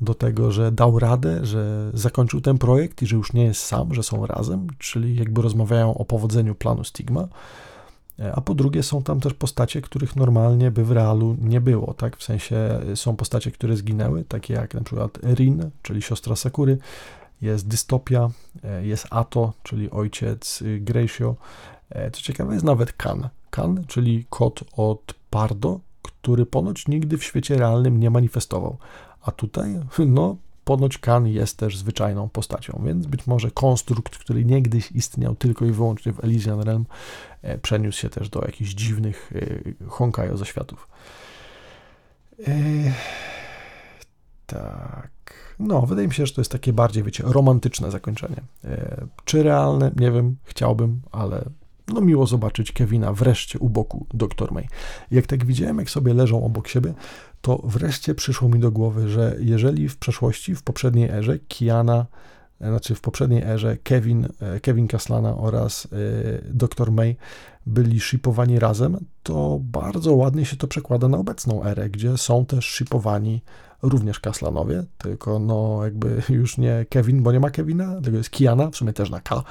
do 0.00 0.14
tego, 0.14 0.52
że 0.52 0.72
dał 0.72 0.98
radę, 0.98 1.46
że 1.46 1.90
zakończył 1.94 2.40
ten 2.40 2.58
projekt 2.58 3.02
i 3.02 3.06
że 3.06 3.16
już 3.16 3.32
nie 3.32 3.44
jest 3.44 3.62
sam, 3.62 3.94
że 3.94 4.02
są 4.02 4.26
razem, 4.26 4.66
czyli 4.78 5.16
jakby 5.16 5.42
rozmawiają 5.42 5.94
o 5.94 6.04
powodzeniu 6.04 6.54
planu 6.54 6.84
Stigma. 6.84 7.28
A 8.34 8.40
po 8.40 8.54
drugie, 8.54 8.82
są 8.82 9.02
tam 9.02 9.20
też 9.20 9.34
postacie, 9.34 9.82
których 9.82 10.16
normalnie 10.16 10.70
by 10.70 10.84
w 10.84 10.90
realu 10.90 11.36
nie 11.40 11.60
było, 11.60 11.94
tak? 11.94 12.16
W 12.16 12.22
sensie 12.22 12.80
są 12.94 13.16
postacie, 13.16 13.50
które 13.50 13.76
zginęły, 13.76 14.24
takie 14.24 14.54
jak 14.54 14.74
na 14.74 14.80
przykład 14.80 15.18
Rin, 15.34 15.70
czyli 15.82 16.02
siostra 16.02 16.36
Sakury, 16.36 16.78
jest 17.42 17.68
Dystopia, 17.68 18.30
jest 18.82 19.06
Ato, 19.10 19.52
czyli 19.62 19.90
ojciec 19.90 20.62
Gracio. 20.80 21.34
Co 22.12 22.22
ciekawe, 22.22 22.54
jest 22.54 22.64
nawet 22.64 22.92
Kan. 22.92 23.28
Kan, 23.50 23.84
czyli 23.86 24.26
kot 24.30 24.64
od 24.76 25.14
Pardo, 25.30 25.80
który 26.02 26.46
ponoć 26.46 26.88
nigdy 26.88 27.18
w 27.18 27.24
świecie 27.24 27.56
realnym 27.56 28.00
nie 28.00 28.10
manifestował. 28.10 28.78
A 29.26 29.30
tutaj, 29.30 29.80
no, 30.06 30.36
ponoć 30.64 30.98
Kan 30.98 31.26
jest 31.26 31.56
też 31.56 31.76
zwyczajną 31.76 32.28
postacią, 32.28 32.82
więc 32.86 33.06
być 33.06 33.26
może 33.26 33.50
konstrukt, 33.50 34.18
który 34.18 34.44
niegdyś 34.44 34.92
istniał 34.92 35.34
tylko 35.34 35.64
i 35.64 35.70
wyłącznie 35.70 36.12
w 36.12 36.24
Elysian 36.24 36.60
Realm, 36.60 36.86
e, 37.42 37.58
przeniósł 37.58 37.98
się 37.98 38.08
też 38.08 38.28
do 38.28 38.40
jakichś 38.40 38.70
dziwnych 38.70 39.32
e, 39.82 39.88
Honkajo 39.88 40.36
zaświatów. 40.36 40.88
E, 42.46 42.52
tak. 44.46 45.10
No, 45.58 45.82
wydaje 45.82 46.08
mi 46.08 46.14
się, 46.14 46.26
że 46.26 46.34
to 46.34 46.40
jest 46.40 46.52
takie 46.52 46.72
bardziej, 46.72 47.02
wiecie, 47.02 47.24
romantyczne 47.26 47.90
zakończenie. 47.90 48.42
Czy 49.24 49.42
realne? 49.42 49.90
Nie 49.96 50.12
wiem, 50.12 50.36
chciałbym, 50.44 51.00
ale 51.12 51.44
no 51.88 52.00
miło 52.00 52.26
zobaczyć 52.26 52.72
Kevina 52.72 53.12
wreszcie 53.12 53.58
u 53.58 53.68
boku 53.68 54.06
dr 54.14 54.52
May. 54.52 54.68
Jak 55.10 55.26
tak 55.26 55.44
widziałem, 55.44 55.78
jak 55.78 55.90
sobie 55.90 56.14
leżą 56.14 56.44
obok 56.44 56.68
siebie, 56.68 56.94
to 57.40 57.62
wreszcie 57.64 58.14
przyszło 58.14 58.48
mi 58.48 58.60
do 58.60 58.70
głowy, 58.70 59.08
że 59.08 59.36
jeżeli 59.40 59.88
w 59.88 59.96
przeszłości, 59.96 60.54
w 60.54 60.62
poprzedniej 60.62 61.10
erze 61.10 61.38
Kiana, 61.38 62.06
e, 62.60 62.68
znaczy 62.68 62.94
w 62.94 63.00
poprzedniej 63.00 63.42
erze 63.42 63.76
Kevin, 63.76 64.28
e, 64.40 64.60
Kevin 64.60 64.88
Kaslana 64.88 65.36
oraz 65.36 65.88
e, 65.92 66.52
dr 66.54 66.92
May 66.92 67.16
byli 67.66 68.00
shipowani 68.00 68.58
razem, 68.58 68.98
to 69.22 69.58
bardzo 69.62 70.14
ładnie 70.14 70.44
się 70.44 70.56
to 70.56 70.66
przekłada 70.66 71.08
na 71.08 71.18
obecną 71.18 71.64
erę, 71.64 71.90
gdzie 71.90 72.18
są 72.18 72.46
też 72.46 72.66
shipowani 72.66 73.42
również 73.82 74.20
Kaslanowie, 74.20 74.84
tylko 74.98 75.38
no 75.38 75.80
jakby 75.84 76.22
już 76.28 76.58
nie 76.58 76.86
Kevin, 76.90 77.22
bo 77.22 77.32
nie 77.32 77.40
ma 77.40 77.50
Kevina, 77.50 78.00
tylko 78.00 78.16
jest 78.16 78.30
Kiana, 78.30 78.70
w 78.70 78.76
sumie 78.76 78.92
też 78.92 79.10
na 79.10 79.20
K, 79.20 79.42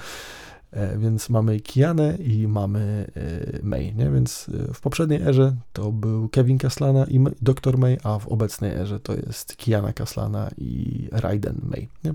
więc 0.97 1.29
mamy 1.29 1.59
Kianę 1.59 2.15
i 2.15 2.47
mamy 2.47 3.11
e, 3.15 3.59
May, 3.63 3.95
nie? 3.95 4.09
Więc 4.09 4.49
e, 4.69 4.73
w 4.73 4.81
poprzedniej 4.81 5.21
erze 5.21 5.55
to 5.73 5.91
był 5.91 6.29
Kevin 6.29 6.57
Kaslana 6.57 7.05
i 7.05 7.19
Dr. 7.41 7.77
May, 7.77 7.97
a 8.03 8.19
w 8.19 8.27
obecnej 8.27 8.71
erze 8.71 8.99
to 8.99 9.13
jest 9.13 9.57
Kiana 9.57 9.93
Kaslana 9.93 10.49
i 10.57 11.07
Raiden 11.11 11.61
May, 11.63 11.87
nie? 12.03 12.13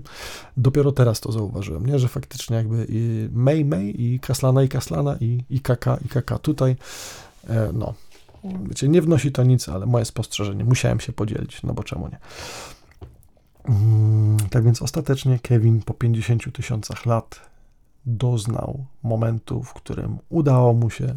Dopiero 0.57 0.91
teraz 0.91 1.19
to 1.19 1.31
zauważyłem, 1.31 1.85
nie? 1.85 1.99
Że 1.99 2.07
faktycznie 2.07 2.55
jakby 2.55 2.87
May 3.33 3.65
May 3.65 4.01
i 4.01 4.19
Kaslana 4.19 4.63
i 4.63 4.69
Kaslana 4.69 5.17
i, 5.19 5.43
i 5.49 5.59
Kaka 5.59 5.97
i 6.05 6.07
Kaka 6.07 6.39
tutaj, 6.39 6.75
no, 7.73 7.93
wiecie, 8.43 8.89
nie 8.89 9.01
wnosi 9.01 9.31
to 9.31 9.43
nic, 9.43 9.69
ale 9.69 9.85
moje 9.85 10.05
spostrzeżenie, 10.05 10.63
musiałem 10.63 10.99
się 10.99 11.13
podzielić, 11.13 11.63
no 11.63 11.73
bo 11.73 11.83
czemu 11.83 12.07
nie? 12.07 12.17
Mm, 13.65 14.37
tak 14.49 14.63
więc 14.63 14.81
ostatecznie 14.81 15.39
Kevin 15.39 15.81
po 15.81 15.93
50 15.93 16.53
tysiącach 16.53 17.05
lat 17.05 17.50
doznał 18.05 18.85
momentu, 19.03 19.63
w 19.63 19.73
którym 19.73 20.17
udało 20.29 20.73
mu 20.73 20.89
się 20.89 21.05
e, 21.05 21.15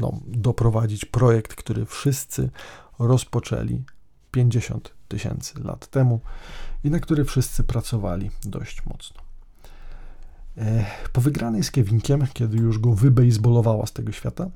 no, 0.00 0.20
doprowadzić 0.26 1.04
projekt, 1.04 1.54
który 1.54 1.86
wszyscy 1.86 2.50
rozpoczęli 2.98 3.84
50 4.30 4.94
tysięcy 5.08 5.62
lat 5.64 5.86
temu 5.86 6.20
i 6.84 6.90
na 6.90 7.00
który 7.00 7.24
wszyscy 7.24 7.64
pracowali 7.64 8.30
dość 8.44 8.86
mocno. 8.86 9.20
E, 10.58 10.86
po 11.12 11.20
wygranej 11.20 11.62
z 11.62 11.70
Kevinkiem, 11.70 12.26
kiedy 12.32 12.56
już 12.56 12.78
go 12.78 12.92
wybejsbolowała 12.92 13.86
z 13.86 13.92
tego 13.92 14.12
świata, 14.12 14.50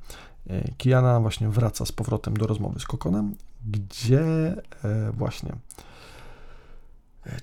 e, 0.50 0.72
Kiana 0.76 1.20
właśnie 1.20 1.48
wraca 1.48 1.86
z 1.86 1.92
powrotem 1.92 2.36
do 2.36 2.46
rozmowy 2.46 2.80
z 2.80 2.84
Kokonem, 2.84 3.34
gdzie 3.70 4.54
właśnie 5.12 5.52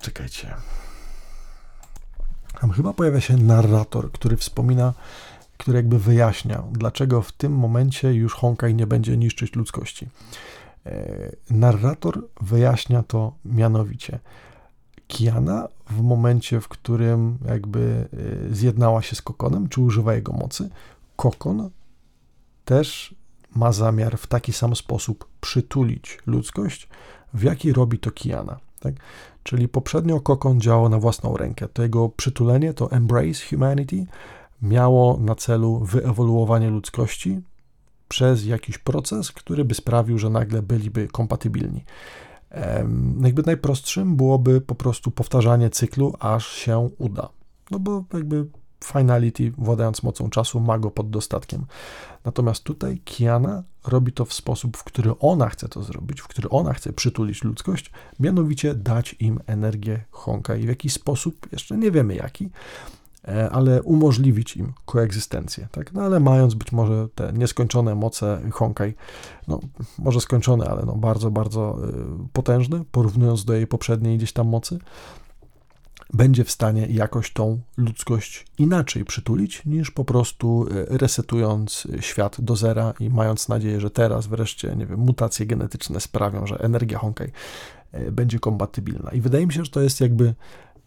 czekajcie, 0.00 0.54
tam 2.60 2.70
chyba 2.70 2.92
pojawia 2.92 3.20
się 3.20 3.36
narrator, 3.36 4.12
który 4.12 4.36
wspomina, 4.36 4.92
który 5.56 5.76
jakby 5.76 5.98
wyjaśnia, 5.98 6.62
dlaczego 6.72 7.22
w 7.22 7.32
tym 7.32 7.52
momencie 7.52 8.14
już 8.14 8.34
Honkai 8.34 8.74
nie 8.74 8.86
będzie 8.86 9.16
niszczyć 9.16 9.54
ludzkości. 9.54 10.08
E, 10.86 11.32
narrator 11.50 12.28
wyjaśnia 12.40 13.02
to 13.02 13.32
mianowicie. 13.44 14.18
Kiana 15.06 15.68
w 15.90 16.00
momencie, 16.02 16.60
w 16.60 16.68
którym 16.68 17.38
jakby 17.48 18.08
e, 18.50 18.54
zjednała 18.54 19.02
się 19.02 19.16
z 19.16 19.22
Kokonem, 19.22 19.68
czy 19.68 19.80
używa 19.80 20.14
jego 20.14 20.32
mocy, 20.32 20.70
Kokon 21.16 21.70
też 22.64 23.14
ma 23.54 23.72
zamiar 23.72 24.18
w 24.18 24.26
taki 24.26 24.52
sam 24.52 24.76
sposób 24.76 25.28
przytulić 25.40 26.18
ludzkość, 26.26 26.88
w 27.34 27.42
jaki 27.42 27.72
robi 27.72 27.98
to 27.98 28.10
Kiana. 28.10 28.58
Tak? 28.84 28.94
Czyli 29.42 29.68
poprzednio 29.68 30.20
Kokon 30.20 30.60
działał 30.60 30.88
na 30.88 30.98
własną 30.98 31.36
rękę. 31.36 31.68
To 31.68 31.82
jego 31.82 32.08
przytulenie, 32.08 32.74
to 32.74 32.90
Embrace 32.90 33.48
Humanity, 33.50 34.06
miało 34.62 35.18
na 35.20 35.34
celu 35.34 35.78
wyewoluowanie 35.78 36.70
ludzkości 36.70 37.40
przez 38.08 38.46
jakiś 38.46 38.78
proces, 38.78 39.32
który 39.32 39.64
by 39.64 39.74
sprawił, 39.74 40.18
że 40.18 40.30
nagle 40.30 40.62
byliby 40.62 41.08
kompatybilni. 41.08 41.84
Jakby 43.22 43.42
najprostszym 43.46 44.16
byłoby 44.16 44.60
po 44.60 44.74
prostu 44.74 45.10
powtarzanie 45.10 45.70
cyklu, 45.70 46.14
aż 46.20 46.48
się 46.48 46.90
uda. 46.98 47.28
No 47.70 47.78
bo 47.78 48.04
jakby 48.14 48.46
Finality, 48.84 49.52
władając 49.58 50.02
mocą 50.02 50.30
czasu, 50.30 50.60
ma 50.60 50.78
go 50.78 50.90
pod 50.90 51.10
dostatkiem. 51.10 51.66
Natomiast 52.24 52.64
tutaj 52.64 53.00
Kiana 53.04 53.62
robi 53.86 54.12
to 54.12 54.24
w 54.24 54.32
sposób, 54.32 54.76
w 54.76 54.84
który 54.84 55.18
ona 55.18 55.48
chce 55.48 55.68
to 55.68 55.82
zrobić, 55.82 56.20
w 56.20 56.28
który 56.28 56.48
ona 56.48 56.72
chce 56.72 56.92
przytulić 56.92 57.44
ludzkość, 57.44 57.90
mianowicie 58.20 58.74
dać 58.74 59.16
im 59.20 59.40
energię 59.46 60.04
Honka 60.10 60.56
i 60.56 60.62
w 60.62 60.68
jakiś 60.68 60.92
sposób, 60.92 61.52
jeszcze 61.52 61.76
nie 61.76 61.90
wiemy 61.90 62.14
jaki, 62.14 62.50
e, 63.28 63.50
ale 63.50 63.82
umożliwić 63.82 64.56
im 64.56 64.72
koegzystencję, 64.84 65.68
tak? 65.72 65.92
No 65.92 66.02
ale 66.02 66.20
mając 66.20 66.54
być 66.54 66.72
może 66.72 67.08
te 67.14 67.32
nieskończone 67.32 67.94
moce 67.94 68.40
Honkai, 68.52 68.94
no 69.48 69.60
może 69.98 70.20
skończone, 70.20 70.66
ale 70.66 70.82
no 70.86 70.96
bardzo, 70.96 71.30
bardzo 71.30 71.78
e, 71.84 72.28
potężne, 72.32 72.84
porównując 72.92 73.44
do 73.44 73.54
jej 73.54 73.66
poprzedniej 73.66 74.16
gdzieś 74.16 74.32
tam 74.32 74.48
mocy, 74.48 74.78
będzie 76.14 76.44
w 76.44 76.50
stanie 76.50 76.86
jakoś 76.86 77.32
tą 77.32 77.60
ludzkość 77.76 78.46
inaczej 78.58 79.04
przytulić, 79.04 79.62
niż 79.66 79.90
po 79.90 80.04
prostu 80.04 80.66
e, 80.70 80.98
resetując 80.98 81.88
świat 82.00 82.40
do 82.40 82.56
zera 82.56 82.94
i 83.00 83.10
mając 83.10 83.48
nadzieję, 83.48 83.80
że 83.80 83.90
teraz 83.90 84.26
wreszcie, 84.26 84.76
nie 84.76 84.86
wiem, 84.86 85.00
mutacje 85.00 85.46
genetyczne 85.46 86.00
sprawią, 86.00 86.46
że 86.46 86.60
energia 86.60 86.98
Honkai 86.98 87.32
e, 87.92 88.12
będzie 88.12 88.38
kompatybilna. 88.38 89.10
I 89.10 89.20
wydaje 89.20 89.46
mi 89.46 89.52
się, 89.52 89.64
że 89.64 89.70
to 89.70 89.80
jest 89.80 90.00
jakby 90.00 90.34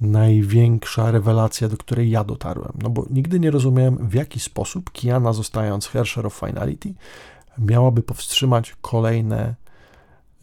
największa 0.01 1.11
rewelacja, 1.11 1.69
do 1.69 1.77
której 1.77 2.09
ja 2.09 2.23
dotarłem. 2.23 2.73
No 2.81 2.89
bo 2.89 3.05
nigdy 3.09 3.39
nie 3.39 3.51
rozumiałem, 3.51 4.09
w 4.09 4.13
jaki 4.13 4.39
sposób 4.39 4.91
Kiana, 4.91 5.33
zostając 5.33 5.87
Hersher 5.87 6.27
of 6.27 6.33
Finality, 6.33 6.93
miałaby 7.57 8.03
powstrzymać 8.03 8.75
kolejne 8.81 9.55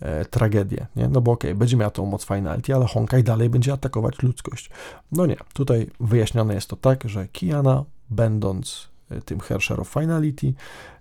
e, 0.04 0.24
tragedię, 0.24 0.86
nie? 0.96 1.08
No 1.08 1.20
bo 1.20 1.32
okej, 1.32 1.50
okay, 1.50 1.58
będzie 1.58 1.76
miała 1.76 1.90
tą 1.90 2.06
moc 2.06 2.24
Finality, 2.24 2.74
ale 2.74 2.86
Honkai 2.86 3.22
dalej 3.22 3.50
będzie 3.50 3.72
atakować 3.72 4.22
ludzkość. 4.22 4.70
No 5.12 5.26
nie, 5.26 5.36
tutaj 5.52 5.90
wyjaśnione 6.00 6.54
jest 6.54 6.68
to 6.68 6.76
tak, 6.76 7.08
że 7.08 7.28
Kiana, 7.28 7.84
będąc 8.10 8.88
e, 9.10 9.20
tym 9.20 9.40
Hersher 9.40 9.80
of 9.80 9.88
Finality, 9.88 10.54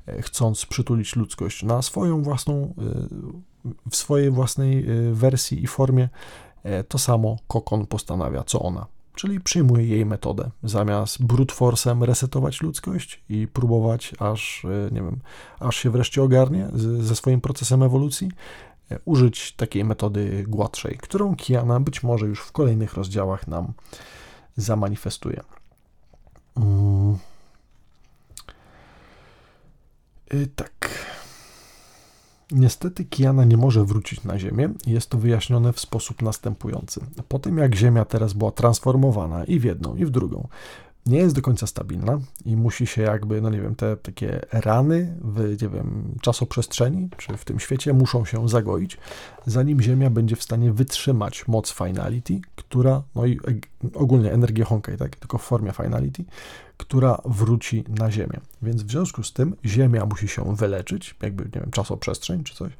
e, 0.07 0.21
chcąc 0.21 0.65
przytulić 0.65 1.15
ludzkość 1.15 1.63
na 1.63 1.81
swoją 1.81 2.23
własną, 2.23 2.73
w 3.89 3.95
swojej 3.95 4.31
własnej 4.31 4.85
wersji 5.13 5.63
i 5.63 5.67
formie, 5.67 6.09
to 6.87 6.97
samo 6.97 7.37
Kokon 7.47 7.85
postanawia, 7.85 8.43
co 8.43 8.59
ona. 8.59 8.85
Czyli 9.15 9.39
przyjmuje 9.39 9.87
jej 9.87 10.05
metodę. 10.05 10.49
Zamiast 10.63 11.23
brute 11.23 11.55
force'em 11.55 12.03
resetować 12.03 12.61
ludzkość 12.61 13.23
i 13.29 13.47
próbować 13.47 14.13
aż, 14.19 14.65
nie 14.91 15.01
wiem, 15.01 15.19
aż 15.59 15.75
się 15.75 15.89
wreszcie 15.89 16.23
ogarnie 16.23 16.67
ze 16.99 17.15
swoim 17.15 17.41
procesem 17.41 17.83
ewolucji, 17.83 18.31
użyć 19.05 19.51
takiej 19.51 19.85
metody 19.85 20.45
gładszej, 20.47 20.97
którą 20.97 21.35
Kiana 21.35 21.79
być 21.79 22.03
może 22.03 22.25
już 22.27 22.41
w 22.41 22.51
kolejnych 22.51 22.93
rozdziałach 22.93 23.47
nam 23.47 23.73
zamanifestuje. 24.57 25.41
Mm. 26.57 27.17
Y, 30.33 30.47
tak. 30.47 30.89
Niestety 32.51 33.05
Kiana 33.05 33.45
nie 33.45 33.57
może 33.57 33.85
wrócić 33.85 34.23
na 34.23 34.39
Ziemię. 34.39 34.69
Jest 34.87 35.09
to 35.09 35.17
wyjaśnione 35.17 35.73
w 35.73 35.79
sposób 35.79 36.21
następujący. 36.21 37.01
Po 37.27 37.39
tym 37.39 37.57
jak 37.57 37.75
Ziemia 37.75 38.05
teraz 38.05 38.33
była 38.33 38.51
transformowana 38.51 39.43
i 39.43 39.59
w 39.59 39.63
jedną, 39.63 39.95
i 39.95 40.05
w 40.05 40.09
drugą, 40.09 40.47
nie 41.05 41.17
jest 41.17 41.35
do 41.35 41.41
końca 41.41 41.67
stabilna 41.67 42.19
i 42.45 42.55
musi 42.55 42.87
się 42.87 43.01
jakby, 43.01 43.41
no 43.41 43.49
nie 43.49 43.61
wiem, 43.61 43.75
te 43.75 43.97
takie 43.97 44.41
rany 44.51 45.17
w, 45.21 45.61
nie 45.61 45.69
wiem, 45.69 46.17
czasoprzestrzeni, 46.21 47.09
czy 47.17 47.37
w 47.37 47.45
tym 47.45 47.59
świecie 47.59 47.93
muszą 47.93 48.25
się 48.25 48.49
zagoić, 48.49 48.97
zanim 49.45 49.81
Ziemia 49.81 50.09
będzie 50.09 50.35
w 50.35 50.43
stanie 50.43 50.73
wytrzymać 50.73 51.47
moc 51.47 51.71
Finality, 51.71 52.41
która, 52.55 53.03
no 53.15 53.25
i 53.25 53.39
ogólnie 53.93 54.31
energię 54.31 54.63
Honkai, 54.63 54.97
tak, 54.97 55.15
tylko 55.15 55.37
w 55.37 55.41
formie 55.41 55.71
Finality, 55.71 56.23
która 56.77 57.21
wróci 57.25 57.83
na 57.89 58.11
Ziemię. 58.11 58.39
Więc 58.61 58.83
w 58.83 58.91
związku 58.91 59.23
z 59.23 59.33
tym 59.33 59.55
Ziemia 59.65 60.05
musi 60.05 60.27
się 60.27 60.55
wyleczyć, 60.55 61.15
jakby, 61.21 61.43
nie 61.43 61.61
wiem, 61.61 61.71
czasoprzestrzeń 61.71 62.43
czy 62.43 62.55
coś. 62.55 62.73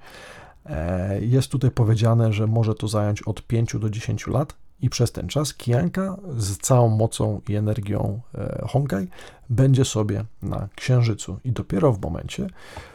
E, 0.66 1.22
jest 1.22 1.48
tutaj 1.48 1.72
powiedziane, 1.72 2.34
że 2.34 2.48
może 2.48 2.76
to 2.76 2.88
zająć 2.88 3.22
od 3.22 3.48
5 3.48 3.76
do 3.80 3.90
10 3.90 4.28
lat, 4.28 4.56
i 4.84 4.90
przez 4.90 5.12
ten 5.12 5.28
czas 5.28 5.54
Kijanka 5.54 6.18
z 6.38 6.58
całą 6.58 6.90
mocą 6.90 7.42
i 7.50 7.56
energią 7.56 8.22
e, 8.36 8.66
Honkai 8.68 9.08
będzie 9.50 9.86
sobie 9.86 10.26
na 10.42 10.68
Księżycu. 10.76 11.40
I 11.46 11.52
dopiero 11.52 11.94
w 11.94 12.02
momencie, 12.02 12.48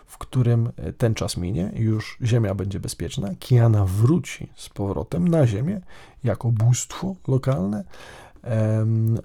w 0.07 0.19
którym 0.19 0.73
e, 0.77 0.93
ten 0.93 1.15
czas 1.15 1.37
minie, 1.37 1.73
już 1.75 2.19
Ziemia 2.23 2.55
będzie 2.55 2.81
bezpieczna, 2.81 3.29
Kiana 3.39 3.85
wróci 3.85 4.49
z 4.57 4.69
powrotem 4.69 5.29
na 5.29 5.47
Ziemię 5.47 5.81
jako 6.25 6.51
bóstwo 6.53 7.15
lokalne, 7.29 7.85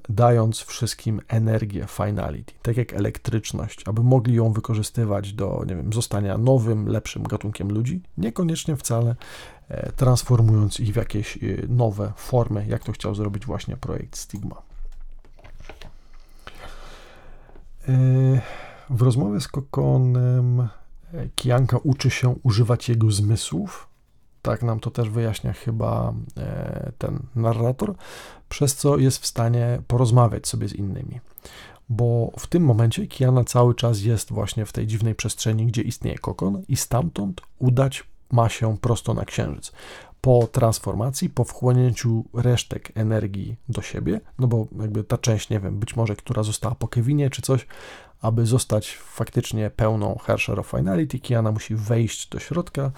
dając 0.09 0.59
wszystkim 0.59 1.21
energię 1.27 1.85
finality, 1.87 2.53
tak 2.61 2.77
jak 2.77 2.93
elektryczność, 2.93 3.87
aby 3.87 4.03
mogli 4.03 4.35
ją 4.35 4.53
wykorzystywać 4.53 5.33
do, 5.33 5.63
nie 5.67 5.75
wiem, 5.75 5.93
zostania 5.93 6.37
nowym, 6.37 6.87
lepszym 6.87 7.23
gatunkiem 7.23 7.71
ludzi, 7.71 8.01
niekoniecznie 8.17 8.75
wcale 8.75 9.15
e, 9.69 9.91
transformując 9.91 10.79
ich 10.79 10.93
w 10.93 10.95
jakieś 10.95 11.37
e, 11.37 11.39
nowe 11.67 12.13
formy, 12.15 12.65
jak 12.67 12.83
to 12.83 12.91
chciał 12.91 13.15
zrobić 13.15 13.45
właśnie 13.45 13.77
projekt 13.77 14.17
Stigma. 14.17 14.61
E, 17.87 18.41
w 18.89 19.01
rozmowie 19.01 19.39
z 19.39 19.47
Kokonem 19.47 20.67
Kijanka 21.35 21.77
uczy 21.77 22.09
się 22.09 22.35
używać 22.43 22.89
jego 22.89 23.11
zmysłów, 23.11 23.92
tak 24.43 24.63
nam 24.63 24.79
to 24.79 24.91
też 24.91 25.09
wyjaśnia 25.09 25.53
chyba 25.53 26.13
e, 26.37 26.91
ten 26.97 27.19
narrator, 27.35 27.95
przez 28.49 28.75
co 28.75 28.97
jest 28.97 29.17
w 29.17 29.25
stanie 29.25 29.81
porozmawiać 29.87 30.47
sobie 30.47 30.67
z 30.67 30.73
innymi. 30.73 31.19
Bo 31.89 32.31
w 32.39 32.47
tym 32.47 32.63
momencie 32.63 33.07
Kiana 33.07 33.43
cały 33.43 33.75
czas 33.75 34.01
jest 34.01 34.31
właśnie 34.31 34.65
w 34.65 34.73
tej 34.73 34.87
dziwnej 34.87 35.15
przestrzeni, 35.15 35.65
gdzie 35.65 35.81
istnieje 35.81 36.17
kokon, 36.17 36.63
i 36.67 36.75
stamtąd 36.75 37.41
udać 37.59 38.03
ma 38.31 38.49
się 38.49 38.77
prosto 38.77 39.13
na 39.13 39.25
księżyc. 39.25 39.71
Po 40.21 40.47
transformacji, 40.51 41.29
po 41.29 41.43
wchłonięciu 41.43 42.25
resztek 42.33 42.91
energii 42.95 43.55
do 43.69 43.81
siebie, 43.81 44.21
no 44.39 44.47
bo 44.47 44.67
jakby 44.81 45.03
ta 45.03 45.17
część, 45.17 45.49
nie 45.49 45.59
wiem, 45.59 45.79
być 45.79 45.95
może, 45.95 46.15
która 46.15 46.43
została 46.43 46.75
po 46.75 46.87
Kevinie 46.87 47.29
czy 47.29 47.41
coś, 47.41 47.67
aby 48.21 48.45
zostać 48.45 48.97
faktycznie 48.97 49.69
pełną 49.69 50.17
Hersher 50.17 50.59
of 50.59 50.67
Finality, 50.67 51.19
Kiana 51.19 51.51
musi 51.51 51.75
wejść 51.75 52.29
do 52.29 52.39
środka, 52.39 52.91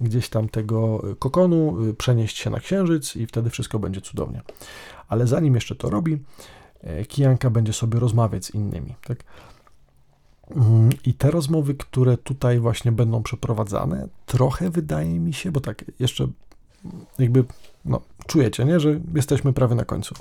gdzieś 0.00 0.28
tam 0.28 0.48
tego 0.48 1.02
kokonu, 1.18 1.84
y, 1.84 1.94
przenieść 1.94 2.38
się 2.38 2.50
na 2.50 2.60
księżyc 2.60 3.16
i 3.16 3.26
wtedy 3.26 3.50
wszystko 3.50 3.78
będzie 3.78 4.00
cudownie. 4.00 4.42
Ale 5.08 5.26
zanim 5.26 5.54
jeszcze 5.54 5.74
to 5.74 5.90
robi, 5.90 6.18
e, 6.80 7.04
Kijanka 7.04 7.50
będzie 7.50 7.72
sobie 7.72 8.00
rozmawiać 8.00 8.44
z 8.44 8.54
innymi. 8.54 8.94
Tak? 9.04 9.24
Mm, 10.50 10.90
I 11.04 11.14
te 11.14 11.30
rozmowy, 11.30 11.74
które 11.74 12.16
tutaj 12.16 12.58
właśnie 12.58 12.92
będą 12.92 13.22
przeprowadzane, 13.22 14.08
trochę 14.26 14.70
wydaje 14.70 15.20
mi 15.20 15.32
się, 15.32 15.52
bo 15.52 15.60
tak 15.60 15.84
jeszcze 15.98 16.28
jakby 17.18 17.44
no, 17.88 18.00
czujecie, 18.26 18.64
nie, 18.64 18.80
że 18.80 19.00
jesteśmy 19.14 19.52
prawie 19.52 19.74
na 19.74 19.84
końcu. 19.84 20.14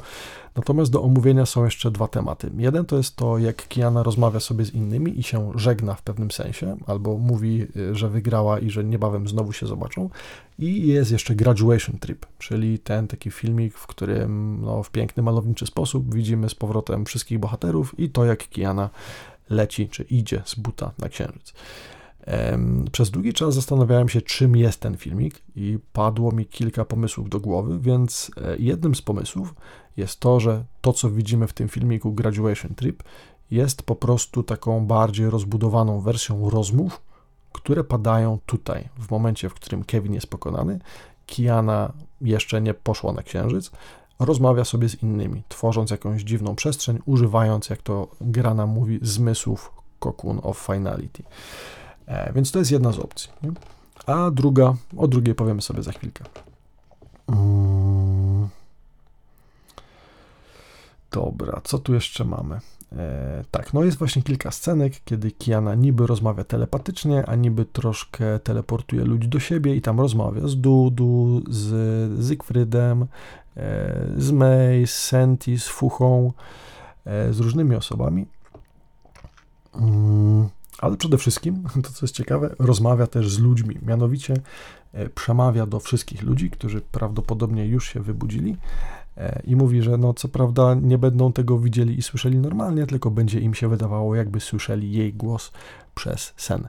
Natomiast 0.55 0.91
do 0.91 1.03
omówienia 1.03 1.45
są 1.45 1.65
jeszcze 1.65 1.91
dwa 1.91 2.07
tematy. 2.07 2.51
Jeden 2.57 2.85
to 2.85 2.97
jest 2.97 3.15
to, 3.15 3.37
jak 3.37 3.67
Kiana 3.67 4.03
rozmawia 4.03 4.39
sobie 4.39 4.65
z 4.65 4.73
innymi 4.73 5.19
i 5.19 5.23
się 5.23 5.51
żegna 5.55 5.93
w 5.93 6.01
pewnym 6.01 6.31
sensie, 6.31 6.77
albo 6.87 7.17
mówi, 7.17 7.67
y, 7.75 7.95
że 7.95 8.09
wygrała 8.09 8.59
i 8.59 8.69
że 8.69 8.83
niebawem 8.83 9.27
znowu 9.27 9.53
się 9.53 9.67
zobaczą. 9.67 10.09
I 10.59 10.87
jest 10.87 11.11
jeszcze 11.11 11.35
Graduation 11.35 11.99
Trip, 11.99 12.25
czyli 12.39 12.79
ten 12.79 13.07
taki 13.07 13.31
filmik, 13.31 13.77
w 13.77 13.87
którym 13.87 14.61
no, 14.61 14.83
w 14.83 14.91
piękny, 14.91 15.23
malowniczy 15.23 15.65
sposób 15.65 16.15
widzimy 16.15 16.49
z 16.49 16.55
powrotem 16.55 17.05
wszystkich 17.05 17.39
bohaterów 17.39 17.99
i 17.99 18.09
to, 18.09 18.25
jak 18.25 18.49
Kiana 18.49 18.89
leci, 19.49 19.89
czy 19.89 20.03
idzie 20.03 20.41
z 20.45 20.55
buta 20.55 20.91
na 20.99 21.09
księżyc. 21.09 21.53
Przez 22.91 23.11
długi 23.11 23.33
czas 23.33 23.53
zastanawiałem 23.53 24.09
się, 24.09 24.21
czym 24.21 24.55
jest 24.55 24.79
ten 24.79 24.97
filmik, 24.97 25.41
i 25.55 25.79
padło 25.93 26.31
mi 26.31 26.45
kilka 26.45 26.85
pomysłów 26.85 27.29
do 27.29 27.39
głowy, 27.39 27.79
więc 27.79 28.31
e, 28.37 28.57
jednym 28.59 28.95
z 28.95 29.01
pomysłów 29.01 29.55
jest 29.97 30.19
to, 30.19 30.39
że 30.39 30.63
to, 30.81 30.93
co 30.93 31.09
widzimy 31.09 31.47
w 31.47 31.53
tym 31.53 31.69
filmiku 31.69 32.13
Graduation 32.13 32.75
Trip, 32.75 33.03
jest 33.51 33.83
po 33.83 33.95
prostu 33.95 34.43
taką 34.43 34.85
bardziej 34.85 35.29
rozbudowaną 35.29 36.01
wersją 36.01 36.49
rozmów, 36.49 37.01
które 37.51 37.83
padają 37.83 38.39
tutaj, 38.45 38.89
w 38.99 39.11
momencie, 39.11 39.49
w 39.49 39.53
którym 39.53 39.83
Kevin 39.83 40.13
jest 40.13 40.27
pokonany. 40.27 40.79
Kiana 41.25 41.93
jeszcze 42.21 42.61
nie 42.61 42.73
poszła 42.73 43.13
na 43.13 43.23
księżyc, 43.23 43.71
rozmawia 44.19 44.65
sobie 44.65 44.89
z 44.89 45.03
innymi, 45.03 45.43
tworząc 45.49 45.91
jakąś 45.91 46.21
dziwną 46.21 46.55
przestrzeń, 46.55 46.99
używając, 47.05 47.69
jak 47.69 47.81
to 47.81 48.07
Grana 48.21 48.65
mówi, 48.65 48.99
zmysłów 49.01 49.71
Cocoon 49.99 50.39
of 50.43 50.57
Finality. 50.57 51.23
E, 52.07 52.33
więc 52.33 52.51
to 52.51 52.59
jest 52.59 52.71
jedna 52.71 52.91
z 52.91 52.99
opcji. 52.99 53.29
Nie? 53.43 53.51
A 54.05 54.31
druga, 54.31 54.73
o 54.97 55.07
drugiej 55.07 55.35
powiemy 55.35 55.61
sobie 55.61 55.83
za 55.83 55.91
chwilkę. 55.91 56.25
Mm. 57.27 58.47
Dobra, 61.11 61.61
co 61.63 61.79
tu 61.79 61.93
jeszcze 61.93 62.25
mamy? 62.25 62.59
E, 62.95 63.43
tak, 63.51 63.73
no 63.73 63.83
jest 63.83 63.97
właśnie 63.97 64.23
kilka 64.23 64.51
scenek, 64.51 64.93
kiedy 65.05 65.31
Kiana 65.31 65.75
niby 65.75 66.07
rozmawia 66.07 66.43
telepatycznie, 66.43 67.25
a 67.25 67.35
niby 67.35 67.65
troszkę 67.65 68.39
teleportuje 68.39 69.05
ludzi 69.05 69.27
do 69.27 69.39
siebie 69.39 69.75
i 69.75 69.81
tam 69.81 69.99
rozmawia 69.99 70.47
z 70.47 70.57
Dudu, 70.57 71.41
z 71.49 72.23
Zygfrydem, 72.23 73.05
e, 73.57 74.07
z 74.17 74.31
May, 74.31 74.87
z 74.87 74.93
Senti, 74.93 75.59
z 75.59 75.67
Fuchą, 75.67 76.31
e, 77.05 77.33
z 77.33 77.39
różnymi 77.39 77.75
osobami. 77.75 78.25
Mm 79.75 80.49
ale 80.77 80.97
przede 80.97 81.17
wszystkim, 81.17 81.63
to 81.83 81.91
co 81.91 82.05
jest 82.05 82.15
ciekawe, 82.15 82.55
rozmawia 82.59 83.07
też 83.07 83.29
z 83.29 83.39
ludźmi, 83.39 83.77
mianowicie 83.81 84.33
e, 84.93 85.09
przemawia 85.09 85.65
do 85.65 85.79
wszystkich 85.79 86.23
ludzi, 86.23 86.49
którzy 86.49 86.81
prawdopodobnie 86.81 87.65
już 87.65 87.87
się 87.87 87.99
wybudzili 87.99 88.57
e, 89.17 89.41
i 89.43 89.55
mówi, 89.55 89.81
że 89.81 89.97
no 89.97 90.13
co 90.13 90.27
prawda 90.27 90.75
nie 90.81 90.97
będą 90.97 91.33
tego 91.33 91.59
widzieli 91.59 91.99
i 91.99 92.01
słyszeli 92.01 92.37
normalnie, 92.37 92.87
tylko 92.87 93.11
będzie 93.11 93.39
im 93.39 93.53
się 93.53 93.67
wydawało, 93.67 94.15
jakby 94.15 94.39
słyszeli 94.39 94.91
jej 94.91 95.13
głos 95.13 95.51
przez 95.95 96.33
sen. 96.37 96.67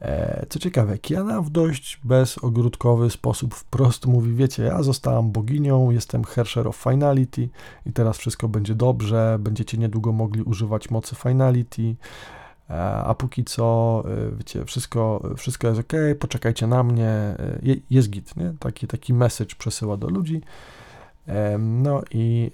E, 0.00 0.46
co 0.48 0.58
ciekawe, 0.58 0.98
Kiana 0.98 1.42
w 1.42 1.50
dość 1.50 2.00
bezogródkowy 2.04 3.10
sposób 3.10 3.54
wprost 3.54 4.06
mówi, 4.06 4.34
wiecie, 4.34 4.62
ja 4.62 4.82
zostałam 4.82 5.32
boginią, 5.32 5.90
jestem 5.90 6.24
Hersher 6.24 6.68
of 6.68 6.76
Finality 6.76 7.48
i 7.86 7.92
teraz 7.92 8.18
wszystko 8.18 8.48
będzie 8.48 8.74
dobrze, 8.74 9.36
będziecie 9.40 9.78
niedługo 9.78 10.12
mogli 10.12 10.42
używać 10.42 10.90
mocy 10.90 11.14
Finality, 11.14 11.96
a 13.04 13.14
póki 13.14 13.44
co, 13.44 14.02
y, 14.32 14.36
wiecie, 14.36 14.64
wszystko, 14.64 15.30
wszystko 15.36 15.68
jest 15.68 15.80
ok, 15.80 15.92
poczekajcie 16.18 16.66
na 16.66 16.82
mnie, 16.82 17.36
y, 17.66 17.80
jest 17.90 18.10
git, 18.10 18.36
nie? 18.36 18.52
Taki, 18.58 18.86
taki 18.86 19.14
message 19.14 19.54
przesyła 19.58 19.96
do 19.96 20.08
ludzi. 20.08 20.40
No 21.58 22.02
i 22.10 22.50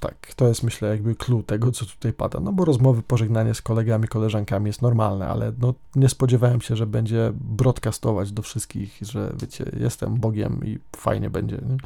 tak, 0.00 0.34
to 0.36 0.48
jest 0.48 0.62
myślę 0.62 0.88
jakby 0.88 1.14
clue 1.14 1.42
tego, 1.42 1.72
co 1.72 1.86
tutaj 1.86 2.12
pada, 2.12 2.40
no 2.40 2.52
bo 2.52 2.64
rozmowy, 2.64 3.02
pożegnanie 3.02 3.54
z 3.54 3.62
kolegami, 3.62 4.08
koleżankami 4.08 4.66
jest 4.66 4.82
normalne, 4.82 5.28
ale 5.28 5.52
no 5.58 5.74
nie 5.96 6.08
spodziewałem 6.08 6.60
się, 6.60 6.76
że 6.76 6.86
będzie 6.86 7.32
broadcastować 7.34 8.32
do 8.32 8.42
wszystkich, 8.42 8.98
że 9.00 9.32
wiecie, 9.40 9.64
jestem 9.80 10.14
Bogiem 10.14 10.60
i 10.64 10.78
fajnie 10.96 11.30
będzie. 11.30 11.56
Nie? 11.56 11.76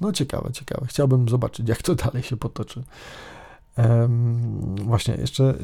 No 0.00 0.12
ciekawe, 0.12 0.52
ciekawe. 0.52 0.86
Chciałbym 0.86 1.28
zobaczyć, 1.28 1.68
jak 1.68 1.82
to 1.82 1.94
dalej 1.94 2.22
się 2.22 2.36
potoczy. 2.36 2.82
Właśnie, 4.84 5.14
jeszcze 5.14 5.44
y, 5.44 5.56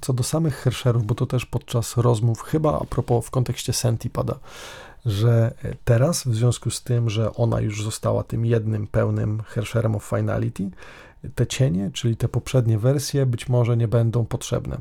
co 0.00 0.12
do 0.12 0.22
samych 0.22 0.56
Hersherów, 0.56 1.06
bo 1.06 1.14
to 1.14 1.26
też 1.26 1.46
podczas 1.46 1.96
rozmów, 1.96 2.42
chyba 2.42 2.80
a 2.80 2.84
propos 2.84 3.26
w 3.26 3.30
kontekście 3.30 3.72
Senti 3.72 4.10
pada, 4.10 4.38
że 5.06 5.54
teraz, 5.84 6.24
w 6.24 6.34
związku 6.34 6.70
z 6.70 6.82
tym, 6.82 7.10
że 7.10 7.34
ona 7.34 7.60
już 7.60 7.84
została 7.84 8.24
tym 8.24 8.46
jednym 8.46 8.86
pełnym 8.86 9.42
Hersherem 9.46 9.94
of 9.94 10.04
Finality, 10.04 10.70
te 11.34 11.46
cienie, 11.46 11.90
czyli 11.92 12.16
te 12.16 12.28
poprzednie 12.28 12.78
wersje, 12.78 13.26
być 13.26 13.48
może 13.48 13.76
nie 13.76 13.88
będą 13.88 14.26
potrzebne. 14.26 14.78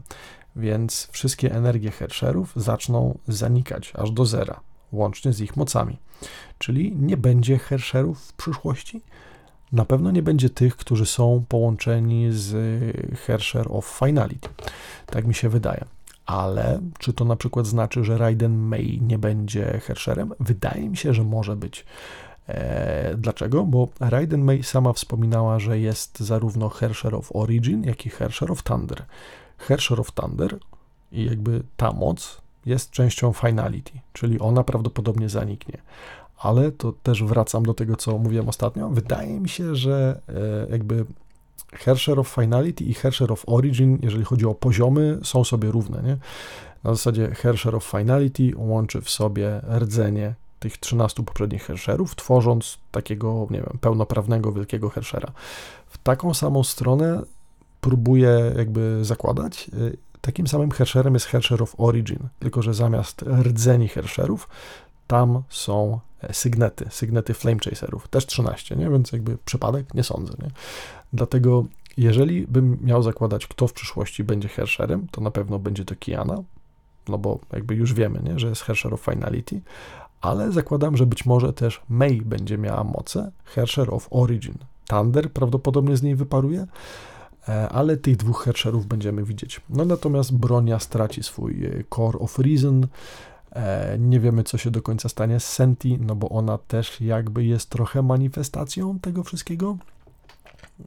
Więc 0.56 1.08
wszystkie 1.12 1.56
energie 1.56 1.92
Hersherów 1.92 2.54
zaczną 2.56 3.18
zanikać 3.28 3.94
aż 3.96 4.12
do 4.12 4.26
zera, 4.26 4.60
łącznie 4.92 5.34
z 5.34 5.42
ich 5.42 5.58
mocami. 5.58 5.98
Czyli 6.58 6.96
nie 6.96 7.18
będzie 7.18 7.58
Hersherów 7.58 8.20
w 8.20 8.34
przyszłości, 8.34 9.02
na 9.74 9.86
pewno 9.86 10.12
nie 10.12 10.24
będzie 10.24 10.50
tych, 10.50 10.78
którzy 10.78 11.06
są 11.06 11.46
połączeni 11.50 12.28
z 12.32 12.56
Hersher 13.20 13.66
of 13.70 14.00
Finality. 14.06 14.50
Tak 15.06 15.28
mi 15.28 15.34
się 15.34 15.50
wydaje. 15.50 15.86
Ale 16.26 16.80
czy 17.00 17.14
to 17.14 17.26
na 17.26 17.36
przykład 17.36 17.68
znaczy, 17.68 18.04
że 18.04 18.18
Raiden 18.18 18.58
May 18.58 19.00
nie 19.02 19.18
będzie 19.18 19.80
Hersherem? 19.84 20.34
Wydaje 20.40 20.90
mi 20.90 20.98
się, 20.98 21.14
że 21.14 21.24
może 21.24 21.56
być. 21.56 21.86
Eee, 22.48 23.18
dlaczego? 23.18 23.64
Bo 23.64 23.88
Raiden 24.00 24.44
May 24.44 24.64
sama 24.64 24.94
wspominała, 24.94 25.60
że 25.60 25.80
jest 25.80 26.20
zarówno 26.20 26.70
Hersher 26.70 27.16
of 27.16 27.36
Origin, 27.36 27.84
jak 27.84 28.06
i 28.06 28.10
Hersher 28.10 28.52
of 28.52 28.64
Thunder. 28.64 29.06
Hersher 29.58 30.00
of 30.00 30.12
Thunder 30.12 30.58
i 31.12 31.26
jakby 31.26 31.64
ta 31.78 31.92
moc 31.92 32.42
jest 32.66 32.92
częścią 32.92 33.34
Finality, 33.34 33.92
czyli 34.14 34.40
ona 34.40 34.64
prawdopodobnie 34.64 35.30
zaniknie 35.30 35.78
ale 36.44 36.72
to 36.72 36.94
też 37.04 37.24
wracam 37.24 37.64
do 37.64 37.74
tego, 37.74 37.96
co 37.96 38.18
mówiłem 38.18 38.50
ostatnio. 38.50 38.90
Wydaje 38.90 39.40
mi 39.40 39.50
się, 39.50 39.76
że 39.76 40.22
e, 40.30 40.72
jakby 40.72 41.06
Hersher 41.74 42.20
of 42.20 42.28
Finality 42.28 42.84
i 42.84 42.94
Hersher 42.94 43.32
of 43.32 43.44
Origin, 43.48 44.00
jeżeli 44.02 44.26
chodzi 44.26 44.46
o 44.46 44.56
poziomy, 44.56 45.20
są 45.24 45.44
sobie 45.44 45.72
równe. 45.72 46.04
Nie? 46.04 46.18
Na 46.84 46.94
zasadzie 46.94 47.28
Hersher 47.28 47.76
of 47.76 47.84
Finality 47.84 48.52
łączy 48.56 49.02
w 49.02 49.10
sobie 49.10 49.62
rdzenie 49.80 50.34
tych 50.60 50.78
13 50.78 51.24
poprzednich 51.24 51.64
Hersherów, 51.64 52.16
tworząc 52.16 52.78
takiego, 52.92 53.48
nie 53.50 53.58
wiem, 53.58 53.78
pełnoprawnego 53.82 54.52
wielkiego 54.52 54.90
Hershera. 54.90 55.32
W 55.88 55.98
taką 55.98 56.34
samą 56.34 56.64
stronę 56.64 57.22
próbuję 57.82 58.54
jakby 58.58 59.06
zakładać. 59.06 59.70
E, 59.70 59.98
takim 60.22 60.48
samym 60.48 60.72
Hersherem 60.72 61.14
jest 61.14 61.26
Hersher 61.26 61.64
of 61.64 61.76
Origin, 61.78 62.20
tylko 62.40 62.62
że 62.62 62.74
zamiast 62.74 63.22
rdzeni 63.22 63.88
Hersherów 63.88 64.50
tam 65.08 65.44
są 65.50 66.00
sygnety, 66.32 66.86
sygnety 66.90 67.34
Flame 67.34 67.60
Chaserów, 67.70 68.08
też 68.08 68.26
13, 68.26 68.76
nie? 68.76 68.90
więc 68.90 69.12
jakby 69.12 69.38
przypadek 69.46 69.94
nie 69.94 70.04
sądzę. 70.04 70.34
Nie? 70.44 70.50
Dlatego 71.14 71.66
jeżeli 71.98 72.48
bym 72.48 72.78
miał 72.82 73.04
zakładać, 73.04 73.48
kto 73.48 73.68
w 73.68 73.74
przyszłości 73.74 74.24
będzie 74.24 74.50
Hersherem, 74.50 75.08
to 75.12 75.22
na 75.22 75.32
pewno 75.32 75.60
będzie 75.60 75.86
to 75.86 75.96
Kiana, 75.96 76.44
no 77.08 77.18
bo 77.18 77.40
jakby 77.54 77.76
już 77.76 77.94
wiemy, 77.94 78.22
nie? 78.24 78.40
że 78.40 78.48
jest 78.48 78.62
Hersher 78.62 78.94
of 78.94 79.02
Finality, 79.02 79.62
ale 80.22 80.52
zakładam, 80.52 80.98
że 80.98 81.06
być 81.06 81.26
może 81.26 81.54
też 81.54 81.82
May 81.90 82.22
będzie 82.22 82.58
miała 82.58 82.84
moce, 82.84 83.32
Hersher 83.44 83.94
of 83.94 84.08
Origin. 84.12 84.56
Thunder 84.88 85.32
prawdopodobnie 85.32 85.98
z 85.98 86.04
niej 86.04 86.16
wyparuje, 86.16 86.68
e, 87.48 87.70
ale 87.70 87.98
tych 87.98 88.16
dwóch 88.16 88.44
Hersherów 88.44 88.86
będziemy 88.86 89.24
widzieć. 89.24 89.62
No 89.70 89.86
natomiast 89.86 90.38
Bronia 90.38 90.80
straci 90.80 91.24
swój 91.24 91.66
e, 91.66 91.84
Core 91.96 92.20
of 92.20 92.40
Reason, 92.40 92.88
nie 94.00 94.20
wiemy, 94.20 94.44
co 94.44 94.58
się 94.58 94.72
do 94.72 94.82
końca 94.82 95.10
stanie 95.10 95.40
z 95.40 95.46
Senti, 95.46 95.98
no 96.02 96.16
bo 96.16 96.30
ona 96.30 96.58
też 96.58 97.02
jakby 97.02 97.46
jest 97.46 97.70
trochę 97.70 98.02
manifestacją 98.02 99.00
tego 99.00 99.24
wszystkiego. 99.24 99.78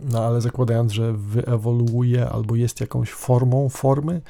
No 0.03 0.25
ale 0.25 0.41
zakładając, 0.41 0.93
że 0.93 1.13
wyewoluuje 1.13 2.29
albo 2.29 2.57
jest 2.57 2.81
jakąś 2.81 3.11
formą 3.11 3.69
formy, 3.69 4.21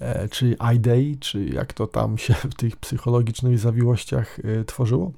e, 0.00 0.28
czy 0.28 0.56
idei, 0.74 1.16
czy 1.20 1.44
jak 1.44 1.72
to 1.72 1.86
tam 1.86 2.18
się 2.18 2.34
w 2.50 2.54
tych 2.54 2.76
psychologicznych 2.76 3.58
zawiłościach 3.58 4.38
e, 4.38 4.64
tworzyło, 4.64 5.12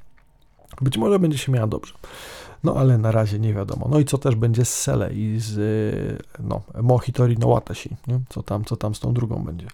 być 0.80 0.98
może 0.98 1.18
będzie 1.18 1.38
się 1.38 1.52
miała 1.52 1.66
dobrze. 1.66 1.94
No 2.66 2.74
ale 2.74 2.98
na 2.98 3.12
razie 3.12 3.38
nie 3.38 3.54
wiadomo. 3.54 3.88
No 3.90 3.98
i 3.98 4.04
co 4.04 4.18
też 4.18 4.34
będzie 4.34 4.64
z 4.64 4.74
Sele 4.74 5.12
i 5.12 5.36
z 5.40 6.24
no, 6.40 6.62
Mohitori 6.82 7.36
no 7.38 7.48
Watashi, 7.48 7.96
nie? 8.06 8.20
Co, 8.28 8.42
tam, 8.42 8.64
co 8.64 8.76
tam 8.76 8.94
z 8.94 9.00
tą 9.00 9.12
drugą 9.12 9.44
będzie. 9.44 9.66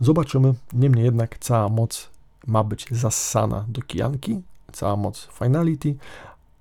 Zobaczymy. 0.00 0.54
Niemniej 0.72 1.04
jednak 1.04 1.38
cała 1.38 1.68
moc 1.68 2.08
ma 2.46 2.64
być 2.64 2.86
zassana 2.90 3.64
do 3.68 3.82
kijanki, 3.82 4.42
cała 4.72 4.96
moc 4.96 5.28
Finality, 5.38 5.94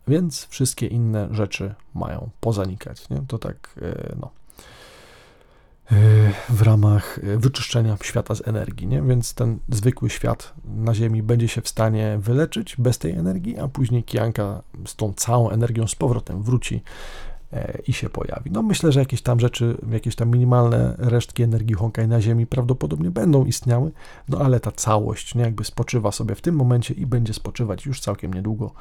więc 0.07 0.45
wszystkie 0.45 0.87
inne 0.87 1.27
rzeczy 1.31 1.75
mają 1.95 2.29
pozanikać. 2.41 3.09
Nie? 3.09 3.21
To 3.27 3.37
tak, 3.37 3.79
e, 3.81 4.15
no, 4.19 4.29
w 6.49 6.61
ramach 6.61 7.19
e, 7.23 7.37
wyczyszczenia 7.37 7.97
świata 8.03 8.35
z 8.35 8.47
energii, 8.47 8.87
nie? 8.87 9.01
więc 9.01 9.33
ten 9.33 9.59
zwykły 9.69 10.09
świat 10.09 10.53
na 10.65 10.93
Ziemi 10.93 11.23
będzie 11.23 11.47
się 11.47 11.61
w 11.61 11.67
stanie 11.67 12.17
wyleczyć 12.21 12.75
bez 12.77 12.97
tej 12.97 13.11
energii, 13.11 13.59
a 13.59 13.67
później 13.67 14.03
Kijanka 14.03 14.63
z 14.85 14.95
tą 14.95 15.13
całą 15.13 15.49
energią 15.49 15.87
z 15.87 15.95
powrotem 15.95 16.43
wróci 16.43 16.83
e, 17.53 17.79
i 17.87 17.93
się 17.93 18.09
pojawi. 18.09 18.51
No 18.51 18.61
myślę, 18.61 18.91
że 18.91 18.99
jakieś 18.99 19.21
tam 19.21 19.39
rzeczy, 19.39 19.77
jakieś 19.91 20.15
tam 20.15 20.29
minimalne 20.29 20.95
resztki 20.97 21.43
energii 21.43 21.75
Honkai 21.75 22.07
na 22.07 22.21
Ziemi 22.21 22.47
prawdopodobnie 22.47 23.11
będą 23.11 23.45
istniały, 23.45 23.91
no 24.27 24.37
ale 24.37 24.59
ta 24.59 24.71
całość 24.71 25.35
nie, 25.35 25.41
jakby 25.41 25.63
spoczywa 25.63 26.11
sobie 26.11 26.35
w 26.35 26.41
tym 26.41 26.55
momencie 26.55 26.93
i 26.93 27.05
będzie 27.05 27.33
spoczywać 27.33 27.85
już 27.85 27.99
całkiem 28.01 28.33
niedługo 28.33 28.71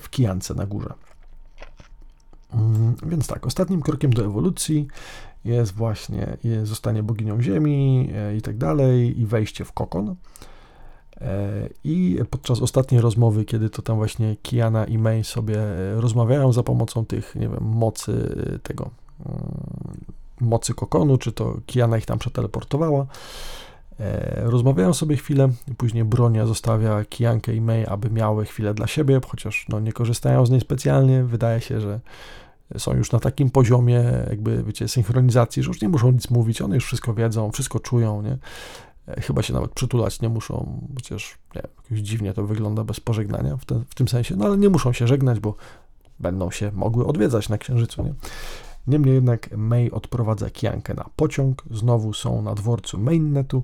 w 0.00 0.10
Kijance 0.10 0.54
na 0.54 0.66
górze. 0.66 0.94
Mm, 2.54 2.94
więc 3.06 3.26
tak, 3.26 3.46
ostatnim 3.46 3.82
krokiem 3.82 4.12
do 4.12 4.24
ewolucji 4.24 4.88
jest 5.44 5.74
właśnie 5.74 6.36
zostanie 6.62 7.02
boginią 7.02 7.42
ziemi 7.42 8.10
e, 8.14 8.36
i 8.36 8.42
tak 8.42 8.56
dalej, 8.56 9.20
i 9.20 9.26
wejście 9.26 9.64
w 9.64 9.72
kokon. 9.72 10.16
E, 11.20 11.68
I 11.84 12.18
podczas 12.30 12.62
ostatniej 12.62 13.00
rozmowy, 13.00 13.44
kiedy 13.44 13.70
to 13.70 13.82
tam 13.82 13.96
właśnie 13.96 14.36
Kiana 14.42 14.84
i 14.84 14.98
May 14.98 15.24
sobie 15.24 15.58
e, 15.58 16.00
rozmawiają 16.00 16.52
za 16.52 16.62
pomocą 16.62 17.06
tych, 17.06 17.34
nie 17.34 17.48
wiem, 17.48 17.64
mocy 17.64 18.36
tego, 18.62 18.90
mm, 19.26 19.40
mocy 20.40 20.74
kokonu, 20.74 21.18
czy 21.18 21.32
to 21.32 21.56
Kiana 21.66 21.98
ich 21.98 22.06
tam 22.06 22.18
przeteleportowała, 22.18 23.06
rozmawiają 24.36 24.94
sobie 24.94 25.16
chwilę, 25.16 25.48
później 25.76 26.04
Bronia 26.04 26.46
zostawia 26.46 27.04
Kijankę 27.04 27.54
i 27.54 27.60
May, 27.60 27.86
aby 27.86 28.10
miały 28.10 28.44
chwilę 28.44 28.74
dla 28.74 28.86
siebie, 28.86 29.20
chociaż 29.26 29.66
no, 29.68 29.80
nie 29.80 29.92
korzystają 29.92 30.46
z 30.46 30.50
niej 30.50 30.60
specjalnie. 30.60 31.24
Wydaje 31.24 31.60
się, 31.60 31.80
że 31.80 32.00
są 32.78 32.94
już 32.94 33.12
na 33.12 33.20
takim 33.20 33.50
poziomie 33.50 34.04
jakby, 34.30 34.62
wiecie, 34.62 34.88
synchronizacji, 34.88 35.62
że 35.62 35.68
już 35.68 35.82
nie 35.82 35.88
muszą 35.88 36.10
nic 36.10 36.30
mówić, 36.30 36.62
one 36.62 36.74
już 36.74 36.84
wszystko 36.84 37.14
wiedzą, 37.14 37.50
wszystko 37.50 37.80
czują, 37.80 38.22
nie? 38.22 38.38
E, 39.08 39.20
chyba 39.20 39.42
się 39.42 39.52
nawet 39.52 39.70
przytulać 39.70 40.20
nie 40.20 40.28
muszą, 40.28 40.86
chociaż 40.94 41.38
nie, 41.54 41.62
jakoś 41.84 41.98
dziwnie 41.98 42.32
to 42.32 42.46
wygląda 42.46 42.84
bez 42.84 43.00
pożegnania 43.00 43.56
w, 43.56 43.64
w 43.88 43.94
tym 43.94 44.08
sensie, 44.08 44.36
no 44.36 44.44
ale 44.44 44.58
nie 44.58 44.68
muszą 44.68 44.92
się 44.92 45.06
żegnać, 45.06 45.40
bo 45.40 45.54
będą 46.20 46.50
się 46.50 46.70
mogły 46.74 47.06
odwiedzać 47.06 47.48
na 47.48 47.58
Księżycu, 47.58 48.02
nie? 48.02 48.14
Niemniej 48.86 49.14
jednak 49.14 49.56
May 49.56 49.90
odprowadza 49.90 50.50
Kiankę 50.50 50.94
na 50.94 51.04
pociąg, 51.16 51.62
znowu 51.70 52.12
są 52.12 52.42
na 52.42 52.54
dworcu 52.54 52.98
Mainnetu. 52.98 53.62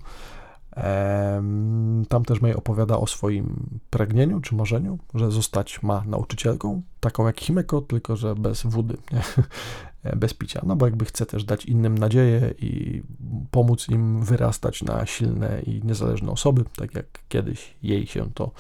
Tam 2.08 2.24
też 2.26 2.40
May 2.40 2.54
opowiada 2.54 2.98
o 2.98 3.06
swoim 3.06 3.80
pragnieniu 3.90 4.40
czy 4.40 4.54
marzeniu, 4.54 4.98
że 5.14 5.30
zostać 5.30 5.82
ma 5.82 6.02
nauczycielką, 6.06 6.82
taką 7.00 7.26
jak 7.26 7.40
Himeko, 7.40 7.80
tylko 7.80 8.16
że 8.16 8.34
bez 8.34 8.62
wody, 8.62 8.96
nie? 9.12 9.22
bez 10.16 10.34
picia. 10.34 10.60
No 10.66 10.76
bo 10.76 10.86
jakby 10.86 11.04
chce 11.04 11.26
też 11.26 11.44
dać 11.44 11.64
innym 11.64 11.98
nadzieję 11.98 12.54
i 12.58 13.02
pomóc 13.50 13.88
im 13.88 14.22
wyrastać 14.24 14.82
na 14.82 15.06
silne 15.06 15.62
i 15.62 15.80
niezależne 15.84 16.32
osoby, 16.32 16.64
tak 16.76 16.94
jak 16.94 17.06
kiedyś 17.28 17.74
jej 17.82 18.06
się 18.06 18.30
to 18.34 18.50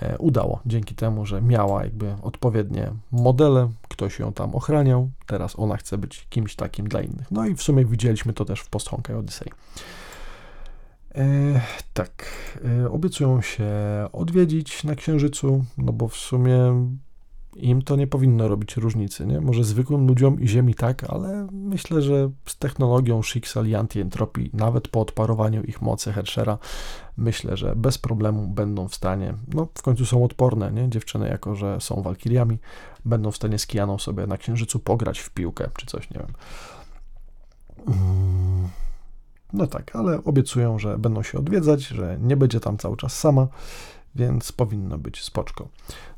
e, 0.00 0.18
udało, 0.18 0.60
dzięki 0.66 0.94
temu, 0.94 1.26
że 1.26 1.42
miała 1.42 1.84
jakby 1.84 2.14
odpowiednie 2.22 2.92
modele, 3.12 3.70
ktoś 3.88 4.18
ją 4.18 4.32
tam 4.32 4.54
ochraniał, 4.54 5.10
teraz 5.26 5.58
ona 5.58 5.76
chce 5.76 5.98
być 5.98 6.26
kimś 6.30 6.56
takim 6.56 6.88
dla 6.88 7.02
innych. 7.02 7.30
No 7.30 7.46
i 7.46 7.54
w 7.54 7.62
sumie 7.62 7.84
widzieliśmy 7.84 8.32
to 8.32 8.44
też 8.44 8.60
w 8.60 8.68
Post 8.68 8.88
Honkai 8.88 9.16
Odyssey. 9.16 9.50
E, 11.16 11.60
tak, 11.92 12.24
e, 12.64 12.90
obiecują 12.90 13.40
się 13.40 13.68
odwiedzić 14.12 14.84
na 14.84 14.94
Księżycu, 14.94 15.64
no 15.78 15.92
bo 15.92 16.08
w 16.08 16.16
sumie 16.16 16.58
im 17.56 17.82
to 17.82 17.96
nie 17.96 18.06
powinno 18.06 18.48
robić 18.48 18.76
różnicy, 18.76 19.26
nie? 19.26 19.40
Może 19.40 19.64
zwykłym 19.64 20.06
ludziom 20.06 20.40
i 20.40 20.48
Ziemi 20.48 20.74
tak, 20.74 21.04
ale 21.04 21.48
myślę, 21.52 22.02
że 22.02 22.30
z 22.46 22.58
technologią 22.58 23.22
Schicksal 23.22 23.66
i 23.66 23.74
antyentropii, 23.74 24.50
nawet 24.52 24.88
po 24.88 25.00
odparowaniu 25.00 25.62
ich 25.62 25.82
mocy 25.82 26.12
Herschera, 26.12 26.58
myślę, 27.16 27.56
że 27.56 27.76
bez 27.76 27.98
problemu 27.98 28.48
będą 28.48 28.88
w 28.88 28.94
stanie, 28.94 29.34
no 29.54 29.68
w 29.74 29.82
końcu 29.82 30.06
są 30.06 30.24
odporne, 30.24 30.72
nie? 30.72 30.90
Dziewczyny, 30.90 31.28
jako 31.28 31.54
że 31.54 31.80
są 31.80 32.02
walkiriami, 32.02 32.58
będą 33.04 33.30
w 33.30 33.36
stanie 33.36 33.58
z 33.58 33.66
Kianą 33.66 33.98
sobie 33.98 34.26
na 34.26 34.36
Księżycu 34.36 34.78
pograć 34.78 35.18
w 35.18 35.30
piłkę, 35.30 35.68
czy 35.76 35.86
coś, 35.86 36.10
nie 36.10 36.18
wiem. 36.18 36.32
No 39.52 39.66
tak, 39.66 39.96
ale 39.96 40.24
obiecują, 40.24 40.78
że 40.78 40.98
będą 40.98 41.22
się 41.22 41.38
odwiedzać, 41.38 41.82
że 41.82 42.18
nie 42.20 42.36
będzie 42.36 42.60
tam 42.60 42.78
cały 42.78 42.96
czas 42.96 43.18
sama, 43.18 43.48
więc 44.14 44.52
powinno 44.52 44.98
być 44.98 45.22
spoczko. 45.22 45.68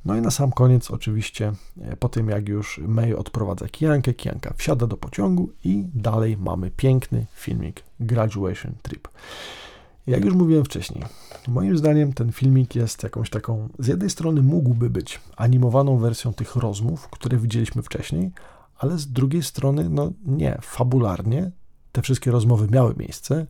No 0.05 0.17
i 0.17 0.21
na 0.21 0.31
sam 0.31 0.53
koniec 0.53 0.91
oczywiście, 0.91 1.53
e, 1.81 1.97
po 1.97 2.09
tym 2.09 2.29
jak 2.29 2.49
już 2.49 2.79
May 2.79 3.15
odprowadza 3.15 3.69
Kijankę, 3.69 4.15
Kijanka 4.15 4.55
wsiada 4.57 4.87
do 4.87 4.97
pociągu 4.97 5.51
i 5.65 5.85
dalej 5.95 6.37
mamy 6.37 6.71
piękny 6.71 7.27
filmik 7.35 7.83
Graduation 8.01 8.75
Trip. 8.83 9.09
Jak 10.07 10.25
już 10.25 10.35
mówiłem 10.35 10.65
wcześniej, 10.65 11.05
moim 11.49 11.79
zdaniem 11.79 12.13
ten 12.13 12.33
filmik 12.33 12.75
jest 12.75 13.03
jakąś 13.03 13.31
taką, 13.31 13.69
z 13.79 13.87
jednej 13.87 14.11
strony 14.11 14.43
mógłby 14.43 14.91
być 14.91 15.21
animowaną 15.37 15.99
wersją 15.99 16.35
tych 16.35 16.57
rozmów, 16.57 17.09
które 17.09 17.39
widzieliśmy 17.39 17.83
wcześniej, 17.83 18.31
ale 18.79 18.99
z 18.99 19.13
drugiej 19.13 19.43
strony, 19.43 19.89
no 19.89 20.13
nie, 20.27 20.59
fabularnie 20.63 21.51
te 21.99 22.03
wszystkie 22.03 22.31
rozmowy 22.31 22.69
miały 22.71 22.95
miejsce. 22.99 23.47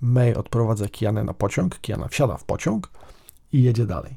May 0.00 0.34
odprowadza 0.34 0.88
Kianę 0.88 1.24
na 1.24 1.34
pociąg, 1.34 1.80
Kiana 1.80 2.08
wsiada 2.08 2.36
w 2.36 2.44
pociąg 2.44 2.90
i 3.52 3.62
jedzie 3.62 3.86
dalej. 3.86 4.16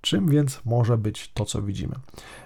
Czym 0.00 0.28
więc 0.28 0.60
może 0.64 0.98
być 0.98 1.30
to, 1.34 1.44
co 1.44 1.62
widzimy? 1.62 1.94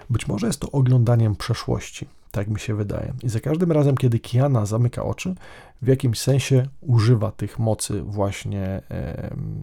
Być 0.09 0.27
może 0.27 0.47
jest 0.47 0.59
to 0.59 0.71
oglądaniem 0.71 1.35
przeszłości, 1.35 2.07
tak 2.31 2.47
mi 2.47 2.59
się 2.59 2.75
wydaje. 2.75 3.13
I 3.23 3.29
za 3.29 3.39
każdym 3.39 3.71
razem, 3.71 3.97
kiedy 3.97 4.19
Kiana 4.19 4.65
zamyka 4.65 5.03
oczy, 5.03 5.35
w 5.81 5.87
jakimś 5.87 6.19
sensie 6.19 6.67
używa 6.81 7.31
tych 7.31 7.59
mocy 7.59 8.01
właśnie, 8.01 8.81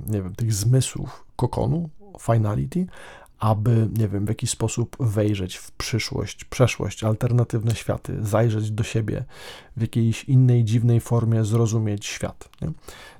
nie 0.06 0.22
wiem, 0.22 0.34
tych 0.34 0.52
zmysłów 0.52 1.24
kokonu, 1.36 1.90
finality, 2.20 2.86
aby, 3.38 3.88
nie 3.98 4.08
wiem, 4.08 4.26
w 4.26 4.28
jakiś 4.28 4.50
sposób 4.50 4.96
wejrzeć 5.00 5.56
w 5.56 5.70
przyszłość, 5.70 6.44
przeszłość, 6.44 7.04
alternatywne 7.04 7.74
światy, 7.74 8.24
zajrzeć 8.24 8.70
do 8.70 8.84
siebie 8.84 9.24
w 9.76 9.80
jakiejś 9.80 10.24
innej, 10.24 10.64
dziwnej 10.64 11.00
formie, 11.00 11.44
zrozumieć 11.44 12.06
świat. 12.06 12.48
Nie? 12.62 12.70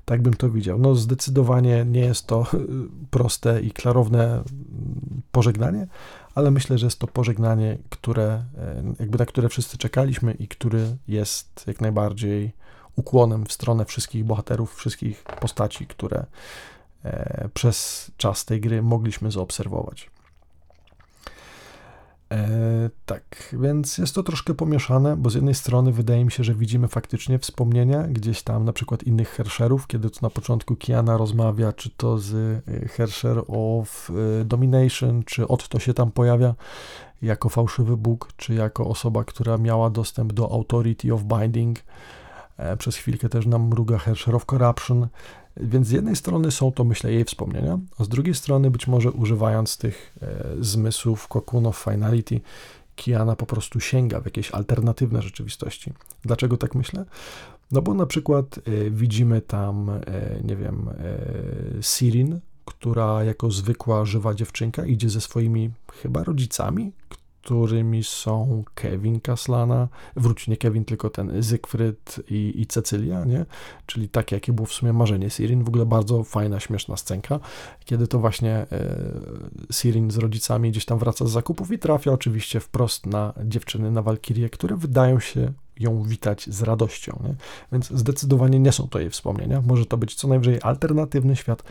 Tak 0.05 0.21
bym 0.21 0.33
to 0.33 0.49
widział. 0.49 0.79
No, 0.79 0.95
zdecydowanie 0.95 1.85
nie 1.85 1.99
jest 1.99 2.27
to 2.27 2.45
proste 3.11 3.61
i 3.61 3.71
klarowne 3.71 4.43
pożegnanie, 5.31 5.87
ale 6.35 6.51
myślę, 6.51 6.77
że 6.77 6.85
jest 6.85 6.99
to 6.99 7.07
pożegnanie, 7.07 7.77
które, 7.89 8.43
e, 8.57 8.83
jakby 8.99 9.17
na 9.17 9.25
które 9.25 9.49
wszyscy 9.49 9.77
czekaliśmy 9.77 10.33
i 10.33 10.47
który 10.47 10.97
jest 11.07 11.63
jak 11.67 11.81
najbardziej 11.81 12.53
ukłonem 12.95 13.45
w 13.45 13.51
stronę 13.51 13.85
wszystkich 13.85 14.25
bohaterów, 14.25 14.75
wszystkich 14.75 15.23
postaci, 15.23 15.87
które 15.87 16.25
przez 17.53 18.11
czas 18.17 18.45
tej 18.45 18.61
gry 18.61 18.81
mogliśmy 18.81 19.31
zaobserwować. 19.31 20.09
E, 22.31 22.89
tak, 23.05 23.55
więc 23.59 23.97
jest 23.97 24.15
to 24.15 24.23
troszkę 24.23 24.53
pomieszane, 24.53 25.17
bo 25.17 25.29
z 25.29 25.35
jednej 25.35 25.55
strony 25.55 25.91
wydaje 25.91 26.25
mi 26.25 26.31
się, 26.31 26.43
że 26.43 26.53
widzimy 26.53 26.87
faktycznie 26.87 27.39
wspomnienia 27.39 28.03
gdzieś 28.03 28.43
tam, 28.43 28.65
na 28.65 28.73
przykład 28.73 29.03
innych 29.03 29.29
Hersherów, 29.29 29.87
kiedy 29.87 30.09
to 30.09 30.19
na 30.21 30.29
początku 30.29 30.75
Kiana 30.75 31.17
rozmawia, 31.17 31.73
czy 31.73 31.89
to 31.89 32.17
z 32.17 32.33
e, 32.67 32.87
Hersher 32.87 33.43
of 33.47 34.11
e, 34.41 34.45
Domination, 34.45 35.23
czy 35.23 35.47
Otto 35.47 35.79
się 35.79 35.93
tam 35.93 36.11
pojawia 36.11 36.55
jako 37.21 37.49
fałszywy 37.49 37.97
Bóg, 37.97 38.29
czy 38.37 38.53
jako 38.53 38.87
osoba, 38.87 39.23
która 39.23 39.57
miała 39.57 39.89
dostęp 39.89 40.33
do 40.33 40.51
Authority 40.51 41.13
of 41.13 41.23
Binding. 41.23 41.79
E, 42.57 42.77
przez 42.77 42.95
chwilkę 42.95 43.29
też 43.29 43.45
nam 43.45 43.67
mruga 43.67 43.97
Hersher 43.97 44.35
of 44.35 44.45
Corruption. 44.45 45.07
Więc 45.59 45.87
z 45.87 45.91
jednej 45.91 46.15
strony 46.15 46.51
są 46.51 46.71
to, 46.71 46.83
myślę, 46.83 47.11
jej 47.11 47.23
wspomnienia, 47.23 47.79
a 47.99 48.03
z 48.03 48.09
drugiej 48.09 48.35
strony 48.35 48.71
być 48.71 48.87
może 48.87 49.11
używając 49.11 49.77
tych 49.77 50.15
e, 50.21 50.43
zmysłów 50.59 51.27
of 51.65 51.77
Finality, 51.77 52.41
Kiana 52.95 53.35
po 53.35 53.45
prostu 53.45 53.79
sięga 53.79 54.21
w 54.21 54.25
jakieś 54.25 54.51
alternatywne 54.51 55.21
rzeczywistości. 55.21 55.93
Dlaczego 56.23 56.57
tak 56.57 56.75
myślę? 56.75 57.05
No 57.71 57.81
bo 57.81 57.93
na 57.93 58.05
przykład 58.05 58.57
e, 58.57 58.89
widzimy 58.89 59.41
tam, 59.41 59.89
e, 59.89 60.01
nie 60.43 60.55
wiem, 60.55 60.89
Sirin, 61.81 62.39
która 62.65 63.23
jako 63.23 63.51
zwykła, 63.51 64.05
żywa 64.05 64.33
dziewczynka 64.33 64.85
idzie 64.85 65.09
ze 65.09 65.21
swoimi 65.21 65.69
chyba 66.01 66.23
rodzicami, 66.23 66.91
którymi 67.47 68.03
są 68.03 68.63
Kevin 68.75 69.19
Kaslana, 69.19 69.87
wróć 70.15 70.47
nie 70.47 70.57
Kevin, 70.57 70.85
tylko 70.85 71.09
ten 71.09 71.43
Zygfryd 71.43 72.19
i, 72.29 72.61
i 72.61 72.65
Cecylia, 72.65 73.25
nie? 73.25 73.45
Czyli 73.85 74.09
takie, 74.09 74.35
jakie 74.35 74.53
było 74.53 74.65
w 74.65 74.73
sumie 74.73 74.93
marzenie 74.93 75.29
Sirin. 75.29 75.63
W 75.63 75.67
ogóle 75.67 75.85
bardzo 75.85 76.23
fajna, 76.23 76.59
śmieszna 76.59 76.97
scenka, 76.97 77.39
kiedy 77.85 78.07
to 78.07 78.19
właśnie 78.19 78.51
e, 78.51 78.67
Sirin 79.71 80.11
z 80.11 80.17
rodzicami 80.17 80.71
gdzieś 80.71 80.85
tam 80.85 80.99
wraca 80.99 81.25
z 81.25 81.31
zakupów 81.31 81.71
i 81.71 81.79
trafia 81.79 82.11
oczywiście 82.11 82.59
wprost 82.59 83.05
na 83.05 83.33
dziewczyny, 83.45 83.91
na 83.91 84.01
Walkirię, 84.01 84.49
które 84.49 84.75
wydają 84.77 85.19
się 85.19 85.53
ją 85.79 86.03
witać 86.03 86.49
z 86.49 86.61
radością. 86.61 87.19
Nie? 87.23 87.35
Więc 87.71 87.89
zdecydowanie 87.89 88.59
nie 88.59 88.71
są 88.71 88.87
to 88.87 88.99
jej 88.99 89.09
wspomnienia. 89.09 89.61
Może 89.61 89.85
to 89.85 89.97
być 89.97 90.15
co 90.15 90.27
najwyżej 90.27 90.59
alternatywny 90.61 91.35
świat, 91.35 91.63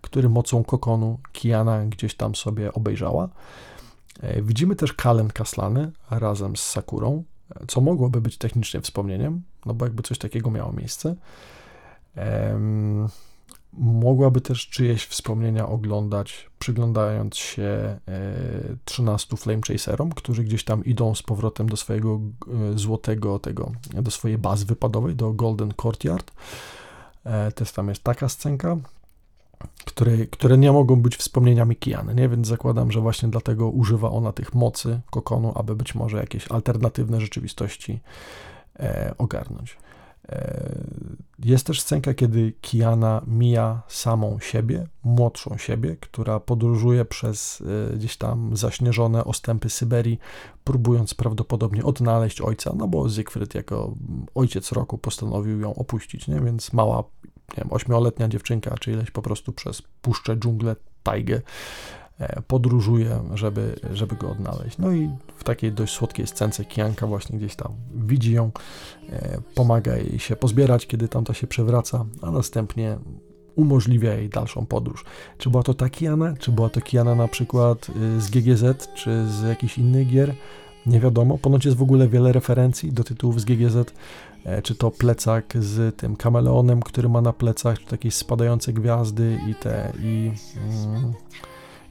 który 0.00 0.28
mocą 0.28 0.64
kokonu 0.64 1.18
Kiana 1.32 1.86
gdzieś 1.86 2.14
tam 2.14 2.34
sobie 2.34 2.72
obejrzała. 2.72 3.28
E, 4.20 4.42
widzimy 4.42 4.76
też 4.76 4.92
Kalen 4.92 5.28
Kaslany 5.28 5.92
razem 6.10 6.56
z 6.56 6.62
Sakurą, 6.62 7.24
e, 7.50 7.66
co 7.66 7.80
mogłoby 7.80 8.20
być 8.20 8.38
technicznie 8.38 8.80
wspomnieniem, 8.80 9.42
no 9.66 9.74
bo 9.74 9.84
jakby 9.84 10.02
coś 10.02 10.18
takiego 10.18 10.50
miało 10.50 10.72
miejsce. 10.72 11.16
Mogłaby 13.78 14.40
też 14.40 14.68
czyjeś 14.68 15.06
wspomnienia 15.06 15.68
oglądać, 15.68 16.50
przyglądając 16.58 17.36
się 17.36 17.62
e, 17.62 18.00
13 18.84 19.36
Flame 19.36 19.60
Chaserom, 19.68 20.12
którzy 20.12 20.44
gdzieś 20.44 20.64
tam 20.64 20.84
idą 20.84 21.14
z 21.14 21.22
powrotem 21.22 21.68
do 21.68 21.76
swojego 21.76 22.20
e, 22.74 22.78
złotego, 22.78 23.38
tego, 23.38 23.72
do 24.02 24.10
swojej 24.10 24.38
bazy 24.38 24.64
wypadowej, 24.64 25.16
do 25.16 25.32
Golden 25.32 25.74
Courtyard. 25.82 26.32
E, 27.24 27.52
też 27.52 27.72
tam 27.72 27.88
jest 27.88 28.04
taka 28.04 28.28
scenka 28.28 28.76
które, 29.84 30.26
które 30.26 30.58
nie 30.58 30.72
mogą 30.72 30.96
być 30.96 31.16
wspomnieniami 31.16 31.76
Kiany, 31.76 32.14
nie? 32.14 32.28
Więc 32.28 32.48
zakładam, 32.48 32.92
że 32.92 33.00
właśnie 33.00 33.28
dlatego 33.28 33.68
używa 33.70 34.10
ona 34.10 34.32
tych 34.32 34.54
mocy 34.54 35.00
kokonu, 35.10 35.52
aby 35.54 35.76
być 35.76 35.94
może 35.94 36.16
jakieś 36.16 36.48
alternatywne 36.50 37.20
rzeczywistości 37.20 38.00
e, 38.80 39.14
ogarnąć. 39.18 39.76
E, 40.28 40.74
jest 41.38 41.66
też 41.66 41.80
scenka, 41.80 42.14
kiedy 42.14 42.52
Kiana 42.60 43.22
mija 43.26 43.82
samą 43.88 44.38
siebie, 44.40 44.86
młodszą 45.04 45.58
siebie, 45.58 45.96
która 45.96 46.40
podróżuje 46.40 47.04
przez 47.04 47.62
e, 47.92 47.96
gdzieś 47.96 48.16
tam 48.16 48.56
zaśnieżone 48.56 49.24
ostępy 49.24 49.70
Syberii, 49.70 50.18
próbując 50.64 51.14
prawdopodobnie 51.14 51.84
odnaleźć 51.84 52.40
ojca, 52.40 52.72
no 52.76 52.88
bo 52.88 53.10
Siegfried 53.10 53.54
jako 53.54 53.94
ojciec 54.34 54.72
roku 54.72 54.98
postanowił 54.98 55.60
ją 55.60 55.74
opuścić, 55.74 56.28
nie? 56.28 56.40
więc 56.40 56.72
mała 56.72 57.04
nie 57.50 57.64
wiem, 57.64 57.72
ośmioletnia 57.72 58.28
dziewczynka, 58.28 58.74
czy 58.80 58.92
ileś 58.92 59.10
po 59.10 59.22
prostu 59.22 59.52
przez 59.52 59.82
puszczę, 59.82 60.36
dżunglę, 60.36 60.76
tajgę 61.02 61.40
e, 62.18 62.42
podróżuje, 62.42 63.20
żeby, 63.34 63.76
żeby 63.92 64.16
go 64.16 64.30
odnaleźć. 64.30 64.78
No 64.78 64.92
i 64.92 65.10
w 65.36 65.44
takiej 65.44 65.72
dość 65.72 65.94
słodkiej 65.94 66.26
scence 66.26 66.64
Kianka 66.64 67.06
właśnie 67.06 67.38
gdzieś 67.38 67.56
tam 67.56 67.72
widzi 67.94 68.32
ją, 68.32 68.50
e, 69.10 69.38
pomaga 69.54 69.96
jej 69.96 70.18
się 70.18 70.36
pozbierać, 70.36 70.86
kiedy 70.86 71.08
tamta 71.08 71.34
się 71.34 71.46
przewraca, 71.46 72.04
a 72.22 72.30
następnie 72.30 72.98
umożliwia 73.56 74.14
jej 74.14 74.28
dalszą 74.28 74.66
podróż. 74.66 75.04
Czy 75.38 75.50
była 75.50 75.62
to 75.62 75.74
ta 75.74 75.88
Kiana, 75.88 76.34
czy 76.38 76.52
była 76.52 76.68
to 76.68 76.80
Kiana 76.80 77.14
na 77.14 77.28
przykład 77.28 77.86
y, 77.88 78.20
z 78.20 78.30
GGZ, 78.30 78.88
czy 78.94 79.26
z 79.28 79.42
jakichś 79.42 79.78
innych 79.78 80.08
gier? 80.08 80.34
Nie 80.86 81.00
wiadomo. 81.00 81.38
Ponoć 81.38 81.64
jest 81.64 81.76
w 81.76 81.82
ogóle 81.82 82.08
wiele 82.08 82.32
referencji 82.32 82.92
do 82.92 83.04
tytułów 83.04 83.40
z 83.40 83.44
GGZ, 83.44 83.92
czy 84.62 84.74
to 84.74 84.90
plecak 84.90 85.54
z 85.60 85.96
tym 85.96 86.16
kameleonem, 86.16 86.82
który 86.82 87.08
ma 87.08 87.20
na 87.20 87.32
plecach, 87.32 87.78
czy 87.78 87.86
jakieś 87.90 88.14
spadające 88.14 88.72
gwiazdy 88.72 89.38
i 89.50 89.54
te 89.54 89.92
i, 90.02 90.32
mm, 90.56 91.12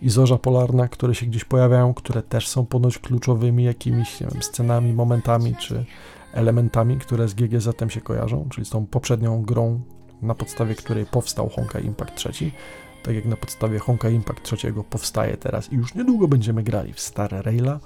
i 0.01 0.09
zorza 0.09 0.37
polarna, 0.37 0.87
które 0.87 1.15
się 1.15 1.25
gdzieś 1.25 1.45
pojawiają, 1.45 1.93
które 1.93 2.21
też 2.21 2.47
są 2.47 2.65
ponoć 2.65 2.97
kluczowymi 2.97 3.63
jakimiś 3.63 4.21
nie 4.21 4.27
wiem, 4.27 4.43
scenami, 4.43 4.93
momentami, 4.93 5.55
czy 5.55 5.85
elementami, 6.33 6.97
które 6.97 7.27
z 7.27 7.33
GGZ-em 7.33 7.89
się 7.89 8.01
kojarzą, 8.01 8.47
czyli 8.49 8.65
z 8.65 8.69
tą 8.69 8.85
poprzednią 8.85 9.41
grą, 9.41 9.81
na 10.21 10.35
podstawie 10.35 10.75
której 10.75 11.05
powstał 11.05 11.49
Honkai 11.49 11.85
Impact 11.85 12.15
3 12.15 12.51
tak 13.03 13.15
jak 13.15 13.25
na 13.25 13.35
podstawie 13.35 13.79
Honka 13.79 14.09
Impact 14.09 14.43
3 14.43 14.73
powstaje 14.89 15.37
teraz 15.37 15.73
i 15.73 15.75
już 15.75 15.95
niedługo 15.95 16.27
będziemy 16.27 16.63
grali 16.63 16.93
w 16.93 16.99
stare 16.99 17.41
Raila. 17.41 17.79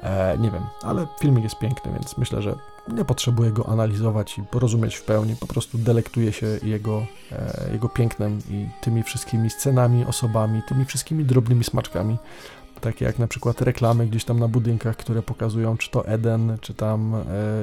E, 0.00 0.38
nie 0.38 0.50
wiem, 0.50 0.62
ale 0.82 1.06
filmik 1.20 1.44
jest 1.44 1.58
piękny, 1.58 1.92
więc 1.92 2.18
myślę, 2.18 2.42
że 2.42 2.54
nie 2.92 3.04
potrzebuję 3.04 3.50
go 3.50 3.68
analizować 3.68 4.38
i 4.38 4.42
porozumieć 4.42 4.96
w 4.96 5.02
pełni, 5.02 5.36
po 5.36 5.46
prostu 5.46 5.78
delektuję 5.78 6.32
się 6.32 6.46
jego, 6.62 7.06
e, 7.32 7.72
jego 7.72 7.88
pięknem 7.88 8.38
i 8.50 8.68
tymi 8.80 9.02
wszystkimi 9.02 9.50
scenami, 9.50 10.04
osobami, 10.04 10.62
tymi 10.68 10.84
wszystkimi 10.84 11.24
drobnymi 11.24 11.64
smaczkami, 11.64 12.16
takie 12.80 13.04
jak 13.04 13.18
na 13.18 13.26
przykład 13.26 13.62
reklamy 13.62 14.06
gdzieś 14.06 14.24
tam 14.24 14.38
na 14.38 14.48
budynkach, 14.48 14.96
które 14.96 15.22
pokazują 15.22 15.76
czy 15.76 15.90
to 15.90 16.06
Eden, 16.06 16.58
czy 16.60 16.74
tam, 16.74 17.14
e, 17.14 17.22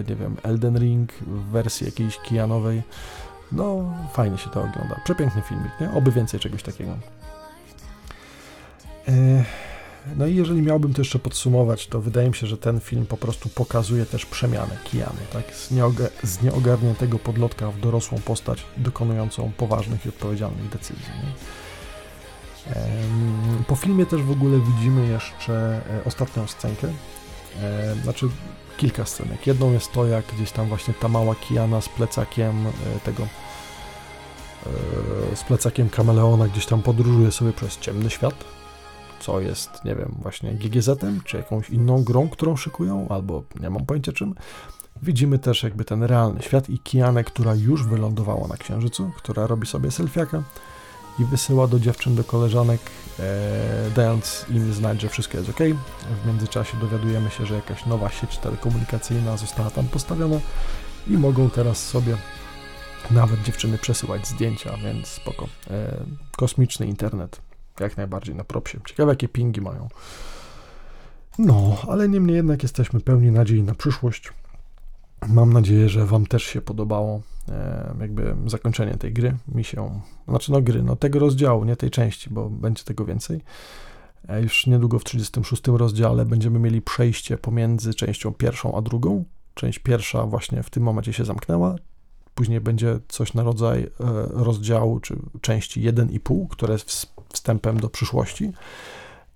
nie 0.09 0.15
wiem, 0.15 0.35
Elden 0.43 0.77
Ring 0.77 1.13
w 1.13 1.49
wersji 1.49 1.85
jakiejś 1.85 2.17
kijanowej, 2.17 2.83
no, 3.51 3.93
fajnie 4.13 4.37
się 4.37 4.49
to 4.49 4.59
ogląda. 4.59 4.99
Przepiękny 5.03 5.41
filmik, 5.41 5.71
nie? 5.81 5.91
Oby 5.93 6.11
więcej 6.11 6.39
czegoś 6.39 6.63
takiego. 6.63 6.91
E, 9.07 9.43
no 10.15 10.27
i 10.27 10.35
jeżeli 10.35 10.61
miałbym 10.61 10.93
to 10.93 11.01
jeszcze 11.01 11.19
podsumować, 11.19 11.87
to 11.87 12.01
wydaje 12.01 12.29
mi 12.29 12.35
się, 12.35 12.47
że 12.47 12.57
ten 12.57 12.79
film 12.79 13.05
po 13.05 13.17
prostu 13.17 13.49
pokazuje 13.49 14.05
też 14.05 14.25
przemianę 14.25 14.77
Kiany, 14.83 15.21
tak? 15.33 15.55
Z, 15.55 15.71
nieoga 15.71 16.05
z 16.23 16.41
nieogarniętego 16.41 17.19
podlotka 17.19 17.71
w 17.71 17.79
dorosłą 17.79 18.17
postać 18.17 18.63
dokonującą 18.77 19.51
poważnych 19.57 20.05
i 20.05 20.09
odpowiedzialnych 20.09 20.69
decyzji. 20.69 21.05
Nie? 21.23 21.31
Po 23.67 23.75
filmie 23.75 24.05
też 24.05 24.21
w 24.21 24.31
ogóle 24.31 24.59
widzimy 24.59 25.07
jeszcze 25.07 25.53
e, 25.53 26.03
ostatnią 26.05 26.47
scenkę, 26.47 26.87
e, 27.61 27.95
znaczy 28.03 28.27
kilka 28.77 29.05
scenek. 29.05 29.47
Jedną 29.47 29.71
jest 29.71 29.91
to, 29.91 30.05
jak 30.05 30.25
gdzieś 30.25 30.51
tam 30.51 30.67
właśnie 30.67 30.93
ta 30.93 31.07
mała 31.07 31.35
Kiana 31.35 31.81
z 31.81 31.89
plecakiem 31.89 32.67
e, 32.67 32.99
tego 33.03 33.27
z 35.35 35.43
plecakiem 35.43 35.89
kameleona 35.89 36.47
gdzieś 36.47 36.65
tam 36.65 36.81
podróżuje 36.81 37.31
sobie 37.31 37.53
przez 37.53 37.79
ciemny 37.79 38.09
świat, 38.09 38.33
co 39.25 39.39
jest, 39.39 39.85
nie 39.85 39.95
wiem, 39.95 40.15
właśnie 40.21 40.53
GGZ-em, 40.53 41.21
czy 41.25 41.37
jakąś 41.37 41.69
inną 41.69 42.03
grą, 42.03 42.29
którą 42.29 42.55
szykują, 42.55 43.07
albo 43.09 43.43
nie 43.59 43.69
mam 43.69 43.85
pojęcia 43.85 44.11
czym. 44.11 44.35
Widzimy 45.01 45.39
też 45.39 45.63
jakby 45.63 45.85
ten 45.85 46.03
realny 46.03 46.41
świat 46.41 46.69
i 46.69 46.79
Kianę, 46.79 47.23
która 47.23 47.55
już 47.55 47.83
wylądowała 47.83 48.47
na 48.47 48.57
Księżycu, 48.57 49.11
która 49.17 49.47
robi 49.47 49.67
sobie 49.67 49.91
selfiaka 49.91 50.43
i 51.19 51.25
wysyła 51.25 51.67
do 51.67 51.79
dziewczyn, 51.79 52.15
do 52.15 52.23
koleżanek, 52.23 52.81
e, 53.19 53.91
dając 53.95 54.45
im 54.49 54.73
znać, 54.73 55.01
że 55.01 55.09
wszystko 55.09 55.37
jest 55.37 55.49
ok. 55.49 55.59
W 56.23 56.27
międzyczasie 56.27 56.77
dowiadujemy 56.77 57.29
się, 57.29 57.45
że 57.45 57.55
jakaś 57.55 57.85
nowa 57.85 58.09
sieć 58.09 58.37
telekomunikacyjna 58.37 59.37
została 59.37 59.69
tam 59.69 59.87
postawiona 59.87 60.39
i 61.07 61.17
mogą 61.17 61.49
teraz 61.49 61.87
sobie 61.87 62.17
nawet 63.11 63.41
dziewczyny 63.43 63.77
przesyłać 63.77 64.27
zdjęcia, 64.27 64.77
więc 64.83 65.07
spoko. 65.07 65.47
E, 65.69 65.97
kosmiczny 66.37 66.87
internet, 66.87 67.41
jak 67.79 67.97
najbardziej 67.97 68.35
na 68.35 68.43
propsie. 68.43 68.79
Ciekawe, 68.85 69.11
jakie 69.11 69.27
pingi 69.27 69.61
mają. 69.61 69.87
No, 71.39 71.77
ale 71.89 72.09
niemniej 72.09 72.35
jednak 72.35 72.63
jesteśmy 72.63 72.99
pełni 72.99 73.31
nadziei 73.31 73.63
na 73.63 73.75
przyszłość. 73.75 74.33
Mam 75.27 75.53
nadzieję, 75.53 75.89
że 75.89 76.05
Wam 76.05 76.25
też 76.25 76.43
się 76.43 76.61
podobało 76.61 77.21
jakby 77.99 78.35
zakończenie 78.45 78.93
tej 78.93 79.13
gry. 79.13 79.35
Mi 79.47 79.63
się, 79.63 80.01
znaczy 80.27 80.51
no 80.51 80.61
gry, 80.61 80.83
no 80.83 80.95
tego 80.95 81.19
rozdziału, 81.19 81.65
nie 81.65 81.75
tej 81.75 81.91
części, 81.91 82.29
bo 82.29 82.49
będzie 82.49 82.83
tego 82.83 83.05
więcej. 83.05 83.41
E, 84.27 84.41
już 84.41 84.67
niedługo 84.67 84.99
w 84.99 85.03
36 85.03 85.67
rozdziale 85.67 86.25
będziemy 86.25 86.59
mieli 86.59 86.81
przejście 86.81 87.37
pomiędzy 87.37 87.93
częścią 87.93 88.33
pierwszą 88.33 88.77
a 88.77 88.81
drugą. 88.81 89.23
Część 89.53 89.79
pierwsza 89.79 90.25
właśnie 90.25 90.63
w 90.63 90.69
tym 90.69 90.83
momencie 90.83 91.13
się 91.13 91.25
zamknęła. 91.25 91.75
Później 92.35 92.61
będzie 92.61 92.99
coś 93.07 93.33
na 93.33 93.43
rodzaj 93.43 93.83
e, 93.83 93.89
rozdziału 94.31 94.99
czy 94.99 95.17
części 95.41 95.81
1,5, 95.81 96.47
które 96.49 96.73
jest 96.73 97.14
wstępem 97.35 97.79
do 97.79 97.89
przyszłości 97.89 98.51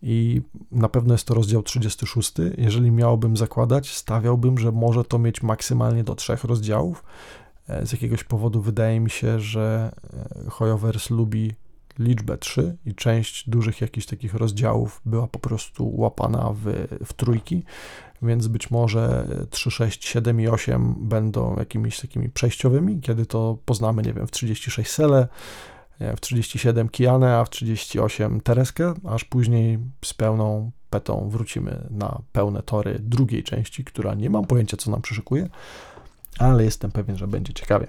i 0.02 0.42
na 0.72 0.90
pewno 0.90 1.14
jest 1.14 1.28
to 1.28 1.34
rozdział 1.34 1.64
36. 1.64 2.34
Jeżeli 2.58 2.92
miałbym 2.92 3.38
zakładać, 3.38 3.96
stawiałbym, 3.96 4.58
że 4.58 4.72
może 4.72 5.04
to 5.04 5.20
mieć 5.20 5.44
maksymalnie 5.44 6.04
do 6.04 6.16
trzech 6.16 6.44
rozdziałów. 6.44 7.04
E, 7.68 7.86
z 7.86 7.92
jakiegoś 7.92 8.24
powodu 8.24 8.62
wydaje 8.62 9.00
mi 9.00 9.10
się, 9.10 9.40
że 9.40 9.92
e, 10.46 10.50
Hoyovers 10.50 11.10
lubi 11.10 11.54
liczbę 12.00 12.38
3 12.38 12.78
i 12.86 12.96
część 12.96 13.50
dużych 13.50 13.82
jakichś 13.82 14.08
takich 14.08 14.34
rozdziałów 14.34 15.02
była 15.06 15.28
po 15.28 15.40
prostu 15.40 15.96
łapana 15.96 16.54
w, 16.54 16.88
w 17.06 17.14
trójki, 17.14 17.64
więc 18.22 18.48
być 18.48 18.72
może 18.72 19.28
3, 19.50 19.72
6, 19.72 20.06
7 20.06 20.42
i 20.42 20.48
8 20.48 20.96
będą 21.00 21.56
jakimiś 21.56 22.00
takimi 22.00 22.30
przejściowymi, 22.30 23.02
kiedy 23.02 23.26
to 23.26 23.58
poznamy, 23.66 24.02
nie 24.02 24.14
wiem, 24.14 24.28
w 24.28 24.32
36 24.32 24.92
Sele, 24.92 25.28
w 26.00 26.20
37 26.20 26.90
Kianę, 26.90 27.38
a 27.38 27.46
w 27.46 27.50
38 27.50 28.42
Tereskę, 28.42 28.94
aż 29.08 29.24
później 29.24 29.80
z 30.06 30.14
pełną 30.14 30.72
petą 30.90 31.30
wrócimy 31.30 31.88
na 31.90 32.22
pełne 32.32 32.64
tory 32.64 33.00
drugiej 33.00 33.44
części, 33.44 33.84
która 33.84 34.14
nie 34.14 34.30
mam 34.30 34.46
pojęcia, 34.46 34.78
co 34.78 34.92
nam 34.92 35.02
przyszykuje, 35.02 35.50
ale 36.40 36.64
jestem 36.64 36.92
pewien, 36.92 37.18
że 37.18 37.28
będzie 37.28 37.54
ciekawie. 37.54 37.88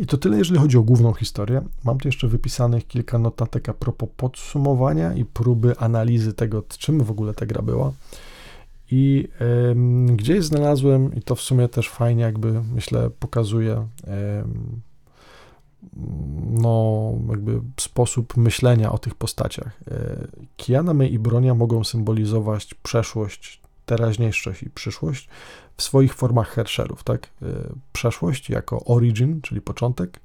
I 0.00 0.06
to 0.06 0.16
tyle, 0.16 0.38
jeżeli 0.38 0.60
chodzi 0.60 0.78
o 0.78 0.82
główną 0.82 1.12
historię. 1.12 1.62
Mam 1.84 1.98
tu 1.98 2.08
jeszcze 2.08 2.28
wypisanych 2.28 2.86
kilka 2.86 3.18
notatek 3.18 3.68
a 3.68 3.74
propos 3.74 4.08
podsumowania 4.16 5.14
i 5.14 5.24
próby 5.24 5.78
analizy 5.78 6.32
tego, 6.32 6.62
czym 6.78 7.04
w 7.04 7.10
ogóle 7.10 7.34
ta 7.34 7.46
gra 7.46 7.62
była. 7.62 7.92
I 8.90 9.28
gdzieś 10.06 10.44
znalazłem, 10.44 11.14
i 11.14 11.22
to 11.22 11.34
w 11.34 11.40
sumie 11.40 11.68
też 11.68 11.88
fajnie, 11.88 12.22
jakby 12.22 12.62
myślę, 12.74 13.10
pokazuje 13.10 13.88
no, 16.50 17.12
jakby 17.30 17.60
sposób 17.80 18.36
myślenia 18.36 18.92
o 18.92 18.98
tych 18.98 19.14
postaciach. 19.14 19.80
E, 19.90 20.26
Kiana 20.56 20.94
May 20.94 21.12
i 21.12 21.18
Bronia 21.18 21.54
mogą 21.54 21.84
symbolizować 21.84 22.74
przeszłość, 22.74 23.60
teraźniejszość 23.86 24.62
i 24.62 24.70
przyszłość 24.70 25.28
w 25.76 25.82
swoich 25.82 26.14
formach 26.14 26.48
Hersherów, 26.48 27.04
tak? 27.04 27.26
E, 27.42 27.46
przeszłość 27.92 28.50
jako 28.50 28.84
origin, 28.84 29.40
czyli 29.42 29.60
początek, 29.60 30.20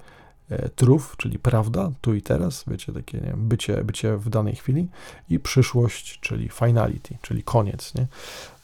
e, 0.49 0.69
truth, 0.69 1.17
czyli 1.17 1.39
prawda, 1.39 1.91
tu 2.01 2.13
i 2.13 2.21
teraz, 2.21 2.63
wiecie, 2.67 2.93
takie 2.93 3.17
nie 3.17 3.27
wiem, 3.27 3.47
bycie, 3.47 3.83
bycie 3.83 4.17
w 4.17 4.29
danej 4.29 4.55
chwili 4.55 4.87
i 5.29 5.39
przyszłość, 5.39 6.19
czyli 6.19 6.49
finality, 6.49 7.17
czyli 7.21 7.43
koniec, 7.43 7.95
nie? 7.95 8.07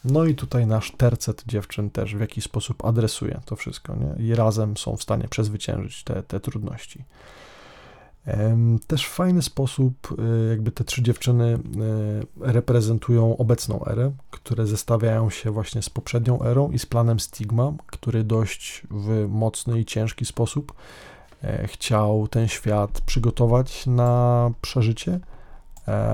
No 0.05 0.25
i 0.25 0.35
tutaj 0.35 0.67
nasz 0.67 0.91
tercet 0.91 1.43
dziewczyn 1.47 1.89
też 1.89 2.15
w 2.15 2.19
jakiś 2.19 2.43
sposób 2.43 2.85
adresuje 2.85 3.39
to 3.45 3.55
wszystko, 3.55 3.95
nie? 3.95 4.25
I 4.25 4.35
razem 4.35 4.77
są 4.77 4.97
w 4.97 5.03
stanie 5.03 5.27
przezwyciężyć 5.27 6.03
te, 6.03 6.23
te 6.23 6.39
trudności. 6.39 7.03
Też 8.87 9.05
w 9.05 9.09
fajny 9.09 9.41
sposób 9.41 10.15
y, 10.19 10.49
jakby 10.49 10.71
te 10.71 10.83
trzy 10.83 11.03
dziewczyny 11.03 11.53
y, 11.53 11.59
reprezentują 12.39 13.37
obecną 13.37 13.85
erę, 13.85 14.11
które 14.31 14.67
zestawiają 14.67 15.29
się 15.29 15.51
właśnie 15.51 15.81
z 15.81 15.89
poprzednią 15.89 16.41
erą 16.41 16.71
i 16.71 16.79
z 16.79 16.85
planem 16.85 17.19
Stigma, 17.19 17.73
który 17.87 18.23
dość 18.23 18.83
w 18.91 19.27
mocny 19.29 19.79
i 19.79 19.85
ciężki 19.85 20.25
sposób 20.25 20.73
e, 21.43 21.67
chciał 21.67 22.27
ten 22.27 22.47
świat 22.47 23.01
przygotować 23.01 23.85
na 23.85 24.51
przeżycie, 24.61 25.11
e, 25.13 25.34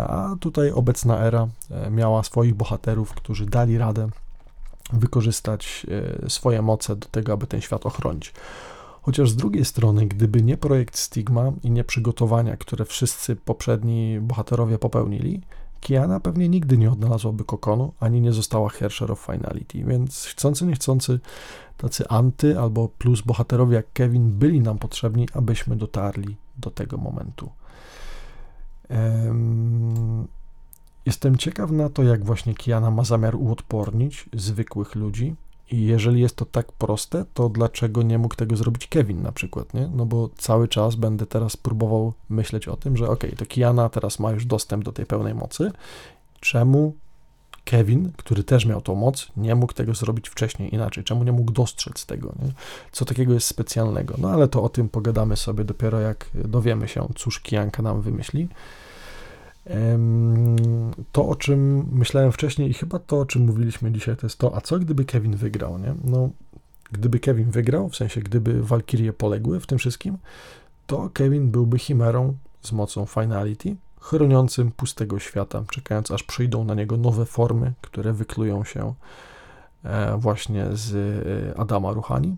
a 0.08 0.36
tutaj 0.40 0.72
obecna 0.72 1.20
era 1.20 1.48
e, 1.72 1.92
miała 1.92 2.24
swoich 2.24 2.56
bohaterów, 2.56 3.14
którzy 3.14 3.46
dali 3.46 3.78
radę 3.78 4.10
wykorzystać 4.94 5.86
swoje 6.28 6.62
moce 6.62 6.96
do 6.96 7.08
tego, 7.08 7.34
aby 7.34 7.48
ten 7.48 7.62
świat 7.62 7.86
ochronić. 7.86 8.34
Chociaż 9.02 9.30
z 9.30 9.36
drugiej 9.36 9.66
strony, 9.66 10.06
gdyby 10.06 10.44
nie 10.44 10.58
projekt 10.58 10.98
Stigma 10.98 11.52
i 11.64 11.72
nie 11.72 11.84
przygotowania, 11.84 12.58
które 12.58 12.86
wszyscy 12.86 13.36
poprzedni 13.36 14.20
bohaterowie 14.22 14.78
popełnili, 14.78 15.42
Kiana 15.82 16.20
pewnie 16.20 16.50
nigdy 16.50 16.78
nie 16.78 16.92
odnalazłaby 16.92 17.44
kokonu, 17.44 17.94
ani 18.00 18.22
nie 18.22 18.34
została 18.34 18.70
Hersher 18.70 19.12
of 19.12 19.20
Finality, 19.20 19.84
więc 19.84 20.26
chcący 20.26 20.66
nie 20.66 20.74
chcący 20.74 21.20
tacy 21.78 22.08
anty 22.08 22.60
albo 22.60 22.88
plus 22.88 23.22
bohaterowie 23.22 23.76
jak 23.76 23.94
Kevin 23.94 24.32
byli 24.32 24.62
nam 24.62 24.78
potrzebni, 24.78 25.28
abyśmy 25.34 25.76
dotarli 25.76 26.38
do 26.58 26.72
tego 26.72 26.98
momentu. 26.98 27.50
Jestem 31.06 31.38
ciekaw 31.38 31.72
na 31.72 31.90
to, 31.90 32.04
jak 32.04 32.26
właśnie 32.26 32.54
Kiana 32.54 32.92
ma 32.92 33.04
zamiar 33.04 33.36
uodpornić 33.36 34.30
zwykłych 34.34 34.96
ludzi, 34.96 35.36
i 35.72 35.86
jeżeli 35.86 36.22
jest 36.22 36.36
to 36.36 36.46
tak 36.46 36.72
proste, 36.72 37.26
to 37.34 37.50
dlaczego 37.50 38.04
nie 38.04 38.18
mógł 38.18 38.36
tego 38.36 38.56
zrobić 38.56 38.88
Kevin 38.88 39.22
na 39.22 39.32
przykład, 39.32 39.74
nie? 39.74 39.90
No 39.96 40.06
bo 40.06 40.30
cały 40.38 40.68
czas 40.68 40.96
będę 40.96 41.26
teraz 41.26 41.58
próbował 41.58 42.14
myśleć 42.30 42.68
o 42.68 42.78
tym, 42.78 42.98
że 42.98 43.10
ok, 43.10 43.24
to 43.38 43.46
Kiana 43.46 43.90
teraz 43.90 44.20
ma 44.20 44.32
już 44.32 44.46
dostęp 44.46 44.84
do 44.84 44.92
tej 44.92 45.06
pełnej 45.06 45.36
mocy. 45.36 45.72
Czemu 46.40 46.94
Kevin, 47.66 48.12
który 48.18 48.44
też 48.44 48.66
miał 48.66 48.82
tą 48.82 48.96
moc, 48.96 49.28
nie 49.38 49.56
mógł 49.56 49.74
tego 49.74 49.94
zrobić 49.94 50.30
wcześniej 50.30 50.76
inaczej. 50.76 51.04
Czemu 51.04 51.24
nie 51.24 51.32
mógł 51.32 51.52
dostrzec 51.52 52.06
tego? 52.06 52.34
Nie? 52.42 52.52
Co 52.92 53.06
takiego 53.06 53.34
jest 53.34 53.48
specjalnego? 53.48 54.16
No 54.18 54.30
ale 54.30 54.48
to 54.48 54.64
o 54.64 54.70
tym 54.70 54.90
pogadamy 54.90 55.38
sobie 55.38 55.64
dopiero 55.64 56.00
jak 56.00 56.30
dowiemy 56.34 56.88
się, 56.88 57.08
cóż 57.16 57.40
Kijanka 57.40 57.84
nam 57.84 58.02
wymyśli. 58.02 58.48
To, 61.12 61.28
o 61.28 61.36
czym 61.36 61.88
myślałem 61.92 62.32
wcześniej 62.32 62.70
i 62.70 62.74
chyba 62.74 63.00
to, 63.00 63.20
o 63.20 63.26
czym 63.26 63.46
mówiliśmy 63.46 63.92
dzisiaj, 63.92 64.18
to 64.18 64.26
jest 64.26 64.38
to, 64.38 64.56
a 64.56 64.62
co 64.62 64.80
gdyby 64.80 65.06
Kevin 65.06 65.36
wygrał, 65.36 65.78
nie? 65.78 65.96
No, 66.04 66.30
gdyby 66.92 67.20
Kevin 67.20 67.52
wygrał, 67.52 67.90
w 67.90 67.96
sensie 67.96 68.22
gdyby 68.22 68.64
Valkyrie 68.64 69.14
poległy 69.14 69.60
w 69.60 69.68
tym 69.68 69.78
wszystkim, 69.78 70.18
to 70.88 71.10
Kevin 71.14 71.52
byłby 71.52 71.80
chimerą 71.80 72.38
z 72.62 72.72
mocą 72.72 73.06
Finality, 73.06 73.76
chroniącym 74.02 74.72
pustego 74.72 75.20
świata, 75.20 75.64
czekając 75.72 76.12
aż 76.12 76.24
przyjdą 76.24 76.64
na 76.64 76.76
niego 76.76 76.98
nowe 76.98 77.26
formy, 77.26 77.74
które 77.82 78.14
wyklują 78.14 78.64
się 78.64 78.94
e, 79.84 80.18
właśnie 80.18 80.66
z 80.72 80.96
e, 80.96 81.60
Adama 81.60 81.92
Ruchani 81.92 82.36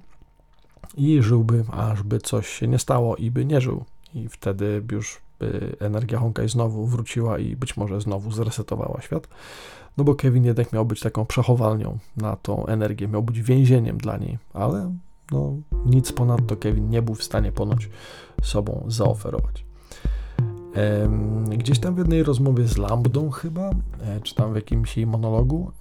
i 0.98 1.22
żyłby, 1.22 1.66
aż 1.72 2.04
by 2.04 2.20
coś 2.20 2.48
się 2.48 2.68
nie 2.68 2.80
stało 2.80 3.16
i 3.16 3.32
by 3.32 3.46
nie 3.46 3.62
żył. 3.62 3.86
I 4.14 4.30
wtedy 4.30 4.84
już 4.92 5.22
by 5.40 5.76
energia 5.80 6.20
Honkai 6.20 6.50
znowu 6.50 6.86
wróciła 6.86 7.40
i 7.40 7.56
być 7.56 7.78
może 7.78 8.02
znowu 8.02 8.32
zresetowała 8.32 9.02
świat. 9.02 9.28
No 9.98 10.04
bo 10.04 10.16
Kevin 10.16 10.46
jednak 10.46 10.74
miał 10.74 10.86
być 10.86 11.00
taką 11.00 11.26
przechowalnią 11.26 11.98
na 12.18 12.36
tą 12.36 12.66
energię, 12.66 13.08
miał 13.08 13.24
być 13.24 13.42
więzieniem 13.42 13.98
dla 13.98 14.18
niej, 14.18 14.38
ale 14.54 14.94
no, 15.32 15.54
nic 15.86 16.12
ponadto 16.12 16.56
Kevin 16.56 16.90
nie 16.90 17.02
był 17.02 17.16
w 17.16 17.24
stanie 17.24 17.52
ponoć 17.52 17.90
sobą 18.42 18.86
zaoferować. 18.88 19.66
Gdzieś 21.50 21.80
tam 21.80 21.96
w 21.96 21.98
jednej 21.98 22.24
rozmowie 22.24 22.68
z 22.68 22.78
Lambdą 22.78 23.30
chyba, 23.30 23.70
e, 23.70 24.22
czy 24.24 24.36
tam 24.36 24.54
w 24.54 24.56
jakimś 24.56 24.98
jej 24.98 25.08
monologu, 25.08 25.72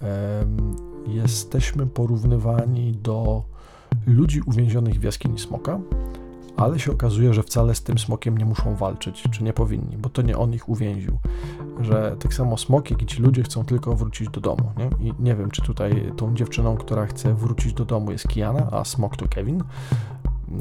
jesteśmy 1.07 1.87
porównywani 1.87 2.91
do 2.91 3.43
ludzi 4.07 4.41
uwięzionych 4.41 4.99
w 4.99 5.03
jaskini 5.03 5.39
smoka, 5.39 5.79
ale 6.57 6.79
się 6.79 6.91
okazuje, 6.91 7.33
że 7.33 7.43
wcale 7.43 7.75
z 7.75 7.83
tym 7.83 7.97
smokiem 7.97 8.37
nie 8.37 8.45
muszą 8.45 8.75
walczyć, 8.75 9.23
czy 9.31 9.43
nie 9.43 9.53
powinni, 9.53 9.97
bo 9.97 10.09
to 10.09 10.21
nie 10.21 10.37
on 10.37 10.53
ich 10.53 10.69
uwięził. 10.69 11.17
Że 11.81 12.15
tak 12.19 12.33
samo 12.33 12.57
smok, 12.57 12.91
jak 12.91 13.01
i 13.01 13.05
ci 13.05 13.21
ludzie 13.21 13.43
chcą 13.43 13.65
tylko 13.65 13.95
wrócić 13.95 14.29
do 14.29 14.41
domu. 14.41 14.71
Nie? 14.77 15.07
I 15.07 15.13
nie 15.19 15.35
wiem, 15.35 15.51
czy 15.51 15.61
tutaj 15.61 16.11
tą 16.17 16.35
dziewczyną, 16.35 16.77
która 16.77 17.05
chce 17.05 17.33
wrócić 17.33 17.73
do 17.73 17.85
domu 17.85 18.11
jest 18.11 18.27
Kiana, 18.27 18.67
a 18.71 18.83
smok 18.83 19.17
to 19.17 19.27
Kevin. 19.27 19.63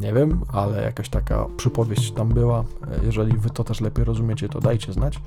Nie 0.00 0.12
wiem, 0.12 0.40
ale 0.52 0.82
jakaś 0.82 1.08
taka 1.08 1.46
przypowieść 1.56 2.12
tam 2.12 2.28
była. 2.28 2.64
Jeżeli 3.04 3.36
wy 3.36 3.50
to 3.50 3.64
też 3.64 3.80
lepiej 3.80 4.04
rozumiecie, 4.04 4.48
to 4.48 4.60
dajcie 4.60 4.92
znać. 4.92 5.20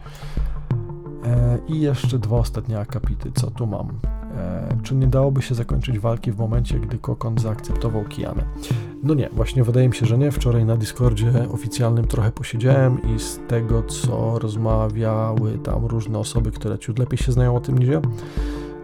E, 1.26 1.58
I 1.68 1.80
jeszcze 1.80 2.20
dwa 2.20 2.38
ostatnie 2.38 2.80
akapity, 2.80 3.32
co 3.36 3.52
tu 3.52 3.68
mam. 3.68 3.90
E, 4.38 4.78
czy 4.84 4.96
nie 4.96 5.08
dałoby 5.08 5.42
się 5.42 5.56
zakończyć 5.56 6.00
walki 6.00 6.32
w 6.32 6.38
momencie, 6.38 6.80
gdy 6.80 6.98
Kokon 6.98 7.38
zaakceptował 7.38 8.04
Kianę? 8.06 8.44
No 9.04 9.14
nie, 9.14 9.30
właśnie 9.34 9.64
wydaje 9.64 9.88
mi 9.90 9.96
się, 9.96 10.06
że 10.06 10.18
nie. 10.18 10.32
Wczoraj 10.32 10.66
na 10.66 10.78
Discordzie 10.78 11.32
oficjalnym 11.52 12.08
trochę 12.08 12.32
posiedziałem 12.32 13.16
i 13.16 13.20
z 13.20 13.40
tego, 13.48 13.84
co 13.84 14.40
rozmawiały 14.40 15.58
tam 15.58 15.86
różne 15.86 16.20
osoby, 16.20 16.52
które 16.52 16.80
ciut 16.80 17.00
lepiej 17.00 17.18
się 17.18 17.32
znają 17.32 17.56
o 17.56 17.60
tym 17.60 17.78
niż 17.78 17.90
ja, 17.90 18.02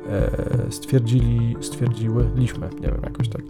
e, 0.10 0.72
stwierdzili, 0.72 1.56
stwierdziły, 1.62 2.30
liśmy, 2.36 2.70
nie 2.82 2.88
wiem, 2.88 3.02
jakoś 3.04 3.30
tak, 3.30 3.42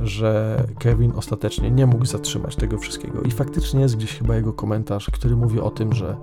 że 0.00 0.62
Kevin 0.78 1.12
ostatecznie 1.16 1.70
nie 1.70 1.86
mógł 1.86 2.04
zatrzymać 2.04 2.56
tego 2.56 2.78
wszystkiego. 2.78 3.22
I 3.22 3.30
faktycznie 3.30 3.80
jest 3.80 3.96
gdzieś 3.96 4.18
chyba 4.18 4.36
jego 4.36 4.52
komentarz, 4.52 5.10
który 5.10 5.36
mówi 5.36 5.60
o 5.60 5.70
tym, 5.70 5.92
że 5.92 6.16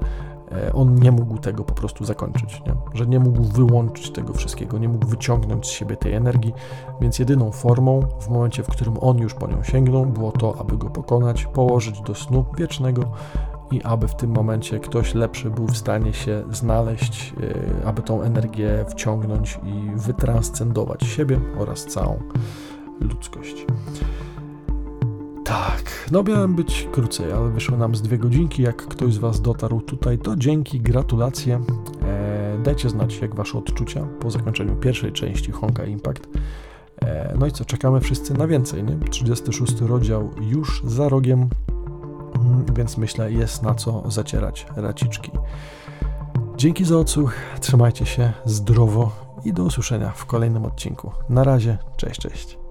E, 0.54 0.74
on 0.74 0.96
nie 0.96 1.12
mógł 1.12 1.38
tego 1.38 1.64
po 1.64 1.74
prostu 1.74 2.06
zakończyć, 2.06 2.62
nie? 2.68 2.74
że 2.94 3.08
nie 3.08 3.20
mógł 3.20 3.44
wyłączyć 3.44 4.12
tego 4.12 4.34
wszystkiego, 4.34 4.78
nie 4.78 4.90
mógł 4.90 5.08
wyciągnąć 5.08 5.68
z 5.68 5.70
siebie 5.70 5.98
tej 5.98 6.14
energii, 6.14 6.54
więc 7.02 7.20
jedyną 7.20 7.52
formą 7.52 8.00
w 8.20 8.30
momencie, 8.30 8.64
w 8.64 8.68
którym 8.68 8.98
on 9.02 9.18
już 9.18 9.34
po 9.34 9.48
nią 9.48 9.64
sięgnął, 9.64 10.06
było 10.06 10.32
to, 10.32 10.56
aby 10.60 10.78
go 10.78 10.90
pokonać, 10.90 11.46
położyć 11.46 12.02
do 12.02 12.16
snu 12.16 12.46
wiecznego 12.58 13.04
i 13.72 13.84
aby 13.84 14.08
w 14.08 14.16
tym 14.16 14.32
momencie 14.32 14.80
ktoś 14.80 15.14
lepszy 15.14 15.50
był 15.50 15.68
w 15.68 15.78
stanie 15.78 16.14
się 16.14 16.44
znaleźć, 16.52 17.34
e, 17.84 17.88
aby 17.88 18.02
tą 18.02 18.22
energię 18.22 18.86
wciągnąć 18.90 19.60
i 19.64 19.92
wytranscendować 19.96 21.04
siebie 21.04 21.40
oraz 21.58 21.86
całą 21.86 22.20
ludzkość. 23.00 23.66
Tak, 25.44 26.10
no 26.12 26.24
miałem 26.24 26.56
być 26.56 26.88
krócej, 26.92 27.32
ale 27.32 27.50
wyszło 27.50 27.78
nam 27.78 27.96
z 27.96 28.02
dwie 28.02 28.18
godzinki. 28.18 28.62
Jak 28.62 28.76
ktoś 28.76 29.14
z 29.14 29.18
Was 29.18 29.42
dotarł 29.42 29.82
tutaj, 29.82 30.18
to 30.18 30.36
dzięki, 30.36 30.82
gratulacje. 30.82 31.62
E, 32.04 32.58
dajcie 32.64 32.90
znać, 32.90 33.20
jak 33.22 33.36
Wasze 33.36 33.58
odczucia 33.58 34.08
po 34.20 34.32
zakończeniu 34.32 34.76
pierwszej 34.76 35.12
części 35.12 35.52
Honka 35.52 35.86
Impact. 35.86 36.28
E, 37.02 37.36
no 37.40 37.46
i 37.48 37.52
co, 37.52 37.66
czekamy 37.66 38.02
wszyscy 38.02 38.34
na 38.34 38.48
więcej, 38.48 38.84
nie? 38.84 38.96
36 39.10 39.82
rozdział 39.82 40.32
już 40.42 40.84
za 40.86 41.10
rogiem, 41.10 41.50
mm, 42.36 42.66
więc 42.76 42.98
myślę, 42.98 43.32
jest 43.32 43.64
na 43.64 43.76
co 43.76 44.12
zacierać 44.12 44.68
raciczki. 44.76 45.32
Dzięki 46.58 46.86
za 46.86 46.98
odsłuch, 46.98 47.34
trzymajcie 47.60 48.06
się 48.06 48.34
zdrowo 48.46 49.12
i 49.46 49.54
do 49.54 49.64
usłyszenia 49.64 50.10
w 50.10 50.26
kolejnym 50.26 50.66
odcinku. 50.66 51.12
Na 51.30 51.44
razie, 51.44 51.78
cześć, 51.98 52.20
cześć. 52.22 52.63